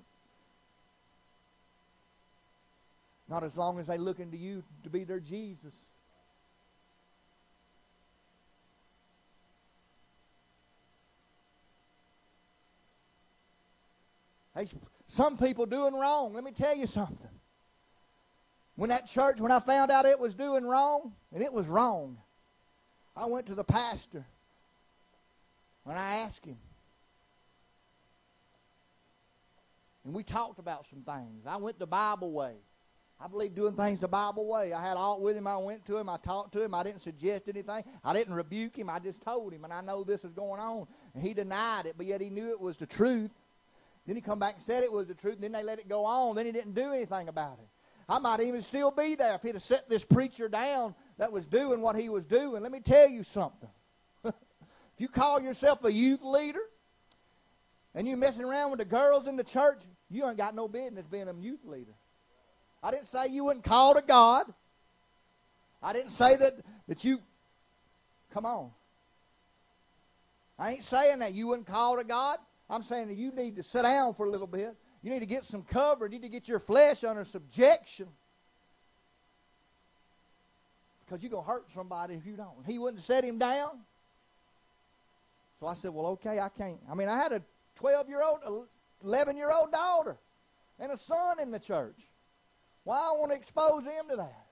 Not 3.28 3.44
as 3.44 3.56
long 3.56 3.78
as 3.78 3.86
they 3.86 3.98
look 3.98 4.18
into 4.18 4.36
you 4.36 4.64
to 4.82 4.90
be 4.90 5.04
their 5.04 5.20
Jesus. 5.20 5.74
Hey, 14.56 14.66
some 15.06 15.38
people 15.38 15.66
doing 15.66 15.94
wrong. 15.94 16.34
Let 16.34 16.42
me 16.42 16.50
tell 16.50 16.74
you 16.74 16.88
something. 16.88 17.28
When 18.78 18.90
that 18.90 19.08
church, 19.08 19.40
when 19.40 19.50
I 19.50 19.58
found 19.58 19.90
out 19.90 20.06
it 20.06 20.20
was 20.20 20.36
doing 20.36 20.64
wrong, 20.64 21.12
and 21.34 21.42
it 21.42 21.52
was 21.52 21.66
wrong, 21.66 22.16
I 23.16 23.26
went 23.26 23.46
to 23.46 23.56
the 23.56 23.64
pastor 23.64 24.24
and 25.84 25.98
I 25.98 26.18
asked 26.18 26.44
him. 26.44 26.58
And 30.04 30.14
we 30.14 30.22
talked 30.22 30.60
about 30.60 30.86
some 30.88 31.02
things. 31.02 31.44
I 31.44 31.56
went 31.56 31.80
the 31.80 31.88
Bible 31.88 32.30
way. 32.30 32.52
I 33.20 33.26
believe 33.26 33.56
doing 33.56 33.74
things 33.74 33.98
the 33.98 34.06
Bible 34.06 34.46
way. 34.46 34.72
I 34.72 34.80
had 34.80 34.96
all 34.96 35.20
with 35.20 35.36
him. 35.36 35.48
I 35.48 35.56
went 35.56 35.84
to 35.86 35.98
him. 35.98 36.08
I 36.08 36.16
talked 36.16 36.52
to 36.52 36.62
him. 36.62 36.72
I 36.72 36.84
didn't 36.84 37.02
suggest 37.02 37.48
anything. 37.48 37.82
I 38.04 38.12
didn't 38.12 38.34
rebuke 38.34 38.78
him. 38.78 38.88
I 38.88 39.00
just 39.00 39.20
told 39.22 39.52
him, 39.52 39.64
and 39.64 39.72
I 39.72 39.80
know 39.80 40.04
this 40.04 40.22
is 40.22 40.30
going 40.30 40.60
on. 40.60 40.86
And 41.14 41.22
he 41.24 41.34
denied 41.34 41.86
it, 41.86 41.94
but 41.96 42.06
yet 42.06 42.20
he 42.20 42.30
knew 42.30 42.50
it 42.50 42.60
was 42.60 42.76
the 42.76 42.86
truth. 42.86 43.32
Then 44.06 44.14
he 44.14 44.22
come 44.22 44.38
back 44.38 44.54
and 44.54 44.62
said 44.62 44.84
it 44.84 44.92
was 44.92 45.08
the 45.08 45.14
truth. 45.14 45.34
And 45.34 45.42
then 45.42 45.52
they 45.52 45.64
let 45.64 45.80
it 45.80 45.88
go 45.88 46.04
on. 46.04 46.36
Then 46.36 46.46
he 46.46 46.52
didn't 46.52 46.74
do 46.74 46.92
anything 46.92 47.26
about 47.26 47.58
it. 47.60 47.68
I 48.08 48.18
might 48.18 48.40
even 48.40 48.62
still 48.62 48.90
be 48.90 49.14
there 49.14 49.34
if 49.34 49.42
he'd 49.42 49.54
have 49.54 49.62
set 49.62 49.88
this 49.88 50.02
preacher 50.02 50.48
down 50.48 50.94
that 51.18 51.30
was 51.30 51.44
doing 51.44 51.82
what 51.82 51.94
he 51.94 52.08
was 52.08 52.24
doing. 52.24 52.62
Let 52.62 52.72
me 52.72 52.80
tell 52.80 53.08
you 53.08 53.22
something. 53.22 53.68
if 54.24 54.34
you 54.96 55.08
call 55.08 55.40
yourself 55.42 55.84
a 55.84 55.92
youth 55.92 56.22
leader 56.22 56.62
and 57.94 58.08
you're 58.08 58.16
messing 58.16 58.44
around 58.44 58.70
with 58.70 58.78
the 58.78 58.86
girls 58.86 59.26
in 59.26 59.36
the 59.36 59.44
church, 59.44 59.82
you 60.08 60.26
ain't 60.26 60.38
got 60.38 60.54
no 60.54 60.68
business 60.68 61.06
being 61.06 61.28
a 61.28 61.34
youth 61.34 61.64
leader. 61.66 61.92
I 62.82 62.90
didn't 62.90 63.08
say 63.08 63.26
you 63.28 63.44
wouldn't 63.44 63.64
call 63.64 63.94
to 63.94 64.02
God. 64.02 64.46
I 65.82 65.92
didn't 65.92 66.10
say 66.10 66.36
that, 66.36 66.54
that 66.86 67.04
you, 67.04 67.20
come 68.32 68.46
on. 68.46 68.70
I 70.58 70.72
ain't 70.72 70.84
saying 70.84 71.18
that 71.18 71.34
you 71.34 71.48
wouldn't 71.48 71.66
call 71.66 71.96
to 71.98 72.04
God. 72.04 72.38
I'm 72.70 72.82
saying 72.82 73.08
that 73.08 73.16
you 73.16 73.32
need 73.32 73.56
to 73.56 73.62
sit 73.62 73.82
down 73.82 74.14
for 74.14 74.26
a 74.26 74.30
little 74.30 74.46
bit 74.46 74.74
you 75.08 75.14
need 75.14 75.20
to 75.20 75.26
get 75.26 75.46
some 75.46 75.62
cover. 75.62 76.04
You 76.04 76.10
need 76.10 76.22
to 76.22 76.28
get 76.28 76.46
your 76.46 76.58
flesh 76.58 77.02
under 77.02 77.24
subjection. 77.24 78.08
Because 81.04 81.22
you're 81.22 81.30
going 81.30 81.44
to 81.44 81.50
hurt 81.50 81.64
somebody 81.74 82.14
if 82.14 82.26
you 82.26 82.36
don't. 82.36 82.66
He 82.66 82.78
wouldn't 82.78 83.02
set 83.02 83.24
him 83.24 83.38
down. 83.38 83.80
So 85.60 85.66
I 85.66 85.72
said, 85.72 85.94
well, 85.94 86.06
okay, 86.08 86.38
I 86.38 86.50
can't. 86.50 86.78
I 86.90 86.94
mean, 86.94 87.08
I 87.08 87.16
had 87.16 87.32
a 87.32 87.42
12 87.76 88.08
year 88.10 88.22
old, 88.22 88.66
11 89.02 89.36
year 89.38 89.50
old 89.50 89.72
daughter 89.72 90.18
and 90.78 90.92
a 90.92 90.96
son 90.98 91.40
in 91.40 91.50
the 91.50 91.58
church. 91.58 91.96
Why 92.84 93.00
well, 93.00 93.14
I 93.14 93.18
want 93.18 93.32
to 93.32 93.36
expose 93.38 93.84
him 93.84 94.10
to 94.10 94.16
that? 94.16 94.44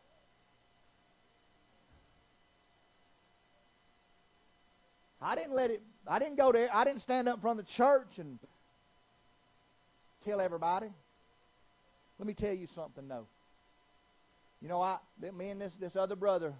I 5.20 5.34
didn't 5.34 5.52
let 5.52 5.70
it, 5.70 5.82
I 6.06 6.18
didn't 6.18 6.36
go 6.36 6.50
there, 6.50 6.70
I 6.72 6.84
didn't 6.84 7.00
stand 7.00 7.28
up 7.28 7.36
in 7.36 7.40
front 7.42 7.60
of 7.60 7.66
the 7.66 7.72
church 7.72 8.18
and 8.18 8.38
tell 10.26 10.40
everybody. 10.40 10.88
Let 12.18 12.26
me 12.26 12.34
tell 12.34 12.52
you 12.52 12.66
something, 12.74 13.06
though. 13.06 13.26
You 14.60 14.68
know, 14.68 14.82
I 14.82 14.98
me 15.36 15.50
and 15.50 15.60
this 15.60 15.74
this 15.78 15.96
other 15.96 16.16
brother, 16.16 16.52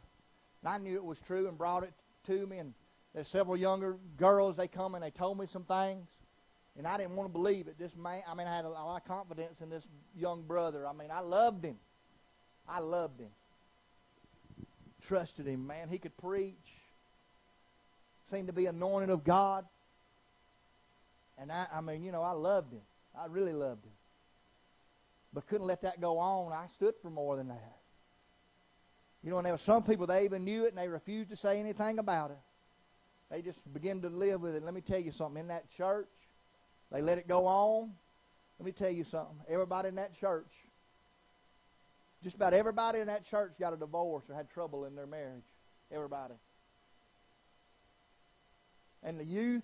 I 0.65 0.79
knew 0.79 0.95
it 0.95 1.05
was 1.05 1.19
true 1.27 1.49
and 1.49 1.59
brought 1.59 1.83
it 1.83 1.93
to 2.27 2.47
me. 2.47 2.59
And 2.59 2.75
there's 3.15 3.29
several 3.29 3.57
younger 3.57 3.97
girls. 4.19 4.57
They 4.57 4.69
come 4.69 4.95
and 4.95 5.03
they 5.03 5.11
told 5.11 5.39
me 5.39 5.47
some 5.47 5.65
things, 5.65 6.07
and 6.77 6.87
I 6.87 6.97
didn't 6.97 7.17
want 7.17 7.29
to 7.29 7.33
believe 7.33 7.67
it. 7.67 7.79
This 7.79 7.97
man, 7.97 8.23
I 8.29 8.35
mean, 8.35 8.47
I 8.47 8.55
had 8.55 8.65
a, 8.65 8.69
a 8.69 8.71
lot 8.71 9.03
of 9.03 9.09
confidence 9.09 9.61
in 9.61 9.71
this 9.71 9.85
young 10.17 10.43
brother. 10.43 10.87
I 10.87 10.93
mean, 10.93 11.09
I 11.11 11.21
loved 11.21 11.65
him. 11.65 11.77
I 12.69 12.81
loved 12.81 13.21
him. 13.21 13.31
Trusted 15.09 15.47
him, 15.47 15.67
man. 15.67 15.89
He 15.89 15.99
could 15.99 16.17
preach. 16.19 16.55
Seemed 18.31 18.49
to 18.49 18.53
be 18.53 18.67
anointed 18.67 19.11
of 19.11 19.25
God. 19.25 19.65
And 21.39 21.51
I, 21.51 21.67
I 21.73 21.81
mean, 21.81 22.03
you 22.03 22.13
know, 22.13 22.23
I 22.23 22.33
loved 22.33 22.73
him. 22.73 22.83
I 23.19 23.27
really 23.27 23.53
loved 23.53 23.85
him. 23.85 23.93
But 25.33 25.47
couldn't 25.47 25.67
let 25.67 25.83
that 25.83 26.01
go 26.01 26.19
on. 26.19 26.53
I 26.53 26.67
stood 26.75 26.95
for 27.03 27.11
more 27.11 27.37
than 27.37 27.49
that. 27.49 27.77
You 29.23 29.31
know, 29.31 29.39
and 29.39 29.47
there 29.47 29.55
were 29.55 29.59
some 29.59 29.83
people, 29.83 30.07
they 30.07 30.25
even 30.25 30.45
knew 30.45 30.65
it 30.65 30.69
and 30.69 30.79
they 30.79 30.89
refused 30.89 31.31
to 31.31 31.37
say 31.37 31.59
anything 31.59 31.99
about 31.99 32.31
it. 32.31 32.39
They 33.31 33.43
just 33.43 33.61
began 33.73 34.01
to 34.03 34.09
live 34.09 34.41
with 34.41 34.55
it. 34.55 34.65
Let 34.65 34.73
me 34.73 34.81
tell 34.81 35.01
you 35.01 35.11
something. 35.11 35.41
In 35.41 35.49
that 35.49 35.69
church, 35.77 36.09
they 36.93 37.03
let 37.03 37.19
it 37.19 37.27
go 37.27 37.47
on. 37.47 37.93
Let 38.59 38.67
me 38.67 38.73
tell 38.73 38.91
you 38.91 39.05
something. 39.05 39.37
Everybody 39.49 39.89
in 39.89 39.97
that 39.97 40.15
church, 40.19 40.47
just 42.23 42.37
about 42.37 42.55
everybody 42.55 43.01
in 43.01 43.09
that 43.09 43.25
church 43.25 43.53
got 43.59 43.73
a 43.73 43.77
divorce 43.77 44.25
or 44.29 44.35
had 44.35 44.49
trouble 44.51 44.85
in 44.85 44.95
their 44.95 45.07
marriage. 45.07 45.45
Everybody. 45.93 46.35
And 49.03 49.19
the 49.21 49.25
youth 49.25 49.63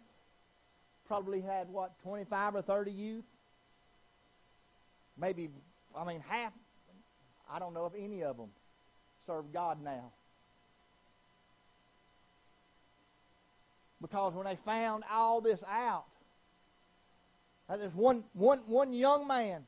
probably 1.07 1.41
had, 1.41 1.69
what, 1.69 1.99
25 2.03 2.57
or 2.57 2.63
30 2.63 2.93
youth? 2.93 3.25
Maybe, 5.19 5.49
I 5.97 6.05
mean, 6.05 6.23
half, 6.27 6.53
I 7.51 7.59
don't 7.59 7.75
know 7.75 7.87
if 7.87 7.93
any 7.97 8.23
of 8.23 8.37
them 8.37 8.51
serve 9.27 9.53
God 9.53 9.83
now. 9.83 10.13
Because 14.01 14.35
when 14.35 14.47
they 14.47 14.57
found 14.65 15.05
all 15.11 15.41
this 15.41 15.63
out, 15.69 16.07
there's 17.69 17.95
one, 17.95 18.25
one, 18.35 18.59
one 18.67 18.93
young 18.93 19.27
man, 19.27 19.65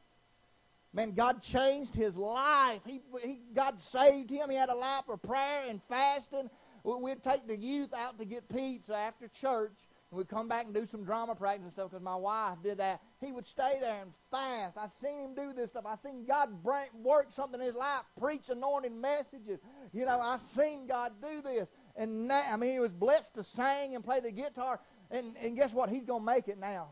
man, 0.93 1.13
God 1.13 1.41
changed 1.41 1.95
his 1.95 2.17
life. 2.17 2.81
He, 2.85 3.01
he, 3.23 3.41
God 3.55 3.81
saved 3.81 4.31
him. 4.31 4.51
He 4.51 4.57
had 4.57 4.69
a 4.69 4.75
life 4.75 5.09
of 5.09 5.23
prayer 5.23 5.65
and 5.69 5.81
fasting. 5.89 6.51
We'd 6.83 7.23
take 7.23 7.47
the 7.47 7.57
youth 7.57 7.95
out 7.95 8.19
to 8.19 8.25
get 8.25 8.49
pizza 8.49 8.95
after 8.95 9.29
church 9.29 9.73
we'd 10.15 10.29
come 10.29 10.49
back 10.49 10.65
and 10.67 10.75
do 10.75 10.87
some 10.87 11.05
drama 11.05 11.35
practice 11.35 11.65
and 11.65 11.73
stuff 11.73 11.91
because 11.91 12.03
my 12.03 12.17
wife 12.17 12.59
did 12.63 12.79
that. 12.79 13.01
He 13.21 13.33
would 13.33 13.47
stay 13.47 13.79
there 13.81 14.03
and 14.03 14.13
fast. 14.31 14.77
I 14.77 14.87
seen 15.03 15.21
him 15.21 15.35
do 15.35 15.53
this 15.53 15.71
stuff. 15.71 15.85
I 15.87 15.97
seen 15.97 16.25
God 16.27 16.63
bring, 16.63 16.87
work 17.03 17.29
something 17.31 17.61
in 17.61 17.67
his 17.67 17.75
life, 17.75 18.03
preach 18.19 18.49
anointing 18.49 19.01
messages. 19.01 19.61
You 19.93 20.07
know, 20.07 20.19
I 20.19 20.37
seen 20.37 20.87
God 20.87 21.13
do 21.21 21.43
this. 21.43 21.69
And 21.97 22.29
now, 22.29 22.43
I 22.51 22.57
mean, 22.57 22.73
he 22.73 22.81
was 22.81 22.93
blessed 22.93 23.35
to 23.35 23.45
sing 23.45 23.95
and 23.95 24.05
play 24.05 24.21
the 24.21 24.31
guitar. 24.31 24.81
And, 25.11 25.35
and 25.41 25.57
guess 25.57 25.73
what? 25.73 25.91
He's 25.91 26.05
going 26.05 26.21
to 26.23 26.27
make 26.27 26.49
it 26.49 26.59
now. 26.59 26.89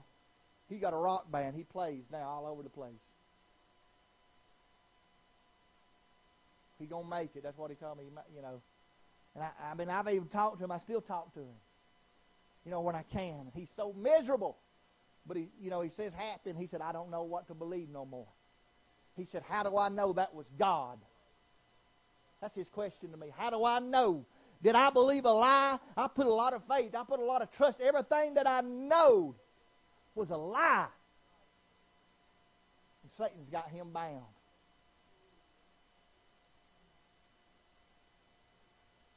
He 0.68 0.76
got 0.76 0.92
a 0.92 0.96
rock 0.96 1.30
band. 1.30 1.56
He 1.56 1.64
plays 1.64 2.04
now 2.10 2.28
all 2.28 2.46
over 2.46 2.62
the 2.62 2.70
place. 2.70 2.92
He's 6.78 6.88
going 6.88 7.04
to 7.04 7.10
make 7.10 7.30
it. 7.36 7.42
That's 7.42 7.58
what 7.58 7.70
he 7.70 7.76
told 7.76 7.98
me, 7.98 8.04
you 8.34 8.42
know. 8.42 8.60
And 9.34 9.44
I, 9.44 9.70
I 9.70 9.74
mean, 9.74 9.88
I've 9.88 10.08
even 10.08 10.28
talked 10.28 10.58
to 10.58 10.64
him. 10.64 10.72
I 10.72 10.78
still 10.78 11.00
talk 11.00 11.32
to 11.34 11.40
him 11.40 11.54
you 12.64 12.70
know, 12.70 12.80
when 12.80 12.94
I 12.94 13.02
can. 13.12 13.50
He's 13.54 13.70
so 13.76 13.92
miserable. 13.92 14.58
But 15.26 15.36
he, 15.36 15.48
you 15.60 15.70
know, 15.70 15.80
he 15.80 15.90
says 15.90 16.12
happy, 16.12 16.50
and 16.50 16.58
he 16.58 16.66
said, 16.66 16.80
I 16.80 16.92
don't 16.92 17.10
know 17.10 17.22
what 17.22 17.46
to 17.48 17.54
believe 17.54 17.88
no 17.88 18.04
more. 18.04 18.28
He 19.16 19.26
said, 19.26 19.42
How 19.46 19.62
do 19.62 19.76
I 19.76 19.88
know 19.88 20.12
that 20.14 20.34
was 20.34 20.46
God? 20.58 20.98
That's 22.40 22.56
his 22.56 22.68
question 22.68 23.10
to 23.12 23.16
me. 23.16 23.28
How 23.36 23.50
do 23.50 23.64
I 23.64 23.78
know? 23.78 24.26
Did 24.62 24.74
I 24.74 24.90
believe 24.90 25.24
a 25.24 25.32
lie? 25.32 25.78
I 25.96 26.08
put 26.08 26.26
a 26.26 26.32
lot 26.32 26.54
of 26.54 26.62
faith. 26.68 26.94
I 26.94 27.04
put 27.04 27.20
a 27.20 27.24
lot 27.24 27.42
of 27.42 27.50
trust. 27.52 27.80
Everything 27.80 28.34
that 28.34 28.48
I 28.48 28.60
know 28.62 29.34
was 30.14 30.30
a 30.30 30.36
lie. 30.36 30.86
And 33.02 33.12
Satan's 33.16 33.48
got 33.48 33.70
him 33.70 33.90
bound. 33.92 34.24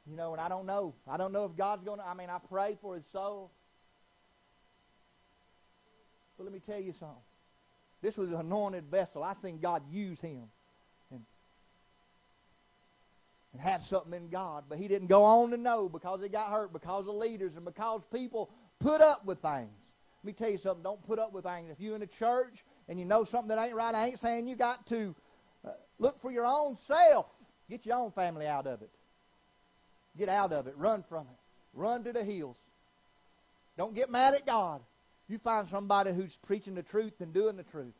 You 0.08 0.16
know, 0.16 0.32
and 0.32 0.40
I 0.40 0.48
don't 0.48 0.66
know. 0.66 0.94
I 1.08 1.16
don't 1.16 1.32
know 1.32 1.44
if 1.44 1.56
God's 1.56 1.84
going 1.84 1.98
to, 1.98 2.06
I 2.06 2.14
mean, 2.14 2.30
I 2.30 2.38
pray 2.48 2.78
for 2.80 2.94
his 2.94 3.04
soul. 3.12 3.50
But 6.36 6.44
let 6.44 6.52
me 6.52 6.60
tell 6.60 6.80
you 6.80 6.92
something. 6.92 7.16
This 8.02 8.16
was 8.16 8.30
an 8.30 8.36
anointed 8.36 8.84
vessel. 8.84 9.24
I 9.24 9.34
seen 9.34 9.58
God 9.58 9.82
use 9.90 10.20
him. 10.20 10.44
And, 11.10 11.22
and 13.52 13.60
had 13.60 13.82
something 13.82 14.12
in 14.12 14.28
God. 14.28 14.64
But 14.68 14.78
he 14.78 14.86
didn't 14.86 15.08
go 15.08 15.24
on 15.24 15.50
to 15.50 15.56
know 15.56 15.88
because 15.88 16.22
he 16.22 16.28
got 16.28 16.50
hurt, 16.50 16.72
because 16.72 17.08
of 17.08 17.14
leaders, 17.14 17.56
and 17.56 17.64
because 17.64 18.02
people 18.12 18.50
put 18.78 19.00
up 19.00 19.24
with 19.24 19.40
things. 19.40 19.70
Let 20.22 20.24
me 20.24 20.32
tell 20.32 20.50
you 20.50 20.58
something. 20.58 20.84
Don't 20.84 21.04
put 21.04 21.18
up 21.18 21.32
with 21.32 21.44
things. 21.44 21.70
If 21.70 21.80
you're 21.80 21.96
in 21.96 22.02
a 22.02 22.06
church 22.06 22.64
and 22.88 22.98
you 22.98 23.06
know 23.06 23.24
something 23.24 23.48
that 23.48 23.64
ain't 23.64 23.74
right, 23.74 23.94
I 23.94 24.06
ain't 24.06 24.18
saying 24.18 24.46
you 24.46 24.56
got 24.56 24.86
to 24.88 25.14
uh, 25.64 25.70
look 25.98 26.20
for 26.20 26.30
your 26.30 26.44
own 26.44 26.76
self. 26.76 27.26
Get 27.68 27.86
your 27.86 27.96
own 27.96 28.12
family 28.12 28.46
out 28.46 28.66
of 28.66 28.82
it. 28.82 28.90
Get 30.18 30.28
out 30.28 30.52
of 30.52 30.66
it. 30.66 30.74
Run 30.76 31.04
from 31.08 31.22
it. 31.22 31.38
Run 31.74 32.04
to 32.04 32.12
the 32.12 32.24
hills. 32.24 32.56
Don't 33.76 33.94
get 33.94 34.10
mad 34.10 34.34
at 34.34 34.46
God. 34.46 34.80
You 35.28 35.38
find 35.38 35.68
somebody 35.68 36.12
who's 36.12 36.36
preaching 36.46 36.74
the 36.74 36.82
truth 36.82 37.14
and 37.20 37.32
doing 37.32 37.56
the 37.56 37.64
truth. 37.64 37.94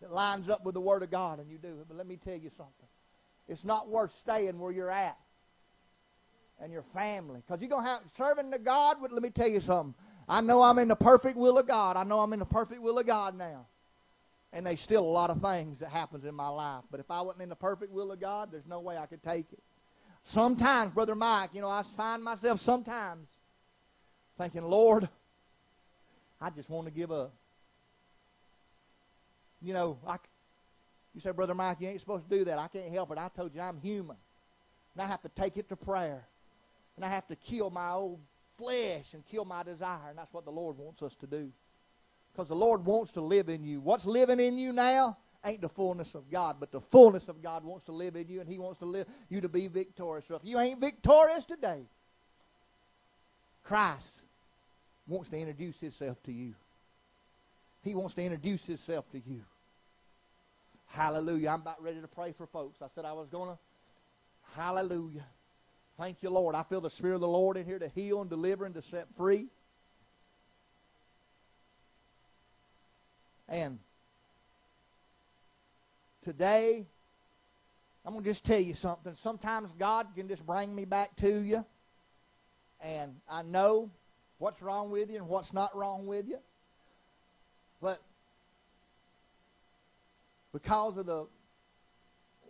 that 0.00 0.12
lines 0.12 0.48
up 0.48 0.64
with 0.64 0.74
the 0.74 0.80
Word 0.80 1.02
of 1.02 1.10
God 1.10 1.38
and 1.38 1.50
you 1.50 1.58
do 1.58 1.68
it. 1.68 1.86
But 1.88 1.96
let 1.96 2.06
me 2.06 2.16
tell 2.16 2.36
you 2.36 2.50
something. 2.56 2.88
It's 3.48 3.64
not 3.64 3.88
worth 3.88 4.16
staying 4.18 4.58
where 4.58 4.72
you're 4.72 4.90
at 4.90 5.16
and 6.60 6.72
your 6.72 6.84
family. 6.94 7.42
Because 7.46 7.60
you're 7.60 7.70
going 7.70 7.84
to 7.84 7.90
have 7.90 8.00
serving 8.16 8.50
the 8.50 8.58
God. 8.58 8.98
Let 9.00 9.22
me 9.22 9.30
tell 9.30 9.48
you 9.48 9.60
something. 9.60 9.94
I 10.28 10.40
know 10.40 10.62
I'm 10.62 10.78
in 10.78 10.88
the 10.88 10.96
perfect 10.96 11.36
will 11.36 11.56
of 11.58 11.66
God. 11.66 11.96
I 11.96 12.02
know 12.02 12.20
I'm 12.20 12.32
in 12.32 12.40
the 12.40 12.44
perfect 12.44 12.82
will 12.82 12.98
of 12.98 13.06
God 13.06 13.38
now. 13.38 13.66
And 14.52 14.66
there's 14.66 14.80
still 14.80 15.02
a 15.02 15.06
lot 15.06 15.30
of 15.30 15.40
things 15.40 15.78
that 15.80 15.90
happens 15.90 16.24
in 16.24 16.34
my 16.34 16.48
life. 16.48 16.82
But 16.90 17.00
if 17.00 17.10
I 17.10 17.20
wasn't 17.20 17.42
in 17.42 17.48
the 17.48 17.56
perfect 17.56 17.92
will 17.92 18.10
of 18.10 18.20
God, 18.20 18.50
there's 18.50 18.66
no 18.66 18.80
way 18.80 18.96
I 18.96 19.06
could 19.06 19.22
take 19.22 19.46
it. 19.52 19.62
Sometimes, 20.28 20.92
Brother 20.92 21.14
Mike, 21.14 21.50
you 21.52 21.60
know, 21.60 21.70
I 21.70 21.84
find 21.84 22.22
myself 22.22 22.60
sometimes 22.60 23.28
thinking, 24.36 24.62
Lord, 24.62 25.08
I 26.40 26.50
just 26.50 26.68
want 26.68 26.88
to 26.88 26.92
give 26.92 27.12
up. 27.12 27.32
You 29.62 29.72
know, 29.72 29.98
I, 30.04 30.16
you 31.14 31.20
say, 31.20 31.30
Brother 31.30 31.54
Mike, 31.54 31.76
you 31.80 31.88
ain't 31.88 32.00
supposed 32.00 32.28
to 32.28 32.38
do 32.38 32.44
that. 32.46 32.58
I 32.58 32.66
can't 32.66 32.90
help 32.90 33.12
it. 33.12 33.18
I 33.18 33.28
told 33.36 33.54
you 33.54 33.60
I'm 33.60 33.78
human. 33.78 34.16
And 34.96 35.02
I 35.02 35.06
have 35.06 35.22
to 35.22 35.28
take 35.28 35.58
it 35.58 35.68
to 35.68 35.76
prayer. 35.76 36.24
And 36.96 37.04
I 37.04 37.08
have 37.08 37.28
to 37.28 37.36
kill 37.36 37.70
my 37.70 37.92
old 37.92 38.18
flesh 38.58 39.14
and 39.14 39.24
kill 39.30 39.44
my 39.44 39.62
desire. 39.62 40.08
And 40.08 40.18
that's 40.18 40.32
what 40.32 40.44
the 40.44 40.50
Lord 40.50 40.76
wants 40.76 41.02
us 41.02 41.14
to 41.20 41.28
do. 41.28 41.52
Because 42.32 42.48
the 42.48 42.56
Lord 42.56 42.84
wants 42.84 43.12
to 43.12 43.20
live 43.20 43.48
in 43.48 43.62
you. 43.62 43.80
What's 43.80 44.04
living 44.04 44.40
in 44.40 44.58
you 44.58 44.72
now 44.72 45.18
ain't 45.44 45.60
the 45.60 45.68
fullness 45.68 46.14
of 46.14 46.30
God, 46.30 46.56
but 46.58 46.72
the 46.72 46.80
fullness 46.80 47.28
of 47.28 47.42
God 47.42 47.64
wants 47.64 47.84
to 47.86 47.92
live 47.92 48.16
in 48.16 48.28
you, 48.28 48.40
and 48.40 48.48
He 48.48 48.58
wants 48.58 48.78
to 48.80 48.86
live 48.86 49.06
you 49.28 49.40
to 49.40 49.48
be 49.48 49.68
victorious. 49.68 50.24
So 50.28 50.34
if 50.34 50.44
you 50.44 50.58
ain't 50.58 50.80
victorious 50.80 51.44
today, 51.44 51.82
Christ 53.64 54.22
wants 55.06 55.28
to 55.30 55.36
introduce 55.36 55.78
Himself 55.80 56.22
to 56.24 56.32
you. 56.32 56.54
He 57.82 57.94
wants 57.94 58.14
to 58.14 58.22
introduce 58.22 58.64
Himself 58.64 59.10
to 59.12 59.18
you. 59.18 59.42
Hallelujah. 60.88 61.50
I'm 61.50 61.60
about 61.60 61.82
ready 61.82 62.00
to 62.00 62.08
pray 62.08 62.32
for 62.36 62.46
folks. 62.46 62.80
I 62.80 62.86
said 62.94 63.04
I 63.04 63.12
was 63.12 63.28
going 63.28 63.50
to. 63.50 63.58
Hallelujah. 64.54 65.24
Thank 65.98 66.18
you, 66.20 66.30
Lord. 66.30 66.54
I 66.54 66.62
feel 66.62 66.80
the 66.80 66.90
Spirit 66.90 67.16
of 67.16 67.20
the 67.20 67.28
Lord 67.28 67.56
in 67.56 67.64
here 67.64 67.78
to 67.78 67.88
heal 67.88 68.20
and 68.20 68.30
deliver 68.30 68.66
and 68.66 68.74
to 68.74 68.82
set 68.82 69.06
free. 69.16 69.46
And 73.48 73.78
today, 76.26 76.84
I'm 78.04 78.12
going 78.12 78.24
to 78.24 78.28
just 78.28 78.42
tell 78.42 78.58
you 78.58 78.74
something. 78.74 79.14
Sometimes 79.14 79.70
God 79.78 80.08
can 80.16 80.26
just 80.26 80.44
bring 80.44 80.74
me 80.74 80.84
back 80.84 81.14
to 81.18 81.38
you, 81.38 81.64
and 82.80 83.14
I 83.30 83.42
know 83.42 83.90
what's 84.38 84.60
wrong 84.60 84.90
with 84.90 85.08
you 85.08 85.18
and 85.18 85.28
what's 85.28 85.52
not 85.52 85.74
wrong 85.76 86.08
with 86.08 86.26
you. 86.26 86.38
But 87.80 88.02
because 90.52 90.96
of 90.96 91.06
the 91.06 91.26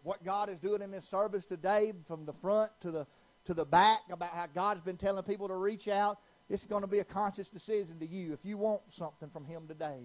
what 0.03 0.25
God 0.25 0.49
is 0.49 0.59
doing 0.59 0.81
in 0.81 0.91
this 0.91 1.05
service 1.05 1.45
today, 1.45 1.93
from 2.09 2.25
the 2.25 2.33
front 2.33 2.71
to 2.81 2.91
the 2.91 3.07
to 3.45 3.53
the 3.53 3.67
back 3.67 4.01
about 4.11 4.31
how 4.31 4.47
God's 4.55 4.81
been 4.81 4.97
telling 4.97 5.23
people 5.23 5.49
to 5.49 5.57
reach 5.57 5.87
out. 5.87 6.19
It's 6.49 6.65
going 6.65 6.83
to 6.83 6.89
be 6.89 7.01
a 7.01 7.05
conscious 7.05 7.51
decision 7.51 7.99
to 7.99 8.07
you 8.07 8.33
if 8.33 8.39
you 8.43 8.57
want 8.57 8.81
something 8.91 9.29
from 9.29 9.45
Him 9.45 9.69
today. 9.69 9.99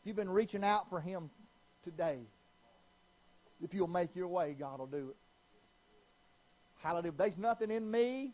If 0.00 0.06
you've 0.06 0.16
been 0.16 0.30
reaching 0.30 0.64
out 0.64 0.88
for 0.88 0.98
Him 0.98 1.28
today, 1.84 2.20
if 3.62 3.74
you'll 3.74 3.86
make 3.86 4.14
your 4.14 4.28
way, 4.28 4.54
God 4.58 4.78
will 4.78 4.86
do 4.86 5.10
it. 5.10 5.16
Hallelujah. 6.82 7.12
There's 7.16 7.38
nothing 7.38 7.70
in 7.70 7.90
me, 7.90 8.32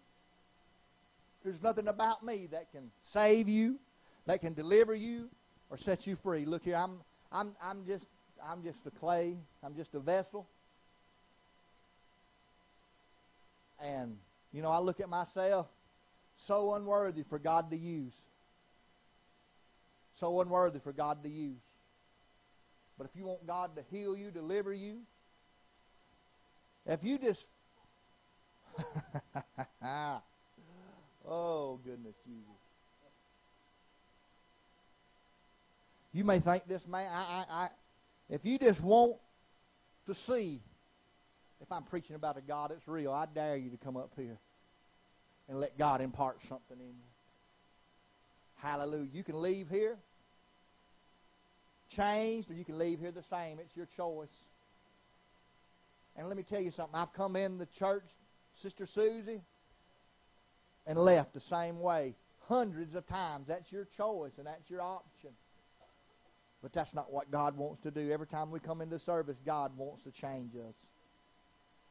there's 1.45 1.63
nothing 1.63 1.89
about 1.89 2.25
me 2.25 2.49
that 2.51 2.73
can 2.73 2.91
save 3.13 3.49
you, 3.49 3.79
that 4.27 4.41
can 4.41 4.55
deliver 4.55 4.95
you, 4.95 5.29
or 5.71 5.77
set 5.77 6.07
you 6.07 6.17
free. 6.17 6.45
Look 6.45 6.65
here, 6.65 6.77
I'm, 6.77 6.99
I'm, 7.31 7.55
I'm 7.63 7.87
just, 7.87 8.05
I'm 8.45 8.63
just 8.63 8.79
a 8.87 8.91
clay. 8.91 9.37
I'm 9.63 9.77
just 9.77 9.95
a 9.95 10.01
vessel. 10.01 10.47
And 13.83 14.17
you 14.53 14.63
know, 14.63 14.71
I 14.71 14.79
look 14.79 15.01
at 15.01 15.09
myself 15.09 15.67
so 16.47 16.75
unworthy 16.75 17.23
for 17.29 17.39
God 17.39 17.71
to 17.71 17.77
use. 17.77 18.13
So 20.19 20.41
unworthy 20.41 20.81
for 20.81 20.93
God 20.93 21.23
to 21.23 21.29
use. 21.29 21.61
But 22.97 23.05
if 23.05 23.11
you 23.17 23.25
want 23.27 23.47
God 23.47 23.77
to 23.77 23.83
heal 23.91 24.17
you, 24.17 24.31
deliver 24.31 24.73
you, 24.73 24.99
if 26.89 27.05
you 27.05 27.19
just. 27.19 27.47
oh, 31.29 31.79
goodness, 31.85 32.15
Jesus. 32.27 32.47
You 36.13 36.25
may 36.25 36.41
think 36.41 36.67
this 36.67 36.87
man, 36.87 37.11
I, 37.13 37.21
I, 37.21 37.45
I, 37.51 37.69
if 38.31 38.45
you 38.45 38.59
just 38.59 38.81
want 38.81 39.17
to 40.07 40.15
see 40.15 40.61
if 41.61 41.71
I'm 41.71 41.83
preaching 41.83 42.17
about 42.17 42.37
a 42.37 42.41
God 42.41 42.71
that's 42.71 42.89
real, 42.89 43.13
I 43.13 43.27
dare 43.33 43.57
you 43.57 43.71
to 43.71 43.77
come 43.77 43.97
up 43.97 44.13
here 44.17 44.39
and 45.49 45.61
let 45.61 45.77
God 45.77 46.01
impart 46.01 46.39
something 46.49 46.79
in 46.79 46.87
you. 46.87 47.09
Hallelujah. 48.57 49.09
You 49.13 49.23
can 49.23 49.41
leave 49.41 49.69
here 49.69 49.97
changed, 51.95 52.51
or 52.51 52.55
you 52.55 52.65
can 52.65 52.79
leave 52.79 53.01
here 53.01 53.11
the 53.11 53.23
same. 53.23 53.59
It's 53.59 53.77
your 53.77 53.89
choice. 53.97 54.29
And 56.19 56.27
let 56.27 56.37
me 56.37 56.43
tell 56.43 56.61
you 56.61 56.73
something. 56.73 56.97
I've 56.97 57.13
come 57.13 57.37
in 57.37 57.59
the 57.59 57.69
church, 57.79 58.05
Sister 58.61 58.87
Susie, 58.87 59.41
and 60.85 60.99
left 60.99 61.33
the 61.33 61.41
same 61.41 61.79
way 61.79 62.17
hundreds 62.49 62.97
of 62.97 63.07
times. 63.07 63.47
That's 63.47 63.71
your 63.71 63.87
choice, 63.97 64.33
and 64.37 64.47
that's 64.47 64.69
your 64.69 64.83
option. 64.83 65.31
But 66.61 66.73
that's 66.73 66.93
not 66.93 67.13
what 67.13 67.31
God 67.31 67.57
wants 67.57 67.83
to 67.83 67.93
do. 67.93 68.11
Every 68.11 68.27
time 68.27 68.51
we 68.51 68.59
come 68.59 68.81
into 68.81 68.99
service, 68.99 69.37
God 69.47 69.71
wants 69.77 70.03
to 70.03 70.11
change 70.11 70.57
us. 70.57 70.75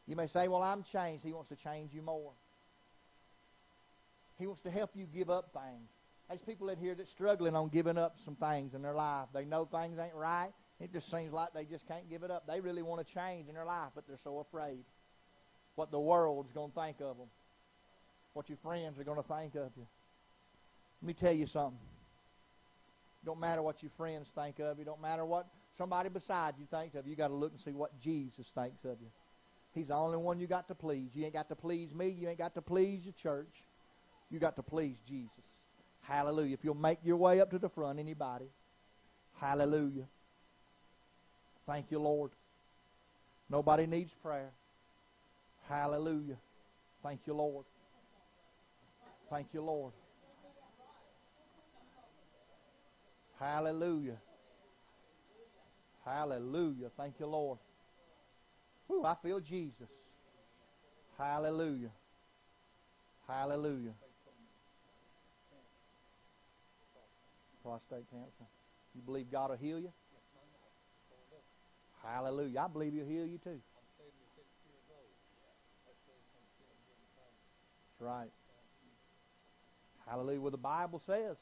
You 0.07 0.17
may 0.17 0.27
say, 0.27 0.49
Well, 0.49 0.61
I'm 0.61 0.83
changed. 0.83 1.23
He 1.23 1.31
wants 1.31 1.49
to 1.49 1.55
change 1.55 1.93
you 1.93 2.01
more. 2.01 2.33
He 4.37 4.45
wants 4.45 4.61
to 4.63 4.71
help 4.71 4.91
you 4.93 5.05
give 5.05 5.29
up 5.29 5.51
things. 5.53 5.89
There's 6.27 6.41
people 6.41 6.67
in 6.67 6.77
here 6.77 6.95
that's 6.95 7.09
struggling 7.09 7.55
on 7.55 7.69
giving 7.69 7.97
up 7.97 8.17
some 8.25 8.35
things 8.35 8.73
in 8.73 8.81
their 8.81 8.93
life. 8.93 9.29
They 9.33 9.45
know 9.45 9.65
things 9.65 9.97
ain't 9.97 10.13
right. 10.13 10.51
It 10.79 10.93
just 10.93 11.09
seems 11.09 11.33
like 11.33 11.53
they 11.53 11.65
just 11.65 11.87
can't 11.87 12.09
give 12.09 12.23
it 12.23 12.29
up. 12.29 12.45
They 12.47 12.59
really 12.59 12.83
want 12.83 13.05
to 13.05 13.13
change 13.13 13.47
in 13.47 13.55
their 13.55 13.65
life, 13.65 13.89
but 13.95 14.07
they're 14.07 14.19
so 14.23 14.39
afraid 14.39 14.83
what 15.75 15.91
the 15.91 15.99
world's 15.99 16.51
going 16.51 16.71
to 16.71 16.79
think 16.79 16.97
of 17.01 17.17
them, 17.17 17.27
what 18.33 18.49
your 18.49 18.57
friends 18.63 18.99
are 18.99 19.03
going 19.03 19.21
to 19.21 19.27
think 19.27 19.55
of 19.55 19.71
you. 19.75 19.87
Let 21.01 21.07
me 21.07 21.13
tell 21.13 21.33
you 21.33 21.47
something. 21.47 21.79
Don't 23.25 23.39
matter 23.39 23.61
what 23.61 23.81
your 23.81 23.91
friends 23.97 24.27
think 24.35 24.59
of 24.59 24.79
you. 24.79 24.85
Don't 24.85 25.01
matter 25.01 25.25
what 25.25 25.47
somebody 25.77 26.09
beside 26.09 26.55
you 26.59 26.65
thinks 26.69 26.95
of 26.95 27.05
you. 27.05 27.11
You 27.11 27.17
got 27.17 27.27
to 27.27 27.35
look 27.35 27.51
and 27.51 27.61
see 27.61 27.71
what 27.71 27.99
Jesus 28.01 28.47
thinks 28.55 28.83
of 28.83 28.97
you. 29.01 29.07
He's 29.73 29.87
the 29.87 29.95
only 29.95 30.17
one 30.17 30.39
you 30.39 30.47
got 30.47 30.67
to 30.69 30.75
please. 30.75 31.09
You 31.13 31.25
ain't 31.25 31.33
got 31.33 31.49
to 31.49 31.55
please 31.55 31.93
me. 31.93 32.09
You 32.09 32.29
ain't 32.29 32.37
got 32.37 32.55
to 32.55 32.61
please 32.61 33.01
your 33.03 33.13
church. 33.21 33.63
You 34.31 34.39
got 34.39 34.55
to 34.55 34.63
please 34.63 34.97
Jesus. 35.07 35.29
Hallelujah. 36.01 36.53
If 36.53 36.63
you'll 36.63 36.75
make 36.75 36.99
your 37.03 37.17
way 37.17 37.41
up 37.41 37.51
to 37.51 37.59
the 37.59 37.69
front, 37.69 37.99
anybody. 37.99 38.47
Hallelujah. 39.39 40.05
Thank 41.67 41.91
you, 41.91 41.99
Lord. 41.99 42.31
Nobody 43.49 43.85
needs 43.85 44.11
prayer. 44.23 44.51
Hallelujah. 45.67 46.37
Thank 47.03 47.19
you, 47.25 47.33
Lord. 47.33 47.65
Thank 49.29 49.47
you, 49.53 49.61
Lord. 49.61 49.91
Hallelujah. 53.37 54.17
Hallelujah. 56.05 56.89
Thank 56.97 57.15
you, 57.19 57.27
Lord. 57.27 57.59
Ooh, 58.89 59.03
I 59.03 59.15
feel 59.21 59.41
Jesus. 59.41 59.89
Hallelujah. 61.17 61.91
Hallelujah. 63.27 63.93
Prostate 67.61 68.09
cancer. 68.09 68.45
You 68.95 69.01
believe 69.05 69.29
God 69.29 69.49
will 69.49 69.57
heal 69.57 69.79
you? 69.79 69.91
Hallelujah. 72.07 72.59
I 72.59 72.67
believe 72.67 72.93
He'll 72.93 73.05
heal 73.05 73.25
you 73.25 73.37
too. 73.37 73.59
That's 77.99 78.07
right. 78.07 78.29
Hallelujah. 80.07 80.39
Well, 80.39 80.51
the 80.51 80.57
Bible 80.57 81.01
says. 81.05 81.37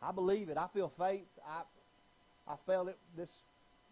I 0.00 0.12
believe 0.12 0.48
it. 0.48 0.56
I 0.56 0.68
feel 0.72 0.92
faith. 0.98 1.26
I 1.46 1.62
I 2.46 2.54
felt 2.66 2.88
it 2.88 2.96
this 3.16 3.28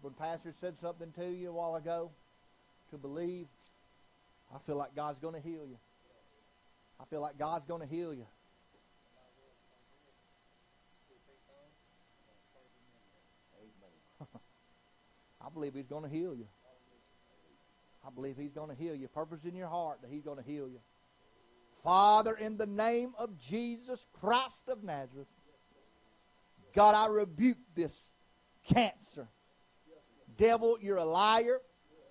when 0.00 0.14
Pastor 0.14 0.54
said 0.60 0.74
something 0.80 1.12
to 1.18 1.26
you 1.26 1.50
a 1.50 1.52
while 1.52 1.74
ago 1.76 2.10
to 2.90 2.96
believe. 2.96 3.46
I 4.54 4.58
feel 4.66 4.76
like 4.76 4.94
God's 4.94 5.18
going 5.18 5.34
to 5.34 5.40
heal 5.40 5.66
you. 5.68 5.76
I 7.00 7.04
feel 7.10 7.20
like 7.20 7.38
God's 7.38 7.66
going 7.66 7.82
to 7.82 7.86
heal 7.86 8.14
you. 8.14 8.26
I 15.46 15.50
believe 15.52 15.74
He's 15.74 15.86
going 15.86 16.02
to 16.02 16.08
heal 16.08 16.34
you. 16.34 16.46
I 18.04 18.10
believe 18.10 18.36
He's 18.36 18.52
going 18.52 18.68
to 18.68 18.74
heal 18.74 18.94
you. 18.94 19.08
Purpose 19.08 19.44
in 19.44 19.54
your 19.54 19.68
heart 19.68 20.00
that 20.02 20.10
He's 20.10 20.22
going 20.22 20.38
to 20.38 20.44
heal 20.44 20.68
you. 20.68 20.80
Father, 21.82 22.34
in 22.34 22.56
the 22.56 22.66
name 22.66 23.14
of 23.18 23.38
Jesus 23.38 24.04
Christ 24.20 24.64
of 24.68 24.82
Nazareth, 24.82 25.28
God, 26.74 26.94
I 26.94 27.06
rebuke 27.06 27.58
this 27.74 28.06
cancer 28.68 29.28
Devil, 30.36 30.78
you're 30.80 30.96
a 30.96 31.04
liar. 31.04 31.60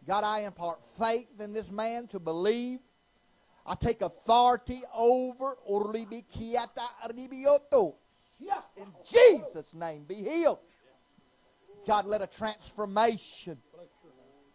God, 0.08 0.24
I 0.24 0.42
impart 0.42 0.80
faith 1.00 1.28
in 1.40 1.54
this 1.54 1.72
man 1.72 2.08
to 2.08 2.20
believe. 2.20 2.80
I 3.66 3.76
take 3.76 4.02
authority 4.02 4.82
over 4.96 5.58
in 8.78 8.88
Jesus' 9.04 9.74
name. 9.74 10.04
Be 10.04 10.16
healed. 10.16 10.60
God, 11.86 12.06
let 12.06 12.22
a 12.22 12.28
transformation, 12.28 13.58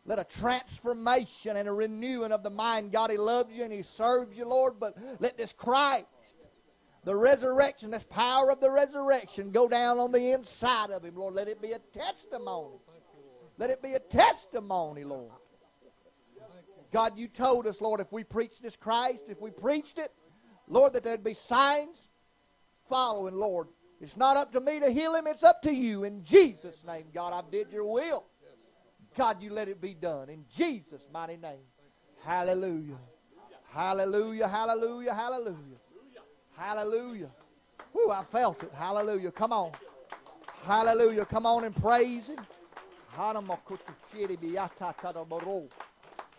let 0.04 0.18
a 0.18 0.24
transformation 0.24 1.56
and 1.56 1.68
a 1.68 1.72
renewing 1.72 2.32
of 2.32 2.42
the 2.42 2.50
mind. 2.50 2.92
God, 2.92 3.10
He 3.10 3.16
loves 3.16 3.54
you 3.54 3.64
and 3.64 3.72
He 3.72 3.82
serves 3.82 4.36
you, 4.36 4.46
Lord, 4.46 4.74
but 4.80 4.96
let 5.20 5.38
this 5.38 5.52
Christ, 5.52 6.06
the 7.04 7.14
resurrection, 7.14 7.90
this 7.90 8.04
power 8.04 8.50
of 8.50 8.60
the 8.60 8.70
resurrection, 8.70 9.50
go 9.50 9.68
down 9.68 9.98
on 9.98 10.12
the 10.12 10.32
inside 10.32 10.90
of 10.90 11.04
Him, 11.04 11.16
Lord. 11.16 11.34
Let 11.34 11.48
it 11.48 11.62
be 11.62 11.72
a 11.72 11.78
testimony. 11.78 12.76
Let 13.58 13.70
it 13.70 13.82
be 13.82 13.92
a 13.92 14.00
testimony, 14.00 15.04
Lord. 15.04 15.32
God, 16.92 17.16
you 17.16 17.28
told 17.28 17.66
us, 17.66 17.80
Lord, 17.80 18.00
if 18.00 18.10
we 18.10 18.24
preached 18.24 18.62
this 18.62 18.74
Christ, 18.74 19.24
if 19.28 19.40
we 19.40 19.50
preached 19.50 19.98
it, 19.98 20.12
Lord, 20.66 20.92
that 20.94 21.04
there'd 21.04 21.22
be 21.22 21.34
signs 21.34 22.08
following, 22.88 23.36
Lord. 23.36 23.68
It's 24.00 24.16
not 24.16 24.36
up 24.36 24.52
to 24.52 24.60
me 24.60 24.80
to 24.80 24.90
heal 24.90 25.14
him, 25.14 25.26
it's 25.26 25.42
up 25.42 25.60
to 25.62 25.72
you. 25.72 26.04
In 26.04 26.24
Jesus' 26.24 26.82
name, 26.86 27.04
God, 27.12 27.32
I 27.32 27.42
did 27.50 27.70
your 27.70 27.84
will. 27.84 28.24
God, 29.16 29.42
you 29.42 29.52
let 29.52 29.68
it 29.68 29.80
be 29.80 29.94
done. 29.94 30.30
In 30.30 30.44
Jesus' 30.50 31.02
mighty 31.12 31.36
name. 31.36 31.60
Hallelujah. 32.24 32.96
Hallelujah, 33.68 34.48
hallelujah, 34.48 35.14
hallelujah. 35.14 35.76
Hallelujah. 36.56 37.30
Whoo, 37.92 38.10
I 38.10 38.22
felt 38.22 38.62
it. 38.62 38.72
Hallelujah. 38.74 39.30
Come 39.30 39.52
on. 39.52 39.72
Hallelujah. 40.64 41.24
Come 41.24 41.46
on 41.46 41.64
and 41.64 41.74
praise 41.74 42.26
him. 42.26 42.38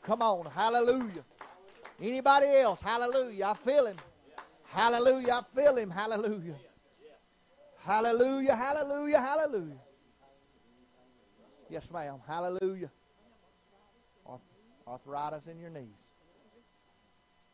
Come 0.04 0.22
on. 0.22 0.46
Hallelujah. 0.46 1.24
Anybody 2.02 2.48
else? 2.48 2.82
Hallelujah. 2.82 3.46
I 3.46 3.54
feel 3.54 3.88
him. 3.88 3.98
Hallelujah. 4.66 5.34
I 5.34 5.42
feel 5.56 5.76
him. 5.78 5.90
Hallelujah. 5.90 6.56
Hallelujah. 7.84 8.56
Hallelujah. 8.56 9.20
Hallelujah. 9.20 9.80
Yes, 11.70 11.84
ma'am. 11.92 12.20
Hallelujah. 12.28 12.92
Arthritis 14.88 15.48
in 15.50 15.60
your 15.60 15.70
knees. 15.70 15.88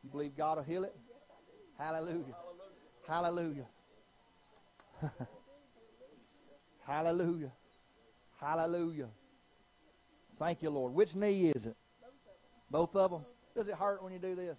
You 0.04 0.10
believe 0.10 0.36
God 0.36 0.58
will 0.58 0.64
heal 0.64 0.84
it? 0.86 0.96
Hallelujah. 1.78 2.36
Hallelujah. 3.08 3.66
Hallelujah. 6.86 7.52
Hallelujah. 8.40 9.10
Thank 10.40 10.62
you, 10.64 10.70
Lord. 10.70 10.94
Which 10.94 11.16
knee 11.16 11.52
is 11.56 11.66
it? 11.66 11.76
Both 12.72 12.96
of 12.96 13.12
them. 13.12 13.26
Does 13.56 13.68
it 13.68 13.76
hurt 13.76 14.04
when 14.04 14.14
you 14.14 14.20
do 14.20 14.36
this? 14.36 14.58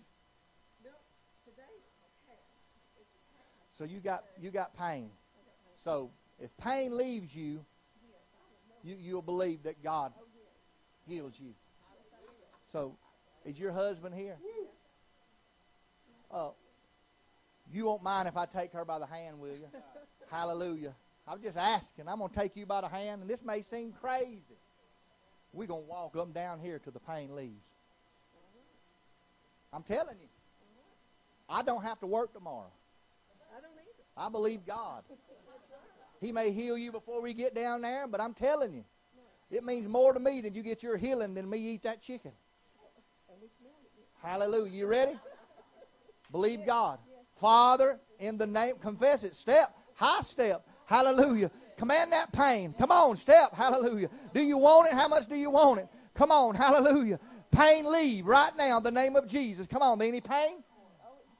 So 3.76 3.84
you 3.84 4.00
got 4.00 4.24
you 4.40 4.50
got 4.50 4.76
pain. 4.76 5.10
So 5.88 6.10
if 6.38 6.50
pain 6.58 6.98
leaves 6.98 7.34
you, 7.34 7.64
you 8.84 8.96
you'll 9.00 9.22
believe 9.22 9.62
that 9.62 9.82
God 9.82 10.12
heals 11.06 11.32
you. 11.38 11.54
So 12.74 12.94
is 13.46 13.58
your 13.58 13.72
husband 13.72 14.14
here? 14.14 14.36
Uh, 16.30 16.50
you 17.72 17.86
won't 17.86 18.02
mind 18.02 18.28
if 18.28 18.36
I 18.36 18.44
take 18.44 18.74
her 18.74 18.84
by 18.84 18.98
the 18.98 19.06
hand, 19.06 19.40
will 19.40 19.54
you? 19.54 19.68
Hallelujah. 20.30 20.92
I'm 21.26 21.40
just 21.40 21.56
asking. 21.56 22.06
I'm 22.06 22.18
going 22.18 22.28
to 22.28 22.36
take 22.36 22.54
you 22.54 22.66
by 22.66 22.82
the 22.82 22.88
hand, 22.88 23.22
and 23.22 23.30
this 23.30 23.42
may 23.42 23.62
seem 23.62 23.94
crazy. 24.02 24.42
We're 25.54 25.68
going 25.68 25.84
to 25.84 25.88
walk 25.88 26.16
up 26.16 26.34
down 26.34 26.60
here 26.60 26.78
till 26.78 26.92
the 26.92 27.00
pain 27.00 27.34
leaves. 27.34 27.64
I'm 29.72 29.84
telling 29.84 30.16
you. 30.20 30.28
I 31.48 31.62
don't 31.62 31.82
have 31.82 31.98
to 32.00 32.06
work 32.06 32.34
tomorrow. 32.34 32.70
I 33.56 33.60
don't 33.62 33.72
either. 33.72 34.26
I 34.26 34.28
believe 34.28 34.66
God. 34.66 35.02
He 36.20 36.32
may 36.32 36.50
heal 36.50 36.76
you 36.76 36.92
before 36.92 37.22
we 37.22 37.34
get 37.34 37.54
down 37.54 37.82
there, 37.82 38.06
but 38.06 38.20
I'm 38.20 38.34
telling 38.34 38.74
you, 38.74 38.84
it 39.50 39.64
means 39.64 39.88
more 39.88 40.12
to 40.12 40.20
me 40.20 40.40
than 40.40 40.54
you 40.54 40.62
get 40.62 40.82
your 40.82 40.96
healing 40.96 41.34
than 41.34 41.48
me 41.48 41.58
eat 41.58 41.82
that 41.84 42.02
chicken. 42.02 42.32
Hallelujah. 44.22 44.72
You 44.72 44.86
ready? 44.86 45.18
Believe 46.32 46.66
God. 46.66 46.98
Father, 47.36 48.00
in 48.18 48.36
the 48.36 48.46
name, 48.46 48.76
confess 48.80 49.22
it. 49.22 49.36
Step, 49.36 49.74
high 49.94 50.20
step. 50.20 50.66
Hallelujah. 50.86 51.50
Command 51.76 52.12
that 52.12 52.32
pain. 52.32 52.74
Come 52.76 52.90
on, 52.90 53.16
step. 53.16 53.54
Hallelujah. 53.54 54.10
Do 54.34 54.42
you 54.42 54.58
want 54.58 54.88
it? 54.88 54.94
How 54.94 55.06
much 55.06 55.28
do 55.28 55.36
you 55.36 55.50
want 55.50 55.80
it? 55.80 55.88
Come 56.14 56.32
on. 56.32 56.54
Hallelujah. 56.54 57.20
Pain 57.52 57.90
leave 57.90 58.26
right 58.26 58.54
now 58.56 58.78
in 58.78 58.82
the 58.82 58.90
name 58.90 59.14
of 59.14 59.28
Jesus. 59.28 59.66
Come 59.66 59.82
on. 59.82 60.02
Any 60.02 60.20
pain? 60.20 60.64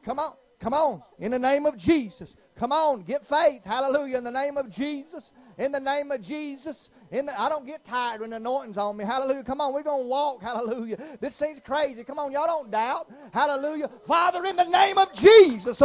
Come 0.05 0.21
on. 0.21 0.33
Come 0.61 0.75
on. 0.75 1.03
In 1.21 1.31
the 1.31 1.39
name 1.39 1.67
of 1.67 1.77
Jesus. 1.77 2.35
Come 2.57 2.73
on. 2.73 3.03
Get 3.03 3.25
faith. 3.25 3.65
Hallelujah. 3.65 4.19
In 4.19 4.25
the 4.25 4.31
name 4.31 4.57
of 4.57 4.69
Jesus. 4.69 5.31
In 5.57 5.71
the 5.71 5.79
name 5.79 6.11
of 6.11 6.21
Jesus. 6.21 6.89
In 7.13 7.27
the, 7.27 7.41
I 7.41 7.49
don't 7.49 7.65
get 7.65 7.85
tired 7.85 8.21
when 8.21 8.31
the 8.31 8.37
anointing's 8.37 8.77
on 8.77 8.97
me. 8.97 9.05
Hallelujah. 9.05 9.45
Come 9.45 9.61
on. 9.61 9.73
We're 9.73 9.85
going 9.85 10.03
to 10.03 10.09
walk. 10.09 10.43
Hallelujah. 10.43 10.99
This 11.21 11.37
seems 11.37 11.61
crazy. 11.61 12.03
Come 12.03 12.19
on. 12.19 12.33
Y'all 12.33 12.47
don't 12.47 12.71
doubt. 12.71 13.09
Hallelujah. 13.33 13.89
Father, 14.05 14.45
in 14.47 14.57
the 14.57 14.65
name 14.65 14.99
of 14.99 15.13
Jesus. 15.15 15.81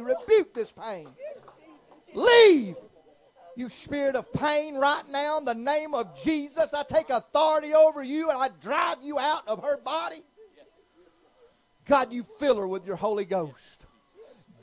Rebuke 0.00 0.52
this 0.52 0.72
pain. 0.72 1.08
Leave 2.14 2.76
you 3.56 3.68
spirit 3.68 4.16
of 4.16 4.30
pain 4.32 4.74
right 4.74 5.08
now 5.10 5.38
in 5.38 5.44
the 5.44 5.54
name 5.54 5.94
of 5.94 6.20
Jesus. 6.20 6.74
I 6.74 6.82
take 6.82 7.10
authority 7.10 7.74
over 7.74 8.02
you 8.02 8.30
and 8.30 8.38
I 8.38 8.50
drive 8.60 8.98
you 9.02 9.18
out 9.18 9.48
of 9.48 9.62
her 9.62 9.78
body. 9.78 10.24
God, 11.88 12.12
you 12.12 12.26
fill 12.38 12.56
her 12.56 12.66
with 12.66 12.84
your 12.84 12.96
Holy 12.96 13.24
Ghost. 13.24 13.86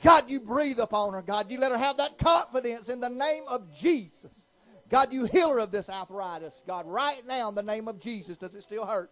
God, 0.02 0.28
you 0.28 0.40
breathe 0.40 0.78
upon 0.78 1.14
her. 1.14 1.22
God, 1.22 1.50
you 1.50 1.58
let 1.58 1.72
her 1.72 1.78
have 1.78 1.96
that 1.96 2.18
confidence 2.18 2.88
in 2.88 3.00
the 3.00 3.08
name 3.08 3.44
of 3.48 3.74
Jesus. 3.74 4.30
God, 4.90 5.12
you 5.12 5.24
heal 5.24 5.50
her 5.50 5.58
of 5.58 5.70
this 5.70 5.88
arthritis. 5.88 6.62
God, 6.66 6.86
right 6.86 7.26
now 7.26 7.48
in 7.48 7.54
the 7.54 7.62
name 7.62 7.88
of 7.88 7.98
Jesus. 7.98 8.36
Does 8.36 8.54
it 8.54 8.62
still 8.62 8.84
hurt? 8.84 9.10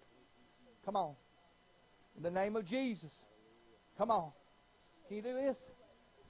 Come 0.84 0.96
on. 0.96 1.14
In 2.16 2.22
the 2.22 2.30
name 2.30 2.56
of 2.56 2.66
Jesus. 2.66 3.10
Come 3.96 4.10
on. 4.10 4.30
Can 5.08 5.16
you 5.16 5.22
do 5.22 5.34
this? 5.34 5.56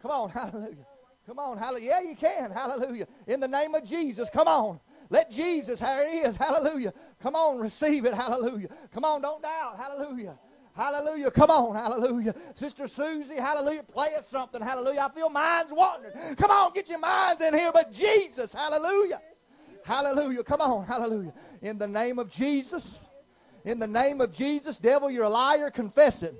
Come 0.01 0.13
on. 0.13 0.31
Hallelujah. 0.31 0.87
Come 1.27 1.39
on, 1.39 1.57
hallelujah. 1.57 1.91
Yeah, 1.91 2.01
you 2.01 2.17
can. 2.17 2.51
Hallelujah. 2.51 3.07
In 3.29 3.39
the 3.39 3.47
name 3.47 3.77
of 3.77 3.85
Jesus, 3.85 4.29
come 4.29 4.49
on. 4.49 4.81
Let 5.09 5.31
Jesus, 5.31 5.79
there 5.79 6.11
he 6.11 6.19
is. 6.19 6.35
Hallelujah. 6.35 6.93
Come 7.23 7.37
on, 7.37 7.59
receive 7.59 8.07
it. 8.07 8.15
Hallelujah. 8.15 8.69
Come 8.93 9.05
on, 9.05 9.23
don't 9.23 9.41
doubt. 9.41 9.77
Hallelujah. 9.77 10.37
Hallelujah. 10.75 11.31
Come 11.31 11.51
on. 11.51 11.75
Hallelujah. 11.75 12.35
Sister 12.55 12.89
Susie, 12.89 13.37
hallelujah. 13.37 13.83
Play 13.83 14.15
us 14.15 14.27
something. 14.29 14.61
Hallelujah. 14.61 15.09
I 15.11 15.15
feel 15.15 15.29
minds 15.29 15.71
wandering. 15.73 16.15
Come 16.37 16.51
on, 16.51 16.73
get 16.73 16.89
your 16.89 16.99
minds 16.99 17.43
in 17.43 17.53
here. 17.53 17.71
But 17.73 17.93
Jesus, 17.93 18.53
hallelujah. 18.53 19.21
Hallelujah. 19.85 20.43
Come 20.45 20.61
on. 20.61 20.87
Hallelujah. 20.87 21.35
In 21.61 21.79
the 21.79 21.89
name 21.89 22.19
of 22.19 22.31
Jesus. 22.31 22.99
In 23.65 23.79
the 23.79 23.87
name 23.87 24.21
of 24.21 24.33
Jesus, 24.33 24.79
devil, 24.79 25.11
you're 25.11 25.25
a 25.25 25.31
liar. 25.31 25.71
Confess 25.71 26.23
it. 26.23 26.35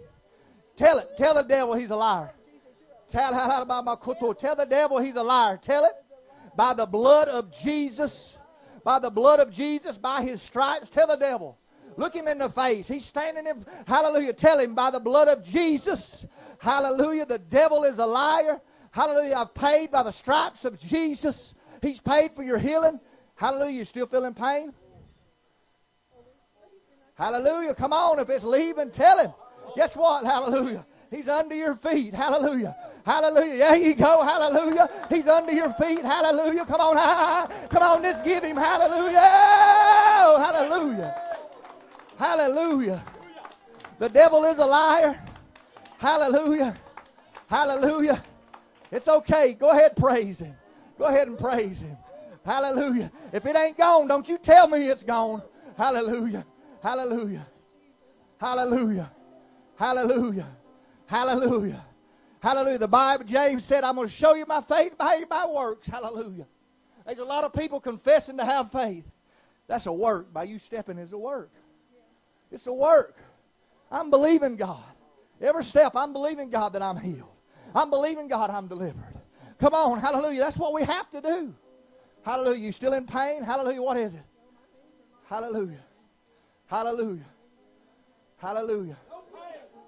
Tell 0.77 0.99
it. 0.99 1.09
Tell 1.17 1.35
the 1.35 1.43
devil 1.43 1.75
he's 1.75 1.91
a 1.91 1.97
liar. 1.97 2.33
Tell, 3.09 3.31
tell 3.31 4.57
the 4.57 4.67
devil 4.69 4.99
he's 4.99 5.17
a 5.17 5.23
liar. 5.23 5.59
Tell 5.61 5.85
it. 5.85 5.93
By 6.57 6.75
the 6.75 6.87
blood 6.87 7.29
of 7.29 7.53
Jesus. 7.53 8.37
By 8.83 8.99
the 8.99 9.11
blood 9.11 9.41
of 9.41 9.53
Jesus. 9.53 9.99
By 9.99 10.23
his 10.23 10.41
stripes. 10.41 10.89
Tell 10.89 11.07
the 11.07 11.17
devil. 11.17 11.59
Look 11.97 12.15
him 12.15 12.29
in 12.29 12.39
the 12.39 12.49
face. 12.49 12.89
He's 12.89 13.05
standing 13.05 13.47
in. 13.47 13.65
Hallelujah. 13.87 14.33
Tell 14.33 14.59
him 14.59 14.75
by 14.75 14.91
the 14.91 15.01
blood 15.01 15.29
of 15.29 15.45
Jesus. 15.45 16.25
Hallelujah. 16.59 17.27
The 17.27 17.39
devil 17.39 17.85
is 17.85 17.99
a 17.99 18.07
liar. 18.07 18.61
Hallelujah. 18.91 19.37
I've 19.37 19.55
paid 19.55 19.91
by 19.91 20.03
the 20.03 20.11
stripes 20.11 20.65
of 20.65 20.79
Jesus. 20.79 21.55
He's 21.81 22.01
paid 22.01 22.33
for 22.35 22.43
your 22.43 22.59
healing. 22.59 23.01
Hallelujah. 23.35 23.79
You 23.79 23.85
still 23.85 24.07
feeling 24.07 24.35
pain? 24.35 24.73
Hallelujah. 27.15 27.75
Come 27.75 27.93
on. 27.93 28.19
If 28.19 28.31
it's 28.31 28.45
leaving, 28.45 28.91
tell 28.91 29.19
him. 29.19 29.33
Guess 29.77 29.97
what? 29.97 30.25
Hallelujah. 30.25 30.87
He's 31.11 31.29
under 31.29 31.55
your 31.55 31.75
feet. 31.75 32.15
Hallelujah. 32.15 32.75
Hallelujah. 33.05 33.59
There 33.59 33.77
you 33.77 33.95
go. 33.95 34.23
Hallelujah. 34.23 34.89
He's 35.11 35.27
under 35.27 35.53
your 35.53 35.73
feet. 35.75 36.03
Hallelujah. 36.03 36.65
Come 36.65 36.81
on. 36.81 37.49
Come 37.69 37.83
on. 37.83 38.03
Just 38.03 38.25
give 38.25 38.45
him. 38.45 38.57
Hallelujah. 38.57 39.19
Oh, 39.19 40.39
hallelujah. 40.39 41.32
Hallelujah. 42.19 43.05
The 43.99 44.09
devil 44.09 44.45
is 44.45 44.59
a 44.59 44.67
liar. 44.67 45.19
Hallelujah. 45.99 46.77
Hallelujah. 47.47 48.23
It's 48.91 49.09
okay. 49.09 49.55
Go 49.55 49.71
ahead, 49.71 49.97
praise 49.97 50.41
him. 50.41 50.55
Go 50.99 51.05
ahead 51.05 51.29
and 51.29 51.39
praise 51.39 51.81
him. 51.81 51.97
Hallelujah. 52.45 53.11
If 53.33 53.47
it 53.47 53.57
ain't 53.57 53.79
gone, 53.79 54.09
don't 54.09 54.29
you 54.29 54.39
tell 54.39 54.69
me 54.69 54.89
it's 54.89 55.03
gone. 55.03 55.43
Hallelujah. 55.77 56.45
Hallelujah. 56.83 57.47
Hallelujah. 58.39 59.11
Hallelujah. 59.77 60.49
Hallelujah. 61.07 61.85
Hallelujah. 62.41 62.79
The 62.79 62.89
Bible, 62.89 63.25
James 63.25 63.65
said, 63.65 63.85
I'm 63.85 63.95
going 63.95 64.09
to 64.09 64.13
show 64.13 64.35
you 64.35 64.45
my 64.47 64.61
faith 64.61 64.99
by 64.99 65.23
my 65.31 65.47
works. 65.47 65.87
Hallelujah. 65.87 66.47
There's 67.07 67.19
a 67.19 67.25
lot 67.25 67.45
of 67.45 67.53
people 67.53 67.81
confessing 67.81 68.37
to 68.39 68.45
have 68.45 68.73
faith. 68.73 69.05
That's 69.69 69.87
a 69.87 69.93
work. 69.93 70.33
By 70.33 70.45
you 70.45 70.59
stepping 70.59 70.99
is 70.99 71.13
a 71.13 71.19
work. 71.19 71.51
It's 72.53 72.67
a 72.67 72.73
work. 72.73 73.17
I'm 73.91 74.11
believing 74.11 74.57
God. 74.57 74.85
Every 75.41 75.65
step, 75.65 75.93
I'm 75.97 76.13
believing 76.13 76.51
God 76.51 76.75
that 76.75 76.83
I'm 76.83 76.97
healed. 76.97 77.29
I'm 77.75 77.91
believing 77.91 78.29
God 78.29 78.51
I'm 78.51 78.69
delivered. 78.69 79.03
Come 79.59 79.75
on, 79.75 79.99
hallelujah. 79.99 80.41
That's 80.41 80.57
what 80.57 80.73
we 80.73 80.83
have 80.83 81.11
to 81.11 81.21
do. 81.21 81.55
Hallelujah. 82.25 82.59
You 82.59 82.73
still 82.73 82.93
in 82.93 83.07
pain? 83.07 83.43
Hallelujah. 83.43 83.83
What 83.83 83.97
is 83.97 84.15
it? 84.15 84.23
Hallelujah. 85.29 85.83
Hallelujah. 86.67 87.25
Hallelujah. 88.37 88.97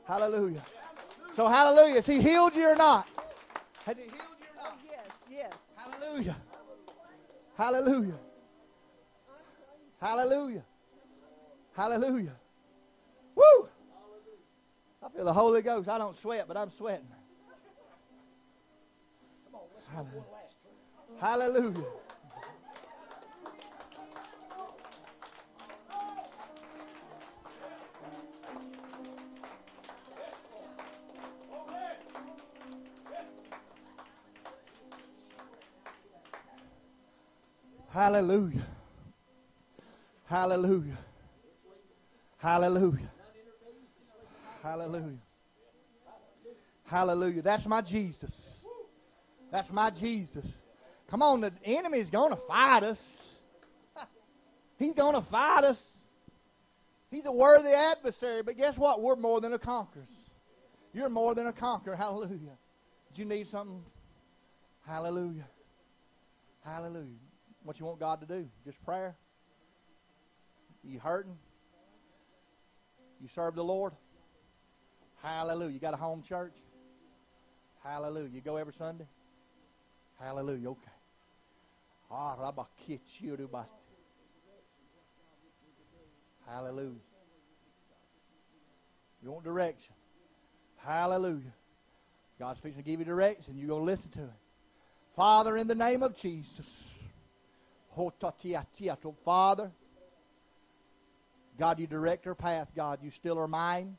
Hallelujah. 0.06 0.64
So, 1.34 1.46
hallelujah. 1.46 1.96
Has 1.96 2.06
He 2.06 2.20
healed 2.20 2.54
you 2.54 2.68
or 2.68 2.76
not? 2.76 3.06
Has 3.84 3.96
He 3.96 4.04
healed 4.04 4.14
you 4.40 4.46
or 4.50 4.62
not? 4.62 4.72
Oh, 4.72 4.88
yes, 4.90 5.00
yes. 5.30 5.52
Hallelujah. 5.76 6.36
Hallelujah. 7.56 8.18
Hallelujah. 10.00 10.64
Hallelujah. 11.76 12.32
I 15.04 15.08
feel 15.10 15.24
the 15.24 15.32
Holy 15.32 15.60
Ghost. 15.60 15.88
I 15.88 15.98
don't 15.98 16.16
sweat, 16.16 16.46
but 16.48 16.56
I'm 16.56 16.70
sweating. 16.70 17.06
Come 19.44 19.60
on, 19.60 19.60
let's 19.74 19.86
Hallelujah. 21.20 21.20
Hallelujah. 21.20 21.84
Hallelujah. 37.90 38.66
Hallelujah. 40.26 40.98
Hallelujah. 42.38 43.13
Hallelujah. 44.64 45.18
Hallelujah. 46.86 47.42
That's 47.42 47.66
my 47.66 47.82
Jesus. 47.82 48.52
That's 49.52 49.70
my 49.70 49.90
Jesus. 49.90 50.46
Come 51.06 51.20
on, 51.20 51.42
the 51.42 51.52
enemy's 51.64 52.08
going 52.08 52.30
to 52.30 52.36
fight 52.36 52.82
us. 52.82 53.22
He's 54.78 54.94
going 54.94 55.14
to 55.16 55.20
fight 55.20 55.64
us. 55.64 55.86
He's 57.10 57.26
a 57.26 57.30
worthy 57.30 57.68
adversary, 57.68 58.42
but 58.42 58.56
guess 58.56 58.78
what? 58.78 59.02
We're 59.02 59.16
more 59.16 59.38
than 59.42 59.52
a 59.52 59.58
conqueror. 59.58 60.06
You're 60.94 61.10
more 61.10 61.34
than 61.34 61.46
a 61.46 61.52
conqueror. 61.52 61.94
Hallelujah. 61.94 62.56
Did 63.10 63.18
you 63.18 63.26
need 63.26 63.46
something? 63.46 63.82
Hallelujah. 64.86 65.46
Hallelujah. 66.64 67.20
What 67.64 67.78
you 67.78 67.84
want 67.84 68.00
God 68.00 68.18
to 68.22 68.26
do? 68.26 68.48
Just 68.64 68.82
prayer? 68.82 69.14
You 70.82 71.00
hurting? 71.00 71.36
You 73.20 73.28
serve 73.28 73.56
the 73.56 73.62
Lord? 73.64 73.92
Hallelujah. 75.24 75.72
You 75.72 75.80
got 75.80 75.94
a 75.94 75.96
home 75.96 76.22
church? 76.22 76.52
Hallelujah. 77.82 78.28
You 78.28 78.42
go 78.42 78.56
every 78.56 78.74
Sunday? 78.74 79.06
Hallelujah. 80.20 80.68
Okay. 80.70 80.80
Ah. 82.10 82.36
Hallelujah. 86.46 87.00
You 89.22 89.32
want 89.32 89.44
direction? 89.44 89.94
Hallelujah. 90.76 91.54
God's 92.38 92.60
fixing 92.60 92.82
to 92.82 92.86
give 92.90 93.00
you 93.00 93.06
direction. 93.06 93.56
You're 93.56 93.68
going 93.68 93.80
to 93.80 93.86
listen 93.86 94.10
to 94.12 94.24
it. 94.24 94.30
Father, 95.16 95.56
in 95.56 95.66
the 95.66 95.74
name 95.74 96.02
of 96.02 96.14
Jesus. 96.14 96.66
Father, 99.24 99.70
God, 101.58 101.78
you 101.78 101.86
direct 101.86 102.26
our 102.26 102.34
path. 102.34 102.68
God, 102.76 102.98
you 103.02 103.10
still 103.10 103.38
our 103.38 103.48
mind. 103.48 103.96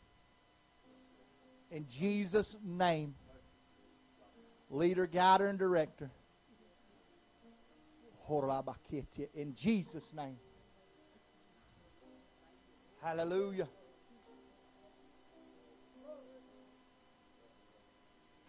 In 1.76 1.85
Jesus' 1.89 2.56
name, 2.64 3.15
leader, 4.69 5.06
guider, 5.06 5.49
and 5.49 5.60
director. 5.60 6.10
In 9.35 9.53
Jesus' 9.53 10.14
name. 10.15 10.38
Hallelujah. 13.03 13.68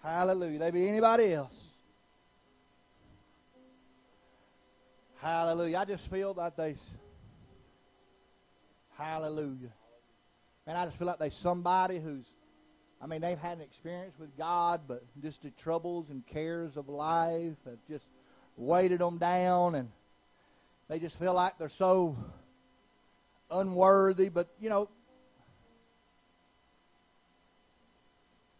Hallelujah. 0.00 0.58
There 0.60 0.70
be 0.70 0.88
anybody 0.88 1.34
else? 1.34 1.60
Hallelujah. 5.16 5.78
I 5.78 5.84
just 5.84 6.08
feel 6.08 6.32
that 6.34 6.56
they. 6.56 6.76
Hallelujah. 8.96 9.72
Man, 10.64 10.76
I 10.76 10.84
just 10.84 10.96
feel 10.96 11.08
like 11.08 11.18
there's 11.18 11.34
somebody 11.34 11.98
who's, 11.98 12.26
I 13.00 13.06
mean, 13.06 13.20
they've 13.20 13.38
had 13.38 13.58
an 13.58 13.64
experience 13.64 14.14
with 14.18 14.36
God, 14.36 14.82
but 14.88 15.02
just 15.22 15.42
the 15.42 15.50
troubles 15.50 16.06
and 16.10 16.26
cares 16.26 16.76
of 16.76 16.88
life 16.88 17.56
have 17.64 17.78
just 17.88 18.06
weighted 18.56 19.00
them 19.00 19.18
down, 19.18 19.74
and 19.74 19.90
they 20.88 20.98
just 20.98 21.18
feel 21.18 21.34
like 21.34 21.58
they're 21.58 21.68
so 21.68 22.16
unworthy. 23.50 24.28
But, 24.28 24.48
you 24.58 24.70
know, 24.70 24.88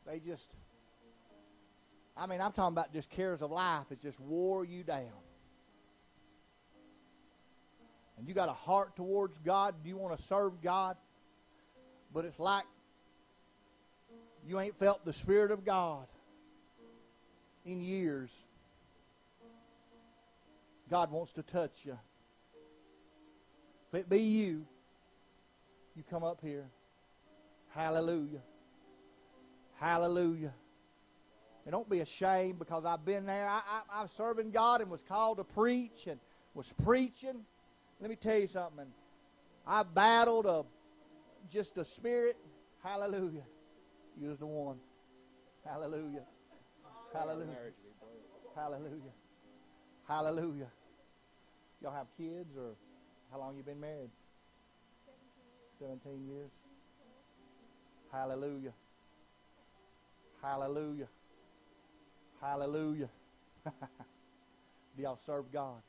they 0.07 0.21
just, 0.21 0.47
I 2.17 2.27
mean, 2.27 2.41
I'm 2.41 2.53
talking 2.53 2.75
about 2.75 2.93
just 2.93 3.09
cares 3.11 3.41
of 3.41 3.51
life. 3.51 3.87
It 3.91 4.03
just 4.03 4.21
wore 4.21 4.65
you 4.65 4.83
down 4.83 5.13
and 8.19 8.27
you 8.27 8.35
got 8.35 8.49
a 8.49 8.53
heart 8.53 8.97
towards 8.97 9.39
God, 9.45 9.75
do 9.83 9.89
you 9.89 9.97
want 9.97 10.19
to 10.19 10.27
serve 10.27 10.63
God, 10.63 10.97
but 12.13 12.25
it's 12.25 12.39
like 12.39 12.65
you 14.47 14.60
ain't 14.60 14.78
felt 14.78 15.05
the 15.05 15.12
Spirit 15.12 15.51
of 15.51 15.64
God 15.64 16.06
in 17.64 17.81
years. 17.81 18.31
God 20.89 21.10
wants 21.10 21.32
to 21.32 21.43
touch 21.43 21.73
you. 21.85 21.98
If 23.93 24.01
it 24.01 24.09
be 24.09 24.20
you, 24.20 24.66
you 25.94 26.05
come 26.09 26.23
up 26.23 26.39
here. 26.43 26.66
Hallelujah. 27.70 28.43
Hallelujah. 29.81 30.52
And 31.64 31.73
don't 31.73 31.89
be 31.90 32.01
ashamed 32.01 32.59
because 32.59 32.85
I've 32.85 33.05
been 33.05 33.27
there. 33.27 33.48
I, 33.48 33.60
I, 33.68 33.98
I 33.98 34.02
was 34.02 34.10
serving 34.16 34.52
God 34.52 34.81
and 34.81 34.90
was 34.90 35.02
called 35.02 35.39
to 35.39 35.44
preach 35.44 36.06
and 36.06 36.20
was 36.55 36.73
preaching 36.85 37.44
let 38.01 38.10
me 38.10 38.16
tell 38.16 38.39
you 38.39 38.47
something. 38.47 38.86
I 39.66 39.82
battled 39.82 40.47
a, 40.47 40.64
just 41.51 41.77
a 41.78 41.85
spirit. 41.85 42.36
Hallelujah. 42.82 43.43
You 44.18 44.30
was 44.30 44.38
the 44.38 44.47
one. 44.47 44.78
Hallelujah. 45.64 46.22
Hallelujah. 47.12 47.72
Hallelujah. 48.55 49.12
Hallelujah. 50.09 50.68
Y'all 51.82 51.93
have 51.93 52.06
kids 52.16 52.56
or 52.56 52.74
how 53.30 53.38
long 53.38 53.56
you 53.56 53.62
been 53.62 53.80
married? 53.80 54.10
17 55.78 56.26
years. 56.26 56.51
Hallelujah. 58.10 58.72
Hallelujah. 60.43 61.09
Hallelujah. 62.40 63.10
Do 63.64 65.02
y'all 65.02 65.18
serve 65.26 65.52
God? 65.52 65.82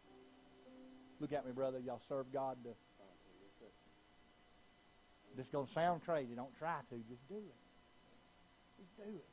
Look 1.19 1.31
at 1.31 1.45
me, 1.45 1.51
brother. 1.53 1.79
Y'all 1.79 2.01
serve 2.09 2.25
God. 2.33 2.57
To, 2.63 2.69
this 5.37 5.47
going 5.51 5.67
to 5.67 5.73
sound 5.73 6.03
crazy. 6.03 6.33
Don't 6.35 6.55
try 6.57 6.79
to. 6.89 6.95
Just 7.09 7.27
do 7.29 7.35
it. 7.35 7.66
Just 8.77 8.97
do 8.97 9.15
it. 9.15 9.25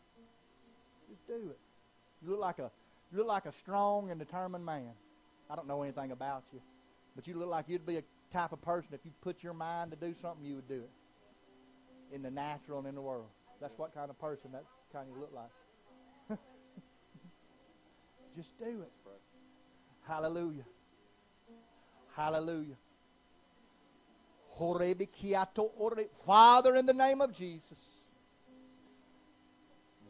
Just 1.09 1.27
do 1.27 1.51
it. 1.51 1.59
You 2.23 2.31
look 2.31 2.41
like 2.41 2.59
a 2.59 2.71
you 3.13 3.19
look 3.19 3.29
like 3.29 3.47
a 3.47 3.53
strong 3.53 4.11
and 4.11 4.19
determined 4.19 4.65
man. 4.65 4.91
I 5.51 5.57
don't 5.57 5.69
know 5.69 5.83
anything 5.83 6.11
about 6.11 6.45
you, 6.53 6.61
but 7.15 7.27
you 7.27 7.39
look 7.39 7.49
like 7.49 7.67
you'd 7.69 7.87
be 7.87 7.99
a 7.99 8.03
type 8.33 8.53
of 8.53 8.63
person 8.63 8.89
if 8.93 9.01
you 9.05 9.13
put 9.21 9.43
your 9.43 9.53
mind 9.53 9.93
to 9.93 9.97
do 9.97 10.15
something, 10.21 10.45
you 10.45 10.57
would 10.57 10.69
do 10.69 10.83
it 10.83 10.91
in 12.15 12.23
the 12.23 12.31
natural 12.31 12.79
and 12.79 12.89
in 12.89 12.95
the 12.95 13.03
world. 13.03 13.29
That's 13.61 13.77
what 13.79 13.95
kind 13.95 14.11
of 14.11 14.19
person 14.19 14.53
that 14.53 14.65
kind 14.93 15.09
of 15.09 15.15
you 15.15 15.21
look 15.21 15.33
like. 15.35 16.39
Just 18.37 18.59
do 18.59 18.83
it. 18.83 18.93
Hallelujah. 20.07 20.65
Hallelujah. 22.17 22.77
Father, 26.25 26.77
in 26.77 26.87
the 26.87 26.93
name 26.93 27.21
of 27.21 27.33
Jesus, 27.33 27.79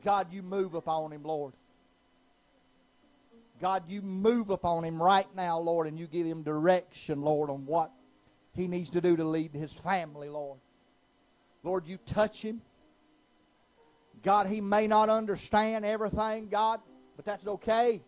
God, 0.04 0.32
you 0.32 0.42
move 0.42 0.74
upon 0.74 1.12
him, 1.12 1.22
Lord. 1.22 1.54
God, 3.60 3.84
you 3.88 4.02
move 4.02 4.50
upon 4.50 4.84
him 4.84 5.02
right 5.02 5.28
now, 5.34 5.58
Lord, 5.58 5.86
and 5.86 5.98
you 5.98 6.06
give 6.06 6.26
him 6.26 6.42
direction, 6.42 7.22
Lord, 7.22 7.50
on 7.50 7.66
what 7.66 7.90
he 8.54 8.68
needs 8.68 8.90
to 8.90 9.00
do 9.00 9.16
to 9.16 9.24
lead 9.24 9.54
his 9.54 9.72
family, 9.72 10.28
Lord. 10.28 10.58
Lord, 11.62 11.86
you 11.86 11.98
touch 12.06 12.42
him. 12.42 12.60
God, 14.22 14.46
he 14.46 14.60
may 14.60 14.86
not 14.86 15.08
understand 15.08 15.84
everything, 15.84 16.48
God, 16.48 16.80
but 17.16 17.24
that's 17.24 17.46
okay. 17.46 18.02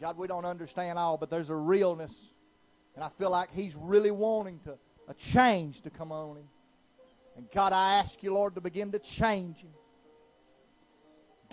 God, 0.00 0.18
we 0.18 0.26
don't 0.26 0.44
understand 0.44 0.98
all, 0.98 1.16
but 1.16 1.30
there's 1.30 1.50
a 1.50 1.54
realness 1.54 2.12
And 2.94 3.04
I 3.04 3.08
feel 3.18 3.30
like 3.30 3.50
He's 3.52 3.74
really 3.74 4.10
wanting 4.10 4.60
to 4.60 4.76
a 5.08 5.14
change 5.14 5.82
to 5.82 5.90
come 5.90 6.12
on 6.12 6.36
Him. 6.36 6.48
And 7.36 7.46
God, 7.52 7.72
I 7.72 7.94
ask 7.94 8.22
you, 8.22 8.32
Lord, 8.32 8.54
to 8.54 8.60
begin 8.60 8.92
to 8.92 8.98
change 8.98 9.58
Him. 9.58 9.70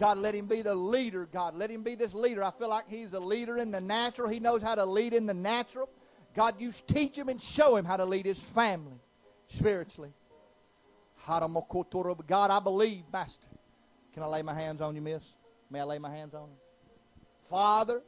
God, 0.02 0.18
let 0.18 0.34
him 0.34 0.48
be 0.48 0.64
the 0.64 0.74
leader. 0.74 1.30
God, 1.32 1.56
let 1.56 1.70
him 1.70 1.84
be 1.84 1.94
this 1.94 2.16
leader. 2.16 2.44
I 2.44 2.50
feel 2.50 2.70
like 2.70 2.86
he's 2.90 3.14
a 3.14 3.20
leader 3.20 3.60
in 3.60 3.70
the 3.70 3.80
natural. 3.80 4.30
He 4.30 4.40
knows 4.40 4.64
how 4.64 4.74
to 4.74 4.84
lead 4.84 5.14
in 5.14 5.28
the 5.28 5.34
natural. 5.36 5.88
God, 6.36 6.56
you 6.60 6.74
teach 6.88 7.16
him 7.16 7.30
and 7.30 7.40
show 7.40 7.76
him 7.76 7.86
how 7.86 7.98
to 7.98 8.06
lead 8.06 8.26
his 8.26 8.40
family 8.40 9.00
spiritually. 9.50 10.12
God, 11.28 11.44
I 12.34 12.60
believe, 12.60 13.04
Master. 13.14 13.46
Can 14.16 14.24
I 14.24 14.26
lay 14.26 14.42
my 14.42 14.56
hands 14.56 14.82
on 14.82 14.96
you, 14.96 15.02
miss? 15.02 15.24
May 15.70 15.82
I 15.82 15.84
lay 15.84 16.00
my 16.00 16.10
hands 16.10 16.34
on 16.34 16.50
you? 16.50 16.58
Father, 17.48 18.02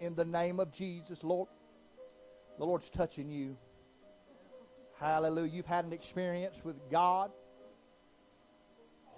in 0.00 0.14
the 0.14 0.24
name 0.24 0.58
of 0.58 0.72
Jesus, 0.72 1.22
Lord, 1.22 1.50
the 2.56 2.64
Lord's 2.64 2.88
touching 2.88 3.28
you. 3.28 3.58
Hallelujah. 4.98 5.52
You've 5.52 5.66
had 5.66 5.84
an 5.84 5.92
experience 5.92 6.56
with 6.64 6.76
God. 6.90 7.30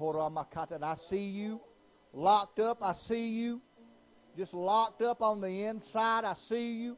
And 0.00 0.84
I 0.84 0.94
see 0.94 1.24
you 1.24 1.60
locked 2.12 2.58
up. 2.58 2.82
I 2.82 2.92
see 2.92 3.28
you 3.28 3.60
just 4.36 4.54
locked 4.54 5.02
up 5.02 5.22
on 5.22 5.40
the 5.40 5.64
inside. 5.64 6.24
I 6.24 6.34
see 6.34 6.72
you 6.72 6.96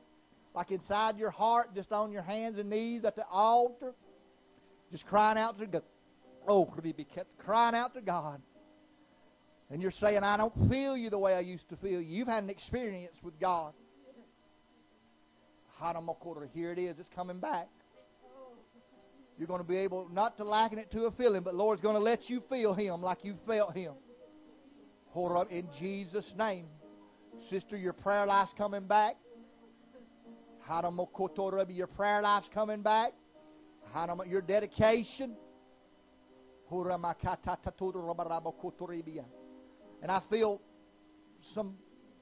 like 0.55 0.71
inside 0.71 1.19
your 1.19 1.31
heart, 1.31 1.75
just 1.75 1.93
on 1.93 2.13
your 2.13 2.23
hands 2.23 2.59
and 2.59 2.71
knees 2.71 3.05
at 3.05 3.17
the 3.17 3.27
altar, 3.31 3.95
just 4.91 5.07
crying 5.07 5.39
out 5.39 5.59
to 5.59 5.67
God. 5.67 5.83
Oh, 6.47 6.65
be 6.83 7.05
kept 7.05 7.39
crying 7.39 7.75
out 7.75 7.95
to 7.95 8.01
God? 8.01 8.43
And 9.71 9.81
you're 9.81 9.91
saying, 9.91 10.23
I 10.23 10.37
don't 10.37 10.71
feel 10.71 10.97
you 10.97 11.09
the 11.09 11.19
way 11.19 11.35
I 11.35 11.41
used 11.41 11.69
to 11.71 11.77
feel 11.77 12.01
you. 12.01 12.19
You've 12.19 12.29
had 12.29 12.45
an 12.45 12.51
experience 12.51 13.17
with 13.23 13.39
God. 13.41 13.73
Here 16.53 16.73
it 16.73 16.79
is. 16.79 16.99
It's 16.99 17.09
coming 17.15 17.39
back. 17.39 17.69
You're 19.43 19.49
going 19.49 19.59
to 19.59 19.67
be 19.67 19.79
able 19.79 20.09
not 20.13 20.37
to 20.37 20.45
liken 20.45 20.79
it 20.79 20.89
to 20.93 21.07
a 21.07 21.11
feeling, 21.11 21.43
but 21.43 21.57
Lord's 21.57 21.81
going 21.81 21.97
to 21.97 22.01
let 22.01 22.31
you 22.31 22.41
feel 22.49 22.75
Him 22.75 23.03
like 23.03 23.25
you 23.25 23.35
felt 23.45 23.75
Him. 23.75 23.95
Hold 25.09 25.33
up 25.33 25.51
in 25.51 25.67
Jesus' 25.77 26.33
name. 26.39 26.67
Sister, 27.49 27.77
your 27.77 27.93
prayer 27.93 28.25
life's 28.25 28.53
coming 28.53 28.87
back. 28.87 29.17
Your 30.71 31.89
prayer 31.89 32.23
life's 32.23 32.49
coming 32.51 32.83
back. 32.83 33.15
Your 34.29 34.43
dedication. 34.43 35.35
And 36.71 37.03
I 40.09 40.21
feel 40.21 40.61
some, 41.53 41.75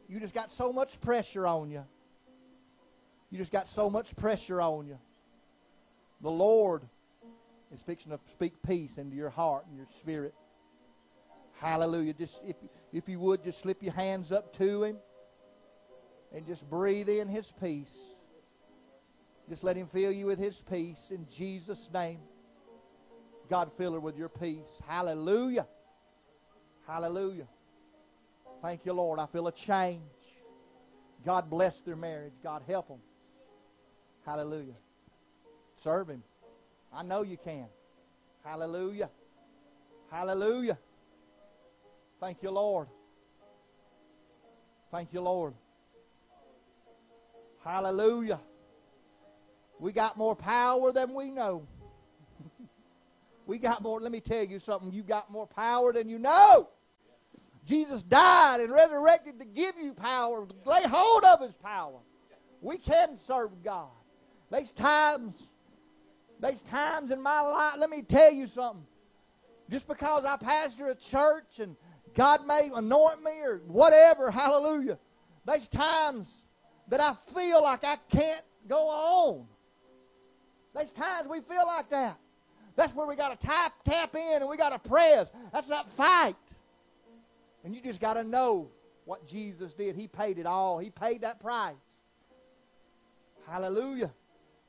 you 0.09 0.21
just 0.21 0.33
got 0.33 0.51
so 0.51 0.73
much 0.73 0.99
pressure 1.03 1.47
on 1.47 1.69
you. 1.69 1.85
You 3.31 3.37
just 3.37 3.53
got 3.53 3.69
so 3.69 3.91
much 3.91 4.17
pressure 4.17 4.63
on 4.63 4.87
you. 4.87 4.99
The 6.23 6.31
Lord 6.31 6.85
is 7.73 7.81
fixing 7.81 8.11
to 8.11 8.19
speak 8.31 8.55
peace 8.67 8.99
into 8.99 9.17
your 9.17 9.31
heart 9.31 9.67
and 9.69 9.77
your 9.77 9.87
spirit. 10.01 10.35
Hallelujah. 11.61 12.15
Just 12.15 12.41
if 12.47 12.57
if 12.93 13.09
you 13.09 13.19
would 13.21 13.45
just 13.45 13.61
slip 13.61 13.83
your 13.83 13.93
hands 13.93 14.33
up 14.33 14.57
to 14.59 14.85
him 14.85 14.97
and 16.35 16.47
just 16.47 16.69
breathe 16.69 17.09
in 17.09 17.29
his 17.29 17.53
peace. 17.61 17.93
Just 19.49 19.65
let 19.65 19.77
him 19.77 19.87
fill 19.87 20.13
you 20.13 20.27
with 20.27 20.39
his 20.39 20.63
peace 20.71 21.11
in 21.11 21.27
Jesus' 21.29 21.89
name. 21.93 22.21
God 23.49 23.71
fill 23.77 23.95
her 23.95 24.01
with 24.01 24.17
your 24.17 24.29
peace. 24.29 24.69
Hallelujah. 24.87 25.67
Hallelujah. 26.87 27.49
Thank 28.63 28.87
you, 28.87 28.93
Lord. 28.93 29.19
I 29.19 29.27
feel 29.27 29.49
a 29.49 29.53
change. 29.53 30.03
God 31.25 31.51
bless 31.51 31.81
their 31.83 31.97
marriage. 31.97 32.35
God 32.43 32.63
help 32.67 32.89
them. 32.89 33.01
Hallelujah. 34.25 34.75
Serve 35.83 36.09
him. 36.09 36.23
I 36.93 37.03
know 37.03 37.23
you 37.23 37.37
can. 37.37 37.67
Hallelujah. 38.45 39.11
Hallelujah. 40.11 40.79
Thank 42.21 42.43
you, 42.43 42.51
Lord. 42.51 42.89
Thank 44.91 45.13
you, 45.13 45.21
Lord. 45.21 45.55
Hallelujah. 47.65 48.41
We 49.79 49.93
got 49.93 50.17
more 50.17 50.35
power 50.35 50.93
than 50.93 51.15
we 51.15 51.31
know. 51.31 51.67
we 53.47 53.59
got 53.59 53.83
more, 53.83 54.01
let 54.01 54.11
me 54.11 54.21
tell 54.21 54.45
you 54.45 54.59
something. 54.59 54.93
You 54.93 55.03
got 55.03 55.31
more 55.31 55.47
power 55.47 55.93
than 55.93 56.09
you 56.09 56.19
know. 56.19 56.69
Jesus 57.67 58.03
died 58.03 58.61
and 58.61 58.73
resurrected 58.73 59.39
to 59.39 59.45
give 59.45 59.75
you 59.81 59.93
power, 59.93 60.47
lay 60.65 60.83
hold 60.83 61.25
of 61.25 61.41
his 61.41 61.55
power. 61.55 61.99
We 62.61 62.79
can 62.79 63.17
serve 63.19 63.51
God. 63.63 63.89
There's 64.51 64.73
times 64.73 65.41
there's 66.41 66.61
times 66.63 67.11
in 67.11 67.21
my 67.21 67.41
life, 67.41 67.75
let 67.79 67.91
me 67.91 68.03
tell 68.03 68.33
you 68.33 68.47
something. 68.47 68.85
Just 69.71 69.87
because 69.87 70.25
I 70.25 70.37
pastor 70.37 70.89
a 70.89 70.95
church 70.95 71.61
and 71.61 71.77
God 72.15 72.47
may 72.47 72.71
anoint 72.75 73.23
me 73.23 73.31
or 73.43 73.61
whatever, 73.67 74.31
hallelujah. 74.31 74.99
There's 75.45 75.69
times 75.69 76.29
that 76.89 77.01
I 77.01 77.15
feel 77.33 77.63
like 77.63 77.85
I 77.85 77.97
can't 78.11 78.43
go 78.69 78.89
on. 78.89 79.47
There's 80.75 80.91
times 80.93 81.29
we 81.29 81.41
feel 81.41 81.67
like 81.67 81.89
that. 81.91 82.19
That's 82.77 82.95
where 82.95 83.07
we 83.07 83.17
got 83.17 83.39
to 83.39 83.47
tap, 83.47 83.75
tap 83.85 84.15
in 84.15 84.37
and 84.41 84.49
we 84.49 84.57
got 84.57 84.71
to 84.71 84.89
press. 84.89 85.31
That's 85.53 85.69
that 85.69 85.89
fight. 85.89 86.37
And 87.65 87.75
you 87.75 87.81
just 87.81 88.01
got 88.01 88.15
to 88.15 88.25
know 88.25 88.71
what 89.05 89.27
Jesus 89.27 89.75
did. 89.75 89.95
He 89.95 90.09
paid 90.09 90.39
it 90.39 90.47
all. 90.47 90.79
He 90.79 90.91
paid 90.91 91.21
that 91.23 91.41
price. 91.41 91.75
Hallelujah. 93.47 94.11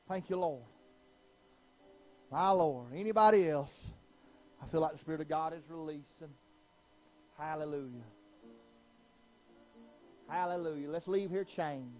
Thank 0.08 0.28
you, 0.28 0.36
Lord. 0.36 0.62
My 2.32 2.48
Lord. 2.48 2.94
Anybody 2.96 3.50
else? 3.50 3.70
I 4.62 4.66
feel 4.68 4.80
like 4.80 4.92
the 4.92 4.98
Spirit 4.98 5.20
of 5.20 5.28
God 5.28 5.52
is 5.52 5.62
releasing. 5.68 6.32
Hallelujah. 7.38 8.06
Hallelujah. 10.28 10.88
Let's 10.90 11.06
leave 11.06 11.28
here 11.28 11.44
changed. 11.44 11.90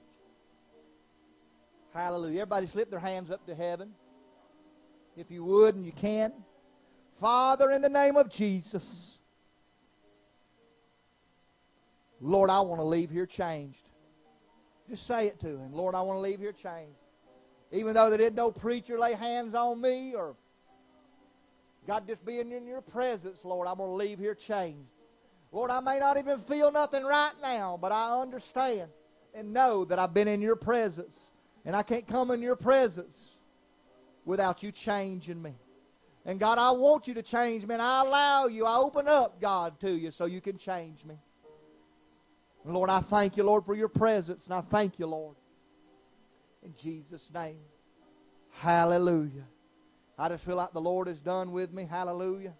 Hallelujah. 1.93 2.41
Everybody 2.41 2.67
slip 2.67 2.89
their 2.89 2.99
hands 2.99 3.31
up 3.31 3.45
to 3.47 3.55
heaven. 3.55 3.91
If 5.19 5.31
you 5.31 5.45
would 5.45 5.75
and 5.75 5.85
you 5.85 5.93
can. 5.93 6.33
Father, 7.21 7.71
in 7.71 7.83
the 7.83 7.91
name 7.91 8.17
of 8.17 8.31
Jesus. 8.31 9.19
Lord, 12.23 12.49
I 12.49 12.61
want 12.61 12.81
to 12.81 12.85
leave 12.85 13.11
here 13.11 13.27
changed. 13.27 13.83
Just 14.89 15.07
say 15.07 15.27
it 15.27 15.39
to 15.41 15.49
him. 15.49 15.75
Lord, 15.75 15.95
I 15.95 16.01
want 16.01 16.17
to 16.17 16.23
leave 16.23 16.39
here 16.39 16.53
changed. 16.53 17.02
Even 17.73 17.95
though 17.95 18.11
there 18.11 18.19
didn't 18.19 18.37
no 18.37 18.53
preacher 18.53 18.99
lay 18.99 19.15
hands 19.15 19.55
on 19.55 19.81
me 19.81 20.15
or 20.15 20.37
God 21.87 22.07
just 22.07 22.25
being 22.25 22.53
in 22.53 22.67
your 22.67 22.83
presence, 22.83 23.45
Lord, 23.45 23.67
I'm 23.67 23.79
going 23.79 23.91
to 23.91 23.97
leave 23.97 24.19
here 24.19 24.35
changed. 24.35 24.89
Lord, 25.51 25.71
I 25.71 25.81
may 25.81 25.99
not 25.99 26.17
even 26.17 26.39
feel 26.39 26.71
nothing 26.71 27.05
right 27.05 27.33
now, 27.43 27.79
but 27.81 27.91
I 27.91 28.21
understand 28.21 28.91
and 29.35 29.53
know 29.53 29.85
that 29.87 29.99
I've 29.99 30.15
been 30.15 30.29
in 30.29 30.41
your 30.41 30.57
presence. 30.57 31.19
And 31.65 31.75
I 31.75 31.83
can't 31.83 32.07
come 32.07 32.31
in 32.31 32.43
your 32.43 32.57
presence 32.57 33.19
without 34.25 34.63
you 34.63 34.71
changing 34.73 35.41
me. 35.41 35.55
And 36.25 36.39
God, 36.39 36.59
I 36.59 36.71
want 36.71 37.09
you 37.09 37.15
to 37.15 37.23
change 37.23 37.67
me, 37.67 37.75
and 37.75 37.83
I 37.83 38.01
allow 38.01 38.47
you. 38.47 38.65
I 38.67 38.77
open 38.77 39.09
up, 39.09 39.41
God, 39.41 39.81
to 39.81 39.91
you 39.91 40.11
so 40.11 40.25
you 40.25 40.41
can 40.41 40.57
change 40.57 41.05
me. 41.05 41.17
And 42.65 42.75
Lord, 42.75 42.91
I 42.91 43.01
thank 43.01 43.37
you, 43.37 43.43
Lord, 43.43 43.65
for 43.65 43.75
your 43.75 43.89
presence, 43.89 44.45
and 44.45 44.55
I 44.55 44.61
thank 44.61 44.99
you, 44.99 45.07
Lord. 45.07 45.37
In 46.63 46.75
Jesus' 46.81 47.29
name. 47.33 47.59
Hallelujah. 48.51 49.45
I 50.19 50.29
just 50.29 50.45
feel 50.45 50.57
like 50.57 50.73
the 50.73 50.81
Lord 50.81 51.09
is 51.09 51.21
done 51.21 51.53
with 51.53 51.73
me. 51.73 51.87
Hallelujah. 51.89 52.55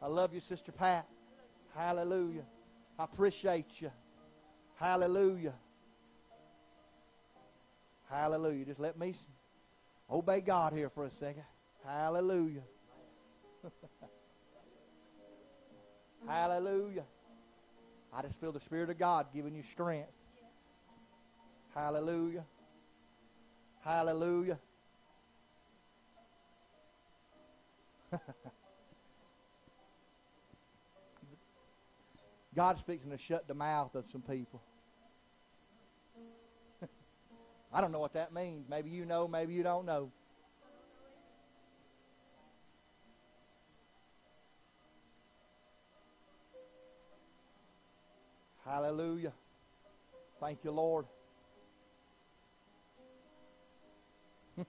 I 0.00 0.06
love 0.08 0.34
you, 0.34 0.40
Sister 0.40 0.72
Pat. 0.72 1.06
Hallelujah. 1.74 2.44
I 2.98 3.04
appreciate 3.04 3.80
you. 3.80 3.90
Hallelujah. 4.76 5.54
Hallelujah. 8.10 8.66
Just 8.66 8.80
let 8.80 8.98
me 8.98 9.14
obey 10.10 10.40
God 10.40 10.72
here 10.72 10.90
for 10.90 11.06
a 11.06 11.10
second. 11.10 11.44
Hallelujah. 11.86 12.62
Hallelujah. 16.26 17.04
I 18.12 18.22
just 18.22 18.38
feel 18.40 18.52
the 18.52 18.60
Spirit 18.60 18.90
of 18.90 18.98
God 18.98 19.28
giving 19.34 19.54
you 19.54 19.62
strength. 19.70 20.10
Hallelujah. 21.74 22.44
Hallelujah. 23.84 24.58
God's 32.54 32.80
fixing 32.82 33.10
to 33.10 33.18
shut 33.18 33.48
the 33.48 33.54
mouth 33.54 33.94
of 33.94 34.04
some 34.12 34.22
people. 34.22 34.62
I 37.72 37.80
don't 37.80 37.90
know 37.90 37.98
what 37.98 38.12
that 38.12 38.32
means. 38.32 38.66
Maybe 38.68 38.90
you 38.90 39.04
know, 39.04 39.26
maybe 39.26 39.54
you 39.54 39.62
don't 39.62 39.86
know. 39.86 40.12
Hallelujah. 48.64 49.32
Thank 50.40 50.62
you, 50.62 50.70
Lord. 50.70 51.06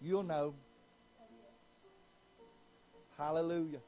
You'll 0.00 0.22
know. 0.22 0.54
Hallelujah. 3.16 3.80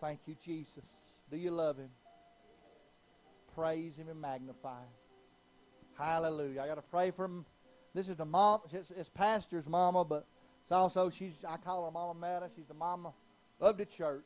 Thank 0.00 0.20
you, 0.26 0.36
Jesus. 0.44 0.84
Do 1.30 1.36
you 1.36 1.50
love 1.50 1.76
him? 1.76 1.90
Praise 3.54 3.96
him 3.96 4.08
and 4.08 4.20
magnify 4.20 4.80
him. 4.80 4.88
Hallelujah. 5.98 6.60
I 6.62 6.66
got 6.66 6.76
to 6.76 6.82
pray 6.82 7.10
for 7.10 7.24
him. 7.24 7.44
This 7.94 8.08
is 8.08 8.16
the 8.16 8.24
mom. 8.24 8.60
It's, 8.72 8.90
it's 8.96 9.08
pastor's 9.08 9.66
mama, 9.66 10.04
but 10.04 10.26
it's 10.62 10.72
also 10.72 11.10
she's. 11.10 11.32
I 11.46 11.56
call 11.56 11.86
her 11.86 11.90
Mama 11.90 12.18
Metter. 12.18 12.50
She's 12.54 12.66
the 12.66 12.74
mama 12.74 13.12
of 13.60 13.76
the 13.78 13.86
church. 13.86 14.22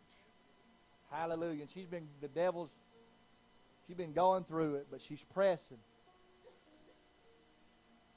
Hallelujah. 1.11 1.63
And 1.63 1.71
she's 1.73 1.87
been 1.87 2.09
the 2.21 2.29
devil's. 2.29 2.71
She's 3.87 3.97
been 3.97 4.13
going 4.13 4.45
through 4.45 4.77
it, 4.77 4.89
but 4.91 5.01
she's 5.01 5.21
pressing. 5.33 5.79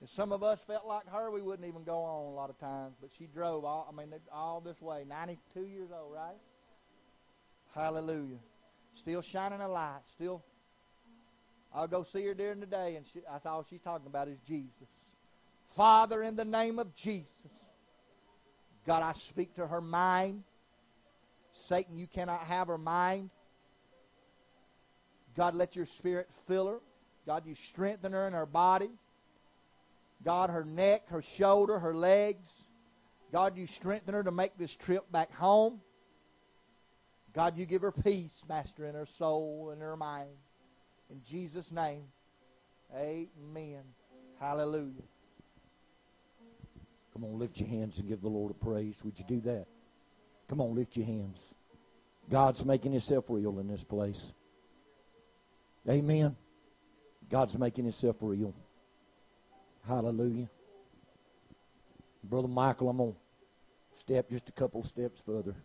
Some 0.05 0.31
of 0.31 0.43
us 0.43 0.59
felt 0.67 0.85
like 0.85 1.07
her, 1.07 1.31
we 1.31 1.41
wouldn't 1.41 1.67
even 1.67 1.84
go 1.84 2.03
on 2.03 2.26
a 2.26 2.35
lot 2.35 2.49
of 2.49 2.59
times. 2.59 2.95
But 3.01 3.09
she 3.17 3.26
drove 3.26 3.65
all. 3.65 3.91
I 3.91 3.95
mean, 3.95 4.13
all 4.31 4.61
this 4.61 4.80
way. 4.81 5.03
Ninety-two 5.07 5.65
years 5.65 5.89
old, 5.91 6.13
right? 6.13 6.38
Hallelujah. 7.73 8.38
Still 8.95 9.22
shining 9.22 9.61
a 9.61 9.67
light. 9.67 10.01
Still 10.13 10.43
I'll 11.73 11.88
go 11.88 12.03
see 12.03 12.23
her 12.26 12.34
during 12.34 12.61
the 12.61 12.65
day, 12.65 12.95
and 12.95 13.05
she, 13.11 13.19
that's 13.30 13.45
all 13.45 13.65
she's 13.69 13.81
talking 13.81 14.07
about 14.07 14.30
is 14.30 14.38
Jesus. 14.47 14.88
Father, 15.76 16.23
in 16.23 16.38
the 16.38 16.45
name 16.45 16.80
of 16.80 16.95
Jesus, 16.95 17.27
God, 18.88 19.03
I 19.03 19.11
speak 19.13 19.55
to 19.55 19.67
her 19.67 19.81
mind. 19.81 20.43
Satan, 21.53 21.97
you 21.97 22.07
cannot 22.07 22.41
have 22.41 22.67
her 22.67 22.77
mind. 22.77 23.30
God, 25.35 25.53
let 25.53 25.76
your 25.76 25.85
spirit 25.85 26.30
fill 26.47 26.67
her. 26.67 26.80
God, 27.26 27.45
you 27.45 27.55
strengthen 27.55 28.13
her 28.13 28.26
in 28.27 28.34
her 28.34 28.45
body. 28.45 28.89
God, 30.26 30.49
her 30.49 30.65
neck, 30.65 31.07
her 31.10 31.22
shoulder, 31.22 31.77
her 31.80 31.95
legs. 31.95 32.49
God, 33.31 33.56
you 33.56 33.68
strengthen 33.68 34.15
her 34.15 34.23
to 34.23 34.31
make 34.31 34.57
this 34.57 34.76
trip 34.76 35.10
back 35.11 35.31
home. 35.31 35.80
God, 37.34 37.57
you 37.57 37.65
give 37.65 37.84
her 37.84 37.91
peace, 37.91 38.41
Master, 38.49 38.85
in 38.85 38.95
her 38.95 39.06
soul 39.06 39.69
and 39.72 39.81
her 39.81 39.95
mind. 39.95 40.30
In 41.11 41.22
Jesus' 41.30 41.72
name, 41.72 42.06
amen. 42.95 43.84
Hallelujah. 44.39 45.03
Come 47.14 47.26
on, 47.26 47.38
lift 47.38 47.60
your 47.60 47.69
hands 47.69 47.99
and 47.99 48.07
give 48.07 48.22
the 48.22 48.30
Lord 48.30 48.52
a 48.52 48.53
praise. 48.53 49.02
Would 49.03 49.19
you 49.19 49.26
do 49.27 49.39
that? 49.41 49.68
Come 50.47 50.60
on, 50.60 50.73
lift 50.73 50.97
your 50.97 51.06
hands. 51.06 51.39
God's 52.30 52.65
making 52.65 52.91
himself 52.91 53.26
real 53.30 53.60
in 53.60 53.68
this 53.68 53.84
place. 53.84 54.34
Amen. 55.88 56.35
God's 57.30 57.57
making 57.57 57.85
himself 57.85 58.15
real. 58.22 58.53
Hallelujah. 59.88 60.49
Brother 62.24 62.48
Michael, 62.48 62.90
I'm 62.90 62.98
going 62.98 63.14
to 63.14 63.99
step 63.99 64.30
just 64.30 64.49
a 64.49 64.52
couple 64.52 64.82
of 64.82 64.88
steps 64.88 65.22
further 65.24 65.56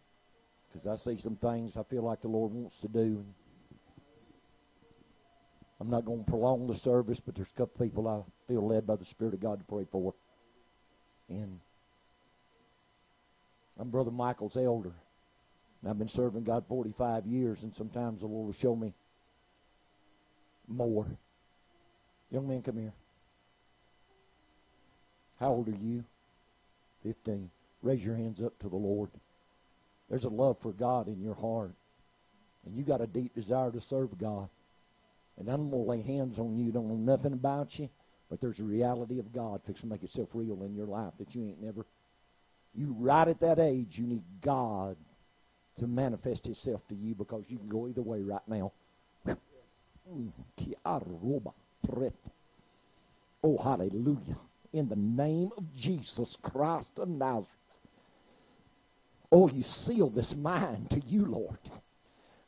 because 0.68 0.86
I 0.86 0.94
see 0.96 1.18
some 1.18 1.36
things 1.36 1.76
I 1.78 1.82
feel 1.84 2.02
like 2.02 2.20
the 2.20 2.28
Lord 2.28 2.52
wants 2.52 2.78
to 2.80 2.88
do. 2.88 3.24
I'm 5.80 5.88
not 5.88 6.04
going 6.04 6.22
to 6.22 6.30
prolong 6.30 6.66
the 6.66 6.74
service, 6.74 7.18
but 7.18 7.34
there's 7.34 7.50
a 7.50 7.54
couple 7.54 7.86
people 7.86 8.06
I 8.06 8.20
feel 8.46 8.66
led 8.66 8.86
by 8.86 8.96
the 8.96 9.06
Spirit 9.06 9.32
of 9.32 9.40
God 9.40 9.60
to 9.60 9.64
pray 9.64 9.86
for. 9.90 10.12
And 11.30 11.58
I'm 13.78 13.88
Brother 13.88 14.10
Michael's 14.10 14.58
elder. 14.58 14.92
And 15.80 15.90
I've 15.90 15.98
been 15.98 16.08
serving 16.08 16.44
God 16.44 16.66
45 16.68 17.26
years, 17.26 17.62
and 17.62 17.74
sometimes 17.74 18.20
the 18.20 18.26
Lord 18.26 18.46
will 18.46 18.52
show 18.52 18.76
me 18.76 18.92
more. 20.68 21.06
Young 22.30 22.46
man, 22.46 22.60
come 22.60 22.76
here. 22.76 22.92
How 25.40 25.48
old 25.48 25.68
are 25.68 25.82
you? 25.82 26.04
15. 27.02 27.50
Raise 27.82 28.04
your 28.04 28.14
hands 28.14 28.42
up 28.42 28.58
to 28.58 28.68
the 28.68 28.76
Lord. 28.76 29.10
There's 30.08 30.24
a 30.24 30.28
love 30.28 30.58
for 30.58 30.72
God 30.72 31.08
in 31.08 31.22
your 31.22 31.34
heart. 31.34 31.72
And 32.66 32.76
you 32.76 32.84
got 32.84 33.00
a 33.00 33.06
deep 33.06 33.34
desire 33.34 33.70
to 33.70 33.80
serve 33.80 34.18
God. 34.18 34.48
And 35.38 35.48
I'm 35.48 35.70
going 35.70 35.84
to 35.84 35.90
lay 35.90 36.02
hands 36.02 36.38
on 36.38 36.58
you. 36.58 36.70
Don't 36.70 36.88
know 36.88 37.12
nothing 37.12 37.32
about 37.32 37.78
you, 37.78 37.88
but 38.28 38.40
there's 38.40 38.60
a 38.60 38.64
reality 38.64 39.18
of 39.18 39.32
God 39.32 39.62
fixing 39.64 39.88
to 39.88 39.94
make 39.94 40.02
itself 40.02 40.28
real 40.34 40.62
in 40.62 40.74
your 40.74 40.86
life 40.86 41.14
that 41.18 41.34
you 41.34 41.42
ain't 41.44 41.62
never. 41.62 41.86
You 42.74 42.94
right 42.98 43.26
at 43.26 43.40
that 43.40 43.58
age, 43.58 43.98
you 43.98 44.06
need 44.06 44.22
God 44.42 44.96
to 45.76 45.86
manifest 45.86 46.44
Himself 46.44 46.86
to 46.88 46.94
you 46.94 47.14
because 47.14 47.50
you 47.50 47.56
can 47.56 47.68
go 47.68 47.88
either 47.88 48.02
way 48.02 48.20
right 48.20 48.46
now. 48.46 48.72
Oh, 53.42 53.56
hallelujah. 53.56 54.36
In 54.72 54.88
the 54.88 54.96
name 54.96 55.50
of 55.56 55.74
Jesus 55.74 56.36
Christ 56.40 56.98
of 56.98 57.08
Nazareth. 57.08 57.54
Oh, 59.32 59.48
you 59.48 59.62
seal 59.62 60.10
this 60.10 60.34
mind 60.34 60.90
to 60.90 61.00
you, 61.00 61.24
Lord. 61.24 61.58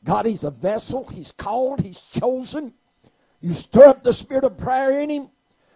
God, 0.05 0.27
He's 0.27 0.45
a 0.45 0.51
vessel. 0.51 1.07
He's 1.07 1.33
called. 1.33 1.81
He's 1.81 2.01
chosen. 2.01 2.75
You 3.41 3.55
stir 3.55 3.89
up 3.89 4.03
the 4.03 4.13
spirit 4.13 4.45
of 4.45 4.57
prayer 4.57 5.01
in 5.01 5.11
him. 5.11 5.29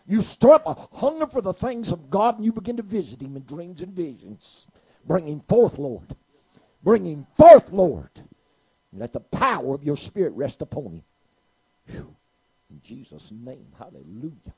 You 0.06 0.22
stir 0.22 0.52
up 0.52 0.66
a 0.66 0.96
hunger 0.96 1.26
for 1.26 1.40
the 1.40 1.52
things 1.52 1.90
of 1.90 2.10
God, 2.10 2.36
and 2.36 2.44
you 2.44 2.52
begin 2.52 2.76
to 2.76 2.82
visit 2.84 3.20
him 3.20 3.36
in 3.36 3.42
dreams 3.42 3.82
and 3.82 3.92
visions. 3.92 4.68
Bring 5.04 5.26
him 5.26 5.40
forth, 5.48 5.78
Lord. 5.78 6.14
Bring 6.82 7.04
him 7.04 7.26
forth, 7.34 7.72
Lord. 7.72 8.10
And 8.92 9.00
let 9.00 9.12
the 9.12 9.20
power 9.20 9.74
of 9.74 9.82
your 9.82 9.96
spirit 9.96 10.32
rest 10.34 10.62
upon 10.62 10.92
him. 10.92 11.02
Whew. 11.86 12.14
In 12.70 12.80
Jesus' 12.82 13.32
name, 13.32 13.66
hallelujah. 13.76 14.54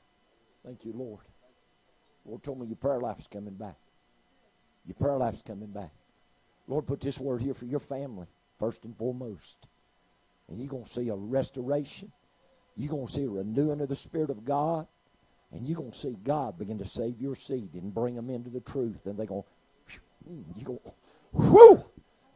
Thank 0.63 0.85
you, 0.85 0.93
Lord. 0.93 1.21
Lord 2.25 2.43
told 2.43 2.59
me 2.59 2.67
your 2.67 2.75
prayer 2.75 2.99
life's 2.99 3.27
coming 3.27 3.55
back. 3.55 3.77
Your 4.85 4.95
prayer 4.95 5.17
life's 5.17 5.41
coming 5.41 5.71
back. 5.71 5.91
Lord, 6.67 6.85
put 6.87 7.01
this 7.01 7.19
word 7.19 7.41
here 7.41 7.53
for 7.53 7.65
your 7.65 7.79
family, 7.79 8.27
first 8.59 8.85
and 8.85 8.95
foremost. 8.95 9.67
And 10.47 10.59
you're 10.59 10.69
going 10.69 10.85
to 10.85 10.93
see 10.93 11.09
a 11.09 11.15
restoration 11.15 12.11
you're 12.79 12.89
going 12.89 13.07
to 13.07 13.11
see 13.11 13.25
a 13.25 13.29
renewing 13.29 13.81
of 13.81 13.89
the 13.89 13.95
Spirit 13.95 14.29
of 14.29 14.45
God, 14.45 14.87
and 15.51 15.67
you're 15.67 15.77
going 15.77 15.91
to 15.91 15.97
see 15.97 16.15
God 16.23 16.57
begin 16.57 16.77
to 16.77 16.85
save 16.85 17.19
your 17.19 17.35
seed 17.35 17.73
and 17.73 17.93
bring 17.93 18.15
them 18.15 18.29
into 18.29 18.49
the 18.49 18.61
truth. 18.61 19.05
And 19.05 19.19
they're 19.19 19.25
going, 19.25 19.43
hmm, 20.25 20.41
you're 20.55 20.65
going, 20.65 20.79
whoo, 21.33 21.83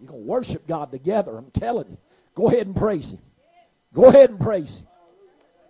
you're 0.02 0.10
going 0.10 0.22
to 0.22 0.28
worship 0.28 0.68
God 0.68 0.92
together. 0.92 1.38
I'm 1.38 1.50
telling 1.52 1.92
you. 1.92 1.98
Go 2.36 2.50
ahead 2.50 2.68
and 2.68 2.76
praise 2.76 3.12
Him. 3.14 3.20
Go 3.94 4.06
ahead 4.06 4.32
and 4.32 4.40
praise 4.40 4.80
Him. 4.80 4.88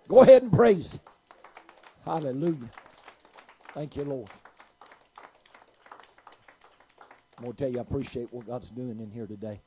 Go 0.08 0.22
ahead 0.22 0.42
and 0.42 0.52
praise 0.52 0.94
Him. 0.94 1.00
Hallelujah. 2.04 2.72
Thank 3.74 3.96
you, 3.96 4.04
Lord. 4.04 4.30
I'm 7.38 7.46
going 7.46 7.56
to 7.56 7.64
tell 7.64 7.72
you, 7.72 7.80
I 7.80 7.82
appreciate 7.82 8.32
what 8.32 8.46
God's 8.46 8.70
doing 8.70 9.00
in 9.00 9.10
here 9.10 9.26
today. 9.26 9.62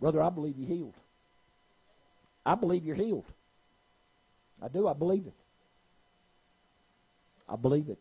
Brother, 0.00 0.20
I 0.20 0.28
believe 0.28 0.58
you're 0.58 0.68
healed. 0.68 0.94
I 2.44 2.54
believe 2.54 2.84
you're 2.84 2.96
healed. 2.96 3.24
I 4.60 4.68
do. 4.68 4.88
I 4.88 4.92
believe 4.92 5.26
it. 5.26 5.34
I 7.48 7.56
believe 7.56 7.88
it. 7.88 7.98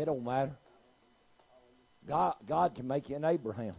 It 0.00 0.06
don't 0.06 0.24
matter. 0.24 0.56
God, 2.08 2.34
God 2.46 2.74
can 2.74 2.88
make 2.88 3.10
you 3.10 3.16
an 3.16 3.24
Abraham. 3.26 3.74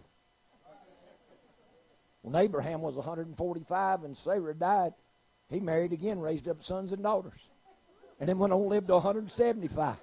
When 2.21 2.35
Abraham 2.35 2.81
was 2.81 2.95
145 2.95 4.03
and 4.03 4.15
Sarah 4.15 4.53
died, 4.53 4.93
he 5.49 5.59
married 5.59 5.93
again, 5.93 6.19
raised 6.19 6.47
up 6.47 6.61
sons 6.61 6.91
and 6.91 7.01
daughters. 7.01 7.49
And 8.19 8.29
then 8.29 8.37
went 8.37 8.53
on 8.53 8.69
lived 8.69 8.87
to 8.89 8.93
175. 8.93 9.95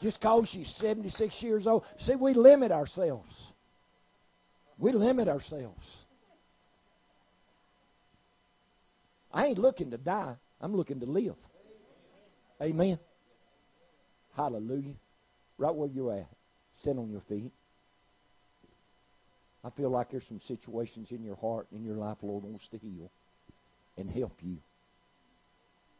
Just 0.00 0.22
because 0.22 0.48
she's 0.48 0.68
76 0.68 1.42
years 1.42 1.66
old. 1.66 1.84
See, 1.98 2.14
we 2.14 2.32
limit 2.32 2.72
ourselves. 2.72 3.52
We 4.78 4.92
limit 4.92 5.28
ourselves. 5.28 6.06
I 9.30 9.48
ain't 9.48 9.58
looking 9.58 9.90
to 9.90 9.98
die. 9.98 10.36
I'm 10.62 10.74
looking 10.74 11.00
to 11.00 11.06
live. 11.06 11.36
Amen. 12.62 12.98
Hallelujah. 14.34 14.94
Right 15.60 15.74
where 15.74 15.90
you're 15.90 16.14
at. 16.14 16.26
Stand 16.74 16.98
on 16.98 17.10
your 17.10 17.20
feet. 17.20 17.52
I 19.62 19.68
feel 19.68 19.90
like 19.90 20.08
there's 20.10 20.26
some 20.26 20.40
situations 20.40 21.12
in 21.12 21.22
your 21.22 21.36
heart 21.36 21.66
and 21.70 21.80
in 21.80 21.86
your 21.86 21.98
life 21.98 22.16
Lord 22.22 22.44
wants 22.44 22.66
to 22.68 22.78
heal 22.78 23.10
and 23.98 24.10
help 24.10 24.32
you 24.42 24.56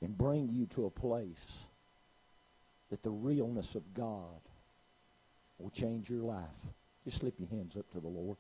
and 0.01 0.16
bring 0.16 0.49
you 0.49 0.65
to 0.65 0.87
a 0.87 0.91
place 0.91 1.59
that 2.89 3.03
the 3.03 3.11
realness 3.11 3.74
of 3.74 3.82
God 3.93 4.41
will 5.59 5.69
change 5.69 6.09
your 6.09 6.23
life. 6.23 6.47
Just 7.05 7.19
slip 7.19 7.35
your 7.39 7.51
hands 7.51 7.77
up 7.77 7.85
to 7.93 8.01
the 8.01 8.09
Lord. 8.09 8.39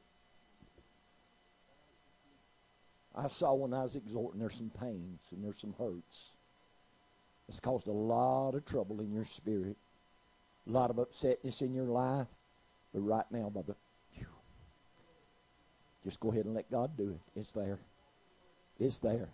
I 3.14 3.28
saw 3.28 3.52
when 3.52 3.74
I 3.74 3.82
was 3.82 3.94
exhorting 3.94 4.40
there's 4.40 4.54
some 4.54 4.70
pains 4.80 5.20
and 5.32 5.44
there's 5.44 5.58
some 5.58 5.74
hurts. 5.78 6.30
It's 7.46 7.60
caused 7.60 7.88
a 7.88 7.92
lot 7.92 8.54
of 8.54 8.64
trouble 8.64 9.00
in 9.00 9.12
your 9.12 9.26
spirit, 9.26 9.76
a 10.70 10.72
lot 10.72 10.90
of 10.90 10.96
upsetness 10.96 11.62
in 11.62 11.74
your 11.74 11.86
life. 11.86 12.28
But 12.92 13.00
right 13.00 13.24
now, 13.30 13.50
brother, 13.50 13.74
just 16.04 16.20
go 16.20 16.30
ahead 16.30 16.46
and 16.46 16.54
let 16.54 16.70
God 16.70 16.96
do 16.96 17.10
it. 17.10 17.38
It's 17.38 17.52
there. 17.52 17.78
It's 18.78 18.98
there. 18.98 19.28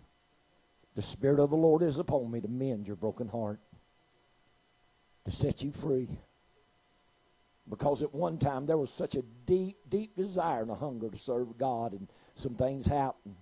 The 0.95 1.01
Spirit 1.01 1.39
of 1.39 1.49
the 1.49 1.55
Lord 1.55 1.83
is 1.83 1.99
upon 1.99 2.29
me 2.31 2.41
to 2.41 2.47
mend 2.47 2.87
your 2.87 2.95
broken 2.95 3.27
heart, 3.27 3.59
to 5.25 5.31
set 5.31 5.61
you 5.61 5.71
free. 5.71 6.09
Because 7.69 8.01
at 8.01 8.13
one 8.13 8.37
time 8.37 8.65
there 8.65 8.77
was 8.77 8.89
such 8.89 9.15
a 9.15 9.21
deep, 9.45 9.77
deep 9.89 10.15
desire 10.15 10.61
and 10.61 10.71
a 10.71 10.75
hunger 10.75 11.09
to 11.09 11.17
serve 11.17 11.57
God, 11.57 11.93
and 11.93 12.07
some 12.35 12.55
things 12.55 12.87
happened. 12.87 13.35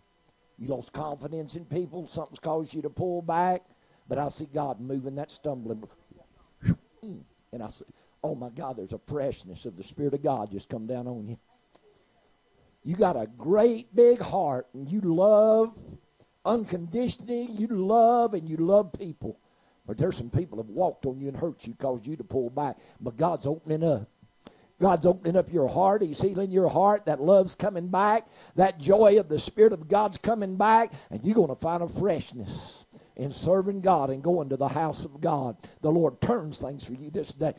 You 0.57 0.67
lost 0.67 0.93
confidence 0.93 1.55
in 1.55 1.65
people, 1.65 2.07
something's 2.07 2.39
caused 2.39 2.73
you 2.73 2.81
to 2.81 2.89
pull 2.89 3.21
back, 3.21 3.63
but 4.07 4.17
I 4.17 4.27
see 4.29 4.47
God 4.51 4.79
moving 4.79 5.15
that 5.15 5.31
stumbling. 5.31 5.83
And 7.55 7.63
I 7.63 7.67
said, 7.67 7.87
oh 8.23 8.35
my 8.35 8.49
God, 8.49 8.77
there's 8.77 8.93
a 8.93 8.99
freshness 9.07 9.65
of 9.65 9.77
the 9.77 9.83
Spirit 9.83 10.13
of 10.13 10.21
God 10.21 10.51
just 10.51 10.69
come 10.69 10.85
down 10.85 11.07
on 11.07 11.27
you. 11.27 11.39
You 12.83 12.95
got 12.95 13.15
a 13.15 13.27
great 13.37 13.95
big 13.95 14.19
heart, 14.19 14.67
and 14.73 14.87
you 14.91 15.01
love 15.01 15.73
unconditionally. 16.45 17.49
You 17.51 17.67
love 17.67 18.33
and 18.33 18.47
you 18.47 18.57
love 18.57 18.93
people. 18.93 19.39
But 19.87 19.97
there's 19.97 20.17
some 20.17 20.29
people 20.29 20.57
have 20.57 20.69
walked 20.69 21.05
on 21.05 21.19
you 21.19 21.27
and 21.27 21.37
hurt 21.37 21.65
you, 21.65 21.73
caused 21.75 22.05
you 22.05 22.15
to 22.17 22.23
pull 22.23 22.49
back. 22.49 22.77
But 22.99 23.17
God's 23.17 23.47
opening 23.47 23.83
up. 23.83 24.09
God's 24.79 25.05
opening 25.05 25.37
up 25.37 25.51
your 25.51 25.69
heart. 25.69 26.01
He's 26.01 26.21
healing 26.21 26.51
your 26.51 26.67
heart. 26.67 27.05
That 27.05 27.21
love's 27.21 27.55
coming 27.55 27.87
back. 27.87 28.27
That 28.55 28.79
joy 28.79 29.19
of 29.19 29.29
the 29.29 29.39
Spirit 29.39 29.71
of 29.71 29.87
God's 29.87 30.17
coming 30.17 30.57
back. 30.57 30.91
And 31.09 31.23
you're 31.23 31.35
going 31.35 31.47
to 31.47 31.55
find 31.55 31.81
a 31.81 31.87
freshness 31.87 32.84
in 33.15 33.31
serving 33.31 33.81
God 33.81 34.09
and 34.09 34.21
going 34.21 34.49
to 34.49 34.57
the 34.57 34.67
house 34.67 35.05
of 35.05 35.21
God. 35.21 35.57
The 35.81 35.91
Lord 35.91 36.19
turns 36.21 36.59
things 36.59 36.83
for 36.83 36.93
you 36.93 37.09
this 37.09 37.31
day. 37.31 37.53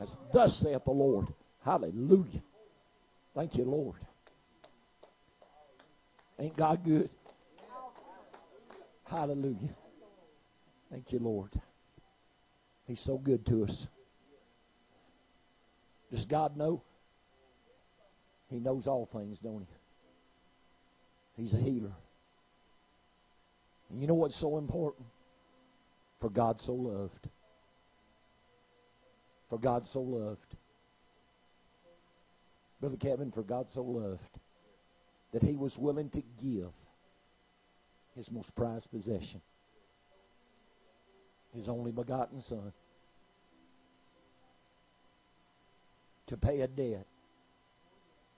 As 0.00 0.16
thus 0.32 0.56
saith 0.56 0.84
the 0.84 0.92
Lord. 0.92 1.26
Hallelujah. 1.64 2.42
Thank 3.34 3.56
you, 3.56 3.64
Lord. 3.64 4.00
Ain't 6.38 6.56
God 6.56 6.84
good? 6.84 7.10
Hallelujah. 9.04 9.74
Thank 10.90 11.12
you, 11.12 11.18
Lord. 11.18 11.50
He's 12.86 13.00
so 13.00 13.18
good 13.18 13.44
to 13.46 13.64
us. 13.64 13.88
Does 16.10 16.24
God 16.24 16.56
know? 16.56 16.82
He 18.48 18.60
knows 18.60 18.86
all 18.86 19.06
things, 19.06 19.40
don't 19.40 19.60
he? 19.60 21.42
He's 21.42 21.54
a 21.54 21.58
healer. 21.58 21.92
You 23.94 24.06
know 24.06 24.14
what's 24.14 24.36
so 24.36 24.58
important? 24.58 25.06
For 26.18 26.28
God 26.28 26.60
so 26.60 26.74
loved. 26.74 27.28
For 29.48 29.58
God 29.58 29.86
so 29.86 30.00
loved. 30.00 30.56
Brother 32.80 32.96
Kevin, 32.96 33.30
for 33.30 33.42
God 33.42 33.70
so 33.70 33.82
loved 33.82 34.38
that 35.32 35.42
he 35.42 35.56
was 35.56 35.78
willing 35.78 36.10
to 36.10 36.22
give 36.40 36.70
his 38.14 38.30
most 38.30 38.54
prized 38.54 38.90
possession, 38.90 39.40
his 41.54 41.68
only 41.68 41.90
begotten 41.90 42.40
Son, 42.40 42.72
to 46.26 46.36
pay 46.36 46.60
a 46.60 46.68
debt 46.68 47.06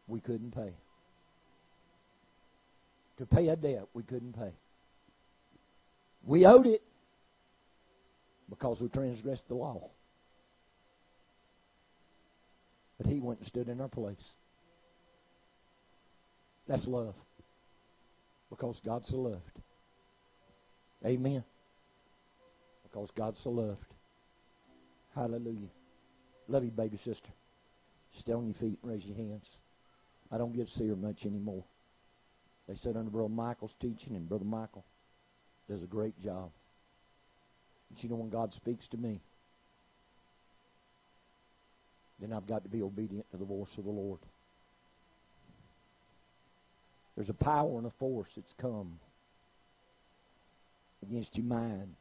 we 0.07 0.21
couldn't 0.21 0.53
pay. 0.53 0.73
To 3.19 3.27
pay 3.27 3.49
a 3.49 3.57
debt 3.57 3.85
we 3.93 4.03
couldn't 4.03 4.33
pay. 4.33 4.53
We 6.25 6.47
owed 6.47 6.67
it 6.67 6.83
because 8.49 8.81
we 8.81 8.89
transgressed 8.89 9.49
the 9.49 9.55
law. 9.55 9.91
But 12.99 13.07
he 13.07 13.21
went 13.21 13.39
and 13.39 13.47
stood 13.47 13.69
in 13.69 13.81
our 13.81 13.89
place. 13.89 14.35
That's 16.67 16.87
love. 16.87 17.17
Because 18.51 18.81
God 18.81 19.07
so 19.07 19.17
loved. 19.17 19.61
Amen. 21.05 21.43
Because 22.83 23.11
God 23.11 23.37
so 23.37 23.51
loved. 23.51 23.87
Hallelujah. 25.15 25.69
Love 26.49 26.65
you, 26.65 26.71
baby 26.71 26.97
sister. 26.97 27.31
Stay 28.13 28.33
on 28.33 28.47
your 28.47 28.55
feet 28.55 28.79
and 28.83 28.93
raise 28.93 29.07
your 29.07 29.17
hands. 29.17 29.49
I 30.31 30.39
don't 30.39 30.53
get 30.53 30.67
to 30.67 30.73
see 30.73 30.89
her 30.89 30.97
much 30.97 31.27
anymore. 31.27 31.65
They 32.69 32.75
said 32.75 32.97
under 32.97 33.11
Brother 33.11 33.29
Michael's 33.29 33.75
teaching, 33.75 34.15
and 34.15 34.29
Brother 34.29 34.45
Michael 34.45 34.85
does 35.71 35.83
a 35.83 35.87
great 35.87 36.21
job. 36.21 36.51
But 37.91 38.03
you 38.03 38.11
know, 38.11 38.17
when 38.17 38.29
God 38.29 38.53
speaks 38.53 38.89
to 38.89 38.97
me, 38.97 39.21
then 42.21 42.33
I've 42.33 42.47
got 42.47 42.65
to 42.65 42.69
be 42.69 42.83
obedient 42.83 43.31
to 43.31 43.37
the 43.37 43.45
voice 43.45 43.79
of 43.79 43.85
the 43.85 43.91
Lord. 43.91 44.19
There's 47.15 47.31
a 47.31 47.35
power 47.35 47.79
and 47.79 47.87
a 47.87 47.91
force 47.91 48.31
that's 48.35 48.55
come 48.55 48.99
against 51.03 51.37
your 51.37 51.47
mind 51.47 51.95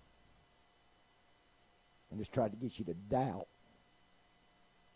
and 2.12 2.20
has 2.20 2.30
tried 2.30 2.52
to 2.52 2.58
get 2.58 2.80
you 2.80 2.86
to 2.86 2.94
doubt 2.94 3.48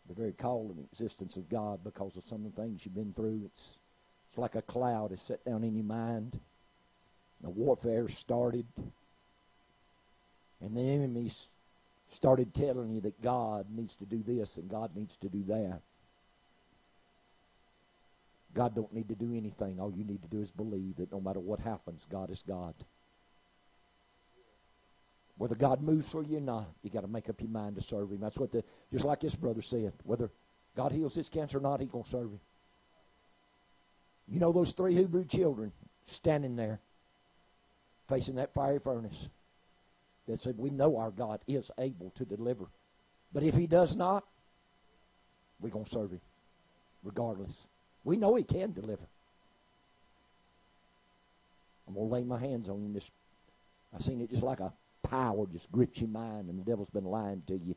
the 0.07 0.13
very 0.13 0.33
call 0.33 0.69
and 0.69 0.85
existence 0.91 1.37
of 1.37 1.47
God 1.49 1.79
because 1.83 2.17
of 2.17 2.23
some 2.23 2.45
of 2.45 2.55
the 2.55 2.61
things 2.61 2.85
you've 2.85 2.95
been 2.95 3.13
through. 3.13 3.41
It's 3.45 3.77
it's 4.29 4.37
like 4.37 4.55
a 4.55 4.63
cloud 4.63 5.11
has 5.11 5.21
set 5.21 5.45
down 5.45 5.63
in 5.63 5.75
your 5.75 5.85
mind. 5.85 6.39
The 7.43 7.49
warfare 7.49 8.07
started, 8.07 8.65
and 10.61 10.75
the 10.75 10.81
enemies 10.81 11.47
started 12.09 12.53
telling 12.53 12.91
you 12.91 13.01
that 13.01 13.21
God 13.21 13.65
needs 13.69 13.95
to 13.97 14.05
do 14.05 14.23
this 14.25 14.57
and 14.57 14.69
God 14.69 14.95
needs 14.95 15.17
to 15.17 15.29
do 15.29 15.43
that. 15.47 15.81
God 18.53 18.75
don't 18.75 18.93
need 18.93 19.09
to 19.09 19.15
do 19.15 19.33
anything. 19.35 19.79
All 19.79 19.91
you 19.91 20.03
need 20.03 20.21
to 20.21 20.27
do 20.27 20.39
is 20.39 20.51
believe 20.51 20.97
that 20.97 21.11
no 21.11 21.19
matter 21.19 21.39
what 21.39 21.59
happens, 21.59 22.05
God 22.09 22.29
is 22.29 22.43
God. 22.47 22.75
Whether 25.37 25.55
God 25.55 25.81
moves 25.81 26.11
for 26.11 26.23
you 26.23 26.37
or 26.37 26.41
not, 26.41 26.67
you 26.83 26.91
got 26.91 27.01
to 27.01 27.07
make 27.07 27.29
up 27.29 27.41
your 27.41 27.49
mind 27.49 27.75
to 27.75 27.81
serve 27.81 28.11
Him. 28.11 28.19
That's 28.19 28.37
what 28.37 28.51
the 28.51 28.63
just 28.91 29.05
like 29.05 29.19
this 29.19 29.35
brother 29.35 29.63
said. 29.63 29.93
Whether 30.03 30.29
God 30.75 30.91
heals 30.91 31.15
his 31.15 31.29
cancer 31.29 31.57
or 31.57 31.61
not, 31.61 31.79
He 31.79 31.87
gonna 31.87 32.05
serve 32.05 32.29
Him. 32.29 32.39
You 34.27 34.39
know 34.39 34.51
those 34.51 34.71
three 34.71 34.93
Hebrew 34.93 35.25
children 35.25 35.71
standing 36.05 36.55
there, 36.55 36.79
facing 38.07 38.35
that 38.35 38.53
fiery 38.53 38.79
furnace, 38.79 39.29
that 40.27 40.41
said, 40.41 40.57
"We 40.57 40.69
know 40.69 40.97
our 40.97 41.11
God 41.11 41.41
is 41.47 41.71
able 41.77 42.09
to 42.11 42.25
deliver, 42.25 42.65
but 43.33 43.43
if 43.43 43.55
He 43.55 43.67
does 43.67 43.95
not, 43.95 44.25
we're 45.59 45.69
gonna 45.69 45.85
serve 45.85 46.11
Him, 46.11 46.21
regardless. 47.03 47.67
We 48.03 48.17
know 48.17 48.35
He 48.35 48.43
can 48.43 48.71
deliver." 48.71 49.05
I'm 51.87 51.95
gonna 51.95 52.05
lay 52.07 52.23
my 52.23 52.39
hands 52.39 52.69
on 52.69 52.81
you. 52.81 52.93
This, 52.93 53.11
I 53.93 53.99
seen 53.99 54.21
it 54.21 54.29
just 54.29 54.43
like 54.43 54.59
a 54.59 54.73
power 55.03 55.45
just 55.47 55.71
grips 55.71 55.99
your 56.01 56.09
mind, 56.09 56.49
and 56.49 56.57
the 56.57 56.63
devil's 56.63 56.89
been 56.89 57.05
lying 57.05 57.43
to 57.47 57.57
you. 57.57 57.75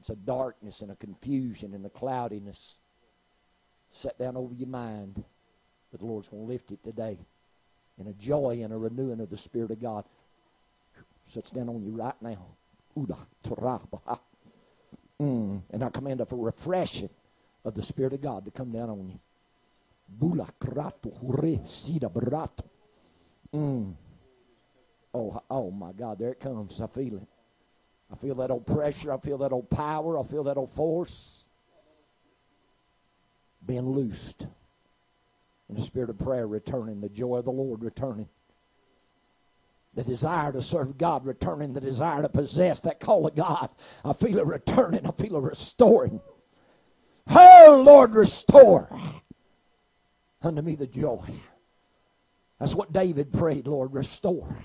It's 0.00 0.10
a 0.10 0.16
darkness 0.16 0.82
and 0.82 0.90
a 0.90 0.96
confusion 0.96 1.74
and 1.74 1.84
a 1.84 1.90
cloudiness 1.90 2.76
set 3.90 4.18
down 4.18 4.36
over 4.36 4.54
your 4.54 4.68
mind. 4.68 5.24
But 5.90 6.00
the 6.00 6.06
Lord's 6.06 6.28
going 6.28 6.44
to 6.44 6.52
lift 6.52 6.70
it 6.70 6.82
today. 6.84 7.18
And 7.98 8.08
a 8.08 8.12
joy 8.12 8.60
and 8.62 8.72
a 8.72 8.76
renewing 8.76 9.20
of 9.20 9.30
the 9.30 9.36
Spirit 9.36 9.70
of 9.70 9.80
God 9.80 10.04
sits 11.26 11.50
down 11.50 11.68
on 11.68 11.82
you 11.82 11.92
right 11.92 12.14
now. 12.20 12.44
Mm. 15.20 15.62
And 15.70 15.84
I 15.84 15.90
command 15.90 16.20
a 16.20 16.26
refreshing 16.30 17.10
of 17.64 17.74
the 17.74 17.82
Spirit 17.82 18.12
of 18.12 18.20
God 18.20 18.44
to 18.44 18.50
come 18.50 18.70
down 18.70 18.90
on 18.90 19.08
you. 19.08 19.20
Bula 20.08 20.48
sida 20.60 22.12
brato. 22.12 22.64
Mm. 23.54 23.94
Oh, 25.14 25.42
oh 25.50 25.70
my 25.70 25.92
God, 25.92 26.18
there 26.18 26.32
it 26.32 26.40
comes. 26.40 26.80
I 26.80 26.86
feel 26.86 27.16
it. 27.16 27.28
I 28.12 28.16
feel 28.16 28.34
that 28.36 28.50
old 28.50 28.66
pressure. 28.66 29.12
I 29.12 29.18
feel 29.18 29.38
that 29.38 29.52
old 29.52 29.70
power. 29.70 30.18
I 30.18 30.22
feel 30.22 30.44
that 30.44 30.56
old 30.56 30.70
force 30.70 31.46
being 33.66 33.88
loosed. 33.88 34.46
And 35.68 35.76
the 35.76 35.82
spirit 35.82 36.10
of 36.10 36.18
prayer 36.18 36.46
returning, 36.46 37.00
the 37.00 37.08
joy 37.08 37.36
of 37.36 37.44
the 37.44 37.52
Lord 37.52 37.82
returning. 37.82 38.28
The 39.94 40.04
desire 40.04 40.52
to 40.52 40.62
serve 40.62 40.98
God 40.98 41.24
returning, 41.24 41.72
the 41.72 41.80
desire 41.80 42.22
to 42.22 42.28
possess 42.28 42.80
that 42.80 43.00
call 43.00 43.26
of 43.26 43.34
God. 43.34 43.70
I 44.04 44.12
feel 44.12 44.38
it 44.38 44.46
returning. 44.46 45.06
I 45.06 45.10
feel 45.10 45.36
it 45.36 45.42
restoring. 45.42 46.20
Oh, 47.28 47.82
Lord, 47.84 48.14
restore 48.14 48.88
unto 50.42 50.62
me 50.62 50.76
the 50.76 50.86
joy. 50.86 51.24
That's 52.58 52.74
what 52.74 52.92
David 52.92 53.32
prayed, 53.32 53.66
Lord, 53.66 53.92
restore. 53.92 54.56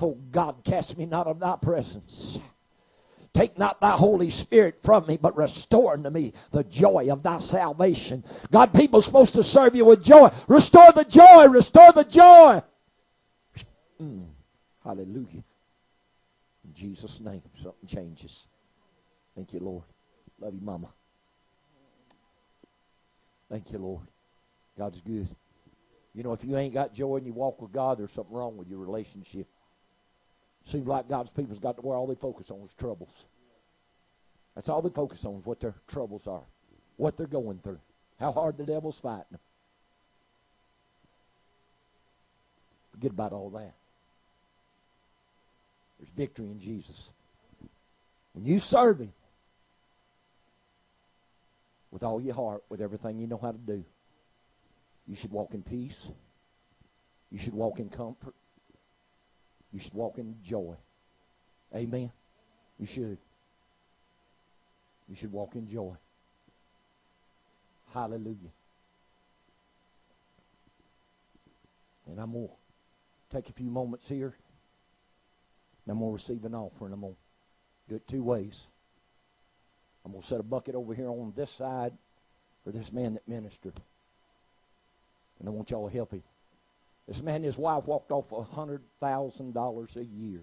Oh 0.00 0.18
God, 0.30 0.62
cast 0.64 0.96
me 0.96 1.06
not 1.06 1.26
of 1.26 1.38
thy 1.38 1.56
presence. 1.56 2.38
Take 3.36 3.58
not 3.58 3.82
thy 3.82 3.90
Holy 3.90 4.30
Spirit 4.30 4.78
from 4.82 5.06
me, 5.06 5.18
but 5.18 5.36
restore 5.36 5.92
unto 5.92 6.08
me 6.08 6.32
the 6.52 6.64
joy 6.64 7.08
of 7.10 7.22
thy 7.22 7.36
salvation. 7.36 8.24
God, 8.50 8.72
people 8.72 9.02
supposed 9.02 9.34
to 9.34 9.42
serve 9.42 9.76
you 9.76 9.84
with 9.84 10.02
joy. 10.02 10.30
Restore 10.48 10.90
the 10.92 11.04
joy, 11.04 11.46
restore 11.48 11.92
the 11.92 12.04
joy. 12.04 12.62
Mm, 14.00 14.24
hallelujah. 14.82 15.44
In 16.64 16.72
Jesus' 16.72 17.20
name, 17.20 17.42
something 17.62 17.86
changes. 17.86 18.46
Thank 19.34 19.52
you, 19.52 19.60
Lord. 19.60 19.84
Love 20.40 20.54
you, 20.54 20.62
Mama. 20.62 20.88
Thank 23.50 23.70
you, 23.70 23.78
Lord. 23.80 24.06
God's 24.78 25.02
good. 25.02 25.28
You 26.14 26.22
know, 26.22 26.32
if 26.32 26.42
you 26.42 26.56
ain't 26.56 26.72
got 26.72 26.94
joy 26.94 27.16
and 27.16 27.26
you 27.26 27.34
walk 27.34 27.60
with 27.60 27.70
God, 27.70 27.98
there's 27.98 28.12
something 28.12 28.34
wrong 28.34 28.56
with 28.56 28.68
your 28.68 28.78
relationship. 28.78 29.46
Seems 30.66 30.86
like 30.86 31.08
God's 31.08 31.30
people's 31.30 31.60
got 31.60 31.76
to 31.76 31.82
where 31.82 31.96
all 31.96 32.08
they 32.08 32.16
focus 32.16 32.50
on 32.50 32.60
is 32.60 32.74
troubles. 32.74 33.24
That's 34.54 34.68
all 34.68 34.82
they 34.82 34.90
focus 34.90 35.24
on 35.24 35.36
is 35.36 35.46
what 35.46 35.60
their 35.60 35.74
troubles 35.86 36.26
are, 36.26 36.42
what 36.96 37.16
they're 37.16 37.26
going 37.26 37.58
through, 37.58 37.78
how 38.18 38.32
hard 38.32 38.58
the 38.58 38.64
devil's 38.64 38.98
fighting 38.98 39.24
them. 39.30 39.40
Forget 42.92 43.12
about 43.12 43.32
all 43.32 43.50
that. 43.50 43.74
There's 45.98 46.10
victory 46.16 46.46
in 46.46 46.60
Jesus. 46.60 47.12
When 48.32 48.44
you 48.44 48.58
serve 48.58 49.00
Him 49.00 49.12
with 51.92 52.02
all 52.02 52.20
your 52.20 52.34
heart, 52.34 52.64
with 52.68 52.80
everything 52.80 53.18
you 53.18 53.26
know 53.26 53.38
how 53.40 53.52
to 53.52 53.58
do, 53.58 53.84
you 55.06 55.14
should 55.14 55.30
walk 55.30 55.54
in 55.54 55.62
peace. 55.62 56.08
You 57.30 57.38
should 57.38 57.54
walk 57.54 57.78
in 57.78 57.88
comfort. 57.88 58.34
You 59.76 59.82
should 59.82 59.92
walk 59.92 60.16
in 60.16 60.34
joy. 60.42 60.74
Amen. 61.74 62.10
You 62.80 62.86
should. 62.86 63.18
You 65.06 65.14
should 65.14 65.30
walk 65.30 65.54
in 65.54 65.68
joy. 65.68 65.92
Hallelujah. 67.92 68.36
And 72.06 72.18
I'm 72.18 72.32
going 72.32 72.48
to 72.48 73.36
take 73.36 73.50
a 73.50 73.52
few 73.52 73.68
moments 73.68 74.08
here. 74.08 74.34
And 75.84 75.92
I'm 75.92 75.98
going 75.98 76.12
to 76.12 76.14
receive 76.14 76.42
an 76.46 76.54
offering. 76.54 76.94
I'm 76.94 77.02
going 77.02 77.12
to 77.12 77.90
do 77.90 77.96
it 77.96 78.08
two 78.08 78.22
ways. 78.22 78.62
I'm 80.06 80.12
going 80.12 80.22
to 80.22 80.26
set 80.26 80.40
a 80.40 80.42
bucket 80.42 80.74
over 80.74 80.94
here 80.94 81.10
on 81.10 81.34
this 81.36 81.50
side 81.50 81.92
for 82.64 82.70
this 82.70 82.90
man 82.94 83.12
that 83.12 83.28
ministered. 83.28 83.74
And 85.38 85.46
I 85.46 85.52
want 85.52 85.70
y'all 85.70 85.86
to 85.86 85.94
help 85.94 86.12
him. 86.12 86.22
This 87.06 87.22
man 87.22 87.36
and 87.36 87.44
his 87.44 87.58
wife 87.58 87.86
walked 87.86 88.10
off 88.10 88.30
$100,000 88.30 89.96
a 89.96 90.04
year 90.04 90.42